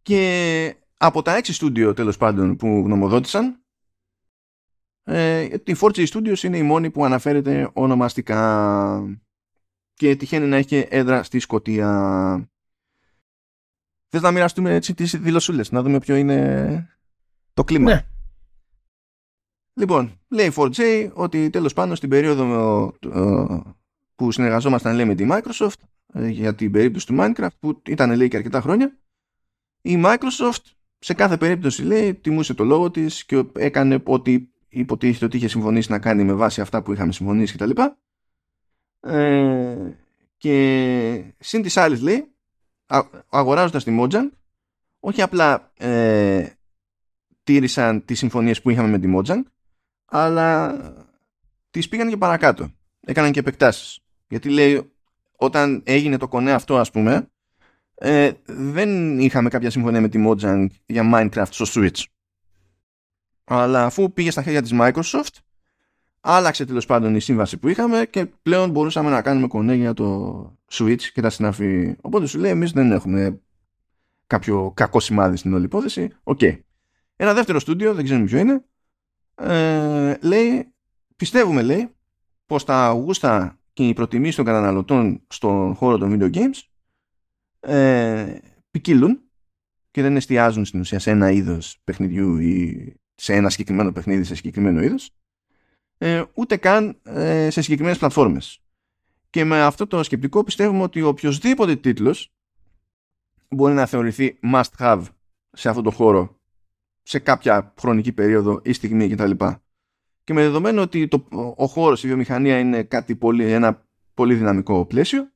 Και 0.02 0.74
από 0.96 1.22
τα 1.22 1.40
6 1.40 1.52
studio 1.52 1.96
τέλος 1.96 2.16
πάντων 2.16 2.56
που 2.56 2.66
γνωμοδότησαν, 2.66 3.62
ε, 5.02 5.40
η 5.64 5.76
4J 5.80 6.06
Studios 6.06 6.42
είναι 6.42 6.56
η 6.56 6.62
μόνη 6.62 6.90
που 6.90 7.04
αναφέρεται 7.04 7.70
ονομαστικά 7.72 9.20
και 9.94 10.16
τυχαίνει 10.16 10.46
να 10.46 10.56
έχει 10.56 10.86
έδρα 10.88 11.22
στη 11.22 11.38
Σκοτία. 11.38 12.50
Θες 14.08 14.22
να 14.22 14.30
μοιραστούμε 14.30 14.74
έτσι 14.74 14.94
τις 14.94 15.18
δηλωσούλες, 15.18 15.70
να 15.70 15.82
δούμε 15.82 15.98
ποιο 15.98 16.16
είναι 16.16 16.88
το 17.54 17.64
κλίμα. 17.64 17.90
Ναι. 17.90 18.06
Λοιπόν, 19.74 20.20
λέει 20.28 20.52
4J 20.54 21.10
ότι 21.12 21.50
τέλος 21.50 21.72
πάντων 21.72 21.96
στην 21.96 22.08
περίοδο 22.08 22.94
ε, 23.14 23.60
που 24.14 24.32
συνεργαζόμασταν 24.32 24.94
λέει 24.94 25.04
με 25.04 25.14
τη 25.14 25.26
Microsoft 25.30 25.80
ε, 26.12 26.28
για 26.28 26.54
την 26.54 26.70
περίπτωση 26.70 27.06
του 27.06 27.16
Minecraft 27.18 27.48
που 27.60 27.82
ήταν 27.86 28.16
λέει 28.16 28.28
και 28.28 28.36
αρκετά 28.36 28.60
χρόνια 28.60 28.98
η 29.82 30.02
Microsoft 30.04 30.62
σε 30.98 31.14
κάθε 31.14 31.36
περίπτωση 31.36 31.82
λέει 31.82 32.14
τιμούσε 32.14 32.54
το 32.54 32.64
λόγο 32.64 32.90
της 32.90 33.24
και 33.24 33.44
έκανε 33.56 34.02
ό,τι 34.04 34.48
υποτίθεται 34.68 35.24
ότι 35.24 35.36
είχε 35.36 35.48
συμφωνήσει 35.48 35.90
να 35.90 35.98
κάνει 35.98 36.24
με 36.24 36.32
βάση 36.32 36.60
αυτά 36.60 36.82
που 36.82 36.92
είχαμε 36.92 37.12
συμφωνήσει 37.12 37.56
κτλ. 37.56 37.70
Ε, 39.00 39.76
και 40.36 41.34
συν 41.38 41.62
της 41.62 41.76
άλλης 41.76 42.00
λέει 42.00 42.32
αγοράζοντας 43.28 43.84
τη 43.84 43.96
Mojang 44.00 44.28
όχι 45.00 45.22
απλά 45.22 45.72
ε, 45.76 46.46
τήρησαν 47.42 48.04
τις 48.04 48.18
συμφωνίες 48.18 48.62
που 48.62 48.70
είχαμε 48.70 48.88
με 48.88 48.98
τη 48.98 49.12
Mojang 49.16 49.42
αλλά 50.04 50.76
τις 51.70 51.88
πήγαν 51.88 52.08
και 52.08 52.16
παρακάτω. 52.16 52.70
Έκαναν 53.00 53.32
και 53.32 53.38
επεκτάσεις. 53.38 54.00
Γιατί 54.28 54.50
λέει 54.50 54.92
όταν 55.36 55.82
έγινε 55.86 56.16
το 56.16 56.28
κονέ 56.28 56.52
αυτό 56.52 56.78
ας 56.78 56.90
πούμε 56.90 57.28
ε, 57.94 58.32
δεν 58.46 59.18
είχαμε 59.18 59.48
κάποια 59.48 59.70
συμφωνία 59.70 60.00
με 60.00 60.08
τη 60.08 60.24
Mojang 60.26 60.66
για 60.86 61.10
Minecraft 61.14 61.50
στο 61.50 61.64
Switch. 61.68 62.04
Αλλά 63.44 63.84
αφού 63.84 64.12
πήγε 64.12 64.30
στα 64.30 64.42
χέρια 64.42 64.62
της 64.62 64.70
Microsoft 64.74 65.36
άλλαξε 66.30 66.64
τέλος 66.64 66.86
πάντων 66.86 67.14
η 67.14 67.20
σύμβαση 67.20 67.58
που 67.58 67.68
είχαμε 67.68 68.06
και 68.10 68.26
πλέον 68.26 68.70
μπορούσαμε 68.70 69.10
να 69.10 69.22
κάνουμε 69.22 69.46
κονέ 69.46 69.74
για 69.74 69.94
το 69.94 70.58
Switch 70.70 71.00
και 71.00 71.20
τα 71.20 71.30
συναφή. 71.30 71.96
Οπότε 72.00 72.26
σου 72.26 72.38
λέει 72.38 72.50
εμείς 72.50 72.72
δεν 72.72 72.92
έχουμε 72.92 73.40
κάποιο 74.26 74.72
κακό 74.76 75.00
σημάδι 75.00 75.36
στην 75.36 75.54
όλη 75.54 75.64
υπόθεση. 75.64 76.10
OK. 76.22 76.38
Okay. 76.42 76.58
Ένα 77.16 77.34
δεύτερο 77.34 77.58
στούντιο, 77.58 77.94
δεν 77.94 78.04
ξέρουμε 78.04 78.26
ποιο 78.26 78.38
είναι, 78.38 78.64
ε, 79.34 80.16
λέει, 80.20 80.72
πιστεύουμε 81.16 81.62
λέει, 81.62 81.90
πως 82.46 82.64
τα 82.64 82.90
γούστα 82.90 83.58
και 83.72 83.88
οι 83.88 83.92
προτιμήσεις 83.92 84.36
των 84.36 84.44
καταναλωτών 84.44 85.22
στον 85.28 85.74
χώρο 85.74 85.98
των 85.98 86.12
video 86.12 86.34
games 86.34 86.62
ε, 87.60 88.38
ποικίλουν 88.70 89.20
και 89.90 90.02
δεν 90.02 90.16
εστιάζουν 90.16 90.64
στην 90.64 90.80
ουσία 90.80 90.98
σε 90.98 91.10
ένα 91.10 91.30
είδος 91.30 91.80
παιχνιδιού 91.84 92.36
ή 92.38 92.92
σε 93.14 93.34
ένα 93.34 93.50
συγκεκριμένο 93.50 93.92
παιχνίδι 93.92 94.24
σε 94.24 94.34
συγκεκριμένο 94.34 94.82
είδος 94.82 95.12
ε, 95.98 96.22
ούτε 96.34 96.56
καν 96.56 96.98
ε, 97.02 97.50
σε 97.50 97.62
συγκεκριμένες 97.62 97.98
πλατφόρμες. 97.98 98.60
Και 99.30 99.44
με 99.44 99.62
αυτό 99.62 99.86
το 99.86 100.02
σκεπτικό 100.02 100.44
πιστεύουμε 100.44 100.82
ότι 100.82 101.02
οποιοδήποτε 101.02 101.76
τίτλος 101.76 102.32
μπορεί 103.48 103.74
να 103.74 103.86
θεωρηθεί 103.86 104.38
must 104.52 104.70
have 104.78 105.02
σε 105.52 105.68
αυτό 105.68 105.82
το 105.82 105.90
χώρο 105.90 106.40
σε 107.02 107.18
κάποια 107.18 107.74
χρονική 107.80 108.12
περίοδο 108.12 108.60
ή 108.64 108.72
στιγμή 108.72 109.08
κτλ. 109.08 109.30
Και 110.24 110.32
με 110.32 110.42
δεδομένο 110.42 110.82
ότι 110.82 111.08
το, 111.08 111.26
ο 111.56 111.66
χώρος, 111.66 112.04
η 112.04 112.06
βιομηχανία 112.06 112.58
είναι 112.58 112.82
κάτι 112.82 113.16
πολύ, 113.16 113.52
ένα 113.52 113.86
πολύ 114.14 114.34
δυναμικό 114.34 114.86
πλαίσιο 114.86 115.32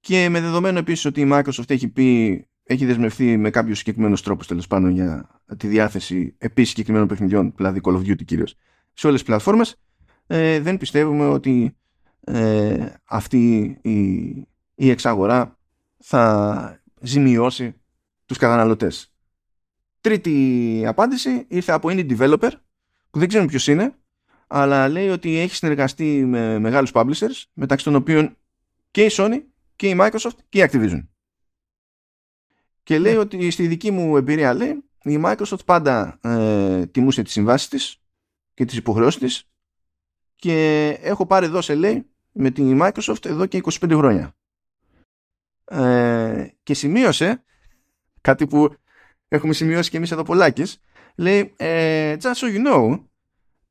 και 0.00 0.28
με 0.28 0.40
δεδομένο 0.40 0.78
επίσης 0.78 1.04
ότι 1.04 1.20
η 1.20 1.28
Microsoft 1.32 1.70
έχει 1.70 1.88
πει 1.88 2.48
έχει 2.64 2.86
δεσμευτεί 2.86 3.36
με 3.36 3.50
κάποιους 3.50 3.78
συγκεκριμένους 3.78 4.22
τρόπους 4.22 4.46
τέλος 4.46 4.66
πάντων 4.66 4.90
για 4.90 5.40
τη 5.56 5.66
διάθεση 5.66 6.34
επίσης 6.38 6.70
συγκεκριμένων 6.70 7.08
παιχνιδιών, 7.08 7.52
δηλαδή 7.56 7.80
Call 7.84 7.92
of 7.92 8.00
Duty 8.00 8.24
κυρίως, 8.24 8.56
σε 8.94 9.06
όλες 9.06 9.18
τις 9.18 9.28
πλατφόρμες 9.28 9.76
ε, 10.26 10.60
δεν 10.60 10.76
πιστεύουμε 10.76 11.26
ότι 11.26 11.76
ε, 12.20 12.86
αυτή 13.04 13.78
η, 13.82 13.94
η 14.74 14.90
εξαγορά 14.90 15.58
θα 15.98 16.82
ζημιώσει 17.00 17.74
τους 18.26 18.38
καταναλωτές. 18.38 19.12
Τρίτη 20.00 20.84
απάντηση 20.86 21.44
ήρθε 21.48 21.72
από 21.72 21.88
indie 21.92 22.18
developer 22.18 22.50
που 23.10 23.18
δεν 23.18 23.28
ξέρουμε 23.28 23.50
ποιος 23.50 23.66
είναι 23.66 23.94
αλλά 24.46 24.88
λέει 24.88 25.08
ότι 25.08 25.38
έχει 25.38 25.54
συνεργαστεί 25.54 26.24
με 26.24 26.58
μεγάλους 26.58 26.90
publishers 26.94 27.42
μεταξύ 27.52 27.84
των 27.84 27.94
οποίων 27.94 28.36
και 28.90 29.04
η 29.04 29.10
Sony 29.12 29.42
και 29.76 29.88
η 29.88 29.96
Microsoft 30.00 30.36
και 30.48 30.58
η 30.58 30.68
Activision. 30.70 31.06
Και 32.82 32.98
λέει 32.98 33.12
ναι. 33.12 33.18
ότι 33.18 33.50
στη 33.50 33.66
δική 33.66 33.90
μου 33.90 34.16
εμπειρία 34.16 34.54
λέει 34.54 34.84
η 35.02 35.20
Microsoft 35.24 35.64
πάντα 35.64 36.18
ε, 36.22 36.86
τιμούσε 36.86 37.22
τις 37.22 37.32
συμβάσεις 37.32 37.68
της 37.68 38.03
και 38.54 38.64
τις 38.64 38.76
υποχρεώσεις 38.76 39.20
της. 39.20 39.48
Και 40.36 40.88
έχω 41.00 41.26
πάρει 41.26 41.46
εδώ 41.46 41.60
σε 41.60 41.74
λέει 41.74 42.06
με 42.32 42.50
την 42.50 42.78
Microsoft 42.82 43.24
εδώ 43.24 43.46
και 43.46 43.60
25 43.64 43.90
χρόνια. 43.96 44.36
Ε, 45.64 46.48
και 46.62 46.74
σημείωσε 46.74 47.44
κάτι 48.20 48.46
που 48.46 48.76
έχουμε 49.28 49.52
σημειώσει 49.52 49.90
και 49.90 49.96
εμείς 49.96 50.10
εδώ 50.10 50.22
πολλάκις. 50.22 50.80
Λέει 51.16 51.54
ε, 51.56 52.16
just 52.20 52.34
so 52.34 52.56
you 52.56 52.66
know 52.66 53.04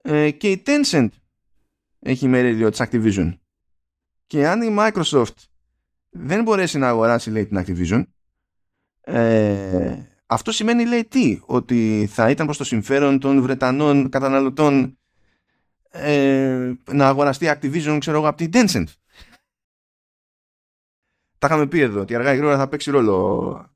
ε, 0.01 0.31
και 0.31 0.51
η 0.51 0.63
Tencent 0.65 1.07
έχει 1.99 2.27
μερίδιο 2.27 2.69
της 2.69 2.81
Activision. 2.83 3.37
Και 4.27 4.47
αν 4.47 4.61
η 4.61 4.75
Microsoft 4.79 5.35
δεν 6.09 6.43
μπορέσει 6.43 6.77
να 6.77 6.87
αγοράσει 6.87 7.29
λέει 7.29 7.45
την 7.45 7.63
Activision 7.65 8.03
ε, 9.01 10.12
αυτό 10.33 10.51
σημαίνει 10.51 10.85
λέει 10.85 11.05
τι; 11.05 11.39
Ότι 11.45 12.09
θα 12.11 12.29
ήταν 12.29 12.45
προς 12.45 12.57
το 12.57 12.63
συμφέρον 12.63 13.19
των 13.19 13.41
Βρετανών 13.41 14.09
καταναλωτών 14.09 14.97
ε, 15.89 16.73
να 16.91 17.07
αγοραστεί 17.07 17.45
Activision 17.49 17.97
ξέρω 17.99 18.17
εγώ 18.17 18.27
από 18.27 18.37
την 18.37 18.49
Tencent. 18.53 18.85
Τα 21.37 21.47
είχαμε 21.47 21.67
πει 21.67 21.79
εδώ 21.79 22.01
ότι 22.01 22.15
αργά 22.15 22.33
ή 22.33 22.35
γρήγορα 22.35 22.57
θα 22.57 22.67
παίξει 22.67 22.91
ρόλο 22.91 23.69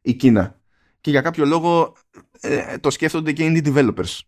η 0.00 0.14
Κίνα. 0.14 0.60
Και 1.00 1.10
για 1.10 1.20
κάποιο 1.20 1.44
λόγο 1.44 1.96
ε, 2.40 2.78
το 2.78 2.90
σκέφτονται 2.90 3.32
και 3.32 3.44
οι 3.44 3.62
developers. 3.64 4.18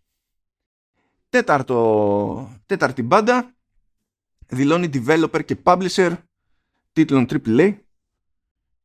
Τέταρτο 1.29 2.61
τέταρτη 2.65 3.03
μπάντα 3.03 3.53
δηλώνει 4.47 4.89
developer 4.93 5.45
και 5.45 5.57
publisher 5.63 6.17
τίτλων 6.93 7.25
AAA 7.29 7.75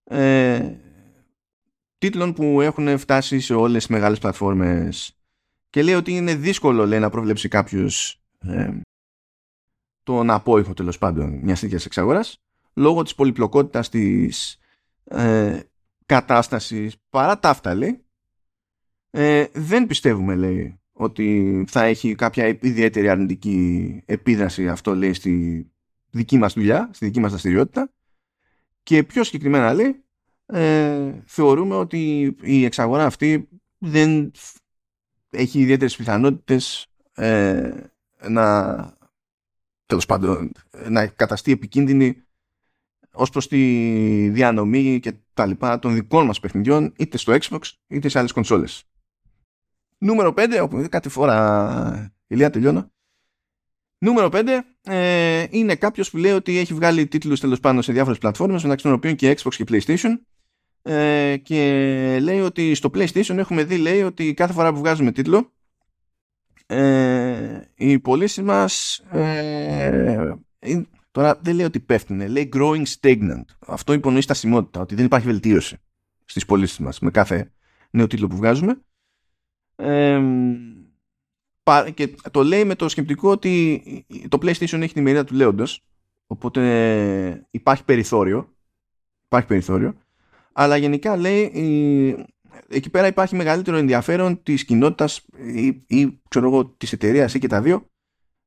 ε, 0.04 0.74
τίτλων 1.98 2.32
που 2.32 2.60
έχουν 2.60 2.98
φτάσει 2.98 3.40
σε 3.40 3.54
όλες 3.54 3.86
τις 3.86 3.92
μεγάλες 3.96 4.18
πλατφόρμες. 4.18 5.18
Και 5.70 5.82
λέει 5.82 5.94
ότι 5.94 6.12
είναι 6.12 6.34
δύσκολο 6.34 6.86
λέει, 6.86 6.98
να 6.98 7.10
προβλέψει 7.10 7.48
κάποιος 7.48 8.22
ε, 8.38 8.80
τον 10.02 10.30
απόϊχο 10.30 10.74
τέλος 10.74 10.98
πάντων 10.98 11.40
μιας 11.42 11.60
τέτοιας 11.60 11.86
εξαγοράς 11.86 12.42
λόγω 12.74 13.02
της 13.02 13.14
πολυπλοκότητας 13.14 13.88
της 13.88 14.58
ε, 15.04 15.60
κατάστασης. 16.06 16.96
Παρά 17.10 17.38
τα 17.38 17.48
αυτά 17.48 17.74
λέει 17.74 18.04
ε, 19.10 19.46
δεν 19.52 19.86
πιστεύουμε 19.86 20.34
λέει 20.34 20.80
ότι 20.92 21.64
θα 21.68 21.84
έχει 21.84 22.14
κάποια 22.14 22.46
ιδιαίτερη 22.46 23.08
αρνητική 23.08 24.02
επίδραση 24.06 24.68
αυτό 24.68 24.94
λέει 24.94 25.12
στη 25.12 25.66
δική 26.10 26.38
μας 26.38 26.52
δουλειά, 26.52 26.90
στη 26.92 27.04
δική 27.04 27.20
μας 27.20 27.30
δραστηριότητα. 27.30 27.92
Και 28.82 29.02
πιο 29.02 29.24
συγκεκριμένα 29.24 29.74
λέει 29.74 30.04
ε, 30.52 31.22
θεωρούμε 31.24 31.74
ότι 31.74 32.34
η 32.42 32.64
εξαγορά 32.64 33.04
αυτή 33.04 33.48
δεν 33.78 34.32
έχει 35.30 35.60
ιδιαίτερες 35.60 35.96
πιθανότητες 35.96 36.86
ε, 37.14 37.72
να 38.28 38.96
τέλος 39.86 40.06
πάντων 40.06 40.52
να 40.88 41.06
καταστεί 41.06 41.52
επικίνδυνη 41.52 42.22
ως 43.12 43.30
προς 43.30 43.48
τη 43.48 43.58
διανομή 44.28 45.00
και 45.00 45.14
τα 45.34 45.46
λοιπά 45.46 45.78
των 45.78 45.94
δικών 45.94 46.26
μας 46.26 46.40
παιχνιδιών 46.40 46.92
είτε 46.96 47.16
στο 47.16 47.36
Xbox 47.40 47.60
είτε 47.86 48.08
σε 48.08 48.18
άλλες 48.18 48.32
κονσόλες. 48.32 48.84
Νούμερο 49.98 50.34
5, 50.36 50.60
όπου 50.62 50.86
κάτι 50.90 51.08
φορά 51.08 52.12
ηλία 52.26 52.50
τελειώνω. 52.50 52.92
Νούμερο 53.98 54.28
5 54.32 54.60
ε, 54.82 55.46
είναι 55.50 55.76
κάποιος 55.76 56.10
που 56.10 56.16
λέει 56.16 56.32
ότι 56.32 56.58
έχει 56.58 56.74
βγάλει 56.74 57.06
τίτλους 57.06 57.40
τέλος 57.40 57.60
πάντων 57.60 57.82
σε 57.82 57.92
διάφορες 57.92 58.18
πλατφόρμες 58.18 58.62
μεταξύ 58.62 58.84
των 58.84 58.92
οποίων 58.92 59.14
και 59.16 59.36
Xbox 59.38 59.54
και 59.54 59.64
PlayStation 59.68 60.14
ε, 60.82 61.36
και 61.36 62.18
λέει 62.20 62.40
ότι 62.40 62.74
στο 62.74 62.90
PlayStation 62.94 63.36
έχουμε 63.36 63.64
δει 63.64 63.78
λέει 63.78 64.02
ότι 64.02 64.34
κάθε 64.34 64.52
φορά 64.52 64.72
που 64.72 64.78
βγάζουμε 64.78 65.12
τίτλο 65.12 65.52
ε, 66.66 67.60
οι 67.74 67.98
πωλήσει 67.98 68.42
μας 68.42 68.98
ε, 69.10 70.34
τώρα 71.10 71.40
δεν 71.42 71.54
λέει 71.54 71.66
ότι 71.66 71.80
πέφτουν 71.80 72.28
λέει 72.28 72.48
growing 72.52 72.84
stagnant. 73.00 73.44
Αυτό 73.66 73.92
υπονοεί 73.92 74.20
στασιμότητα 74.20 74.80
ότι 74.80 74.94
δεν 74.94 75.04
υπάρχει 75.04 75.26
βελτίωση 75.26 75.76
στις 76.24 76.44
πωλήσεις 76.44 76.78
μας 76.78 76.98
με 76.98 77.10
κάθε 77.10 77.52
νέο 77.90 78.06
τίτλο 78.06 78.26
που 78.26 78.36
βγάζουμε. 78.36 78.80
Ε, 79.76 80.22
και 81.94 82.14
το 82.30 82.42
λέει 82.42 82.64
με 82.64 82.74
το 82.74 82.88
σκεπτικό 82.88 83.30
ότι 83.30 83.82
το 84.28 84.38
PlayStation 84.42 84.80
έχει 84.80 84.92
τη 84.92 85.00
μερίδα 85.00 85.24
του 85.24 85.34
λέοντος 85.34 85.84
οπότε 86.26 87.46
υπάρχει 87.50 87.84
περιθώριο 87.84 88.56
υπάρχει 89.26 89.48
περιθώριο 89.48 89.94
αλλά 90.60 90.76
γενικά 90.76 91.16
λέει 91.16 91.52
εκεί 92.68 92.90
πέρα 92.90 93.06
υπάρχει 93.06 93.36
μεγαλύτερο 93.36 93.76
ενδιαφέρον 93.76 94.42
της 94.42 94.64
κοινότητας 94.64 95.26
ή, 95.54 95.66
ή 95.86 96.20
ξέρω 96.28 96.46
εγώ 96.46 96.66
της 96.66 96.92
εταιρείας 96.92 97.34
ή 97.34 97.38
και 97.38 97.46
τα 97.46 97.62
δύο 97.62 97.90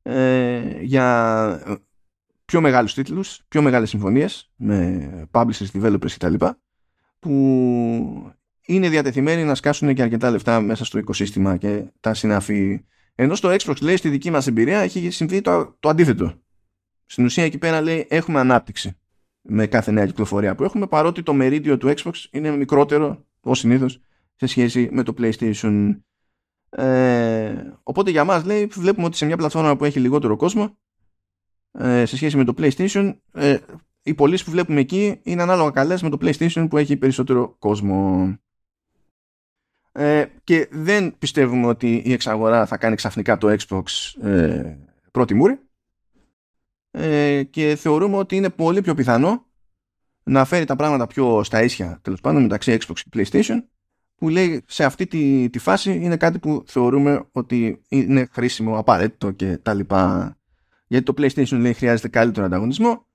ε, 0.02 0.82
για 0.82 1.80
πιο 2.46 2.62
μεγάλους 2.62 2.94
τίτλους, 2.94 3.42
πιο 3.48 3.62
μεγάλες 3.62 3.90
συμφωνίες 3.90 4.52
με 4.56 5.30
publishers, 5.32 5.72
developers 5.74 6.12
κτλ 6.12 6.34
που 7.20 8.34
είναι 8.66 8.90
διατεθειμένοι 8.90 9.44
να 9.44 9.56
σκάσουν 9.56 9.94
και 9.94 10.02
αρκετά 10.02 10.30
λεφτά 10.32 10.62
μέσα 10.62 10.86
στο 10.86 10.98
οικοσύστημα 10.98 11.58
και 11.58 11.84
τα 12.00 12.14
συναφή 12.14 12.86
Ενώ 13.16 13.36
στο 13.36 13.56
Xbox 13.60 13.82
λέει 13.82 13.96
στη 13.96 14.10
δική 14.10 14.32
μας 14.32 14.48
εμπειρία 14.48 14.80
έχει 14.80 15.10
συμβεί 15.10 15.42
το, 15.42 15.76
το 15.80 15.90
αντίθετο. 15.90 16.34
Στην 17.06 17.26
ουσία 17.26 17.44
εκεί 17.44 17.58
πέρα 17.58 17.82
λέει 17.82 18.06
έχουμε 18.10 18.40
ανάπτυξη 18.40 18.96
με 19.42 19.68
κάθε 19.68 19.92
νέα 19.92 20.06
κυκλοφορία 20.06 20.56
που 20.56 20.64
έχουμε 20.64 20.88
παρότι 20.88 21.24
το 21.24 21.34
μερίδιο 21.34 21.78
του 21.78 21.94
Xbox 21.98 22.14
είναι 22.32 22.52
μικρότερο 22.52 23.26
ως 23.42 23.60
συνήθως 23.60 24.02
σε 24.36 24.46
σχέση 24.46 24.90
με 24.92 25.04
το 25.04 25.14
PlayStation. 25.18 26.00
Ε, 26.70 27.56
οπότε 27.84 28.12
για 28.12 28.24
μας 28.24 28.46
λέει 28.46 28.66
βλέπουμε 28.66 29.06
ότι 29.06 29.18
σε 29.18 29.26
μια 29.26 29.38
πλατφόρμα 29.38 29.76
που 29.76 29.86
έχει 29.86 30.00
λιγότερο 30.00 30.36
κόσμο 30.36 30.78
ε, 31.72 32.06
σε 32.06 32.16
σχέση 32.16 32.38
με 32.38 32.44
το 32.44 32.54
PlayStation 32.58 33.16
ε, 33.34 33.58
οι 34.04 34.14
πωλήσεις 34.14 34.46
που 34.46 34.52
βλέπουμε 34.52 34.80
εκεί 34.80 35.20
είναι 35.24 35.42
ανάλογα 35.42 35.72
καλές 35.72 36.02
με 36.02 36.10
το 36.10 36.18
PlayStation 36.22 36.68
που 36.70 36.78
έχει 36.78 36.98
περισσότερο 36.98 37.56
κόσμο. 37.60 38.36
Ε, 39.92 40.26
και 40.44 40.68
δεν 40.72 41.18
πιστεύουμε 41.18 41.68
ότι 41.68 42.02
η 42.06 42.14
εξαγορά 42.14 42.66
θα 42.66 42.78
κάνει 42.78 42.96
ξαφνικά 42.96 43.38
το 43.38 43.56
Xbox 43.60 43.84
ε, 44.28 44.78
πρώτη 45.12 45.34
μούρη 45.34 45.60
ε, 46.92 47.44
και 47.44 47.76
θεωρούμε 47.76 48.18
ότι 48.18 48.36
είναι 48.36 48.50
πολύ 48.50 48.82
πιο 48.82 48.96
πιθανό 48.96 49.46
να 50.24 50.46
φέρει 50.46 50.66
τα 50.66 50.76
πράγματα 50.76 51.08
πιο 51.08 51.44
στα 51.44 51.64
ίσια 51.64 52.00
τέλος 52.02 52.22
πάντων 52.22 52.42
μεταξύ 52.42 52.78
Xbox 52.80 53.00
και 53.10 53.10
PlayStation 53.14 53.58
που 54.16 54.30
λέει 54.30 54.64
σε 54.68 54.84
αυτή 54.84 55.08
τη, 55.08 55.50
τη 55.50 55.60
φάση 55.60 55.92
είναι 55.94 56.18
κάτι 56.18 56.40
που 56.40 56.64
θεωρούμε 56.68 57.28
ότι 57.32 57.82
είναι 57.88 58.28
χρήσιμο, 58.32 58.78
απαραίτητο 58.78 59.32
και 59.32 59.58
τα 59.58 59.74
λοιπά. 59.74 60.36
Γιατί 60.88 61.06
το 61.06 61.14
PlayStation 61.18 61.58
λέει 61.60 61.74
χρειάζεται 61.74 62.08
καλύτερο 62.08 62.46
ανταγωνισμό 62.46 63.06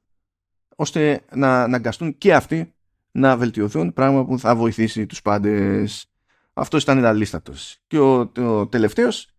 ώστε 0.77 1.21
να 1.35 1.63
αναγκαστούν 1.63 2.19
και 2.19 2.35
αυτοί 2.35 2.75
να 3.11 3.37
βελτιωθούν 3.37 3.93
πράγμα 3.93 4.25
που 4.25 4.39
θα 4.39 4.57
βοηθήσει 4.57 5.07
τους 5.07 5.23
πάντες. 5.23 6.11
Αυτό 6.53 6.77
ήταν 6.77 6.99
λαλίστατος. 6.99 7.79
Και 7.87 7.99
ο, 7.99 8.33
ο 8.37 8.67
τελευταίος 8.67 9.36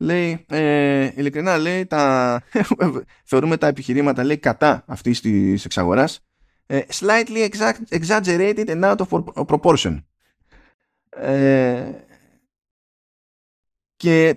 λέει, 0.00 0.44
ε, 0.48 1.10
ειλικρινά 1.14 1.58
λέει, 1.58 1.86
τα, 1.86 2.42
θεωρούμε 3.30 3.56
τα 3.56 3.66
επιχειρήματα 3.66 4.24
λέει 4.24 4.38
κατά 4.38 4.84
αυτής 4.86 5.20
της 5.20 5.64
εξαγοράς 5.64 6.20
ε, 6.70 6.80
slightly 6.90 7.48
exaggerated 7.90 8.68
and 8.68 8.84
out 8.84 8.96
of 8.96 9.46
proportion. 9.46 10.02
Ε, 11.10 11.92
και 13.96 14.28
ε, 14.28 14.36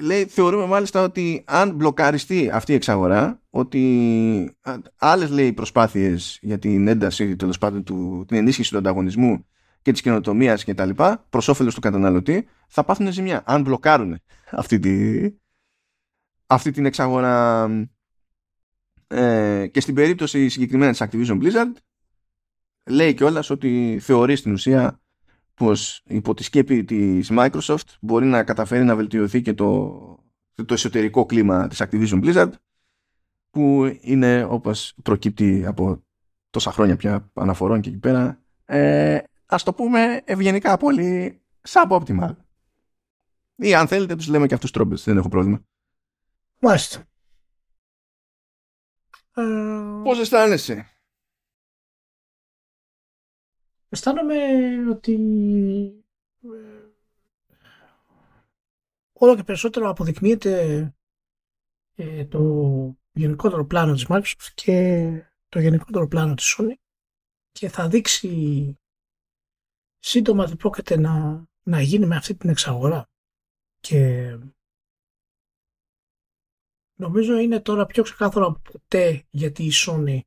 λέει, 0.00 0.24
θεωρούμε 0.24 0.66
μάλιστα 0.66 1.02
ότι 1.02 1.42
αν 1.46 1.74
μπλοκαριστεί 1.74 2.50
αυτή 2.50 2.72
η 2.72 2.74
εξαγορά, 2.74 3.42
ότι 3.50 4.56
άλλες 4.96 5.30
λέει 5.30 5.52
προσπάθειες 5.52 6.38
για 6.42 6.58
την 6.58 6.88
ένταση, 6.88 7.36
τέλος 7.36 7.58
πάντων, 7.58 7.84
του, 7.84 8.24
την 8.28 8.36
ενίσχυση 8.36 8.70
του 8.70 8.78
ανταγωνισμού 8.78 9.46
και 9.82 9.92
της 9.92 10.00
καινοτομίας 10.00 10.64
και 10.64 10.74
τα 10.74 10.84
λοιπά, 10.84 11.26
προς 11.30 11.48
όφελος 11.48 11.74
του 11.74 11.80
καταναλωτή, 11.80 12.48
θα 12.68 12.84
πάθουν 12.84 13.12
ζημιά. 13.12 13.42
Αν 13.46 13.62
μπλοκάρουν 13.62 14.20
αυτή, 14.50 14.78
τη, 14.78 15.20
αυτή 16.46 16.70
την 16.70 16.86
εξαγορά 16.86 17.68
ε, 19.06 19.66
και 19.66 19.80
στην 19.80 19.94
περίπτωση 19.94 20.48
συγκεκριμένα 20.48 20.90
της 20.90 21.02
Activision 21.04 21.42
Blizzard, 21.42 21.72
λέει 22.84 23.14
κιόλας 23.14 23.50
ότι 23.50 23.98
θεωρεί 24.00 24.36
στην 24.36 24.52
ουσία 24.52 25.00
πως 25.54 26.02
υπό 26.06 26.34
τη 26.34 26.42
σκέπη 26.42 26.84
της 26.84 27.30
Microsoft 27.32 27.96
μπορεί 28.00 28.26
να 28.26 28.44
καταφέρει 28.44 28.84
να 28.84 28.96
βελτιωθεί 28.96 29.42
και 29.42 29.54
το, 29.54 29.90
το 30.54 30.74
εσωτερικό 30.74 31.26
κλίμα 31.26 31.68
της 31.68 31.82
Activision 31.82 32.24
Blizzard 32.24 32.50
που 33.50 33.96
είναι 34.00 34.44
όπως 34.44 34.94
προκύπτει 35.02 35.64
από 35.66 36.04
τόσα 36.50 36.72
χρόνια 36.72 36.96
πια 36.96 37.30
αναφορών 37.34 37.80
και 37.80 37.88
εκεί 37.88 37.98
πέρα 37.98 38.42
ε, 38.64 39.18
ας 39.50 39.62
το 39.62 39.72
πούμε 39.72 40.22
ευγενικά 40.24 40.76
πολύ 40.76 41.42
suboptimal. 41.68 42.36
Ή 43.56 43.74
αν 43.74 43.88
θέλετε 43.88 44.16
τους 44.16 44.26
λέμε 44.26 44.46
και 44.46 44.54
αυτούς 44.54 44.70
τρόπες 44.70 45.04
δεν 45.04 45.16
έχω 45.16 45.28
πρόβλημα. 45.28 45.64
Μάλιστα. 46.60 47.04
Πώς 50.02 50.18
αισθάνεσαι; 50.18 50.88
αισθάνομαι 53.88 54.36
ότι 54.90 55.14
ε, 56.42 56.80
όλο 59.12 59.36
και 59.36 59.42
περισσότερο 59.42 59.88
αποδεικνύεται 59.88 60.94
ε, 61.94 62.24
το 62.24 62.40
γενικότερο 63.12 63.66
πλάνο 63.66 63.92
της 63.92 64.06
Microsoft 64.08 64.48
και 64.54 65.08
το 65.48 65.60
γενικότερο 65.60 66.08
πλάνο 66.08 66.34
της 66.34 66.56
Sony 66.58 66.74
και 67.52 67.68
θα 67.68 67.88
δείξει 67.88 68.79
σύντομα 70.00 70.46
τι 70.46 70.56
πρόκειται 70.56 70.96
να, 70.96 71.44
να 71.62 71.80
γίνει 71.80 72.06
με 72.06 72.16
αυτή 72.16 72.34
την 72.34 72.50
εξαγορά. 72.50 73.08
Και 73.80 74.30
νομίζω 76.94 77.38
είναι 77.38 77.60
τώρα 77.60 77.86
πιο 77.86 78.02
ξεκάθαρο 78.02 78.46
από 78.46 78.60
ποτέ 78.72 79.26
γιατί 79.30 79.64
η 79.64 79.72
Sony 79.86 80.20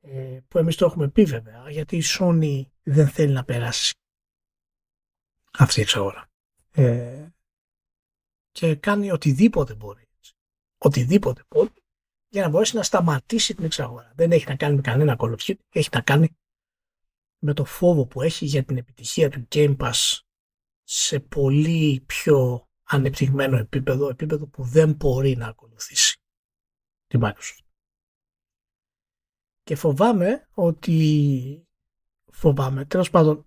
ε, 0.00 0.40
που 0.48 0.58
εμείς 0.58 0.76
το 0.76 0.84
έχουμε 0.84 1.08
πει 1.08 1.24
βέβαια, 1.24 1.70
γιατί 1.70 1.96
η 1.96 2.02
Sony 2.04 2.62
δεν 2.82 3.08
θέλει 3.08 3.32
να 3.32 3.44
περάσει 3.44 3.94
αυτή 5.52 5.78
η 5.78 5.82
εξαγορά. 5.82 6.30
Ε, 6.70 7.28
και 8.50 8.74
κάνει 8.74 9.10
οτιδήποτε 9.10 9.74
μπορεί. 9.74 10.06
Οτιδήποτε 10.78 11.42
μπορεί 11.48 11.70
για 12.28 12.42
να 12.42 12.48
μπορέσει 12.48 12.76
να 12.76 12.82
σταματήσει 12.82 13.54
την 13.54 13.64
εξαγορά. 13.64 14.12
Δεν 14.14 14.32
έχει 14.32 14.44
να 14.48 14.56
κάνει 14.56 14.74
με 14.74 14.80
κανένα 14.80 15.16
κολοψί, 15.16 15.58
έχει 15.72 15.88
να 15.92 16.00
κάνει 16.00 16.36
με 17.44 17.54
το 17.54 17.64
φόβο 17.64 18.06
που 18.06 18.22
έχει 18.22 18.44
για 18.44 18.64
την 18.64 18.76
επιτυχία 18.76 19.30
του 19.30 19.46
Game 19.50 19.76
Pass 19.76 20.18
σε 20.82 21.20
πολύ 21.20 22.04
πιο 22.06 22.68
ανεπτυγμένο 22.82 23.56
επίπεδο, 23.56 24.08
επίπεδο 24.08 24.46
που 24.46 24.62
δεν 24.62 24.92
μπορεί 24.92 25.36
να 25.36 25.46
ακολουθήσει 25.46 26.20
τη 27.06 27.18
Microsoft. 27.22 27.64
Και 29.62 29.76
φοβάμαι 29.76 30.48
ότι 30.52 31.68
φοβάμαι, 32.32 32.84
τέλος 32.84 33.10
πάντων 33.10 33.46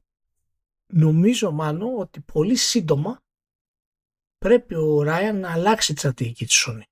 νομίζω 0.85 1.51
μάλλον 1.51 1.99
ότι 1.99 2.21
πολύ 2.21 2.55
σύντομα 2.55 3.23
πρέπει 4.37 4.75
ο 4.75 5.01
Ράιαν 5.01 5.39
να 5.39 5.51
αλλάξει 5.51 5.93
τη 5.93 5.99
στρατηγική 5.99 6.45
της 6.45 6.65
Sony 6.67 6.83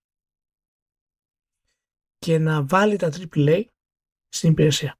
και 2.17 2.37
να 2.37 2.65
βάλει 2.65 2.97
τα 2.97 3.11
AAA 3.11 3.65
στην 4.27 4.51
υπηρεσία. 4.51 4.97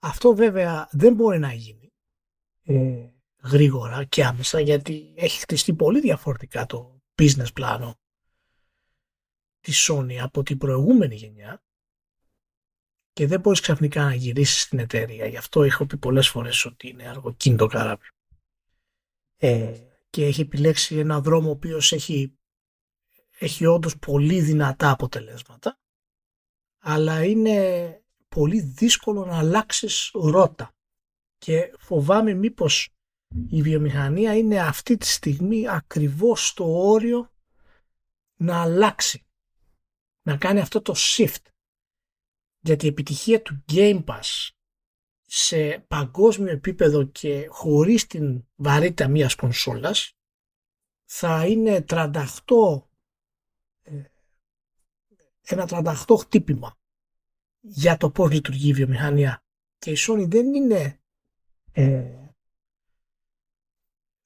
Αυτό 0.00 0.34
βέβαια 0.34 0.88
δεν 0.92 1.14
μπορεί 1.14 1.38
να 1.38 1.52
γίνει 1.52 1.92
ε, 2.62 3.08
γρήγορα 3.42 4.04
και 4.04 4.24
άμεσα 4.24 4.60
γιατί 4.60 5.12
έχει 5.16 5.40
χτιστεί 5.40 5.74
πολύ 5.74 6.00
διαφορετικά 6.00 6.66
το 6.66 7.00
business 7.14 7.52
πλάνο 7.54 7.98
της 9.60 9.90
Sony 9.90 10.14
από 10.14 10.42
την 10.42 10.58
προηγούμενη 10.58 11.14
γενιά 11.14 11.62
και 13.12 13.26
δεν 13.26 13.40
μπορείς 13.40 13.60
ξαφνικά 13.60 14.04
να 14.04 14.14
γυρίσεις 14.14 14.60
στην 14.60 14.78
εταιρεία. 14.78 15.26
Γι' 15.26 15.36
αυτό 15.36 15.62
έχω 15.62 15.86
πει 15.86 15.96
πολλές 15.96 16.28
φορές 16.28 16.64
ότι 16.64 16.88
είναι 16.88 17.08
αργοκίνητο 17.08 17.66
καράβι. 17.66 18.06
Ε, 19.36 19.80
και 20.10 20.24
έχει 20.24 20.40
επιλέξει 20.40 20.96
ένα 20.96 21.20
δρόμο 21.20 21.48
ο 21.48 21.52
οποίος 21.52 21.92
έχει, 21.92 22.38
έχει 23.38 23.66
όντως 23.66 23.98
πολύ 23.98 24.40
δυνατά 24.40 24.90
αποτελέσματα 24.90 25.80
αλλά 26.80 27.24
είναι 27.24 27.99
πολύ 28.34 28.60
δύσκολο 28.60 29.24
να 29.24 29.38
αλλάξεις 29.38 30.10
ρότα. 30.14 30.74
Και 31.38 31.74
φοβάμαι 31.78 32.34
μήπως 32.34 32.88
η 33.48 33.62
βιομηχανία 33.62 34.36
είναι 34.36 34.60
αυτή 34.60 34.96
τη 34.96 35.06
στιγμή 35.06 35.68
ακριβώς 35.68 36.48
στο 36.48 36.88
όριο 36.88 37.30
να 38.36 38.62
αλλάξει 38.62 39.24
να 40.22 40.36
κάνει 40.36 40.60
αυτό 40.60 40.82
το 40.82 40.94
shift. 40.96 41.44
Γιατί 42.60 42.84
η 42.84 42.88
επιτυχία 42.88 43.42
του 43.42 43.64
Game 43.72 44.04
Pass 44.04 44.48
σε 45.26 45.78
παγκόσμιο 45.88 46.52
επίπεδο 46.52 47.04
και 47.04 47.46
χωρίς 47.50 48.06
την 48.06 48.48
βαρύτητα 48.54 49.08
μιας 49.08 49.34
κονσόλας 49.34 50.12
θα 51.04 51.46
είναι 51.46 51.84
38 51.88 52.24
ε, 53.82 54.02
ένα 55.42 55.94
38 56.06 56.16
χτύπημα 56.18 56.79
για 57.60 57.96
το 57.96 58.10
πώς 58.10 58.30
λειτουργεί 58.30 58.68
η 58.68 58.72
βιομηχανία 58.72 59.44
και 59.78 59.90
η 59.90 59.96
Sony 59.98 60.26
δεν 60.28 60.54
είναι 60.54 61.00
ε, 61.72 62.28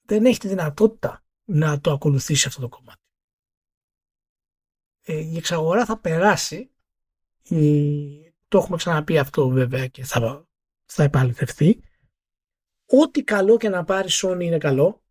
δεν 0.01 0.25
έχει 0.25 0.39
τη 0.39 0.47
δυνατότητα 0.47 1.23
να 1.45 1.79
το 1.79 1.91
ακολουθήσει 1.91 2.47
αυτό 2.47 2.61
το 2.61 2.69
κομμάτι. 2.69 3.01
Ε, 5.01 5.19
η 5.19 5.37
εξαγορά 5.37 5.85
θα 5.85 5.99
περάσει 5.99 6.69
το 8.47 8.57
έχουμε 8.57 8.77
ξαναπεί 8.77 9.17
αυτό 9.17 9.49
βέβαια 9.49 9.87
και 9.87 10.03
θα, 10.03 10.47
θα 10.85 11.03
επαληθευτεί. 11.03 11.83
Ό,τι 12.85 13.23
καλό 13.23 13.57
και 13.57 13.69
να 13.69 13.83
πάρει 13.83 14.09
Sony 14.11 14.39
είναι 14.41 14.57
καλό, 14.57 15.03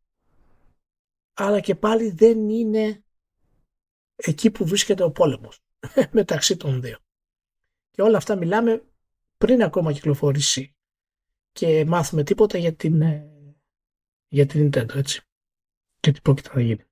αλλά 1.32 1.60
και 1.60 1.74
πάλι 1.74 2.10
δεν 2.10 2.48
είναι 2.48 3.04
εκεί 4.14 4.50
που 4.50 4.66
βρίσκεται 4.66 5.02
ο 5.02 5.10
πόλεμος 5.10 5.60
μεταξύ 6.10 6.56
των 6.56 6.80
δύο. 6.80 6.98
Και 7.94 8.02
όλα 8.02 8.16
αυτά 8.16 8.36
μιλάμε 8.36 8.84
πριν 9.38 9.62
ακόμα 9.62 9.92
κυκλοφορήσει 9.92 10.74
και 11.52 11.84
μάθουμε 11.84 12.22
τίποτα 12.22 12.58
για 12.58 12.74
την, 12.74 13.02
ε, 13.02 13.34
για 14.28 14.46
την 14.46 14.66
Nintendo, 14.66 14.94
έτσι. 14.94 15.22
και 16.00 16.12
τι 16.12 16.20
πρόκειται 16.20 16.50
να 16.54 16.60
γίνει. 16.60 16.84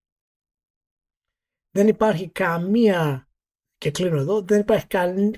Δεν 1.70 1.88
υπάρχει 1.88 2.28
καμία, 2.28 3.28
και 3.78 3.90
κλείνω 3.90 4.16
εδώ, 4.16 4.42
δεν 4.42 4.60
υπάρχει 4.60 4.86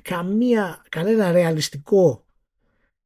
καμία, 0.03 0.85
κανένα 0.89 1.33
ρεαλιστικό 1.33 2.27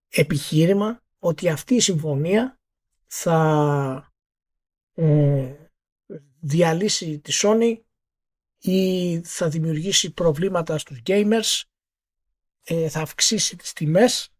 επιχείρημα 0.08 1.02
ότι 1.18 1.48
αυτή 1.48 1.74
η 1.74 1.80
συμφωνία 1.80 2.60
θα 3.06 4.12
ε, 4.94 5.54
διαλύσει 6.40 7.18
τη 7.18 7.32
Sony 7.42 7.80
ή 8.58 9.20
θα 9.22 9.48
δημιουργήσει 9.48 10.12
προβλήματα 10.12 10.78
στους 10.78 11.00
gamers, 11.06 11.62
ε, 12.70 12.88
θα 12.88 13.00
αυξήσει 13.00 13.56
τις 13.56 13.72
τιμές. 13.72 14.32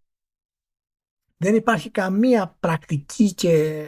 Δεν 1.36 1.54
υπάρχει 1.54 1.90
καμία 1.90 2.56
πρακτική 2.60 3.34
και 3.34 3.82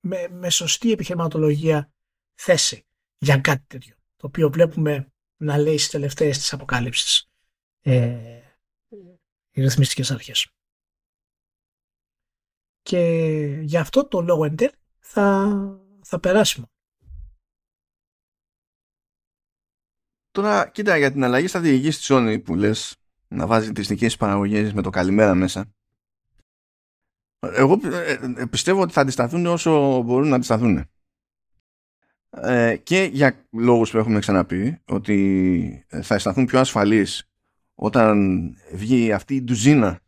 με, 0.00 0.28
με 0.28 0.50
σωστή 0.50 0.92
επιχειρηματολογία 0.92 1.92
θέση 2.34 2.86
για 3.18 3.38
κάτι 3.38 3.64
τέτοιο. 3.66 3.96
Το 4.16 4.26
οποίο 4.26 4.50
βλέπουμε 4.50 5.12
να 5.36 5.58
λέει 5.58 5.78
στις 5.78 5.90
τελευταίες 5.90 6.38
της 6.38 6.52
αποκάλυψεις 6.52 7.30
ε, 7.80 8.40
οι 9.50 9.60
ρυθμιστικές 9.60 10.10
αρχές. 10.10 10.50
Και 12.82 12.98
γι' 13.62 13.76
αυτό 13.76 14.08
το 14.08 14.20
λόγο 14.20 14.44
εν 14.44 14.56
θα, 14.98 15.48
θα 16.02 16.20
περάσει 16.20 16.64
Τώρα, 20.30 20.68
κοίτα, 20.68 20.96
για 20.96 21.12
την 21.12 21.24
αλλαγή 21.24 21.46
στρατηγικής 21.46 21.96
της 21.96 22.08
Sony 22.10 22.42
που 22.44 22.54
λες 22.54 22.96
να 23.28 23.46
βάζει 23.46 23.72
τις 23.72 23.88
δικές 23.88 24.16
παραγωγές 24.16 24.72
με 24.72 24.82
το 24.82 24.90
καλημέρα 24.90 25.34
μέσα. 25.34 25.72
Εγώ 27.40 27.80
ε, 27.84 28.18
ε, 28.36 28.44
πιστεύω 28.44 28.80
ότι 28.80 28.92
θα 28.92 29.00
αντισταθούν 29.00 29.46
όσο 29.46 30.02
μπορούν 30.02 30.28
να 30.28 30.36
αντισταθούν. 30.36 30.84
Ε, 32.30 32.76
και 32.76 33.08
για 33.12 33.46
λόγους 33.50 33.90
που 33.90 33.98
έχουμε 33.98 34.18
ξαναπεί 34.18 34.80
ότι 34.84 35.86
θα 36.02 36.14
αισθανθούν 36.14 36.46
πιο 36.46 36.58
ασφαλείς 36.60 37.30
όταν 37.74 38.40
βγει 38.72 39.12
αυτή 39.12 39.34
η 39.34 39.42
ντουζίνα 39.42 40.00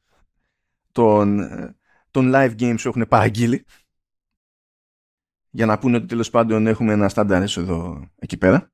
των, 0.93 1.49
των 2.11 2.31
live 2.35 2.55
games 2.59 2.81
που 2.83 2.89
έχουν 2.89 3.07
παραγγείλει 3.09 3.65
για 5.51 5.67
να 5.67 5.79
πούνε 5.79 5.97
ότι 5.97 6.07
τέλος 6.07 6.31
πάντων 6.31 6.67
έχουμε 6.67 6.93
ένα 6.93 7.09
στάνταρ 7.09 7.43
εδώ 7.43 8.11
εκεί 8.19 8.37
πέρα 8.37 8.72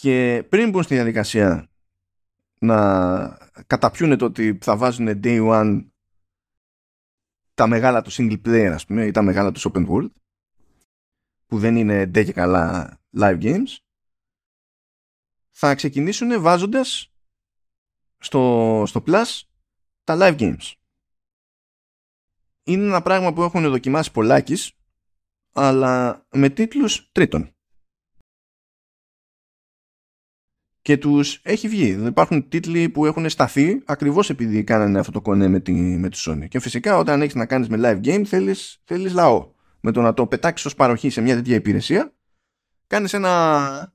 και 0.00 0.44
πριν 0.48 0.70
μπουν 0.70 0.82
στη 0.82 0.94
διαδικασία 0.94 1.68
να 2.58 3.38
καταπιούν 3.66 4.18
το 4.18 4.24
ότι 4.24 4.58
θα 4.60 4.76
βάζουν 4.76 5.20
day 5.22 5.48
one 5.50 5.84
τα 7.54 7.66
μεγάλα 7.66 8.02
τους 8.02 8.16
single 8.18 8.40
player 8.46 8.70
ας 8.74 8.86
πούμε 8.86 9.06
ή 9.06 9.10
τα 9.10 9.22
μεγάλα 9.22 9.52
τους 9.52 9.66
open 9.72 9.88
world 9.88 10.10
που 11.46 11.58
δεν 11.58 11.76
είναι 11.76 12.06
ντε 12.06 12.24
και 12.24 12.32
καλά 12.32 12.98
live 13.18 13.42
games 13.42 13.76
θα 15.50 15.74
ξεκινήσουν 15.74 16.42
βάζοντας 16.42 17.12
στο, 18.18 18.82
στο 18.86 19.02
Plus 19.06 19.40
τα 20.04 20.16
live 20.18 20.38
games. 20.38 20.72
Είναι 22.62 22.84
ένα 22.84 23.02
πράγμα 23.02 23.32
που 23.32 23.42
έχουν 23.42 23.70
δοκιμάσει 23.70 24.10
πολλάκις 24.10 24.72
αλλά 25.52 26.26
με 26.30 26.48
τίτλους 26.48 27.08
τρίτων. 27.12 27.53
Και 30.84 30.96
τους 30.96 31.40
έχει 31.42 31.68
βγει. 31.68 32.04
Υπάρχουν 32.06 32.48
τίτλοι 32.48 32.88
που 32.88 33.06
έχουν 33.06 33.28
σταθεί 33.28 33.82
ακριβώς 33.84 34.30
επειδή 34.30 34.64
κάνανε 34.64 34.98
αυτό 34.98 35.12
το 35.12 35.20
κονέ 35.20 35.48
με 35.48 35.60
τη, 35.60 35.72
με 35.72 36.08
τη 36.08 36.22
Sony. 36.26 36.48
Και 36.48 36.60
φυσικά 36.60 36.96
όταν 36.96 37.22
έχεις 37.22 37.34
να 37.34 37.46
κάνεις 37.46 37.68
με 37.68 37.78
live 37.80 38.06
game 38.06 38.22
θέλεις, 38.24 38.80
θέλεις 38.84 39.12
λαό. 39.12 39.52
Με 39.80 39.92
το 39.92 40.00
να 40.00 40.14
το 40.14 40.26
πετάξεις 40.26 40.66
ως 40.66 40.74
παροχή 40.74 41.10
σε 41.10 41.20
μια 41.20 41.34
τέτοια 41.34 41.54
υπηρεσία 41.54 42.12
κάνεις 42.86 43.12
ένα 43.12 43.94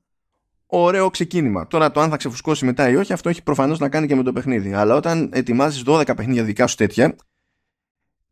ωραίο 0.66 1.10
ξεκίνημα. 1.10 1.66
Τώρα 1.66 1.90
το 1.90 2.00
αν 2.00 2.10
θα 2.10 2.16
ξεφουσκώσει 2.16 2.64
μετά 2.64 2.88
ή 2.88 2.96
όχι 2.96 3.12
αυτό 3.12 3.28
έχει 3.28 3.42
προφανώς 3.42 3.78
να 3.78 3.88
κάνει 3.88 4.06
και 4.06 4.14
με 4.14 4.22
το 4.22 4.32
παιχνίδι. 4.32 4.72
Αλλά 4.72 4.94
όταν 4.94 5.30
ετοιμάζεις 5.32 5.82
12 5.86 6.16
παιχνίδια 6.16 6.44
δικά 6.44 6.66
σου 6.66 6.76
τέτοια 6.76 7.16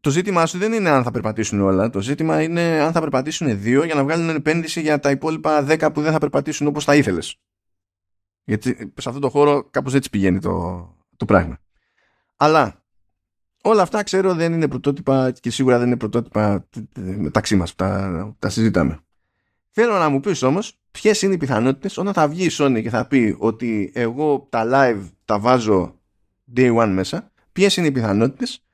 το 0.01 0.11
ζήτημά 0.11 0.47
σου 0.47 0.59
δεν 0.59 0.73
είναι 0.73 0.89
αν 0.89 1.03
θα 1.03 1.11
περπατήσουν 1.11 1.61
όλα. 1.61 1.91
Το 1.91 2.01
ζήτημα 2.01 2.43
είναι 2.43 2.61
αν 2.61 2.93
θα 2.93 3.01
περπατήσουν 3.01 3.61
δύο 3.61 3.85
για 3.85 3.95
να 3.95 4.05
βγάλουν 4.05 4.29
επένδυση 4.29 4.81
για 4.81 4.99
τα 4.99 5.11
υπόλοιπα 5.11 5.67
10 5.69 5.89
που 5.95 6.01
δεν 6.01 6.13
θα 6.13 6.19
περπατήσουν 6.19 6.67
όπως 6.67 6.85
θα 6.85 6.97
ήθελες. 6.97 7.39
Γιατί 8.49 8.93
σε 8.99 9.09
αυτό 9.09 9.21
το 9.21 9.29
χώρο 9.29 9.69
κάπως 9.71 9.95
έτσι 9.95 10.11
πηγαίνει 10.11 10.39
το, 10.39 10.87
το 11.17 11.25
πράγμα. 11.25 11.59
Αλλά 12.37 12.83
όλα 13.63 13.83
αυτά 13.83 14.03
ξέρω 14.03 14.35
δεν 14.35 14.53
είναι 14.53 14.69
πρωτότυπα 14.69 15.31
και 15.31 15.51
σίγουρα 15.51 15.79
δεν 15.79 15.87
είναι 15.87 15.97
πρωτότυπα 15.97 16.69
μεταξύ 16.97 17.57
μας. 17.57 17.75
Τα, 17.75 18.37
τα 18.39 18.49
συζητάμε. 18.49 18.99
Θέλω 19.71 19.99
να 19.99 20.09
μου 20.09 20.21
πεις 20.21 20.43
όμως 20.43 20.79
ποιες 20.91 21.23
είναι 21.23 21.35
οι 21.35 21.37
πιθανότητες 21.37 21.97
όταν 21.99 22.13
θα 22.13 22.29
βγει 22.29 22.45
η 22.45 22.51
Sony 22.53 22.81
και 22.83 22.91
θα 22.91 23.07
πει 23.07 23.37
ότι 23.39 23.91
εγώ 23.95 24.47
τα 24.51 24.65
live 24.73 25.11
τα 25.25 25.39
βάζω 25.39 26.01
day 26.57 26.77
one 26.77 26.91
μέσα. 26.93 27.33
Ποιες 27.53 27.77
είναι 27.77 27.87
οι 27.87 27.93
πιθανότητες; 27.93 28.65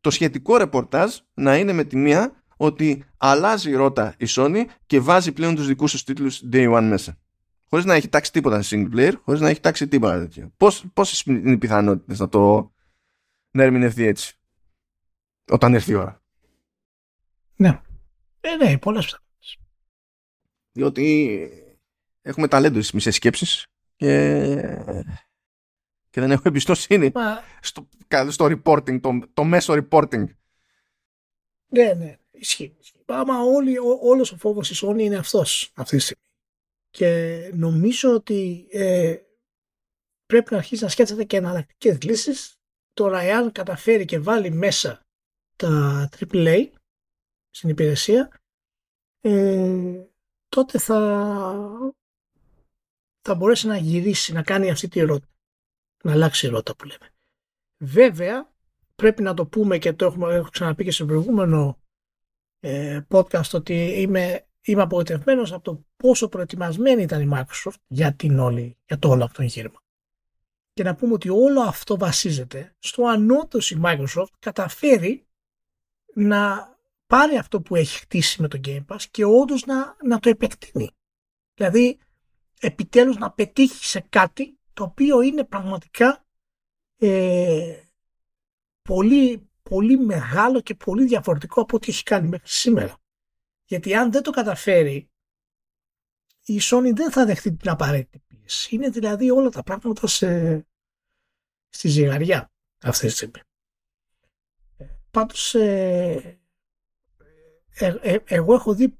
Το 0.00 0.10
σχετικό 0.10 0.56
ρεπορτάζ 0.56 1.14
να 1.34 1.56
είναι 1.56 1.72
με 1.72 1.84
τη 1.84 1.96
μία 1.96 2.32
ότι 2.56 3.04
αλλάζει 3.16 3.72
ρότα 3.72 4.14
η 4.18 4.26
Sony 4.28 4.64
και 4.86 5.00
βάζει 5.00 5.32
πλέον 5.32 5.54
τους 5.54 5.66
δικούς 5.66 5.90
τους 5.90 6.04
τίτλους 6.04 6.42
day 6.52 6.76
one 6.76 6.86
μέσα 6.88 7.18
χωρίς 7.68 7.84
να 7.84 7.94
έχει 7.94 8.08
τάξει 8.08 8.32
τίποτα 8.32 8.62
σε 8.62 8.76
single 8.76 8.96
player, 8.96 9.12
χωρίς 9.24 9.40
να 9.40 9.48
έχει 9.48 9.60
τάξει 9.60 9.88
τίποτα 9.88 10.18
τέτοιο. 10.18 10.52
Πόσες 10.92 11.20
είναι 11.22 11.52
οι 11.52 11.58
πιθανότητες 11.58 12.18
να 12.18 12.28
το 12.28 12.72
να 13.50 13.62
ερμηνευτεί 13.62 14.04
έτσι, 14.04 14.36
όταν 15.50 15.74
έρθει 15.74 15.90
η 15.90 15.94
ώρα; 15.94 16.22
Ναι. 17.56 17.80
Ε, 18.40 18.56
ναι, 18.56 18.78
πολλές 18.78 19.04
πιθανότητες. 19.04 19.58
Διότι 20.72 21.50
έχουμε 22.22 22.48
ταλέντο 22.48 22.78
στις 22.78 22.92
μισές 22.92 23.14
σκέψεις 23.14 23.66
και... 23.96 24.06
και 26.10 26.20
δεν 26.20 26.30
έχω 26.30 26.42
εμπιστοσύνη 26.44 27.10
Μα... 27.14 27.42
στο, 27.60 27.88
στο 28.28 28.44
reporting, 28.44 29.00
το, 29.00 29.20
το 29.34 29.44
μέσο 29.44 29.74
reporting. 29.74 30.24
Ναι, 31.68 31.92
ναι, 31.92 32.16
ισχύει. 32.30 32.76
Άμα 33.06 33.40
όλοι, 33.40 33.78
ό, 33.78 33.98
όλος 34.02 34.32
ο 34.32 34.36
φόβος 34.36 34.68
της 34.68 34.84
Sony 34.84 34.98
είναι 34.98 35.16
αυτός 35.16 35.72
αυτή 35.74 35.96
τη 35.96 36.02
στιγμή 36.02 36.25
και 36.96 37.50
νομίζω 37.54 38.14
ότι 38.14 38.66
ε, 38.70 39.16
πρέπει 40.26 40.52
να 40.52 40.56
αρχίσει 40.56 40.82
να 40.82 40.88
σκέφτεται 40.88 41.24
και 41.24 41.36
εναλλακτικές 41.36 42.02
λύσεις. 42.02 42.54
Τώρα, 42.92 43.20
εάν 43.20 43.52
καταφέρει 43.52 44.04
και 44.04 44.18
βάλει 44.18 44.50
μέσα 44.50 45.00
τα 45.56 46.08
AAA 46.18 46.70
στην 47.50 47.68
υπηρεσία, 47.68 48.40
ε, 49.20 50.06
τότε 50.48 50.78
θα, 50.78 51.92
θα 53.20 53.34
μπορέσει 53.34 53.66
να 53.66 53.76
γυρίσει, 53.76 54.32
να 54.32 54.42
κάνει 54.42 54.70
αυτή 54.70 54.88
τη 54.88 55.00
ρότα. 55.00 55.28
Να 56.04 56.12
αλλάξει 56.12 56.46
η 56.46 56.48
ρότα 56.48 56.76
που 56.76 56.84
λέμε. 56.84 57.10
Βέβαια, 57.84 58.52
πρέπει 58.94 59.22
να 59.22 59.34
το 59.34 59.46
πούμε 59.46 59.78
και 59.78 59.92
το 59.92 60.04
έχουμε, 60.04 60.34
έχω 60.34 60.48
ξαναπεί 60.50 60.84
και 60.84 60.90
στο 60.90 61.06
προηγούμενο 61.06 61.78
ε, 62.60 63.00
podcast 63.10 63.50
ότι 63.52 63.74
είμαι 63.74 64.45
είμαι 64.66 64.82
απογοητευμένος 64.82 65.52
από 65.52 65.62
το 65.62 65.84
πόσο 65.96 66.28
προετοιμασμένη 66.28 67.02
ήταν 67.02 67.22
η 67.22 67.30
Microsoft 67.32 67.78
για, 67.86 68.14
την 68.14 68.38
όλη, 68.38 68.76
για 68.86 68.98
το 68.98 69.08
όλο 69.08 69.24
αυτό 69.24 69.36
το 69.36 69.42
εγχείρημα. 69.42 69.80
Και 70.72 70.82
να 70.82 70.94
πούμε 70.94 71.12
ότι 71.12 71.28
όλο 71.28 71.60
αυτό 71.60 71.98
βασίζεται 71.98 72.74
στο 72.78 73.06
αν 73.06 73.28
η 73.70 73.80
Microsoft 73.82 74.30
καταφέρει 74.38 75.26
να 76.14 76.74
πάρει 77.06 77.36
αυτό 77.36 77.60
που 77.60 77.76
έχει 77.76 77.98
χτίσει 77.98 78.42
με 78.42 78.48
το 78.48 78.60
Game 78.64 78.84
Pass 78.86 79.02
και 79.10 79.24
όντως 79.24 79.64
να, 79.64 79.96
να 80.02 80.18
το 80.18 80.28
επεκτείνει. 80.28 80.90
Δηλαδή, 81.54 81.98
επιτέλους 82.60 83.16
να 83.16 83.30
πετύχει 83.32 83.84
σε 83.84 84.00
κάτι 84.08 84.58
το 84.72 84.82
οποίο 84.82 85.20
είναι 85.20 85.44
πραγματικά 85.44 86.24
ε, 86.96 87.80
πολύ, 88.82 89.50
πολύ 89.62 89.98
μεγάλο 89.98 90.60
και 90.60 90.74
πολύ 90.74 91.06
διαφορετικό 91.06 91.60
από 91.60 91.76
ό,τι 91.76 91.90
έχει 91.90 92.02
κάνει 92.02 92.28
μέχρι 92.28 92.48
σήμερα. 92.48 92.96
Γιατί 93.66 93.94
αν 93.94 94.12
δεν 94.12 94.22
το 94.22 94.30
καταφέρει, 94.30 95.10
η 96.44 96.58
Sony 96.62 96.92
δεν 96.94 97.10
θα 97.10 97.24
δεχτεί 97.24 97.52
την 97.52 97.70
απαραίτητη 97.70 98.24
πίεση. 98.26 98.74
Είναι 98.74 98.88
δηλαδή 98.88 99.30
όλα 99.30 99.48
τα 99.48 99.62
πράγματα 99.62 100.06
σε, 100.06 100.66
στη 101.68 101.88
ζυγαριά 101.88 102.50
αυτή 102.82 103.06
τη 103.06 103.12
στιγμή. 103.12 103.40
Πάντως, 105.10 105.54
ε, 105.54 106.40
ε, 107.74 107.96
ε, 108.00 108.18
εγώ 108.24 108.54
έχω 108.54 108.74
δει, 108.74 108.98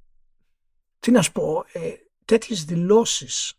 τι 0.98 1.10
να 1.10 1.22
σου 1.22 1.32
πω, 1.32 1.64
ε, 1.72 1.94
τέτοιες 2.24 2.64
δηλώσεις 2.64 3.54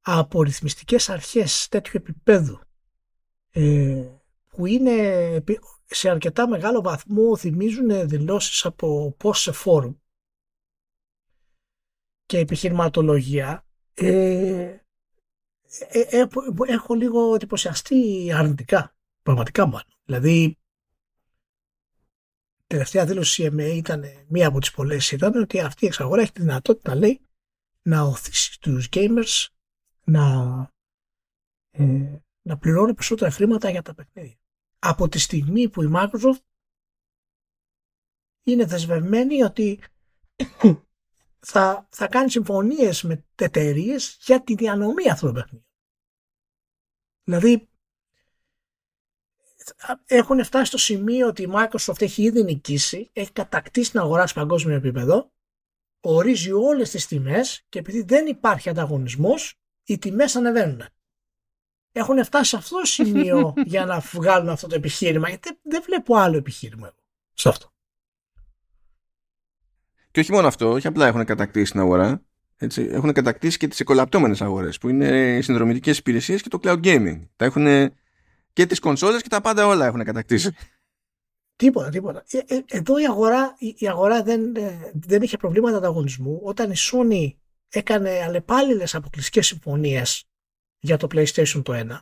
από 0.00 0.42
ρυθμιστικές 0.42 1.08
αρχές 1.08 1.68
τέτοιου 1.68 1.92
επίπεδου 1.94 2.60
που 4.48 4.66
είναι 4.66 5.44
σε 5.86 6.08
αρκετά 6.08 6.48
μεγάλο 6.48 6.82
βαθμό 6.82 7.36
θυμίζουν 7.36 8.08
δηλώσεις 8.08 8.64
από 8.64 9.14
πώς 9.18 9.40
σε 9.40 9.52
φόρουμ 9.52 9.94
και 12.32 12.38
επιχειρηματολογία 12.38 13.66
ε, 13.94 14.76
ε, 15.88 16.00
ε, 16.10 16.26
έχω 16.66 16.94
λίγο 16.94 17.34
εντυπωσιαστεί 17.34 18.32
αρνητικά. 18.32 18.94
Πραγματικά 19.22 19.66
μάλλον. 19.66 19.92
Δηλαδή 20.04 20.58
τελευταία 22.66 23.06
δήλωση 23.06 23.48
CMA 23.52 23.72
ήταν, 23.74 24.04
μία 24.28 24.46
από 24.46 24.60
τις 24.60 24.70
πολλές 24.70 25.10
ήταν 25.10 25.42
ότι 25.42 25.60
αυτή 25.60 25.84
η 25.84 25.86
εξαγορά 25.86 26.22
έχει 26.22 26.32
τη 26.32 26.40
δυνατότητα, 26.40 26.94
λέει, 26.94 27.20
να 27.82 28.02
οθήσει 28.02 28.60
τους 28.60 28.88
gamers 28.92 29.46
να, 30.04 30.22
ε, 31.70 32.16
να 32.42 32.58
πληρώνει 32.58 32.94
περισσότερα 32.94 33.30
χρήματα 33.30 33.70
για 33.70 33.82
τα 33.82 33.94
παιχνίδια. 33.94 34.38
Από 34.78 35.08
τη 35.08 35.18
στιγμή 35.18 35.68
που 35.68 35.82
η 35.82 35.90
Microsoft 35.94 36.42
είναι 38.42 38.64
δεσμευμένη 38.64 39.42
ότι 39.42 39.80
θα, 41.46 41.88
θα 41.90 42.08
κάνει 42.08 42.30
συμφωνίες 42.30 43.02
με 43.02 43.24
εταιρείες 43.34 44.18
για 44.20 44.42
τη 44.42 44.54
διανομή 44.54 45.10
αυτών 45.10 45.28
των 45.28 45.34
παιχνίδιων. 45.34 45.66
Δηλαδή, 47.24 47.68
έχουν 50.04 50.44
φτάσει 50.44 50.64
στο 50.64 50.78
σημείο 50.78 51.26
ότι 51.26 51.42
η 51.42 51.50
Microsoft 51.54 52.00
έχει 52.00 52.22
ήδη 52.22 52.42
νικήσει, 52.42 53.10
έχει 53.12 53.32
κατακτήσει 53.32 53.90
την 53.90 54.00
αγορά 54.00 54.26
σε 54.26 54.34
παγκόσμιο 54.34 54.76
επίπεδο, 54.76 55.32
ορίζει 56.00 56.52
όλες 56.52 56.90
τις 56.90 57.06
τιμές 57.06 57.64
και 57.68 57.78
επειδή 57.78 58.02
δεν 58.02 58.26
υπάρχει 58.26 58.68
ανταγωνισμός, 58.68 59.60
οι 59.84 59.98
τιμές 59.98 60.36
ανεβαίνουν. 60.36 60.82
Έχουν 61.92 62.24
φτάσει 62.24 62.50
σε 62.50 62.56
αυτό 62.56 62.78
το 62.78 62.84
σημείο 62.84 63.54
για 63.66 63.84
να 63.84 63.98
βγάλουν 63.98 64.48
αυτό 64.48 64.66
το 64.66 64.74
επιχείρημα, 64.74 65.28
γιατί 65.28 65.58
δεν 65.62 65.82
βλέπω 65.82 66.16
άλλο 66.16 66.36
επιχείρημα 66.36 66.86
εγώ 66.86 67.02
σε 67.34 67.48
αυτό. 67.48 67.71
Και 70.12 70.20
όχι 70.20 70.32
μόνο 70.32 70.46
αυτό, 70.46 70.70
όχι 70.70 70.86
απλά 70.86 71.06
έχουν 71.06 71.24
κατακτήσει 71.24 71.70
την 71.70 71.80
αγορά, 71.80 72.22
έτσι, 72.56 72.88
έχουν 72.90 73.12
κατακτήσει 73.12 73.58
και 73.58 73.68
τις 73.68 73.80
εκολαπτώμενες 73.80 74.42
αγορές 74.42 74.78
που 74.78 74.88
είναι 74.88 75.36
οι 75.36 75.42
συνδρομητικές 75.42 75.98
υπηρεσίες 75.98 76.42
και 76.42 76.48
το 76.48 76.58
cloud 76.62 76.80
gaming. 76.84 77.20
Τα 77.36 77.44
έχουν 77.44 77.92
και 78.52 78.66
τις 78.66 78.78
κονσόλες 78.78 79.22
και 79.22 79.28
τα 79.28 79.40
πάντα 79.40 79.66
όλα 79.66 79.86
έχουν 79.86 80.04
κατακτήσει. 80.04 80.54
Τίποτα, 81.56 81.88
τίποτα. 81.88 82.24
Ε, 82.30 82.38
ε, 82.54 82.60
εδώ 82.66 82.98
η 82.98 83.04
αγορά, 83.04 83.56
η 83.58 83.88
αγορά 83.88 84.22
δεν, 84.22 84.56
ε, 84.56 84.90
δεν 84.94 85.22
είχε 85.22 85.36
προβλήματα 85.36 85.76
ανταγωνισμού. 85.76 86.40
Όταν 86.42 86.70
η 86.70 86.74
Sony 86.76 87.34
έκανε 87.68 88.22
αλλεπάλληλες 88.22 88.94
αποκλειστικές 88.94 89.46
συμφωνίες 89.46 90.24
για 90.78 90.96
το 90.96 91.06
PlayStation 91.10 91.62
το 91.62 91.72
1, 91.72 91.98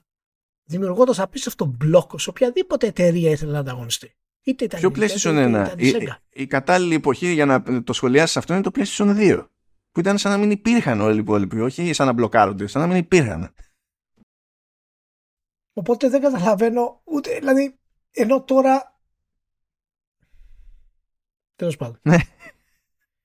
δημιουργώντας 0.64 1.18
απίστευτο 1.18 1.64
μπλοκ 1.64 2.20
σε 2.20 2.30
οποιαδήποτε 2.30 2.86
εταιρεία 2.86 3.30
ήθελε 3.30 3.52
να 3.52 3.58
ανταγωνιστεί. 3.58 4.14
Είτε 4.42 4.64
ήταν 4.64 4.80
Ποιο 4.80 4.92
PlayStation 4.94 5.66
1. 5.66 5.74
Η, 5.76 5.94
η, 6.30 6.46
κατάλληλη 6.46 6.94
εποχή 6.94 7.32
για 7.32 7.46
να 7.46 7.82
το 7.82 7.92
σχολιάσεις 7.92 8.36
αυτό 8.36 8.52
είναι 8.52 8.62
το 8.62 8.70
PlayStation 8.74 9.16
2. 9.16 9.46
Που 9.92 10.00
ήταν 10.00 10.18
σαν 10.18 10.32
να 10.32 10.38
μην 10.38 10.50
υπήρχαν 10.50 11.00
όλοι 11.00 11.16
οι 11.16 11.18
υπόλοιποι. 11.18 11.60
Όχι 11.60 11.92
σαν 11.92 12.06
να 12.06 12.12
μπλοκάρονται, 12.12 12.66
σαν 12.66 12.80
να 12.80 12.86
μην 12.86 12.96
υπήρχαν. 12.96 13.54
Οπότε 15.72 16.08
δεν 16.08 16.20
καταλαβαίνω 16.20 17.00
ούτε. 17.04 17.38
Δηλαδή, 17.38 17.78
ενώ 18.10 18.42
τώρα. 18.42 19.00
Τέλος 21.56 21.76
πάντων. 21.76 22.00
Ναι. 22.02 22.16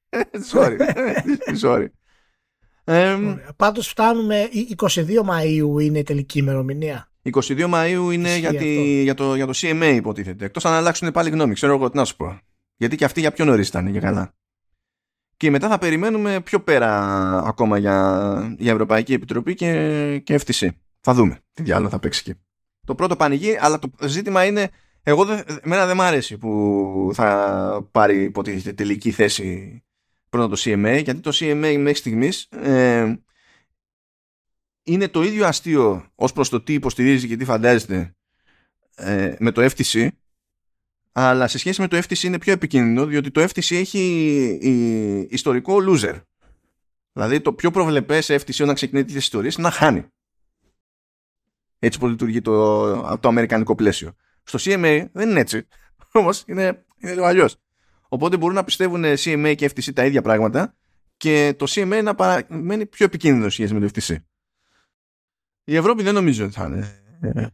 sorry. 0.52 0.78
sorry. 1.64 1.88
Um, 2.86 3.38
Πάντως 3.56 3.88
φτάνουμε. 3.88 4.50
22 4.78 5.22
Μαου 5.24 5.80
είναι 5.80 6.00
η 6.00 6.04
τελική 6.04 6.40
ημερομηνία. 6.40 7.10
22 7.34 7.70
Μαΐου 7.70 8.14
είναι 8.14 8.38
για, 8.38 8.56
τη, 8.56 9.02
για, 9.02 9.14
το, 9.14 9.36
για 9.36 9.46
το 9.46 9.54
CMA 9.56 9.94
υποτίθεται. 9.96 10.46
Εκτός 10.46 10.66
αν 10.66 10.74
αλλάξουν 10.74 11.12
πάλι 11.12 11.30
γνώμη. 11.30 11.54
Ξέρω 11.54 11.74
εγώ 11.74 11.90
τι 11.90 11.98
να 11.98 12.06
σου 12.06 12.16
πω. 12.16 12.40
Γιατί 12.76 12.96
και 12.96 13.06
αυτοί 13.06 13.20
για 13.20 13.32
πιο 13.32 13.46
νωρίς 13.46 13.68
ήταν 13.68 13.88
για 13.88 14.00
καλά. 14.00 14.34
Και 15.38 15.50
μετά 15.50 15.70
θα 15.70 15.78
περιμένουμε 15.78 16.42
πιο 16.42 16.60
πέρα 16.60 16.92
ακόμα 17.38 17.78
για, 17.78 18.56
για 18.60 18.72
Ευρωπαϊκή 18.72 19.14
Επιτροπή 19.14 19.54
και, 19.54 20.22
και 20.24 20.40
FTC. 20.46 20.70
Θα 21.00 21.14
δούμε 21.14 21.40
τι 21.54 21.64
διάλογο 21.64 21.90
θα 21.90 22.00
παίξει 22.00 22.24
εκεί. 22.28 22.40
Το 22.86 22.96
πρώτο 22.96 23.16
πανηγύρι, 23.16 23.58
αλλά 23.62 23.80
το 23.80 23.90
ζήτημα 24.08 24.46
είναι 24.46 24.70
εγώ 25.04 25.26
δεν, 25.26 25.44
εμένα 25.62 25.86
δεν 25.86 25.96
μ' 25.96 26.02
αρέσει 26.02 26.38
που 26.38 27.12
θα 27.14 27.90
πάρει 27.92 28.24
υποτίθεται 28.24 28.74
τελική 28.74 29.12
θέση 29.12 29.84
πρώτα 30.30 30.50
το 30.50 30.62
CMA 30.66 31.02
γιατί 31.04 31.20
το 31.20 31.32
CMA 31.34 31.76
μέχρι 31.78 31.94
στιγμής 31.94 32.48
ε, 32.50 33.16
είναι 34.86 35.08
το 35.08 35.24
ίδιο 35.24 35.46
αστείο 35.46 36.12
ως 36.16 36.34
προς 36.34 36.50
το 36.50 36.62
τι 36.62 36.74
υποστηρίζει 36.74 37.28
και 37.28 37.36
τι 37.36 37.46
φαντάζεται 37.46 38.16
ε, 38.96 39.36
με 39.40 39.52
το 39.52 39.70
FTC 39.76 40.08
αλλά 41.18 41.48
σε 41.48 41.58
σχέση 41.58 41.82
με 41.82 41.88
το 41.88 41.98
FTC 41.98 42.24
είναι 42.24 42.40
πιο 42.40 42.54
επικίνδυνο 42.54 43.06
διότι 43.06 43.32
το 43.32 43.42
FTC 43.42 43.76
έχει 43.76 45.28
ιστορικό 45.30 45.78
loser. 45.88 46.22
Δηλαδή 47.14 47.42
το 47.42 47.54
πιο 47.54 47.72
προβλεπές 47.72 48.32
FTC 48.32 48.62
όταν 48.62 48.76
ξεκινάει 48.76 49.04
τις 49.06 49.16
ιστορίες 49.16 49.56
είναι 49.56 49.68
να 49.68 49.74
χάνει. 49.74 50.06
Έτσι 51.80 52.00
που 52.00 52.08
λειτουργεί 52.08 52.42
το, 52.42 53.18
το 53.20 53.28
αμερικανικό 53.28 53.76
πλαίσιο. 53.76 54.16
Στο 54.44 54.60
CMA 54.62 55.06
δεν 55.12 55.30
είναι 55.30 55.40
έτσι. 55.40 55.68
Όμως 56.12 56.44
είναι, 56.48 56.86
είναι 56.98 57.14
λίγο 57.14 57.26
αλλιώς. 57.26 57.56
Οπότε 58.08 58.38
μπορούν 58.38 58.56
να 58.56 58.64
πιστεύουν 58.64 59.04
CMA 59.06 59.54
και 59.58 59.72
FTC 59.76 59.94
τα 59.94 60.06
ίδια 60.06 60.22
πράγματα 60.22 60.76
και 61.18 61.56
το 61.58 61.66
CMA 61.70 62.02
να 62.04 62.16
παραμένει 62.16 62.86
πιο 62.86 63.06
επικίνδυνο 63.06 63.50
σχέση 63.50 63.74
με 63.74 63.80
το 63.80 63.90
FTC. 63.94 64.16
Η 65.68 65.76
Ευρώπη 65.76 66.04
δεν 66.04 66.14
νομίζω 66.14 66.46
ότι 66.46 66.54
θα 66.54 66.66
είναι 66.66 67.02
ε, 67.22 67.48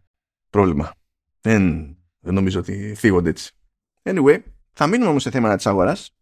πρόβλημα. 0.49 0.93
Δεν, 1.41 1.95
δεν 2.19 2.33
νομίζω 2.33 2.59
ότι 2.59 2.93
φύγονται 2.95 3.29
έτσι. 3.29 3.51
Anyway, 4.03 4.41
θα 4.73 4.87
μείνουμε 4.87 5.09
όμως 5.09 5.21
σε 5.21 5.29
θέματα 5.29 5.55
της 5.55 5.67
αγοράς 5.67 6.15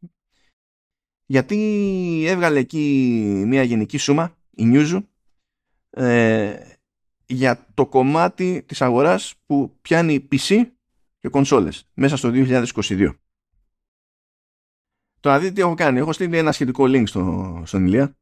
γιατί 1.25 2.23
έβγαλε 2.27 2.59
εκεί 2.59 3.43
μια 3.47 3.63
γενική 3.63 3.97
σούμα, 3.97 4.37
η 4.49 4.63
Newzoo, 4.65 5.03
ε, 5.89 6.59
για 7.25 7.67
το 7.73 7.85
κομμάτι 7.85 8.63
της 8.65 8.81
αγοράς 8.81 9.35
που 9.45 9.77
πιάνει 9.81 10.27
PC 10.31 10.65
και 11.19 11.29
κονσόλες 11.29 11.89
μέσα 11.93 12.17
στο 12.17 12.31
2022. 12.33 13.13
Τώρα 15.19 15.39
δείτε 15.39 15.53
τι 15.53 15.61
έχω 15.61 15.73
κάνει. 15.73 15.99
Έχω 15.99 16.13
στείλει 16.13 16.37
ένα 16.37 16.51
σχετικό 16.51 16.83
link 16.83 17.03
στο, 17.05 17.61
στον 17.65 17.85
Ηλία 17.85 18.17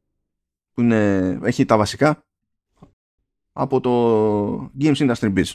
που 0.72 0.80
είναι, 0.80 1.28
έχει 1.42 1.64
τα 1.64 1.76
βασικά 1.76 2.27
από 3.58 3.80
το 3.80 4.70
Games 4.80 4.96
Industry 4.96 5.34
Biz. 5.34 5.52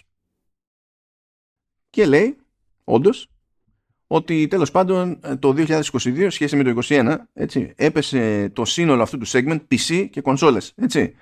Και 1.89 2.05
λέει, 2.05 2.37
όντως, 2.83 3.29
ότι 4.07 4.47
τέλος 4.47 4.71
πάντων 4.71 5.19
το 5.39 5.53
2022 5.57 6.27
σχέση 6.29 6.55
με 6.55 6.63
το 6.63 6.79
2021 6.81 7.17
έτσι, 7.33 7.73
έπεσε 7.75 8.49
το 8.49 8.65
σύνολο 8.65 9.01
αυτού 9.01 9.17
του 9.17 9.27
segment 9.27 9.59
PC 9.71 10.07
και 10.11 10.21
κονσόλες 10.21 10.73
έτσι, 10.75 11.15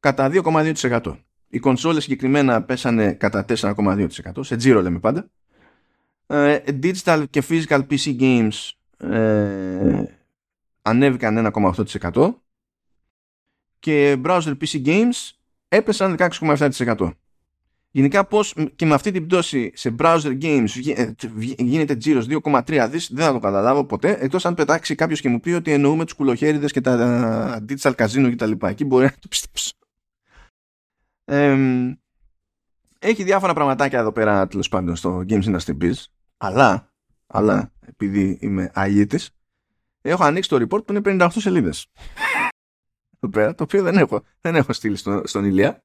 κατά 0.00 0.30
2,2%. 0.32 1.16
Οι 1.48 1.58
κονσόλες 1.58 2.02
συγκεκριμένα 2.02 2.62
πέσανε 2.62 3.12
κατά 3.12 3.44
4,2% 3.48 4.08
σε 4.40 4.56
τζίρο 4.56 4.82
λέμε 4.82 4.98
πάντα. 4.98 5.30
Ε, 6.26 6.58
digital 6.82 7.24
και 7.30 7.42
physical 7.48 7.86
PC 7.86 8.20
games 8.20 8.70
ε, 8.96 10.04
ανέβηκαν 10.82 11.52
1,8% 11.54 12.34
και 13.78 14.20
browser 14.24 14.56
PC 14.60 14.84
games 14.84 15.35
έπεσαν 15.68 16.16
16,7%. 16.18 17.10
Γενικά 17.96 18.24
πώς 18.24 18.54
και 18.76 18.86
με 18.86 18.94
αυτή 18.94 19.10
την 19.10 19.26
πτώση 19.26 19.70
σε 19.74 19.94
browser 19.98 20.42
games 20.42 20.66
ε, 20.96 21.12
γίνεται 21.56 21.96
τζίρος 21.96 22.26
2,3 22.42 22.88
δις 22.90 23.10
δεν 23.12 23.24
θα 23.24 23.32
το 23.32 23.38
καταλάβω 23.38 23.84
ποτέ 23.84 24.16
εκτός 24.20 24.46
αν 24.46 24.54
πετάξει 24.54 24.94
κάποιος 24.94 25.20
και 25.20 25.28
μου 25.28 25.40
πει 25.40 25.50
ότι 25.50 25.72
εννοούμε 25.72 26.04
τους 26.04 26.14
κουλοχέριδες 26.14 26.72
και 26.72 26.80
τα 26.80 27.64
digital 27.68 27.94
casino 27.94 28.28
και 28.28 28.36
τα 28.36 28.46
λοιπά. 28.46 28.68
Εκεί 28.68 28.84
μπορεί 28.84 29.04
να 29.04 29.10
το 29.10 29.28
πιστέψω. 29.28 29.72
έχει 32.98 33.22
διάφορα 33.22 33.54
πραγματάκια 33.54 33.98
εδώ 33.98 34.12
πέρα 34.12 34.46
τέλος 34.46 34.68
πάντων 34.68 34.96
στο 34.96 35.24
Games 35.28 35.44
Industry 35.44 35.76
Biz 35.82 35.94
αλλά, 36.36 36.92
αλλά 37.26 37.72
επειδή 37.86 38.38
είμαι 38.40 38.70
αγίτης 38.74 39.30
έχω 40.00 40.24
ανοίξει 40.24 40.48
το 40.48 40.56
report 40.56 40.86
που 40.86 40.92
είναι 40.92 41.00
58 41.04 41.28
σελίδες 41.30 41.86
πέρα, 43.28 43.54
το 43.54 43.62
οποίο 43.62 43.82
δεν 43.82 43.96
έχω, 43.96 44.22
δεν 44.40 44.54
έχω 44.54 44.72
στείλει 44.72 44.96
στον 45.24 45.44
Ηλία. 45.44 45.84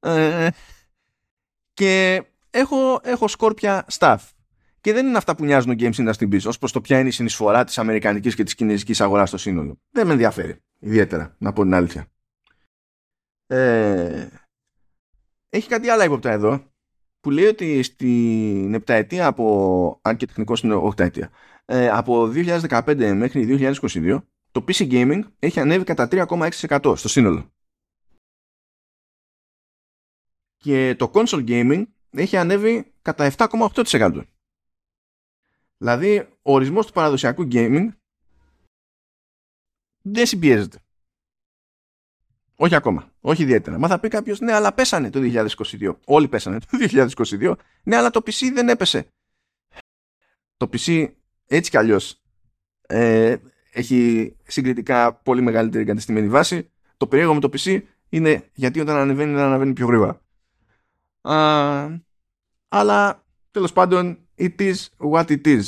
Ε, 0.00 0.48
και 1.72 2.22
έχω, 2.50 3.00
έχω 3.02 3.28
σκόρπια 3.28 3.86
staff. 3.92 4.18
Και 4.80 4.92
δεν 4.92 5.06
είναι 5.06 5.16
αυτά 5.16 5.36
που 5.36 5.44
νοιάζουν 5.44 5.70
ο 5.70 5.74
Games 5.78 5.94
Industry 5.94 6.32
Biz 6.32 6.42
ως 6.46 6.58
προς 6.58 6.72
το 6.72 6.80
ποια 6.80 6.98
είναι 6.98 7.08
η 7.08 7.12
συνεισφορά 7.12 7.64
της 7.64 7.78
αμερικανικής 7.78 8.34
και 8.34 8.42
της 8.42 8.54
κινέζικης 8.54 9.00
αγοράς 9.00 9.28
στο 9.28 9.38
σύνολο. 9.38 9.80
Δεν 9.90 10.06
με 10.06 10.12
ενδιαφέρει 10.12 10.62
ιδιαίτερα, 10.78 11.34
να 11.38 11.52
πω 11.52 11.62
την 11.62 11.74
αλήθεια. 11.74 12.06
Ε, 13.46 14.26
έχει 15.48 15.68
κάτι 15.68 15.88
άλλο 15.88 16.02
υπόπτα 16.04 16.30
εδώ 16.30 16.62
που 17.20 17.30
λέει 17.30 17.44
ότι 17.44 17.82
στην 17.82 18.74
επταετία 18.74 19.26
από, 19.26 19.98
αν 20.02 20.16
και 20.16 20.26
τεχνικός 20.26 20.60
είναι 20.62 20.74
οχταετία, 20.74 21.30
ε, 21.64 21.88
από 21.88 22.32
2015 22.34 23.12
μέχρι 23.14 23.72
2022 23.82 24.18
το 24.56 24.64
PC 24.68 24.90
Gaming 24.90 25.22
έχει 25.38 25.60
ανέβει 25.60 25.84
κατά 25.84 26.08
3,6% 26.10 26.94
στο 26.96 27.08
σύνολο. 27.08 27.50
Και 30.56 30.94
το 30.98 31.10
Console 31.14 31.48
Gaming 31.48 31.84
έχει 32.10 32.36
ανέβει 32.36 32.92
κατά 33.02 33.34
7,8%. 33.36 34.22
Δηλαδή, 35.76 36.18
ο 36.42 36.52
ορισμός 36.52 36.86
του 36.86 36.92
παραδοσιακού 36.92 37.48
gaming 37.50 37.88
δεν 40.02 40.26
συμπιέζεται. 40.26 40.78
Όχι 42.56 42.74
ακόμα. 42.74 43.12
Όχι 43.20 43.42
ιδιαίτερα. 43.42 43.78
Μα 43.78 43.88
θα 43.88 44.00
πει 44.00 44.08
κάποιος, 44.08 44.40
ναι, 44.40 44.52
αλλά 44.52 44.74
πέσανε 44.74 45.10
το 45.10 45.20
2022. 45.22 45.96
Όλοι 46.04 46.28
πέσανε 46.28 46.58
το 46.60 46.66
2022. 46.72 47.56
Ναι, 47.82 47.96
αλλά 47.96 48.10
το 48.10 48.20
PC 48.26 48.50
δεν 48.52 48.68
έπεσε. 48.68 49.08
το 50.56 50.68
PC 50.72 51.14
έτσι 51.46 51.70
κι 51.70 51.76
αλλιώς 51.76 52.20
ε, 52.86 53.36
έχει 53.76 54.34
συγκριτικά 54.46 55.14
πολύ 55.14 55.42
μεγαλύτερη 55.42 55.82
εγκατεστημένη 55.82 56.28
βάση. 56.28 56.70
Το 56.96 57.06
περίεργο 57.06 57.34
με 57.34 57.40
το 57.40 57.50
PC 57.52 57.82
είναι 58.08 58.48
γιατί 58.52 58.80
όταν 58.80 58.96
ανεβαίνει 58.96 59.34
δεν 59.34 59.42
ανεβαίνει 59.42 59.72
πιο 59.72 59.86
γρήγορα. 59.86 60.20
αλλά 62.68 63.24
τέλος 63.50 63.72
πάντων 63.72 64.18
it 64.38 64.54
is 64.58 64.74
what 65.10 65.26
it 65.26 65.46
is. 65.46 65.62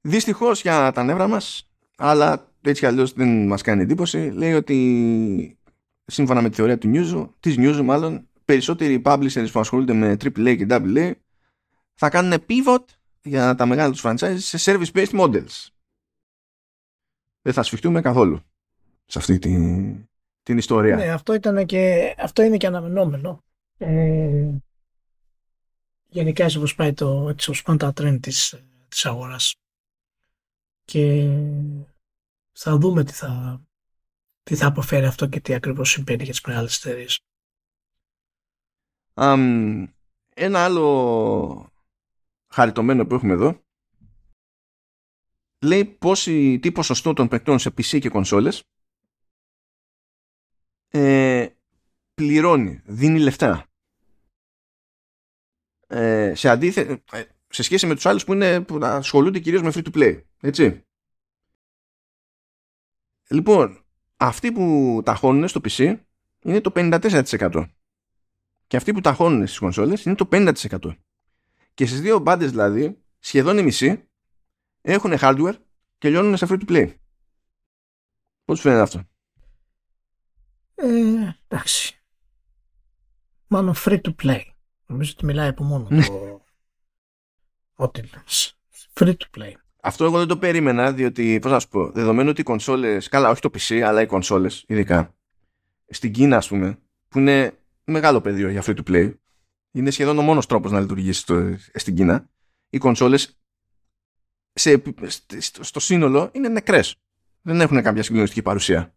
Δυστυχώς 0.00 0.60
για 0.60 0.92
τα 0.92 1.02
νεύρα 1.02 1.28
μας, 1.28 1.70
αλλά 1.96 2.48
έτσι 2.60 2.80
κι 2.80 2.86
αλλιώς 2.86 3.12
δεν 3.12 3.46
μας 3.46 3.62
κάνει 3.62 3.82
εντύπωση, 3.82 4.30
λέει 4.30 4.52
ότι 4.52 5.58
σύμφωνα 6.04 6.42
με 6.42 6.48
τη 6.48 6.54
θεωρία 6.56 6.78
του 6.78 6.90
News, 6.94 7.28
της 7.40 7.54
News 7.58 7.80
μάλλον, 7.84 8.28
περισσότεροι 8.44 9.02
publishers 9.04 9.46
που 9.52 9.60
ασχολούνται 9.60 9.92
με 9.92 10.12
AAA 10.12 10.56
και 10.56 10.66
AA 10.68 11.12
θα 11.94 12.08
κάνουν 12.08 12.44
pivot 12.48 12.84
για 13.22 13.54
τα 13.54 13.66
μεγάλα 13.66 13.90
τους 13.90 14.02
franchises 14.04 14.38
σε 14.38 14.58
service-based 14.60 15.20
models. 15.20 15.66
Δεν 17.42 17.52
θα 17.52 17.62
σφιχτούμε 17.62 18.00
καθόλου 18.00 18.40
σε 19.06 19.18
αυτή 19.18 19.38
την, 19.38 20.08
την 20.42 20.58
ιστορία. 20.58 20.96
Ναι, 20.96 21.10
αυτό, 21.10 21.34
ήταν 21.34 21.66
και, 21.66 22.14
αυτό 22.18 22.42
είναι 22.42 22.56
και 22.56 22.66
αναμενόμενο. 22.66 23.44
Ε, 23.78 24.50
γενικά 26.08 26.44
έτσι 26.44 26.56
όπως 26.56 26.74
πάει 26.74 26.92
το, 26.92 27.28
έτσι 27.28 27.48
όπως 27.48 27.62
πάνε 27.62 27.78
τα 27.78 27.92
trend 27.96 28.18
της, 28.20 28.62
της 28.88 29.06
αγοράς. 29.06 29.54
Και 30.84 31.30
θα 32.52 32.76
δούμε 32.76 33.04
τι 33.04 33.12
θα, 33.12 33.62
τι 34.42 34.56
θα 34.56 34.66
αποφέρει 34.66 35.06
αυτό 35.06 35.26
και 35.26 35.40
τι 35.40 35.54
ακριβώς 35.54 35.90
συμβαίνει 35.90 36.22
για 36.22 36.32
τις 36.32 36.42
μεγάλες 36.46 36.84
εταιρείες. 36.84 37.20
Um, 39.14 39.86
ένα 40.34 40.64
άλλο 40.64 41.69
χαριτωμένο 42.50 43.06
που 43.06 43.14
έχουμε 43.14 43.32
εδώ 43.32 43.64
λέει 45.64 45.84
πόση, 45.84 46.58
τι 46.58 46.72
ποσοστό 46.72 47.12
των 47.12 47.28
παικτών 47.28 47.58
σε 47.58 47.68
PC 47.68 47.98
και 48.00 48.08
κονσόλες 48.08 48.62
ε, 50.88 51.48
πληρώνει, 52.14 52.82
δίνει 52.84 53.18
λεφτά. 53.18 53.64
Ε, 55.86 56.34
σε, 56.34 56.48
αντίθε, 56.48 57.02
ε, 57.12 57.24
σε 57.48 57.62
σχέση 57.62 57.86
με 57.86 57.94
τους 57.94 58.06
άλλους 58.06 58.24
που, 58.24 58.32
είναι, 58.32 58.60
που 58.60 58.78
ασχολούνται 58.82 59.38
κυρίως 59.38 59.62
με 59.62 59.70
free 59.74 59.84
to 59.84 59.96
play. 59.96 60.22
Έτσι. 60.40 60.84
Λοιπόν, 63.28 63.84
αυτοί 64.16 64.52
που 64.52 65.00
ταχώνουν 65.04 65.48
στο 65.48 65.60
PC 65.64 66.00
είναι 66.42 66.60
το 66.60 66.72
54%. 66.74 67.70
Και 68.66 68.76
αυτοί 68.76 68.92
που 68.92 69.00
ταχώνουν 69.00 69.46
στις 69.46 69.58
κονσόλες 69.58 70.04
είναι 70.04 70.14
το 70.14 70.28
50%. 70.32 70.96
Και 71.74 71.86
στις 71.86 72.00
δύο 72.00 72.18
μπάντες 72.18 72.50
δηλαδή, 72.50 73.02
σχεδόν 73.18 73.58
οι 73.58 73.62
μισοί 73.62 74.08
έχουν 74.80 75.14
hardware 75.20 75.56
και 75.98 76.08
λιώνουν 76.08 76.36
σε 76.36 76.46
free 76.48 76.58
to 76.58 76.70
play. 76.70 76.94
Πώς 78.44 78.60
φαίνεται 78.60 78.80
αυτό; 78.80 79.02
Ε, 80.74 80.86
εντάξει. 81.48 82.00
Μάλλον 83.46 83.74
free 83.76 84.00
to 84.00 84.14
play. 84.22 84.40
Νομίζω 84.86 85.12
ότι 85.16 85.24
μιλάει 85.24 85.48
από 85.48 85.64
μόνο 85.64 85.86
ναι. 85.90 86.06
το... 86.06 86.44
Ό,τι 87.74 88.02
Free 88.94 89.14
to 89.14 89.38
play. 89.38 89.52
Αυτό 89.82 90.04
εγώ 90.04 90.18
δεν 90.18 90.26
το 90.26 90.38
περίμενα, 90.38 90.92
διότι, 90.92 91.38
πώς 91.38 91.50
να 91.50 91.58
σου 91.58 91.68
πω, 91.68 91.90
δεδομένου 91.90 92.28
ότι 92.28 92.40
οι 92.40 92.44
κονσόλες, 92.44 93.08
καλά 93.08 93.30
όχι 93.30 93.40
το 93.40 93.50
PC, 93.52 93.80
αλλά 93.80 94.00
οι 94.00 94.06
κονσόλες, 94.06 94.64
ειδικά, 94.66 95.14
στην 95.88 96.12
Κίνα 96.12 96.36
ας 96.36 96.48
πούμε, 96.48 96.78
που 97.08 97.18
είναι 97.18 97.58
μεγάλο 97.84 98.20
πεδίο 98.20 98.48
για 98.48 98.62
free 98.66 98.76
to 98.76 98.82
play, 98.88 99.14
είναι 99.70 99.90
σχεδόν 99.90 100.18
ο 100.18 100.22
μόνος 100.22 100.46
τρόπος 100.46 100.70
να 100.70 100.80
λειτουργήσει 100.80 101.20
στο, 101.20 101.56
στην 101.74 101.94
Κίνα, 101.94 102.30
οι 102.70 102.78
κονσόλες 102.78 103.40
σε, 104.52 104.82
στο 105.60 105.80
σύνολο 105.80 106.30
είναι 106.32 106.48
νεκρές. 106.48 106.96
Δεν 107.42 107.60
έχουν 107.60 107.82
κάποια 107.82 108.02
συγκλονιστική 108.02 108.42
παρουσία. 108.42 108.94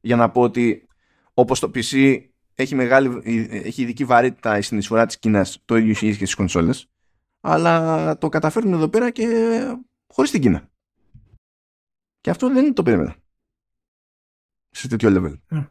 Για 0.00 0.16
να 0.16 0.30
πω 0.30 0.40
ότι 0.40 0.86
όπως 1.34 1.60
το 1.60 1.70
PC 1.74 2.22
έχει, 2.54 2.74
μεγάλη, 2.74 3.20
έχει 3.50 3.82
ειδική 3.82 4.04
βαρύτητα 4.04 4.58
η 4.58 4.62
συνεισφορά 4.62 5.06
της 5.06 5.18
Κίνας, 5.18 5.62
το 5.64 5.76
ίδιο 5.76 5.90
έχει 5.90 6.08
και 6.08 6.14
στις 6.14 6.34
κονσόλες, 6.34 6.90
αλλά 7.40 8.18
το 8.18 8.28
καταφέρνουν 8.28 8.72
εδώ 8.72 8.88
πέρα 8.88 9.10
και 9.10 9.26
χωρίς 10.06 10.30
την 10.30 10.40
Κίνα. 10.40 10.70
Και 12.20 12.30
αυτό 12.30 12.48
δεν 12.52 12.64
είναι 12.64 12.72
το 12.72 12.82
περίμενα. 12.82 13.16
Σε 14.70 14.88
τέτοιο 14.88 15.10
level. 15.12 15.56
Mm. 15.56 15.68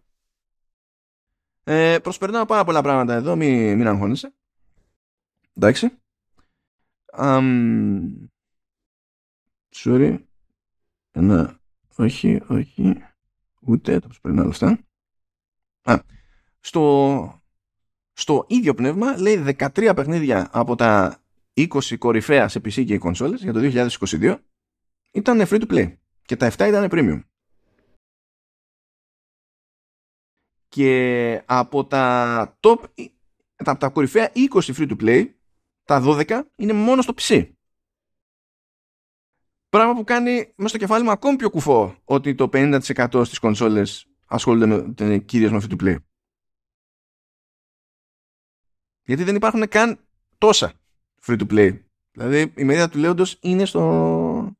Ε, 1.63 1.99
προσπερνάω 1.99 2.45
πάρα 2.45 2.63
πολλά 2.63 2.81
πράγματα 2.81 3.13
εδώ, 3.13 3.35
μην, 3.35 3.77
μην 3.77 3.87
αγχώνεσαι. 3.87 4.33
Εντάξει. 5.61 5.89
Um, 7.17 8.27
sorry. 9.75 10.17
Ένα, 11.11 11.59
όχι, 11.95 12.41
όχι. 12.47 12.95
Ούτε, 13.61 13.99
το 13.99 14.07
προσπερνάω 14.07 14.43
όλα 14.43 14.51
αυτά. 14.51 14.79
Α, 15.81 16.03
στο, 16.59 17.41
στο 18.13 18.45
ίδιο 18.47 18.73
πνεύμα 18.73 19.17
λέει 19.17 19.55
13 19.59 19.91
παιχνίδια 19.95 20.49
από 20.51 20.75
τα 20.75 21.23
20 21.53 21.97
κορυφαία 21.97 22.47
σε 22.47 22.59
PC 22.59 22.85
και 22.85 22.93
οι 22.93 22.97
κονσόλες 22.97 23.41
για 23.41 23.53
το 23.53 23.59
2022 23.63 24.37
ήταν 25.11 25.41
free 25.41 25.61
to 25.61 25.71
play 25.71 25.95
και 26.21 26.35
τα 26.35 26.51
7 26.51 26.67
ήταν 26.67 26.87
premium. 26.91 27.21
Και 30.67 31.43
από 31.45 31.85
τα 31.85 32.57
top, 32.59 32.83
από 33.55 33.79
τα 33.79 33.89
κορυφαία 33.89 34.31
20 34.35 34.47
free 34.49 34.89
to 34.89 35.01
play, 35.01 35.40
τα 35.91 36.01
12 36.05 36.41
είναι 36.55 36.73
μόνο 36.73 37.01
στο 37.01 37.13
PC. 37.17 37.51
Πράγμα 39.69 39.95
που 39.95 40.03
κάνει 40.03 40.53
μέσα 40.55 40.69
στο 40.69 40.77
κεφάλι 40.77 41.03
μου 41.03 41.11
ακόμη 41.11 41.35
πιο 41.35 41.49
κουφό 41.49 41.95
ότι 42.03 42.35
το 42.35 42.49
50% 42.53 43.21
στις 43.25 43.39
κονσόλες 43.39 44.07
ασχολούνται 44.25 45.05
με, 45.05 45.17
κυρίως 45.17 45.51
με 45.51 45.59
free 45.61 45.71
to 45.71 45.83
play. 45.83 45.95
Γιατί 49.03 49.23
δεν 49.23 49.35
υπάρχουν 49.35 49.67
καν 49.67 49.99
τόσα 50.37 50.73
free 51.25 51.39
to 51.39 51.51
play. 51.51 51.79
Δηλαδή 52.11 52.53
η 52.55 52.63
μερίδα 52.63 52.89
του 52.89 52.97
λέοντος 52.97 53.37
είναι 53.41 53.65
στο, 53.65 54.55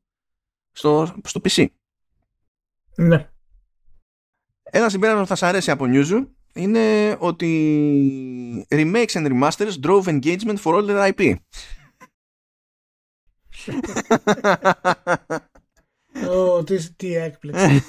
στο, 0.70 1.14
στο 1.24 1.40
PC. 1.44 1.66
Ναι. 2.96 3.30
Ένα 4.62 4.88
συμπέρασμα 4.88 5.20
που 5.20 5.28
θα 5.28 5.34
σας 5.34 5.48
αρέσει 5.48 5.70
από 5.70 5.84
Newzoo 5.88 6.28
είναι 6.54 7.16
ότι 7.18 8.66
remakes 8.70 9.12
and 9.12 9.26
remasters 9.26 9.72
drove 9.86 10.04
engagement 10.04 10.58
for 10.62 10.74
older 10.74 11.12
IP. 11.12 11.34
Ω, 16.30 16.64
τι, 16.64 16.92
τι 16.92 17.14
έκπληξη. 17.14 17.82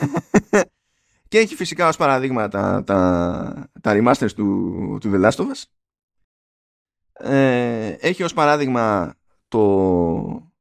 Και 1.28 1.40
έχει 1.40 1.56
φυσικά 1.56 1.88
ως 1.88 1.98
παραδείγμα 1.98 2.48
τα, 2.48 2.84
τα, 2.84 3.70
τα 3.82 3.94
remasters 3.96 4.32
του, 4.36 4.98
του 5.02 5.12
The 5.14 5.26
Last 5.26 5.36
of 5.36 5.46
Us. 5.46 5.64
Ε, 7.14 7.88
έχει 8.00 8.24
ως 8.24 8.34
παράδειγμα 8.34 9.16
το, 9.48 10.52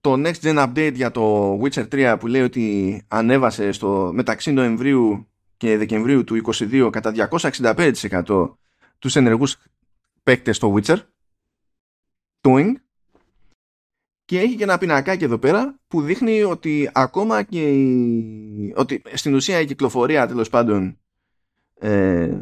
το 0.00 0.12
Next 0.16 0.40
Gen 0.42 0.68
Update 0.68 0.92
για 0.94 1.10
το 1.10 1.54
Witcher 1.60 1.88
3 1.88 2.16
που 2.20 2.26
λέει 2.26 2.42
ότι 2.42 3.02
ανέβασε 3.08 3.72
στο, 3.72 4.10
μεταξύ 4.14 4.52
Νοεμβρίου 4.52 5.31
και 5.62 5.76
Δεκεμβρίου 5.76 6.24
του 6.24 6.42
2022 6.44 6.88
κατά 6.92 7.28
265% 7.30 8.54
τους 8.98 9.16
ενεργούς 9.16 9.56
παίκτες 10.22 10.56
στο 10.56 10.74
Witcher. 10.76 10.98
Doing 12.40 12.72
και 14.24 14.40
έχει 14.40 14.56
και 14.56 14.62
ένα 14.62 14.78
πινακάκι 14.78 15.24
εδώ 15.24 15.38
πέρα 15.38 15.80
που 15.88 16.02
δείχνει 16.02 16.42
ότι 16.42 16.90
ακόμα 16.92 17.42
και 17.42 17.72
η... 17.72 18.72
ότι 18.76 19.02
στην 19.14 19.34
ουσία 19.34 19.60
η 19.60 19.66
κυκλοφορία 19.66 20.26
τέλος 20.26 20.48
πάντων 20.48 20.98
ε, 21.74 22.40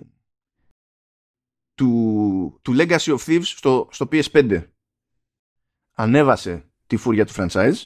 του, 1.75 2.59
του 2.63 2.75
Legacy 2.77 3.17
of 3.17 3.19
Thieves 3.27 3.43
στο, 3.43 3.89
στο 3.93 4.09
PS5 4.13 4.65
ανέβασε 5.93 6.71
τη 6.87 6.97
φούρια 6.97 7.27
του 7.27 7.33
franchise 7.37 7.83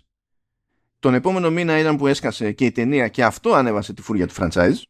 τον 0.98 1.14
επόμενο 1.14 1.50
μήνα 1.50 1.78
ήταν 1.78 1.96
που 1.96 2.06
έσκασε 2.06 2.52
και 2.52 2.64
η 2.64 2.72
ταινία 2.72 3.08
και 3.08 3.24
αυτό 3.24 3.52
ανέβασε 3.52 3.92
τη 3.92 4.02
φούρια 4.02 4.26
του 4.26 4.34
franchise 4.36 4.82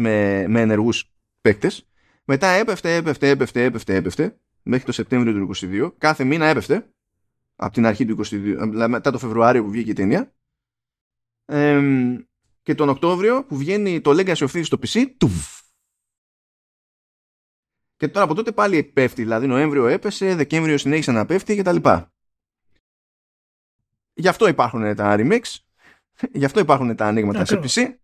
με, 0.00 0.46
με 0.48 0.60
ενεργούς 0.60 1.12
παίκτες 1.40 1.84
μετά 2.24 2.46
έπεφτε, 2.46 2.96
έπεφτε, 2.96 3.30
έπεφτε, 3.30 3.64
έπεφτε, 3.64 3.94
έπεφτε 3.94 4.38
μέχρι 4.62 4.84
το 4.84 4.92
Σεπτέμβριο 4.92 5.32
του 5.32 5.54
2022 5.56 5.92
κάθε 5.98 6.24
μήνα 6.24 6.46
έπεφτε 6.46 6.90
από 7.56 7.72
την 7.72 7.86
αρχή 7.86 8.04
του 8.04 8.18
22, 8.24 8.86
μετά 8.88 9.10
το 9.10 9.18
Φεβρουάριο 9.18 9.62
που 9.64 9.70
βγήκε 9.70 9.90
η 9.90 9.94
ταινία. 9.94 10.34
και 12.62 12.74
τον 12.74 12.88
Οκτώβριο 12.88 13.44
που 13.44 13.56
βγαίνει 13.56 14.00
το 14.00 14.10
Legacy 14.10 14.34
of 14.34 14.46
Thieves 14.46 14.64
στο 14.64 14.78
PC, 14.82 15.06
τουφ. 15.18 15.60
Και 17.96 18.08
τώρα 18.08 18.24
από 18.24 18.34
τότε 18.34 18.52
πάλι 18.52 18.82
πέφτει, 18.82 19.22
δηλαδή 19.22 19.46
Νοέμβριο 19.46 19.86
έπεσε, 19.86 20.34
Δεκέμβριο 20.34 20.78
συνέχισε 20.78 21.12
να 21.12 21.26
πέφτει 21.26 21.56
κτλ. 21.56 21.76
Γι' 24.12 24.28
αυτό 24.28 24.48
υπάρχουν 24.48 24.94
τα 24.94 25.16
remix, 25.18 25.40
γι' 26.32 26.44
αυτό 26.44 26.60
υπάρχουν 26.60 26.96
τα 26.96 27.06
ανοίγματα 27.06 27.44
σε 27.44 27.60
PC 27.62 27.99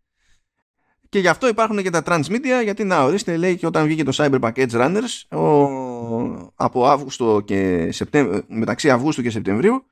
και 1.09 1.19
γι' 1.19 1.29
αυτό 1.29 1.49
υπάρχουν 1.49 1.83
και 1.83 1.91
τα 1.91 2.03
transmedia 2.07 2.61
γιατί 2.63 2.85
να 2.85 3.03
ορίστε 3.03 3.37
λέει 3.37 3.57
και 3.57 3.67
όταν 3.67 3.87
βγήκε 3.87 4.03
το 4.03 4.13
Cyberpunk 4.15 4.53
Edge 4.53 4.71
Runners 4.71 5.39
ο 5.39 6.53
από 6.55 6.87
Αύγουστο 6.87 7.41
και 7.41 7.93
Σεπτέμβριο, 7.93 8.43
μεταξύ 8.49 8.91
Αυγούστου 8.91 9.23
και 9.23 9.31
Σεπτεμβρίου 9.31 9.87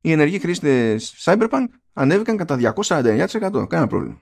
οι 0.00 0.12
ενεργοί 0.12 0.38
χρήστες 0.38 1.14
Cyberpunk 1.24 1.66
ανέβηκαν 1.92 2.36
κατά 2.36 2.74
249%. 2.74 3.28
Κανένα 3.68 3.86
πρόβλημα. 3.86 4.20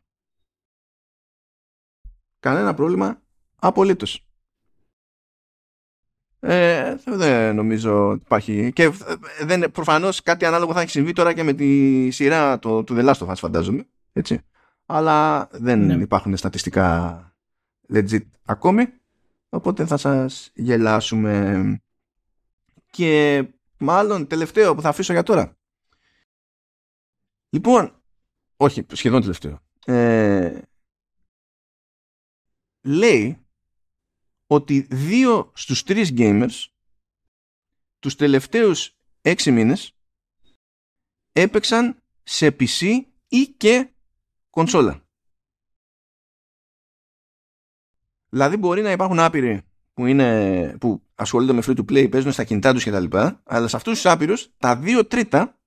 Κανένα 2.40 2.74
πρόβλημα 2.74 3.22
απολύτως. 3.56 4.28
Ε, 6.40 6.96
δεν 7.04 7.54
νομίζω 7.54 8.08
ότι 8.08 8.20
υπάρχει. 8.24 8.72
Και 8.72 8.82
ε, 8.82 8.90
δεν, 9.44 9.70
προφανώς 9.70 10.22
κάτι 10.22 10.44
ανάλογο 10.44 10.72
θα 10.72 10.80
έχει 10.80 10.90
συμβεί 10.90 11.12
τώρα 11.12 11.32
και 11.32 11.42
με 11.42 11.52
τη 11.52 12.10
σειρά 12.10 12.58
του 12.58 12.84
The 12.88 13.04
Last 13.08 13.26
of 13.26 13.28
Us, 13.28 13.34
φαντάζομαι. 13.36 13.86
Έτσι. 14.12 14.40
Αλλά 14.86 15.48
δεν 15.52 15.86
ναι. 15.86 15.94
υπάρχουν 15.94 16.36
στατιστικά 16.36 17.36
legit 17.92 18.26
ακόμη. 18.44 18.86
Οπότε 19.48 19.86
θα 19.86 19.96
σας 19.96 20.50
γελάσουμε. 20.54 21.82
Και 22.90 23.44
μάλλον 23.78 24.26
τελευταίο 24.26 24.74
που 24.74 24.80
θα 24.80 24.88
αφήσω 24.88 25.12
για 25.12 25.22
τώρα. 25.22 25.56
Λοιπόν, 27.48 28.02
όχι, 28.56 28.86
σχεδόν 28.92 29.20
τελευταίο. 29.20 29.62
Ε, 29.84 30.60
λέει 32.82 33.46
ότι 34.46 34.80
δύο 34.80 35.52
στους 35.54 35.82
τρεις 35.82 36.12
gamers 36.16 36.64
τους 37.98 38.14
τελευταίους 38.14 38.96
έξι 39.20 39.50
μήνες 39.50 39.96
έπαιξαν 41.32 42.02
σε 42.22 42.56
PC 42.60 43.00
ή 43.28 43.46
και 43.56 43.93
κονσόλα. 44.54 45.02
Δηλαδή 48.28 48.56
μπορεί 48.56 48.82
να 48.82 48.90
υπάρχουν 48.90 49.18
άπειροι 49.18 49.62
που, 49.94 50.06
είναι, 50.06 50.76
που 50.80 51.02
ασχολούνται 51.14 51.52
με 51.52 51.62
free 51.66 51.76
to 51.76 51.90
play, 51.90 52.10
παίζουν 52.10 52.32
στα 52.32 52.44
κινητά 52.44 52.72
τους 52.72 52.84
κτλ. 52.84 53.16
Αλλά 53.44 53.68
σε 53.68 53.76
αυτούς 53.76 53.94
τους 53.94 54.06
άπειρους 54.06 54.50
τα 54.58 54.76
δύο 54.76 55.06
τρίτα 55.06 55.58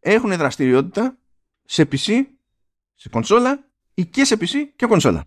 έχουν 0.00 0.36
δραστηριότητα 0.36 1.18
σε 1.64 1.82
PC, 1.82 2.26
σε 2.94 3.08
κονσόλα 3.08 3.70
ή 3.94 4.06
και 4.06 4.24
σε 4.24 4.36
PC 4.40 4.54
και 4.76 4.86
κονσόλα. 4.86 5.24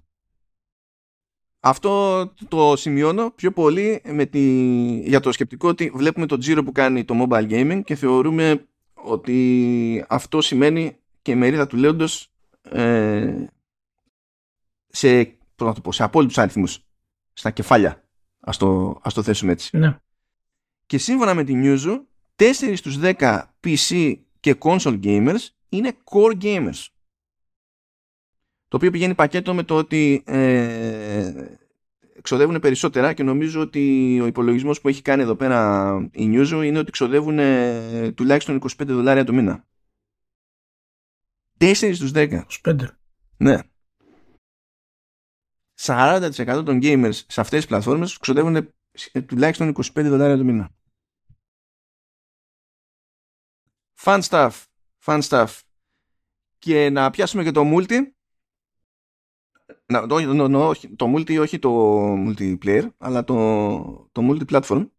Αυτό 1.60 2.26
το 2.48 2.76
σημειώνω 2.76 3.32
πιο 3.32 3.52
πολύ 3.52 4.02
με 4.06 4.26
τη... 4.26 4.42
για 5.00 5.20
το 5.20 5.32
σκεπτικό 5.32 5.68
ότι 5.68 5.92
βλέπουμε 5.96 6.26
το 6.26 6.38
τζίρο 6.38 6.64
που 6.64 6.72
κάνει 6.72 7.06
το 7.06 7.26
mobile 7.28 7.50
gaming 7.50 7.82
και 7.84 7.96
θεωρούμε 7.96 8.68
ότι 8.94 10.06
αυτό 10.08 10.42
σημαίνει 10.42 11.00
και 11.22 11.32
η 11.32 11.36
μερίδα 11.36 11.68
του 11.68 11.78
λέοντος 11.78 12.32
ε, 12.62 13.46
σε, 14.88 15.24
πώς 15.56 15.76
το 15.76 15.82
πω, 15.82 15.92
σε 15.92 16.04
απόλυτους 16.04 16.38
αριθμούς 16.38 16.86
στα 17.34 17.52
κεφάλια 17.52 18.04
ας 18.40 18.58
το, 18.58 19.00
ας 19.04 19.14
το 19.14 19.24
θέσουμε 19.24 19.52
έτσι 19.52 19.78
ναι. 19.78 19.98
και 20.86 20.98
σύμφωνα 20.98 21.34
με 21.34 21.44
την 21.44 21.62
Newzoo 21.64 22.00
4 22.36 22.74
στους 22.76 22.98
10 23.02 23.42
PC 23.64 24.16
και 24.40 24.56
console 24.60 25.00
gamers 25.04 25.48
είναι 25.70 25.94
core 26.04 26.42
gamers 26.42 26.88
το 28.68 28.78
οποίο 28.78 28.92
πηγαίνει 28.92 29.16
πακέτο 29.16 29.54
με 29.54 29.64
το 29.64 29.76
ότι 29.76 30.24
ε, 30.26 31.34
ξοδεύουν 32.22 32.60
περισσότερα 32.60 33.14
και 33.14 33.24
νομίζω 33.24 33.62
ότι 33.62 34.20
ο 34.22 34.26
υπολογισμός 34.26 34.82
που 34.82 34.88
έχει 34.88 35.02
κάνει 35.02 35.22
εδώ 35.22 35.36
πέρα 35.36 36.10
η 36.12 36.30
Newzoo 36.34 36.62
είναι 36.66 36.80
ότι 36.80 36.92
ξοδεύουν 36.92 37.40
ε, 37.40 38.12
τουλάχιστον 38.12 38.62
25 38.78 38.86
δολάρια 38.86 39.24
το 39.24 39.34
μήνα. 39.34 39.68
4 41.60 41.74
στους 41.74 42.12
10. 42.14 42.44
25. 42.64 42.88
Ναι. 43.38 43.60
40% 45.82 46.62
των 46.66 46.80
gamers 46.82 47.14
σε 47.28 47.42
αυτές 47.42 47.60
τις 47.60 47.68
πλατφόρμες 47.68 48.18
ξοδεύουν 48.18 48.56
ε, 48.56 49.22
τουλάχιστον 49.22 49.74
25 49.76 49.84
δολάρια 49.94 50.38
το 50.38 50.44
μήνα. 50.44 50.70
Fun 54.02 54.22
stuff. 54.22 54.52
Fun 55.06 55.22
stuff. 55.22 55.60
Και 56.58 56.90
να 56.90 57.10
πιάσουμε 57.10 57.44
και 57.44 57.52
το 57.52 57.62
multi 57.66 58.12
να, 59.86 60.08
το, 60.08 60.36
το, 60.36 60.50
το, 60.50 60.96
το 60.96 61.14
multi 61.16 61.40
όχι 61.40 61.60
το 61.60 62.14
multiplayer, 62.14 62.90
αλλά 62.98 63.24
το, 63.24 64.10
το 64.12 64.22
multi-platform. 64.30 64.90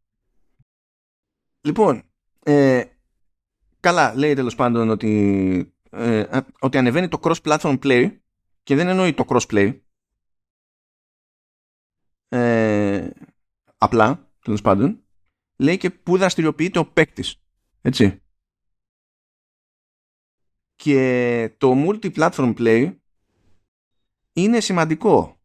Λοιπόν, 1.60 2.02
ε, 2.42 2.84
καλά 3.80 4.14
λέει 4.14 4.34
τέλος 4.34 4.54
πάντων 4.54 4.88
ότι, 4.88 5.74
ε, 5.90 6.40
ότι 6.60 6.78
ανεβαίνει 6.78 7.08
το 7.08 7.20
cross-platform 7.22 7.78
play 7.82 8.18
και 8.62 8.74
δεν 8.74 8.88
εννοεί 8.88 9.14
το 9.14 9.24
cross-play. 9.28 9.80
Ε, 12.28 13.10
απλά, 13.78 14.32
τέλος 14.42 14.60
πάντων, 14.60 15.04
λέει 15.56 15.76
και 15.76 15.90
πού 15.90 16.16
δραστηριοποιείται 16.18 16.78
ο 16.78 16.86
παίκτης. 16.86 17.42
Έτσι. 17.80 18.22
Και 20.76 21.54
το 21.58 21.72
multi-platform 21.86 22.54
play 22.58 22.96
είναι 24.32 24.60
σημαντικό 24.60 25.40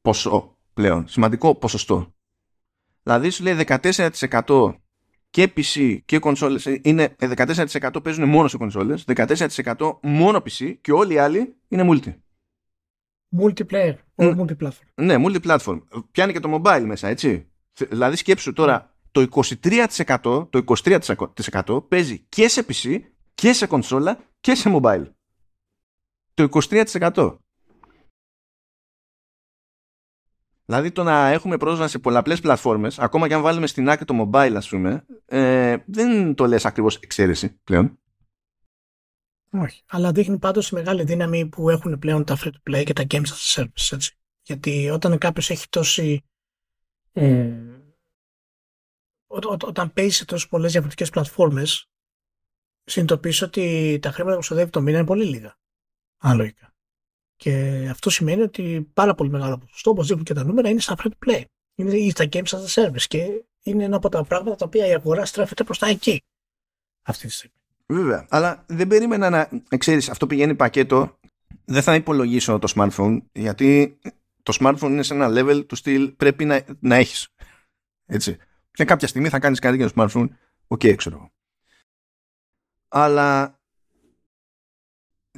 ποσό 0.00 0.56
πλέον, 0.74 1.08
σημαντικό 1.08 1.54
ποσοστό. 1.54 2.14
Δηλαδή 3.02 3.30
σου 3.30 3.42
λέει 3.42 3.64
14% 3.66 4.74
και 5.32 5.52
PC 5.56 5.98
και 6.04 6.18
κονσόλες 6.18 6.68
είναι 6.82 7.16
14% 7.18 7.66
ε, 7.72 7.98
παίζουν 8.02 8.28
μόνο 8.28 8.48
σε 8.48 8.56
κονσόλες, 8.56 9.04
14% 9.06 9.98
μόνο 10.02 10.38
PC 10.38 10.74
και 10.80 10.92
όλοι 10.92 11.14
οι 11.14 11.18
άλλοι 11.18 11.54
είναι 11.68 11.88
multi. 11.90 12.14
Multiplayer, 13.40 13.94
mm. 14.16 14.36
multiplatform. 14.36 14.86
Ναι, 14.94 15.14
multiplatform. 15.18 15.80
Πιάνει 16.10 16.32
και 16.32 16.40
το 16.40 16.60
mobile 16.62 16.82
μέσα, 16.86 17.08
έτσι. 17.08 17.46
Δηλαδή 17.88 18.16
σκέψου 18.16 18.52
τώρα, 18.52 18.94
το 19.10 19.26
23%, 19.30 20.48
το 20.50 20.64
23% 21.66 21.88
παίζει 21.88 22.18
και 22.28 22.48
σε 22.48 22.66
PC 22.68 23.00
και 23.34 23.52
σε 23.52 23.66
κονσόλα 23.66 24.18
και 24.40 24.54
σε 24.54 24.70
mobile. 24.74 25.04
Το 26.34 26.48
23%. 26.68 27.36
Δηλαδή 30.72 30.92
το 30.92 31.02
να 31.02 31.28
έχουμε 31.28 31.56
πρόσβαση 31.56 31.90
σε 31.90 31.98
πολλαπλές 31.98 32.40
πλατφόρμες, 32.40 32.98
ακόμα 32.98 33.28
και 33.28 33.34
αν 33.34 33.42
βάλουμε 33.42 33.66
στην 33.66 33.88
άκρη 33.88 34.04
το 34.04 34.14
mobile 34.32 34.52
ας 34.56 34.68
πούμε, 34.68 35.06
ε, 35.24 35.76
δεν 35.86 36.34
το 36.34 36.46
λες 36.46 36.64
ακριβώς 36.64 36.96
εξαίρεση 36.96 37.60
πλέον. 37.64 37.98
Όχι. 39.50 39.82
Αλλά 39.86 40.12
δείχνει 40.12 40.38
πάντως 40.38 40.70
η 40.70 40.74
μεγάλη 40.74 41.04
δύναμη 41.04 41.48
που 41.48 41.70
έχουν 41.70 41.98
πλέον 41.98 42.24
τα 42.24 42.36
free 42.38 42.50
to 42.50 42.70
play 42.70 42.82
και 42.84 42.92
τα 42.92 43.04
games 43.10 43.24
as 43.24 43.60
a 43.60 43.62
service. 43.62 43.92
Έτσι. 43.92 44.16
Γιατί 44.42 44.90
όταν 44.90 45.18
κάποιος 45.18 45.50
έχει 45.50 45.68
τόση... 45.68 46.24
Ε, 47.12 47.52
ό, 49.26 49.38
όταν 49.66 49.92
παίζει 49.92 50.16
σε 50.16 50.24
τόσες 50.24 50.48
πολλές 50.48 50.70
διαφορετικές 50.70 51.10
πλατφόρμες, 51.10 51.90
συνειδητοποιείς 52.84 53.42
ότι 53.42 53.98
τα 54.02 54.10
χρήματα 54.10 54.34
που 54.34 54.40
ξοδεύει 54.40 54.70
το 54.70 54.80
μήνα 54.80 54.96
είναι 54.96 55.06
πολύ 55.06 55.24
λίγα. 55.24 55.58
Αναλογικά. 56.16 56.71
Και 57.42 57.86
αυτό 57.90 58.10
σημαίνει 58.10 58.42
ότι 58.42 58.90
πάρα 58.94 59.14
πολύ 59.14 59.30
μεγάλο 59.30 59.58
ποσοστό, 59.58 59.90
όπως 59.90 60.02
δείχνουν 60.02 60.24
και 60.24 60.34
τα 60.34 60.44
νούμερα, 60.44 60.68
είναι 60.68 60.80
στα 60.80 60.96
free 60.98 61.08
to 61.08 61.28
play. 61.28 61.42
Είναι 61.74 62.10
στα 62.10 62.28
games 62.32 62.44
as 62.44 62.64
a 62.66 62.84
service 62.84 63.02
και 63.08 63.44
είναι 63.62 63.84
ένα 63.84 63.96
από 63.96 64.08
τα 64.08 64.24
πράγματα 64.24 64.56
τα 64.56 64.64
οποία 64.64 64.86
η 64.86 64.94
αγορά 64.94 65.24
στρέφεται 65.24 65.64
προς 65.64 65.78
τα 65.78 65.86
εκεί 65.86 66.22
αυτή 67.02 67.26
τη 67.26 67.32
στιγμή. 67.32 67.56
Βέβαια, 67.86 68.26
αλλά 68.30 68.64
δεν 68.66 68.86
περίμενα 68.86 69.30
να 69.30 69.78
ξέρεις, 69.78 70.10
αυτό 70.10 70.26
πηγαίνει 70.26 70.54
πακέτο. 70.54 71.18
Δεν 71.64 71.82
θα 71.82 71.94
υπολογίσω 71.94 72.58
το 72.58 72.72
smartphone, 72.76 73.18
γιατί 73.32 73.98
το 74.42 74.56
smartphone 74.60 74.88
είναι 74.88 75.02
σε 75.02 75.14
ένα 75.14 75.28
level 75.30 75.66
του 75.66 75.76
στυλ 75.76 76.08
πρέπει 76.08 76.44
να, 76.44 76.64
να 76.80 76.96
έχεις. 76.96 77.28
Έτσι. 78.06 78.36
Και 78.70 78.84
κάποια 78.84 79.08
στιγμή 79.08 79.28
θα 79.28 79.38
κάνεις 79.38 79.58
κάτι 79.58 79.76
για 79.76 79.90
το 79.90 79.92
smartphone, 79.96 80.28
OK, 80.66 80.80
okay, 80.80 80.94
ξέρω 80.96 81.32
Αλλά 82.88 83.60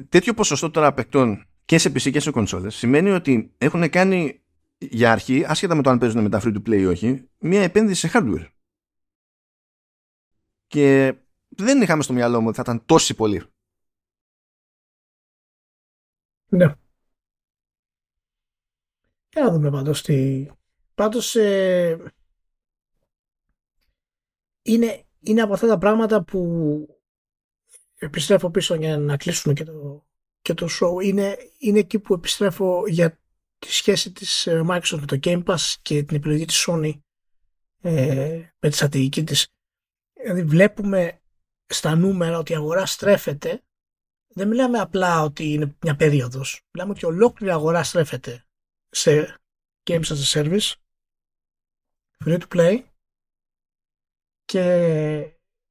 τέτοιο 0.09 0.33
ποσοστό 0.33 0.71
τώρα 0.71 0.93
παικτών 0.93 1.45
και 1.65 1.77
σε 1.77 1.89
PC 1.89 2.11
και 2.11 2.19
σε 2.19 2.31
κονσόλες 2.31 2.75
σημαίνει 2.75 3.09
ότι 3.09 3.53
έχουν 3.57 3.89
κάνει 3.89 4.43
για 4.77 5.11
αρχή, 5.11 5.45
άσχετα 5.45 5.75
με 5.75 5.81
το 5.81 5.89
αν 5.89 5.97
παίζουν 5.97 6.21
με 6.21 6.29
τα 6.29 6.41
free 6.43 6.53
to 6.53 6.61
play 6.67 6.79
ή 6.79 6.85
όχι, 6.85 7.29
μια 7.39 7.61
επένδυση 7.61 8.07
σε 8.07 8.19
hardware. 8.19 8.47
Και 10.67 11.15
δεν 11.47 11.81
είχαμε 11.81 12.03
στο 12.03 12.13
μυαλό 12.13 12.41
μου 12.41 12.47
ότι 12.47 12.55
θα 12.55 12.61
ήταν 12.61 12.85
τόση 12.85 13.15
πολύ. 13.15 13.43
Ναι. 16.47 16.75
Για 19.33 19.43
να 19.43 19.51
δούμε 19.51 19.71
πάντως 19.71 20.01
τι... 20.01 20.47
Πάντως 20.95 21.35
ε... 21.35 22.13
είναι, 24.61 25.05
είναι 25.19 25.41
από 25.41 25.53
αυτά 25.53 25.67
τα 25.67 25.77
πράγματα 25.77 26.23
που 26.23 27.01
επιστρέφω 27.95 28.49
πίσω 28.49 28.75
για 28.75 28.97
να 28.97 29.17
κλείσουμε 29.17 29.53
και 29.53 29.63
το, 29.63 30.04
και 30.45 30.53
το 30.53 30.67
show 30.79 31.03
είναι, 31.03 31.37
είναι 31.57 31.79
εκεί 31.79 31.99
που 31.99 32.13
επιστρέφω 32.13 32.87
για 32.87 33.19
τη 33.59 33.71
σχέση 33.71 34.11
της 34.11 34.47
ε, 34.47 34.61
Microsoft 34.69 34.99
με 34.99 35.05
το 35.05 35.19
Game 35.23 35.43
Pass 35.43 35.73
και 35.81 36.03
την 36.03 36.15
επιλογή 36.15 36.45
της 36.45 36.65
Sony 36.67 36.99
ε, 37.81 38.49
με 38.59 38.69
τη 38.69 38.75
στρατηγική 38.75 39.23
της. 39.23 39.47
Δηλαδή 40.13 40.43
βλέπουμε 40.43 41.21
στα 41.65 41.95
νούμερα 41.95 42.37
ότι 42.37 42.51
η 42.51 42.55
αγορά 42.55 42.85
στρέφεται. 42.85 43.63
Δεν 44.27 44.47
μιλάμε 44.47 44.79
απλά 44.79 45.21
ότι 45.21 45.43
είναι 45.43 45.75
μια 45.81 45.95
περίοδος. 45.95 46.61
Μιλάμε 46.73 46.91
ότι 46.91 47.05
ολόκληρη 47.05 47.51
αγορά 47.51 47.83
στρέφεται 47.83 48.45
σε 48.89 49.37
Games 49.83 50.03
as 50.03 50.33
a 50.33 50.33
Service 50.33 50.73
free 52.25 52.39
to 52.39 52.47
play 52.55 52.83
και 54.45 55.29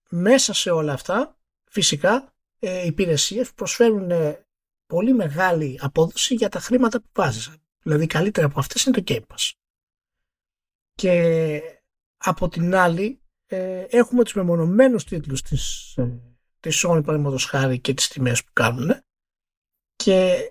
μέσα 0.09 0.53
σε 0.53 0.71
όλα 0.71 0.93
αυτά 0.93 1.39
φυσικά 1.65 2.35
ε, 2.59 2.87
υπηρεσίες 2.87 3.53
προσφέρουν 3.53 4.11
ε, 4.11 4.44
πολύ 4.87 5.13
μεγάλη 5.13 5.79
απόδοση 5.83 6.35
για 6.35 6.49
τα 6.49 6.61
χρήματα 6.61 7.01
που 7.01 7.09
βάζεις. 7.13 7.55
Δηλαδή 7.83 8.07
καλύτερα 8.07 8.47
από 8.47 8.59
αυτές 8.59 8.85
είναι 8.85 9.01
το 9.01 9.03
Game 9.07 9.35
Pass. 9.35 9.53
Και 10.95 11.61
από 12.17 12.49
την 12.49 12.75
άλλη 12.75 13.21
ε, 13.47 13.85
έχουμε 13.89 14.25
τους 14.25 14.35
μεμονωμένους 14.35 15.05
τίτλους 15.05 15.43
της, 15.43 15.95
ε, 15.97 16.21
της 16.61 16.85
Sony 16.87 17.01
παραδείγματος 17.05 17.45
χάρη 17.45 17.81
και 17.81 17.95
τις 17.95 18.09
τιμές 18.09 18.45
που 18.45 18.51
κάνουν 18.53 18.91
και 19.97 20.49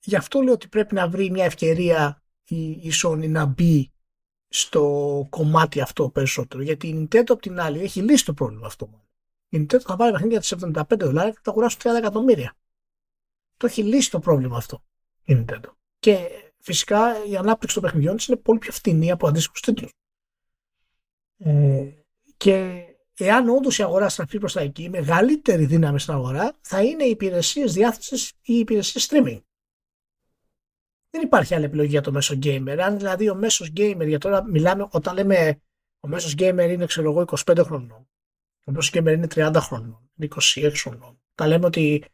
γι' 0.00 0.16
αυτό 0.16 0.40
λέω 0.40 0.52
ότι 0.52 0.68
πρέπει 0.68 0.94
να 0.94 1.08
βρει 1.08 1.30
μια 1.30 1.44
ευκαιρία 1.44 2.22
η, 2.44 2.70
η 2.70 2.92
Sony 3.02 3.28
να 3.28 3.44
μπει 3.44 3.92
στο 4.48 5.26
κομμάτι 5.30 5.80
αυτό 5.80 6.10
περισσότερο 6.10 6.62
γιατί 6.62 6.88
η 6.88 6.94
Nintendo 7.02 7.28
από 7.28 7.40
την 7.40 7.60
άλλη 7.60 7.80
έχει 7.80 8.02
λύσει 8.02 8.24
το 8.24 8.34
πρόβλημα 8.34 8.66
αυτό. 8.66 9.04
Η 9.48 9.58
Nintendo 9.58 9.80
θα 9.80 9.96
πάρει 9.96 10.12
παιχνίδια 10.12 10.40
της 10.40 10.54
75 10.54 10.82
δολάρια 10.98 11.30
και 11.30 11.40
θα 11.42 11.50
αγοράσει 11.50 11.76
30 11.82 11.86
εκατομμύρια. 11.98 12.56
Το 13.60 13.66
έχει 13.66 13.82
λύσει 13.82 14.10
το 14.10 14.18
πρόβλημα 14.18 14.56
αυτό 14.56 14.82
η 15.24 15.34
Nintendo. 15.38 15.72
Και 15.98 16.28
φυσικά 16.58 17.24
η 17.24 17.36
ανάπτυξη 17.36 17.74
των 17.74 17.84
παιχνιδιών 17.84 18.16
της 18.16 18.26
είναι 18.26 18.36
πολύ 18.36 18.58
πιο 18.58 18.72
φτηνή 18.72 19.10
από 19.10 19.28
αντίστοιχους 19.28 19.60
τίτλους. 19.60 19.90
Ε, 21.36 21.88
και 22.36 22.84
εάν 23.16 23.48
όντως 23.48 23.78
η 23.78 23.82
αγορά 23.82 24.08
στραφεί 24.08 24.38
προς 24.38 24.52
τα 24.52 24.60
εκεί, 24.60 24.82
η 24.82 24.88
μεγαλύτερη 24.88 25.64
δύναμη 25.64 26.00
στην 26.00 26.14
αγορά 26.14 26.58
θα 26.60 26.82
είναι 26.82 27.04
οι 27.04 27.10
υπηρεσίες 27.10 27.72
διάθεσης 27.72 28.28
ή 28.30 28.34
οι 28.42 28.58
υπηρεσίες 28.58 29.08
streaming. 29.10 29.40
Δεν 31.10 31.22
υπάρχει 31.22 31.54
άλλη 31.54 31.64
επιλογή 31.64 31.90
για 31.90 32.00
το 32.00 32.12
μέσο 32.12 32.38
gamer. 32.42 32.78
Αν 32.80 32.98
δηλαδή 32.98 33.30
ο 33.30 33.34
μέσος 33.34 33.72
gamer, 33.76 34.06
για 34.06 34.18
τώρα 34.18 34.44
μιλάμε, 34.44 34.86
όταν 34.90 35.14
λέμε 35.14 35.60
ο 36.00 36.08
μέσος 36.08 36.34
gamer 36.38 36.66
είναι 36.70 36.86
ξέρω 36.86 37.10
εγώ 37.10 37.24
25 37.46 37.62
χρονών, 37.64 38.08
ο 38.64 38.72
μέσος 38.72 38.90
gamer 38.94 39.12
είναι 39.12 39.26
30 39.34 39.52
χρονών, 39.56 40.10
26 40.18 40.72
χρονών. 40.74 41.20
Τα 41.34 41.46
λέμε 41.46 41.66
ότι 41.66 42.04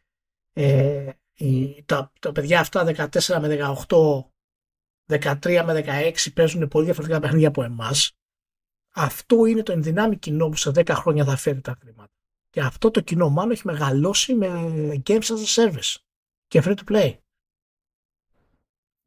ε, 0.53 1.09
οι, 1.37 1.83
τα, 1.83 2.11
τα 2.19 2.31
παιδιά 2.31 2.59
αυτά 2.59 3.09
14 3.11 3.37
με 3.41 3.75
18, 5.07 5.31
13 5.41 5.63
με 5.65 5.83
16 5.85 6.33
παίζουν 6.33 6.67
πολύ 6.67 6.85
διαφορετικά 6.85 7.19
παιχνίδια 7.19 7.47
από 7.47 7.63
εμάς 7.63 8.17
αυτό 8.99 9.45
είναι 9.45 9.63
το 9.63 9.71
ενδυνάμει 9.71 10.17
κοινό 10.17 10.49
που 10.49 10.55
σε 10.55 10.69
10 10.69 10.89
χρόνια 10.89 11.25
θα 11.25 11.35
φέρει 11.35 11.61
τα 11.61 11.77
χρήματα. 11.79 12.11
Και 12.49 12.61
αυτό 12.61 12.91
το 12.91 13.01
κοινό 13.01 13.29
μάλλον 13.29 13.51
έχει 13.51 13.65
μεγαλώσει 13.65 14.33
με 14.33 14.47
games 15.05 15.21
as 15.21 15.45
a 15.45 15.55
service 15.55 15.95
και 16.47 16.61
free 16.65 16.75
to 16.75 16.91
play. 16.91 17.17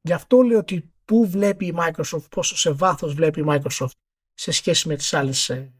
Γι' 0.00 0.12
αυτό 0.12 0.42
λέω 0.42 0.58
ότι 0.58 0.92
πού 1.04 1.28
βλέπει 1.28 1.66
η 1.66 1.74
Microsoft, 1.76 2.30
πόσο 2.30 2.56
σε 2.56 2.72
βάθος 2.72 3.14
βλέπει 3.14 3.40
η 3.40 3.44
Microsoft 3.46 3.96
σε 4.32 4.50
σχέση 4.50 4.88
με 4.88 4.96
τις 4.96 5.14
άλλες 5.14 5.48
ε, 5.48 5.72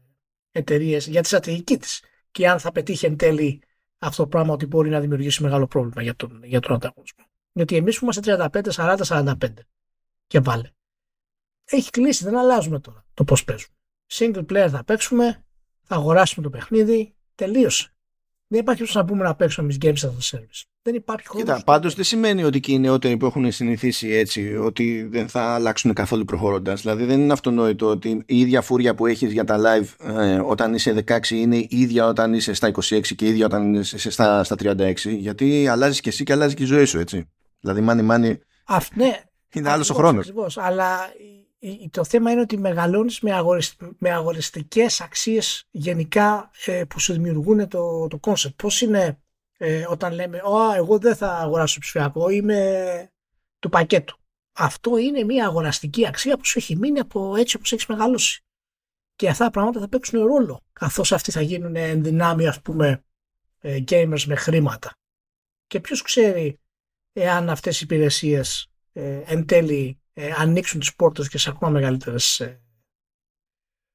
εταιρείες 0.51 1.07
για 1.07 1.21
τη 1.21 1.27
στρατηγική 1.27 1.77
της 1.77 2.03
και 2.31 2.49
αν 2.49 2.59
θα 2.59 2.71
πετύχει 2.71 3.05
εν 3.05 3.17
τέλει 3.17 3.63
αυτό 4.01 4.23
το 4.23 4.29
πράγμα 4.29 4.53
ότι 4.53 4.65
μπορεί 4.65 4.89
να 4.89 4.99
δημιουργήσει 4.99 5.43
μεγάλο 5.43 5.67
πρόβλημα 5.67 6.01
για 6.01 6.15
τον, 6.15 6.43
για 6.43 6.59
τον 6.59 6.75
ανταγωνισμό. 6.75 7.25
Γιατί 7.51 7.75
εμείς 7.75 7.99
που 7.99 8.03
είμαστε 8.03 8.49
35, 8.51 8.71
40, 8.71 8.97
45 9.03 9.33
και 10.27 10.39
βάλε. 10.39 10.69
Έχει 11.65 11.89
κλείσει, 11.89 12.23
δεν 12.23 12.37
αλλάζουμε 12.37 12.79
τώρα 12.79 13.05
το 13.13 13.23
πώς 13.23 13.43
παίζουμε 13.43 13.75
single 14.11 14.45
player 14.45 14.67
θα 14.69 14.83
παίξουμε, 14.83 15.45
θα 15.81 15.95
αγοράσουμε 15.95 16.43
το 16.43 16.49
παιχνίδι, 16.49 17.15
τελείωσε. 17.35 17.93
Δεν 18.51 18.59
υπάρχει 18.59 18.83
όσο 18.83 18.99
να 18.99 19.05
πούμε 19.05 19.23
να 19.23 19.35
παίξουμε 19.35 19.67
εμείς 19.67 19.77
games 19.81 20.07
as 20.07 20.09
a 20.09 20.37
service. 20.37 20.63
Δεν 20.81 20.95
υπάρχει 20.95 21.27
χώρο. 21.27 21.43
Κοίτα, 21.43 21.61
πάντως 21.65 21.95
δεν 21.95 22.03
σημαίνει 22.03 22.43
ότι 22.43 22.59
και 22.59 22.71
οι 22.71 22.79
νεότεροι 22.79 23.17
που 23.17 23.25
έχουν 23.25 23.51
συνηθίσει 23.51 24.09
έτσι 24.09 24.55
ότι 24.55 25.07
δεν 25.11 25.27
θα 25.27 25.41
αλλάξουν 25.41 25.93
καθόλου 25.93 26.25
προχωρώντας; 26.25 26.81
Δηλαδή 26.81 27.03
δεν 27.03 27.19
είναι 27.19 27.33
αυτονόητο 27.33 27.87
ότι 27.87 28.23
η 28.25 28.39
ίδια 28.39 28.61
φούρια 28.61 28.95
που 28.95 29.05
έχεις 29.05 29.31
για 29.31 29.43
τα 29.43 29.59
live 29.59 30.07
ε, 30.17 30.39
όταν 30.39 30.73
είσαι 30.73 31.03
16 31.07 31.29
είναι 31.29 31.55
η 31.55 31.67
ίδια 31.69 32.07
όταν 32.07 32.33
είσαι 32.33 32.53
στα 32.53 32.71
26 32.71 33.01
και 33.15 33.25
η 33.25 33.27
ίδια 33.27 33.45
όταν 33.45 33.73
είσαι 33.73 34.11
στα, 34.11 34.43
στα 34.43 34.55
36. 34.59 34.93
Γιατί 35.05 35.67
αλλάζεις 35.67 35.99
και 35.99 36.09
εσύ 36.09 36.23
και 36.23 36.33
αλλάζει 36.33 36.53
και 36.53 36.63
η 36.63 36.65
ζωή 36.65 36.85
σου, 36.85 36.99
έτσι. 36.99 37.29
Δηλαδή, 37.59 37.85
money 37.89 38.11
money. 38.11 38.37
Αυτό, 38.65 39.03
ναι. 39.03 39.19
Είναι 39.53 39.69
άλλος 39.69 39.89
ο 39.89 39.93
χρόνος. 39.93 40.31
Αλλά 40.55 40.97
το 41.91 42.03
θέμα 42.03 42.31
είναι 42.31 42.41
ότι 42.41 42.57
μεγαλώνεις 42.57 43.19
με, 43.19 43.33
αγορισ, 43.33 43.75
με 43.97 44.11
αγοριστικές 44.11 45.01
αξίες 45.01 45.67
γενικά 45.71 46.51
ε, 46.65 46.83
που 46.83 46.99
σου 46.99 47.13
δημιουργούν 47.13 47.67
το, 47.67 48.07
το 48.07 48.19
concept. 48.21 48.55
Πώς 48.55 48.81
είναι 48.81 49.21
ε, 49.57 49.85
όταν 49.89 50.13
λέμε 50.13 50.41
«Ω, 50.43 50.73
εγώ 50.73 50.99
δεν 50.99 51.15
θα 51.15 51.37
αγοράσω 51.37 51.79
ψηφιακό, 51.79 52.29
είμαι 52.29 53.11
του 53.59 53.69
πακέτου». 53.69 54.19
Αυτό 54.53 54.97
είναι 54.97 55.23
μια 55.23 55.45
αγοραστική 55.45 56.07
αξία 56.07 56.37
που 56.37 56.45
σου 56.45 56.57
έχει 56.57 56.75
μείνει 56.75 56.99
από 56.99 57.35
έτσι 57.35 57.55
όπως 57.55 57.71
έχεις 57.71 57.85
μεγαλώσει. 57.85 58.43
Και 59.15 59.29
αυτά 59.29 59.43
τα 59.43 59.51
πράγματα 59.51 59.79
θα 59.79 59.87
παίξουν 59.87 60.25
ρόλο, 60.25 60.61
καθώς 60.73 61.11
αυτοί 61.11 61.31
θα 61.31 61.41
γίνουν 61.41 61.75
ενδυνάμει 61.75 62.47
ας 62.47 62.61
πούμε 62.61 63.03
ε, 63.59 63.83
gamers 63.87 64.23
με 64.25 64.35
χρήματα. 64.35 64.95
Και 65.67 65.79
ποιος 65.79 66.01
ξέρει 66.01 66.59
εάν 67.13 67.49
αυτές 67.49 67.81
οι 67.81 67.83
υπηρεσίες 67.83 68.71
ε, 68.93 69.21
εν 69.25 69.45
τέλει 69.45 70.00
ε, 70.21 70.33
ανοίξουν 70.37 70.79
τις 70.79 70.95
πόρτες 70.95 71.29
και 71.29 71.37
σε 71.37 71.49
ακόμα 71.49 71.71
μεγαλύτερες 71.71 72.39
ε, 72.39 72.61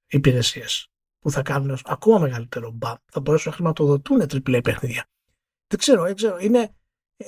υπηρεσίες 0.07 0.91
που 1.19 1.31
θα 1.31 1.43
κάνουν 1.43 1.79
ακόμα 1.85 2.19
μεγαλύτερο 2.19 2.71
μπαμ. 2.71 2.95
Θα 3.07 3.21
μπορέσουν 3.21 3.51
να 3.51 3.57
χρηματοδοτούν 3.57 4.29
τριπλέ 4.29 4.61
παιχνίδια. 4.61 5.07
Δεν 5.67 5.79
ξέρω, 5.79 6.03
δεν 6.03 6.15
ξέρω. 6.15 6.39
Είναι, 6.39 6.75
ε, 7.17 7.25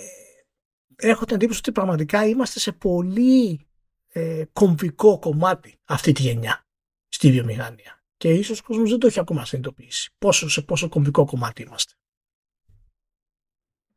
έχω 0.97 1.25
την 1.25 1.35
εντύπωση 1.35 1.59
ότι 1.59 1.73
πραγματικά 1.73 2.27
είμαστε 2.27 2.59
σε 2.59 2.73
πολύ 2.73 3.67
ε, 4.09 4.45
κομβικό 4.53 5.19
κομμάτι 5.19 5.81
αυτή 5.85 6.13
τη 6.13 6.23
γενιά 6.23 6.67
στη 7.09 7.31
βιομηχανία. 7.31 8.03
Και 8.17 8.33
ίσως 8.33 8.61
ο 8.61 8.63
κόσμος 8.63 8.91
δεν 8.91 8.99
το 8.99 9.07
έχει 9.07 9.21
ακόμα 9.21 9.45
συνειδητοποιήσει. 9.45 10.15
Πόσο, 10.19 10.49
σε 10.49 10.63
πόσο 10.63 10.89
κομβικό 10.89 11.25
κομμάτι 11.25 11.63
είμαστε. 11.63 11.93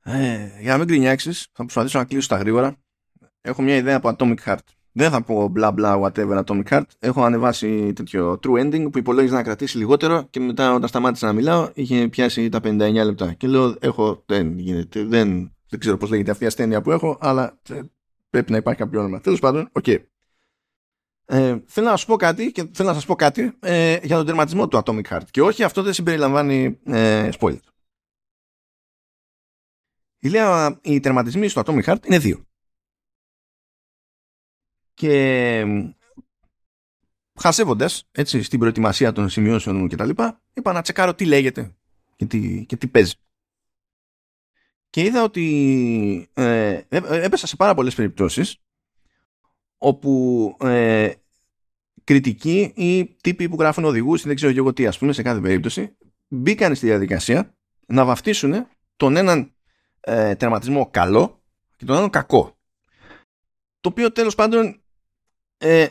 Ε, 0.03 0.59
για 0.59 0.71
να 0.71 0.77
μην 0.77 0.87
γκρινιάξεις, 0.87 1.47
θα 1.51 1.63
προσπαθήσω 1.63 1.97
να 1.97 2.05
κλείσω 2.05 2.27
στα 2.27 2.37
γρήγορα. 2.37 2.77
Έχω 3.41 3.61
μια 3.61 3.75
ιδέα 3.75 3.95
από 3.97 4.15
Atomic 4.17 4.37
Heart. 4.45 4.80
Δεν 4.93 5.11
θα 5.11 5.21
πω 5.21 5.51
bla 5.55 5.73
bla 5.75 6.01
whatever 6.01 6.43
Atomic 6.45 6.63
Heart. 6.69 6.83
Έχω 6.99 7.23
ανεβάσει 7.23 7.93
τέτοιο 7.93 8.39
true 8.43 8.59
ending 8.59 8.91
που 8.91 8.97
υπολόγιζε 8.97 9.33
να 9.33 9.43
κρατήσει 9.43 9.77
λιγότερο 9.77 10.23
και 10.29 10.39
μετά 10.39 10.73
όταν 10.73 10.87
σταμάτησα 10.87 11.25
να 11.25 11.33
μιλάω 11.33 11.69
είχε 11.73 12.07
πιάσει 12.07 12.49
τα 12.49 12.59
59 12.63 12.93
λεπτά. 12.93 13.33
Και 13.33 13.47
λέω 13.47 13.75
έχω, 13.79 14.23
δεν 14.25 14.59
γίνεται, 14.59 15.03
δεν, 15.03 15.55
δεν 15.69 15.79
ξέρω 15.79 15.97
πώς 15.97 16.09
λέγεται 16.09 16.31
αυτή 16.31 16.43
η 16.43 16.47
ασθένεια 16.47 16.81
που 16.81 16.91
έχω, 16.91 17.17
αλλά 17.21 17.59
ε, 17.69 17.79
πρέπει 18.29 18.51
να 18.51 18.57
υπάρχει 18.57 18.79
κάποιο 18.79 18.99
όνομα. 18.99 19.21
Τέλος 19.21 19.39
πάντων, 19.39 19.69
OK. 19.71 19.83
Okay. 19.87 19.97
Ε, 21.25 21.57
θέλω 21.65 21.89
να 21.89 21.97
σας 21.97 22.05
πω 22.05 22.15
κάτι 22.15 22.51
και 22.51 22.69
θέλω 22.73 22.87
να 22.87 22.93
σας 22.93 23.05
πω 23.05 23.15
κάτι 23.15 23.57
ε, 23.59 23.97
για 24.03 24.15
τον 24.15 24.25
τερματισμό 24.25 24.67
του 24.67 24.81
Atomic 24.85 25.03
Heart. 25.09 25.25
Και 25.31 25.41
όχι, 25.41 25.63
αυτό 25.63 25.81
δεν 25.81 25.93
συμπεριλαμβάνει 25.93 26.79
ε, 26.83 27.29
spoiler. 27.39 27.57
Η, 30.19 30.29
λέω, 30.29 30.79
οι 30.81 30.99
τερματισμοί 30.99 31.47
στο 31.47 31.61
Atomic 31.65 31.83
Heart 31.83 32.05
είναι 32.05 32.19
δύο 32.19 32.45
και 35.01 35.65
χασεύοντας 37.39 38.07
έτσι 38.11 38.41
στην 38.41 38.59
προετοιμασία 38.59 39.11
των 39.11 39.29
σημειώσεων 39.29 39.75
μου 39.75 39.87
και 39.87 39.95
τα 39.95 40.05
λοιπά 40.05 40.41
είπα 40.53 40.71
να 40.71 40.81
τσεκάρω 40.81 41.13
τι 41.13 41.25
λέγεται 41.25 41.75
και 42.15 42.25
τι, 42.25 42.65
και 42.65 42.75
τι 42.75 42.87
παίζει. 42.87 43.13
Και 44.89 45.01
είδα 45.01 45.23
ότι 45.23 46.29
ε, 46.33 46.81
ε 46.89 47.01
έπεσα 47.23 47.47
σε 47.47 47.55
πάρα 47.55 47.73
πολλές 47.73 47.95
περιπτώσεις 47.95 48.57
όπου 49.77 50.55
ε, 50.59 51.11
κριτικοί 52.03 52.73
ή 52.75 53.05
τύποι 53.05 53.49
που 53.49 53.57
γράφουν 53.59 53.85
οδηγούς 53.85 54.23
ή 54.23 54.27
δεν 54.27 54.35
ξέρω 54.35 54.51
και 54.51 54.59
εγώ 54.59 54.73
τι 54.73 54.87
ας 54.87 54.97
πούμε 54.97 55.13
σε 55.13 55.21
κάθε 55.21 55.39
περίπτωση 55.39 55.97
μπήκαν 56.27 56.75
στη 56.75 56.85
διαδικασία 56.85 57.55
να 57.85 58.05
βαφτίσουν 58.05 58.67
τον 58.95 59.15
έναν 59.15 59.53
ε, 59.99 60.35
τερματισμό 60.35 60.89
καλό 60.89 61.43
και 61.77 61.85
τον 61.85 61.95
άλλον 61.95 62.09
κακό. 62.09 62.55
Το 63.81 63.89
οποίο 63.89 64.11
τέλος 64.11 64.35
πάντων 64.35 64.80
ε, 65.63 65.87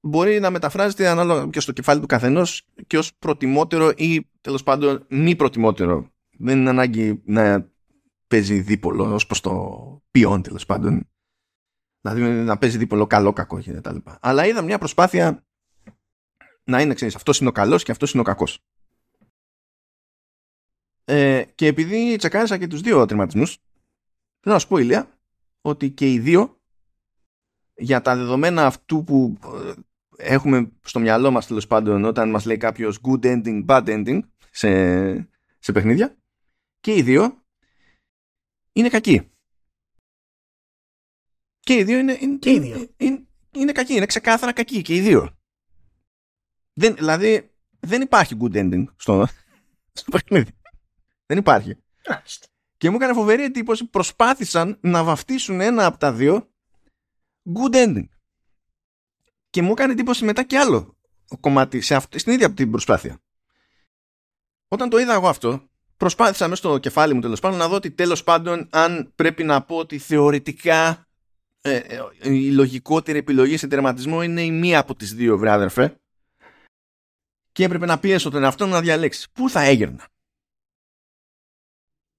μπορεί 0.00 0.40
να 0.40 0.50
μεταφράζεται 0.50 1.08
ανάλογα 1.08 1.46
και 1.46 1.60
στο 1.60 1.72
κεφάλι 1.72 2.00
του 2.00 2.06
καθενός 2.06 2.66
και 2.86 2.98
ως 2.98 3.14
προτιμότερο 3.14 3.92
ή 3.96 4.30
τέλος 4.40 4.62
πάντων 4.62 5.06
μη 5.08 5.36
προτιμότερο. 5.36 6.12
Δεν 6.38 6.58
είναι 6.58 6.70
ανάγκη 6.70 7.22
να 7.24 7.70
παίζει 8.26 8.60
δίπολο 8.60 9.14
ως 9.14 9.26
προς 9.26 9.40
το 9.40 10.02
ποιόν 10.10 10.42
τέλος 10.42 10.66
πάντων. 10.66 11.08
Δηλαδή 12.00 12.22
να 12.22 12.58
παίζει 12.58 12.78
δίπολο 12.78 13.06
καλό, 13.06 13.32
κακό 13.32 13.60
και 13.60 13.72
τα 13.72 13.92
λοιπά. 13.92 14.18
Αλλά 14.20 14.46
είδα 14.46 14.62
μια 14.62 14.78
προσπάθεια 14.78 15.46
να 16.64 16.80
είναι, 16.80 16.94
ξέρεις, 16.94 17.14
αυτός 17.14 17.38
είναι 17.38 17.48
ο 17.48 17.52
καλός 17.52 17.82
και 17.82 17.90
αυτός 17.90 18.12
είναι 18.12 18.20
ο 18.20 18.24
κακός. 18.24 18.58
Ε, 21.04 21.44
και 21.54 21.66
επειδή 21.66 22.16
τσεκάρισα 22.16 22.58
και 22.58 22.66
τους 22.66 22.80
δύο 22.80 23.06
τερματισμούς, 23.06 23.58
θέλω 24.40 24.54
να 24.54 24.58
σου 24.58 24.68
πω, 24.68 24.78
Ηλία, 24.78 25.18
ότι 25.60 25.90
και 25.90 26.12
οι 26.12 26.18
δύο 26.18 26.58
για 27.76 28.02
τα 28.02 28.16
δεδομένα 28.16 28.66
αυτού 28.66 29.04
που 29.04 29.38
ε, 29.66 29.72
έχουμε 30.16 30.72
στο 30.84 31.00
μυαλό 31.00 31.30
μας 31.30 31.46
τέλος 31.46 31.66
πάντων 31.66 32.04
όταν 32.04 32.30
μας 32.30 32.44
λέει 32.44 32.56
κάποιος 32.56 33.00
good 33.02 33.24
ending, 33.24 33.64
bad 33.66 33.84
ending 33.86 34.20
σε, 34.50 35.14
σε 35.58 35.72
παιχνίδια 35.72 36.16
και 36.80 36.94
οι 36.94 37.02
δύο 37.02 37.44
είναι 38.72 38.88
κακοί. 38.88 39.28
Και 41.60 41.74
οι 41.74 41.84
δύο 41.84 41.98
είναι, 41.98 42.18
είναι, 42.20 42.36
και 42.36 42.50
οι 42.50 42.58
δύο. 42.58 42.88
είναι, 42.96 43.26
είναι 43.50 43.72
κακοί, 43.72 43.94
είναι 43.94 44.06
ξεκάθαρα 44.06 44.52
κακοί 44.52 44.82
και 44.82 44.94
οι 44.94 45.00
δύο. 45.00 45.38
Δεν, 46.72 46.94
δηλαδή, 46.94 47.54
δεν 47.80 48.02
υπάρχει 48.02 48.36
good 48.40 48.54
ending 48.54 48.84
στο, 48.96 49.26
στο 49.92 50.10
παιχνίδι. 50.10 50.50
Δεν 51.26 51.38
υπάρχει. 51.38 51.76
Και 52.76 52.90
μου 52.90 52.96
έκανε 52.96 53.12
φοβερή 53.12 53.42
εντύπωση 53.42 53.84
προσπάθησαν 53.84 54.78
να 54.80 55.04
βαφτίσουν 55.04 55.60
ένα 55.60 55.86
από 55.86 55.98
τα 55.98 56.12
δύο 56.12 56.53
good 57.54 57.74
ending. 57.74 58.08
Και 59.50 59.62
μου 59.62 59.70
έκανε 59.70 59.92
εντύπωση 59.92 60.24
μετά 60.24 60.42
και 60.42 60.58
άλλο 60.58 60.96
κομμάτι 61.40 61.80
σε 61.80 61.94
αυτή, 61.94 62.18
στην 62.18 62.32
ίδια 62.32 62.54
την 62.54 62.70
προσπάθεια. 62.70 63.22
Όταν 64.68 64.88
το 64.88 64.98
είδα 64.98 65.14
εγώ 65.14 65.28
αυτό, 65.28 65.68
προσπάθησα 65.96 66.48
μέσα 66.48 66.56
στο 66.62 66.78
κεφάλι 66.78 67.14
μου 67.14 67.20
τέλος 67.20 67.40
πάντων 67.40 67.58
να 67.58 67.68
δω 67.68 67.74
ότι 67.74 67.90
τέλος 67.90 68.24
πάντων 68.24 68.68
αν 68.70 69.12
πρέπει 69.14 69.44
να 69.44 69.62
πω 69.62 69.76
ότι 69.76 69.98
θεωρητικά 69.98 71.08
ε, 71.60 71.76
ε, 71.76 72.32
η 72.32 72.50
λογικότερη 72.50 73.18
επιλογή 73.18 73.56
σε 73.56 73.66
τερματισμό 73.66 74.22
είναι 74.22 74.42
η 74.42 74.50
μία 74.50 74.78
από 74.78 74.94
τις 74.94 75.14
δύο 75.14 75.38
βράδερφε 75.38 76.00
και 77.52 77.64
έπρεπε 77.64 77.86
να 77.86 77.98
πιέσω 77.98 78.30
τον 78.30 78.42
εαυτό 78.42 78.66
να 78.66 78.80
διαλέξει 78.80 79.30
πού 79.32 79.50
θα 79.50 79.60
έγερνα; 79.60 80.08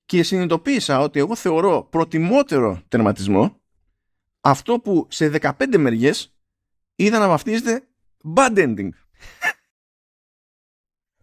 Και 0.06 0.24
συνειδητοποίησα 0.24 1.00
ότι 1.00 1.20
εγώ 1.20 1.36
θεωρώ 1.36 1.84
προτιμότερο 1.84 2.82
τερματισμό 2.88 3.62
αυτό 4.46 4.80
που 4.80 5.08
σε 5.10 5.32
15 5.42 5.78
μεριές 5.78 6.36
είδα 6.96 7.20
να 7.20 7.28
βαφτίζεται 7.28 7.88
bad 8.36 8.58
ending 8.58 8.90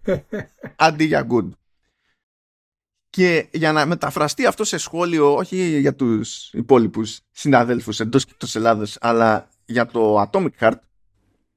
αντί 0.77 1.05
για 1.05 1.27
good 1.31 1.49
και 3.11 3.49
για 3.53 3.73
να 3.73 3.87
μεταφραστεί 3.87 4.47
αυτό 4.47 4.65
σε 4.65 4.79
σχόλιο 4.79 5.35
όχι 5.35 5.79
για 5.79 5.95
τους 5.95 6.53
υπόλοιπους 6.53 7.21
συναδέλφους 7.31 8.01
εντός 8.01 8.25
και 8.25 8.31
εκτός 8.33 8.57
Ελλάδος 8.57 8.97
αλλά 9.01 9.49
για 9.65 9.87
το 9.87 10.23
Atomic 10.23 10.59
Heart 10.61 10.79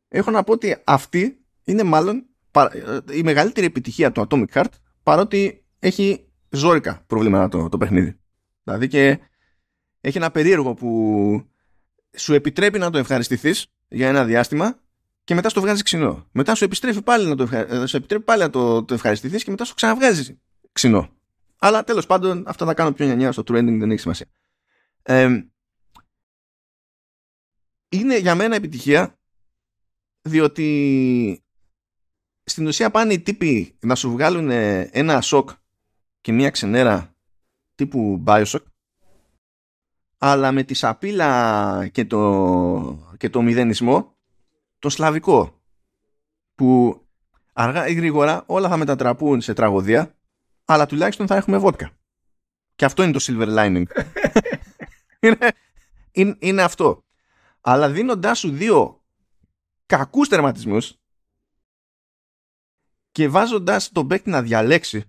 έχω 0.08 0.32
να 0.32 0.44
πω 0.44 0.52
ότι 0.52 0.82
αυτή 0.84 1.46
είναι 1.64 1.84
μάλλον 1.84 2.26
η 3.12 3.24
μεγαλύτερη 3.24 3.66
επιτυχία 3.66 4.12
του 4.12 4.28
Atomic 4.30 4.48
Heart 4.54 4.72
παρότι 5.04 5.66
έχει 5.80 6.28
ζώρικα 6.50 7.04
προβλήματα 7.08 7.48
το, 7.48 7.70
το 7.70 7.78
παιχνίδι. 7.78 8.20
Δηλαδή 8.64 8.88
και 8.88 9.20
έχει 10.02 10.18
ένα 10.18 10.32
περίεργο 10.32 10.74
που 10.74 11.50
σου 12.16 12.34
επιτρέπει 12.34 12.80
να 12.80 12.90
το 12.90 12.98
ευχαριστηθείς 12.98 13.68
για 13.88 14.08
ένα 14.08 14.26
διάστημα 14.26 14.80
και 15.24 15.36
μετά 15.36 15.50
στο 15.50 15.62
βγάζεις 15.62 15.84
ξινό. 15.84 16.28
Μετά 16.32 16.56
σου 16.56 16.64
επιστρέφει 16.64 17.02
πάλι 17.02 17.28
να 17.28 17.36
το, 17.36 17.44
ευχα... 17.44 17.58
Ε, 17.58 17.86
σου 17.86 17.98
επιτρέπει 17.98 18.24
πάλι 18.24 18.42
να 18.42 18.50
το, 18.50 18.84
το 18.84 18.94
ευχαριστηθείς 18.94 19.44
και 19.44 19.52
μετά 19.52 19.66
σου 19.66 19.74
ξαναβγάζεις 19.74 20.36
ξινό. 20.72 21.10
Αλλά 21.58 21.84
τέλος 21.84 22.06
πάντων 22.06 22.44
αυτά 22.48 22.66
θα 22.66 22.74
κάνω 22.74 22.92
πιο 22.92 23.06
νιανιά 23.06 23.32
στο 23.32 23.42
trending 23.42 23.78
δεν 23.80 23.92
έχει 23.92 24.00
σημασία. 24.00 24.26
Ε, 25.02 25.44
είναι 27.90 28.18
για 28.18 28.36
μένα 28.36 28.56
επιτυχία 28.56 29.20
διότι 30.22 31.44
στην 32.44 32.68
ουσία 32.68 32.92
πάνε 32.92 33.14
οι 33.14 33.20
τύποι 33.20 33.78
να 33.80 33.96
σου 33.96 34.12
βγάλουν 34.12 34.50
ένα 34.50 35.22
σοκ 35.22 35.50
και 36.22 36.32
μια 36.32 36.50
ξενέρα 36.50 37.16
τύπου 37.76 38.24
Bioshock 38.26 38.64
αλλά 40.18 40.52
με 40.52 40.64
τη 40.64 40.74
σαπίλα 40.74 41.88
και 41.88 42.06
το, 42.06 43.16
και 43.18 43.30
το 43.30 43.42
μηδενισμό 43.42 44.16
το 44.80 44.90
σλαβικό 44.90 45.62
που 46.56 47.00
αργά 47.54 47.88
ή 47.88 47.94
γρήγορα 47.94 48.44
όλα 48.46 48.70
θα 48.70 48.78
μετατραπούν 48.78 49.42
σε 49.42 49.54
τραγωδία 49.54 50.16
αλλά 50.66 50.86
τουλάχιστον 50.86 51.28
θα 51.28 51.36
έχουμε 51.36 51.58
βότκα. 51.58 51.92
Και 52.76 52.86
αυτό 52.86 53.04
είναι 53.04 53.12
το 53.12 53.20
silver 53.22 53.58
lining. 53.58 53.84
είναι, 55.26 55.52
είναι, 56.12 56.36
είναι, 56.40 56.62
αυτό. 56.62 57.04
Αλλά 57.62 57.90
δίνοντάς 57.90 58.40
σου 58.40 58.52
δύο 58.52 59.04
κακούς 59.86 60.30
τερματισμούς 60.30 60.96
και 63.12 63.30
βάζοντας 63.30 63.92
τον 63.92 64.08
παίκτη 64.08 64.30
να 64.30 64.42
διαλέξει 64.42 65.04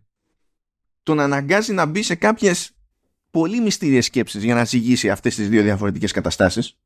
τον 1.02 1.20
αναγκάζει 1.20 1.72
να 1.72 1.86
μπει 1.86 2.02
σε 2.02 2.14
κάποιες 2.14 2.75
πολύ 3.36 3.60
μυστήριες 3.60 4.04
σκέψεις 4.04 4.44
για 4.44 4.54
να 4.54 4.64
ζυγίσει 4.64 5.10
αυτές 5.10 5.34
τις 5.34 5.48
δύο 5.48 5.62
διαφορετικές 5.62 6.12
καταστάσεις 6.12 6.78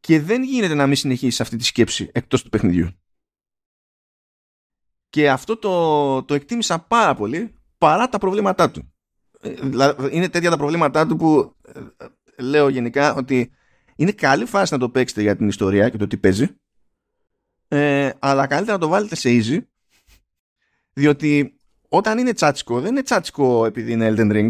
και 0.00 0.20
δεν 0.20 0.42
γίνεται 0.42 0.74
να 0.74 0.86
μην 0.86 0.96
συνεχίσεις 0.96 1.40
αυτή 1.40 1.56
τη 1.56 1.64
σκέψη 1.64 2.10
εκτός 2.12 2.42
του 2.42 2.48
παιχνιδιού. 2.48 2.90
Και 5.08 5.30
αυτό 5.30 5.56
το, 5.56 6.22
το 6.22 6.34
εκτίμησα 6.34 6.78
πάρα 6.78 7.14
πολύ 7.14 7.54
παρά 7.78 8.08
τα 8.08 8.18
προβλήματά 8.18 8.70
του. 8.70 8.94
Ε, 9.40 9.54
είναι 10.10 10.28
τέτοια 10.28 10.50
τα 10.50 10.56
προβλήματά 10.56 11.06
του 11.06 11.16
που 11.16 11.56
ε, 11.66 12.42
λέω 12.42 12.68
γενικά 12.68 13.14
ότι 13.14 13.52
είναι 13.96 14.12
καλή 14.12 14.44
φάση 14.44 14.72
να 14.72 14.78
το 14.78 14.90
παίξετε 14.90 15.22
για 15.22 15.36
την 15.36 15.48
ιστορία 15.48 15.88
και 15.88 15.96
το 15.96 16.06
τι 16.06 16.16
παίζει 16.16 16.56
ε, 17.68 18.10
αλλά 18.18 18.46
καλύτερα 18.46 18.76
να 18.76 18.82
το 18.82 18.88
βάλετε 18.88 19.14
σε 19.14 19.28
easy 19.32 19.58
διότι 20.92 21.55
όταν 21.88 22.18
είναι 22.18 22.32
τσάτσικο, 22.32 22.80
δεν 22.80 22.90
είναι 22.90 23.02
τσάτσικο 23.02 23.66
επειδή 23.66 23.92
είναι 23.92 24.14
Elden 24.16 24.32
Ring. 24.32 24.48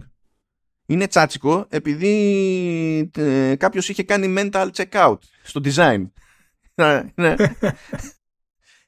Είναι 0.86 1.06
τσάτσικο 1.06 1.66
επειδή 1.68 3.10
ε, 3.16 3.54
κάποιος 3.56 3.88
είχε 3.88 4.02
κάνει 4.02 4.34
mental 4.38 4.68
checkout 4.76 5.18
στο 5.42 5.60
design. 5.64 6.10
ναι. 6.74 7.12
ναι. 7.14 7.34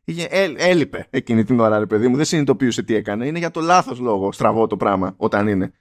Είχε, 0.04 0.26
ε, 0.30 0.52
έλειπε 0.56 1.06
εκείνη 1.10 1.44
την 1.44 1.60
ώρα, 1.60 1.78
ρε 1.78 1.86
παιδί 1.86 2.08
μου. 2.08 2.16
Δεν 2.16 2.24
συνειδητοποιούσε 2.24 2.82
τι 2.82 2.94
έκανε. 2.94 3.26
Είναι 3.26 3.38
για 3.38 3.50
το 3.50 3.60
λάθος 3.60 3.98
λόγο 3.98 4.32
στραβό 4.32 4.66
το 4.66 4.76
πράγμα 4.76 5.14
όταν 5.16 5.48
είναι. 5.48 5.72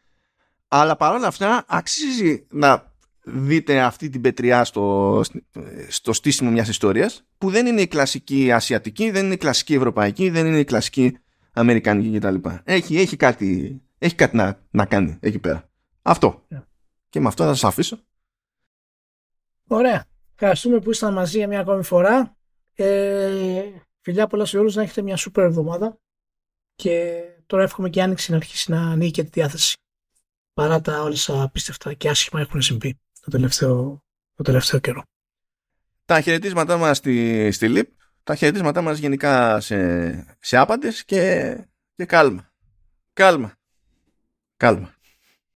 Αλλά 0.68 0.96
παρόλα 0.96 1.28
αυτά 1.28 1.66
αξίζει 1.68 2.48
να 2.50 2.94
δείτε 3.24 3.80
αυτή 3.82 4.10
την 4.10 4.22
πετριά 4.22 4.64
στο, 4.64 5.22
στο 5.88 6.14
στήσιμο 6.14 6.52
μιας 6.52 6.68
ιστορίας 6.68 7.24
που 7.38 7.50
δεν 7.50 7.66
είναι 7.66 7.82
η 7.82 7.88
κλασική 7.88 8.52
ασιατική, 8.52 9.12
δεν 9.12 9.26
είναι 9.26 9.34
η 9.34 9.38
κλασική 9.38 9.74
ευρωπαϊκή, 9.74 10.30
δεν 10.30 10.46
είναι 10.46 10.60
η 10.60 10.64
κλασική 10.64 11.18
αμερικανική 11.58 12.20
κτλ. 12.20 12.36
Έχει, 12.64 12.98
έχει 12.98 13.16
κάτι, 13.16 13.82
έχει 13.98 14.16
κάτι 14.16 14.36
να, 14.36 14.66
να 14.70 14.86
κάνει 14.86 15.18
εκεί 15.20 15.40
πέρα. 15.40 15.70
Αυτό. 16.02 16.48
Yeah. 16.50 16.64
Και 17.10 17.20
με 17.20 17.28
αυτό 17.28 17.44
θα 17.44 17.50
σας 17.50 17.64
αφήσω. 17.64 18.00
Ωραία. 19.68 20.06
Ευχαριστούμε 20.34 20.80
που 20.80 20.90
ήσασταν 20.90 21.14
μαζί 21.14 21.38
για 21.38 21.48
μια 21.48 21.60
ακόμη 21.60 21.84
φορά. 21.84 22.38
Ε, 22.74 23.64
φιλιά 24.02 24.28
πολλά 24.28 24.46
σε 24.46 24.58
όλους 24.58 24.76
να 24.76 24.82
έχετε 24.82 25.02
μια 25.02 25.16
σούπερ 25.16 25.44
εβδομάδα 25.44 26.00
και 26.76 27.24
τώρα 27.46 27.64
εύχομαι 27.64 27.90
και 27.90 28.00
η 28.00 28.02
Άνοιξη 28.02 28.32
να 28.32 28.38
αρχίσει 28.38 28.72
να 28.72 28.82
ανοίγει 28.82 29.12
και 29.12 29.24
τη 29.24 29.30
διάθεση 29.30 29.78
παρά 30.54 30.82
τα 30.82 31.02
όλα 31.02 31.18
απίστευτα 31.28 31.94
και 31.94 32.10
άσχημα 32.10 32.42
έχουν 32.42 32.62
συμβεί 32.62 33.00
το 33.22 33.32
τελευταίο, 33.32 34.04
το 34.36 34.44
τελευταίο 34.44 34.80
καιρό. 34.80 35.04
Τα 36.06 36.22
χαιρετίσματά 36.22 36.78
μας 36.78 36.98
στη, 36.98 37.52
στη 37.52 37.68
ΛΥΠ, 37.68 37.90
τα 38.28 38.36
χαιρετίσματά 38.36 38.82
μας 38.82 38.98
γενικά 38.98 39.60
σε, 39.60 40.38
σε 40.40 40.58
άπαντες 40.58 41.06
και, 41.06 41.56
και 41.96 42.06
κάλμα. 42.06 42.52
Κάλμα. 43.14 43.54
Κάλμα. 44.58 44.94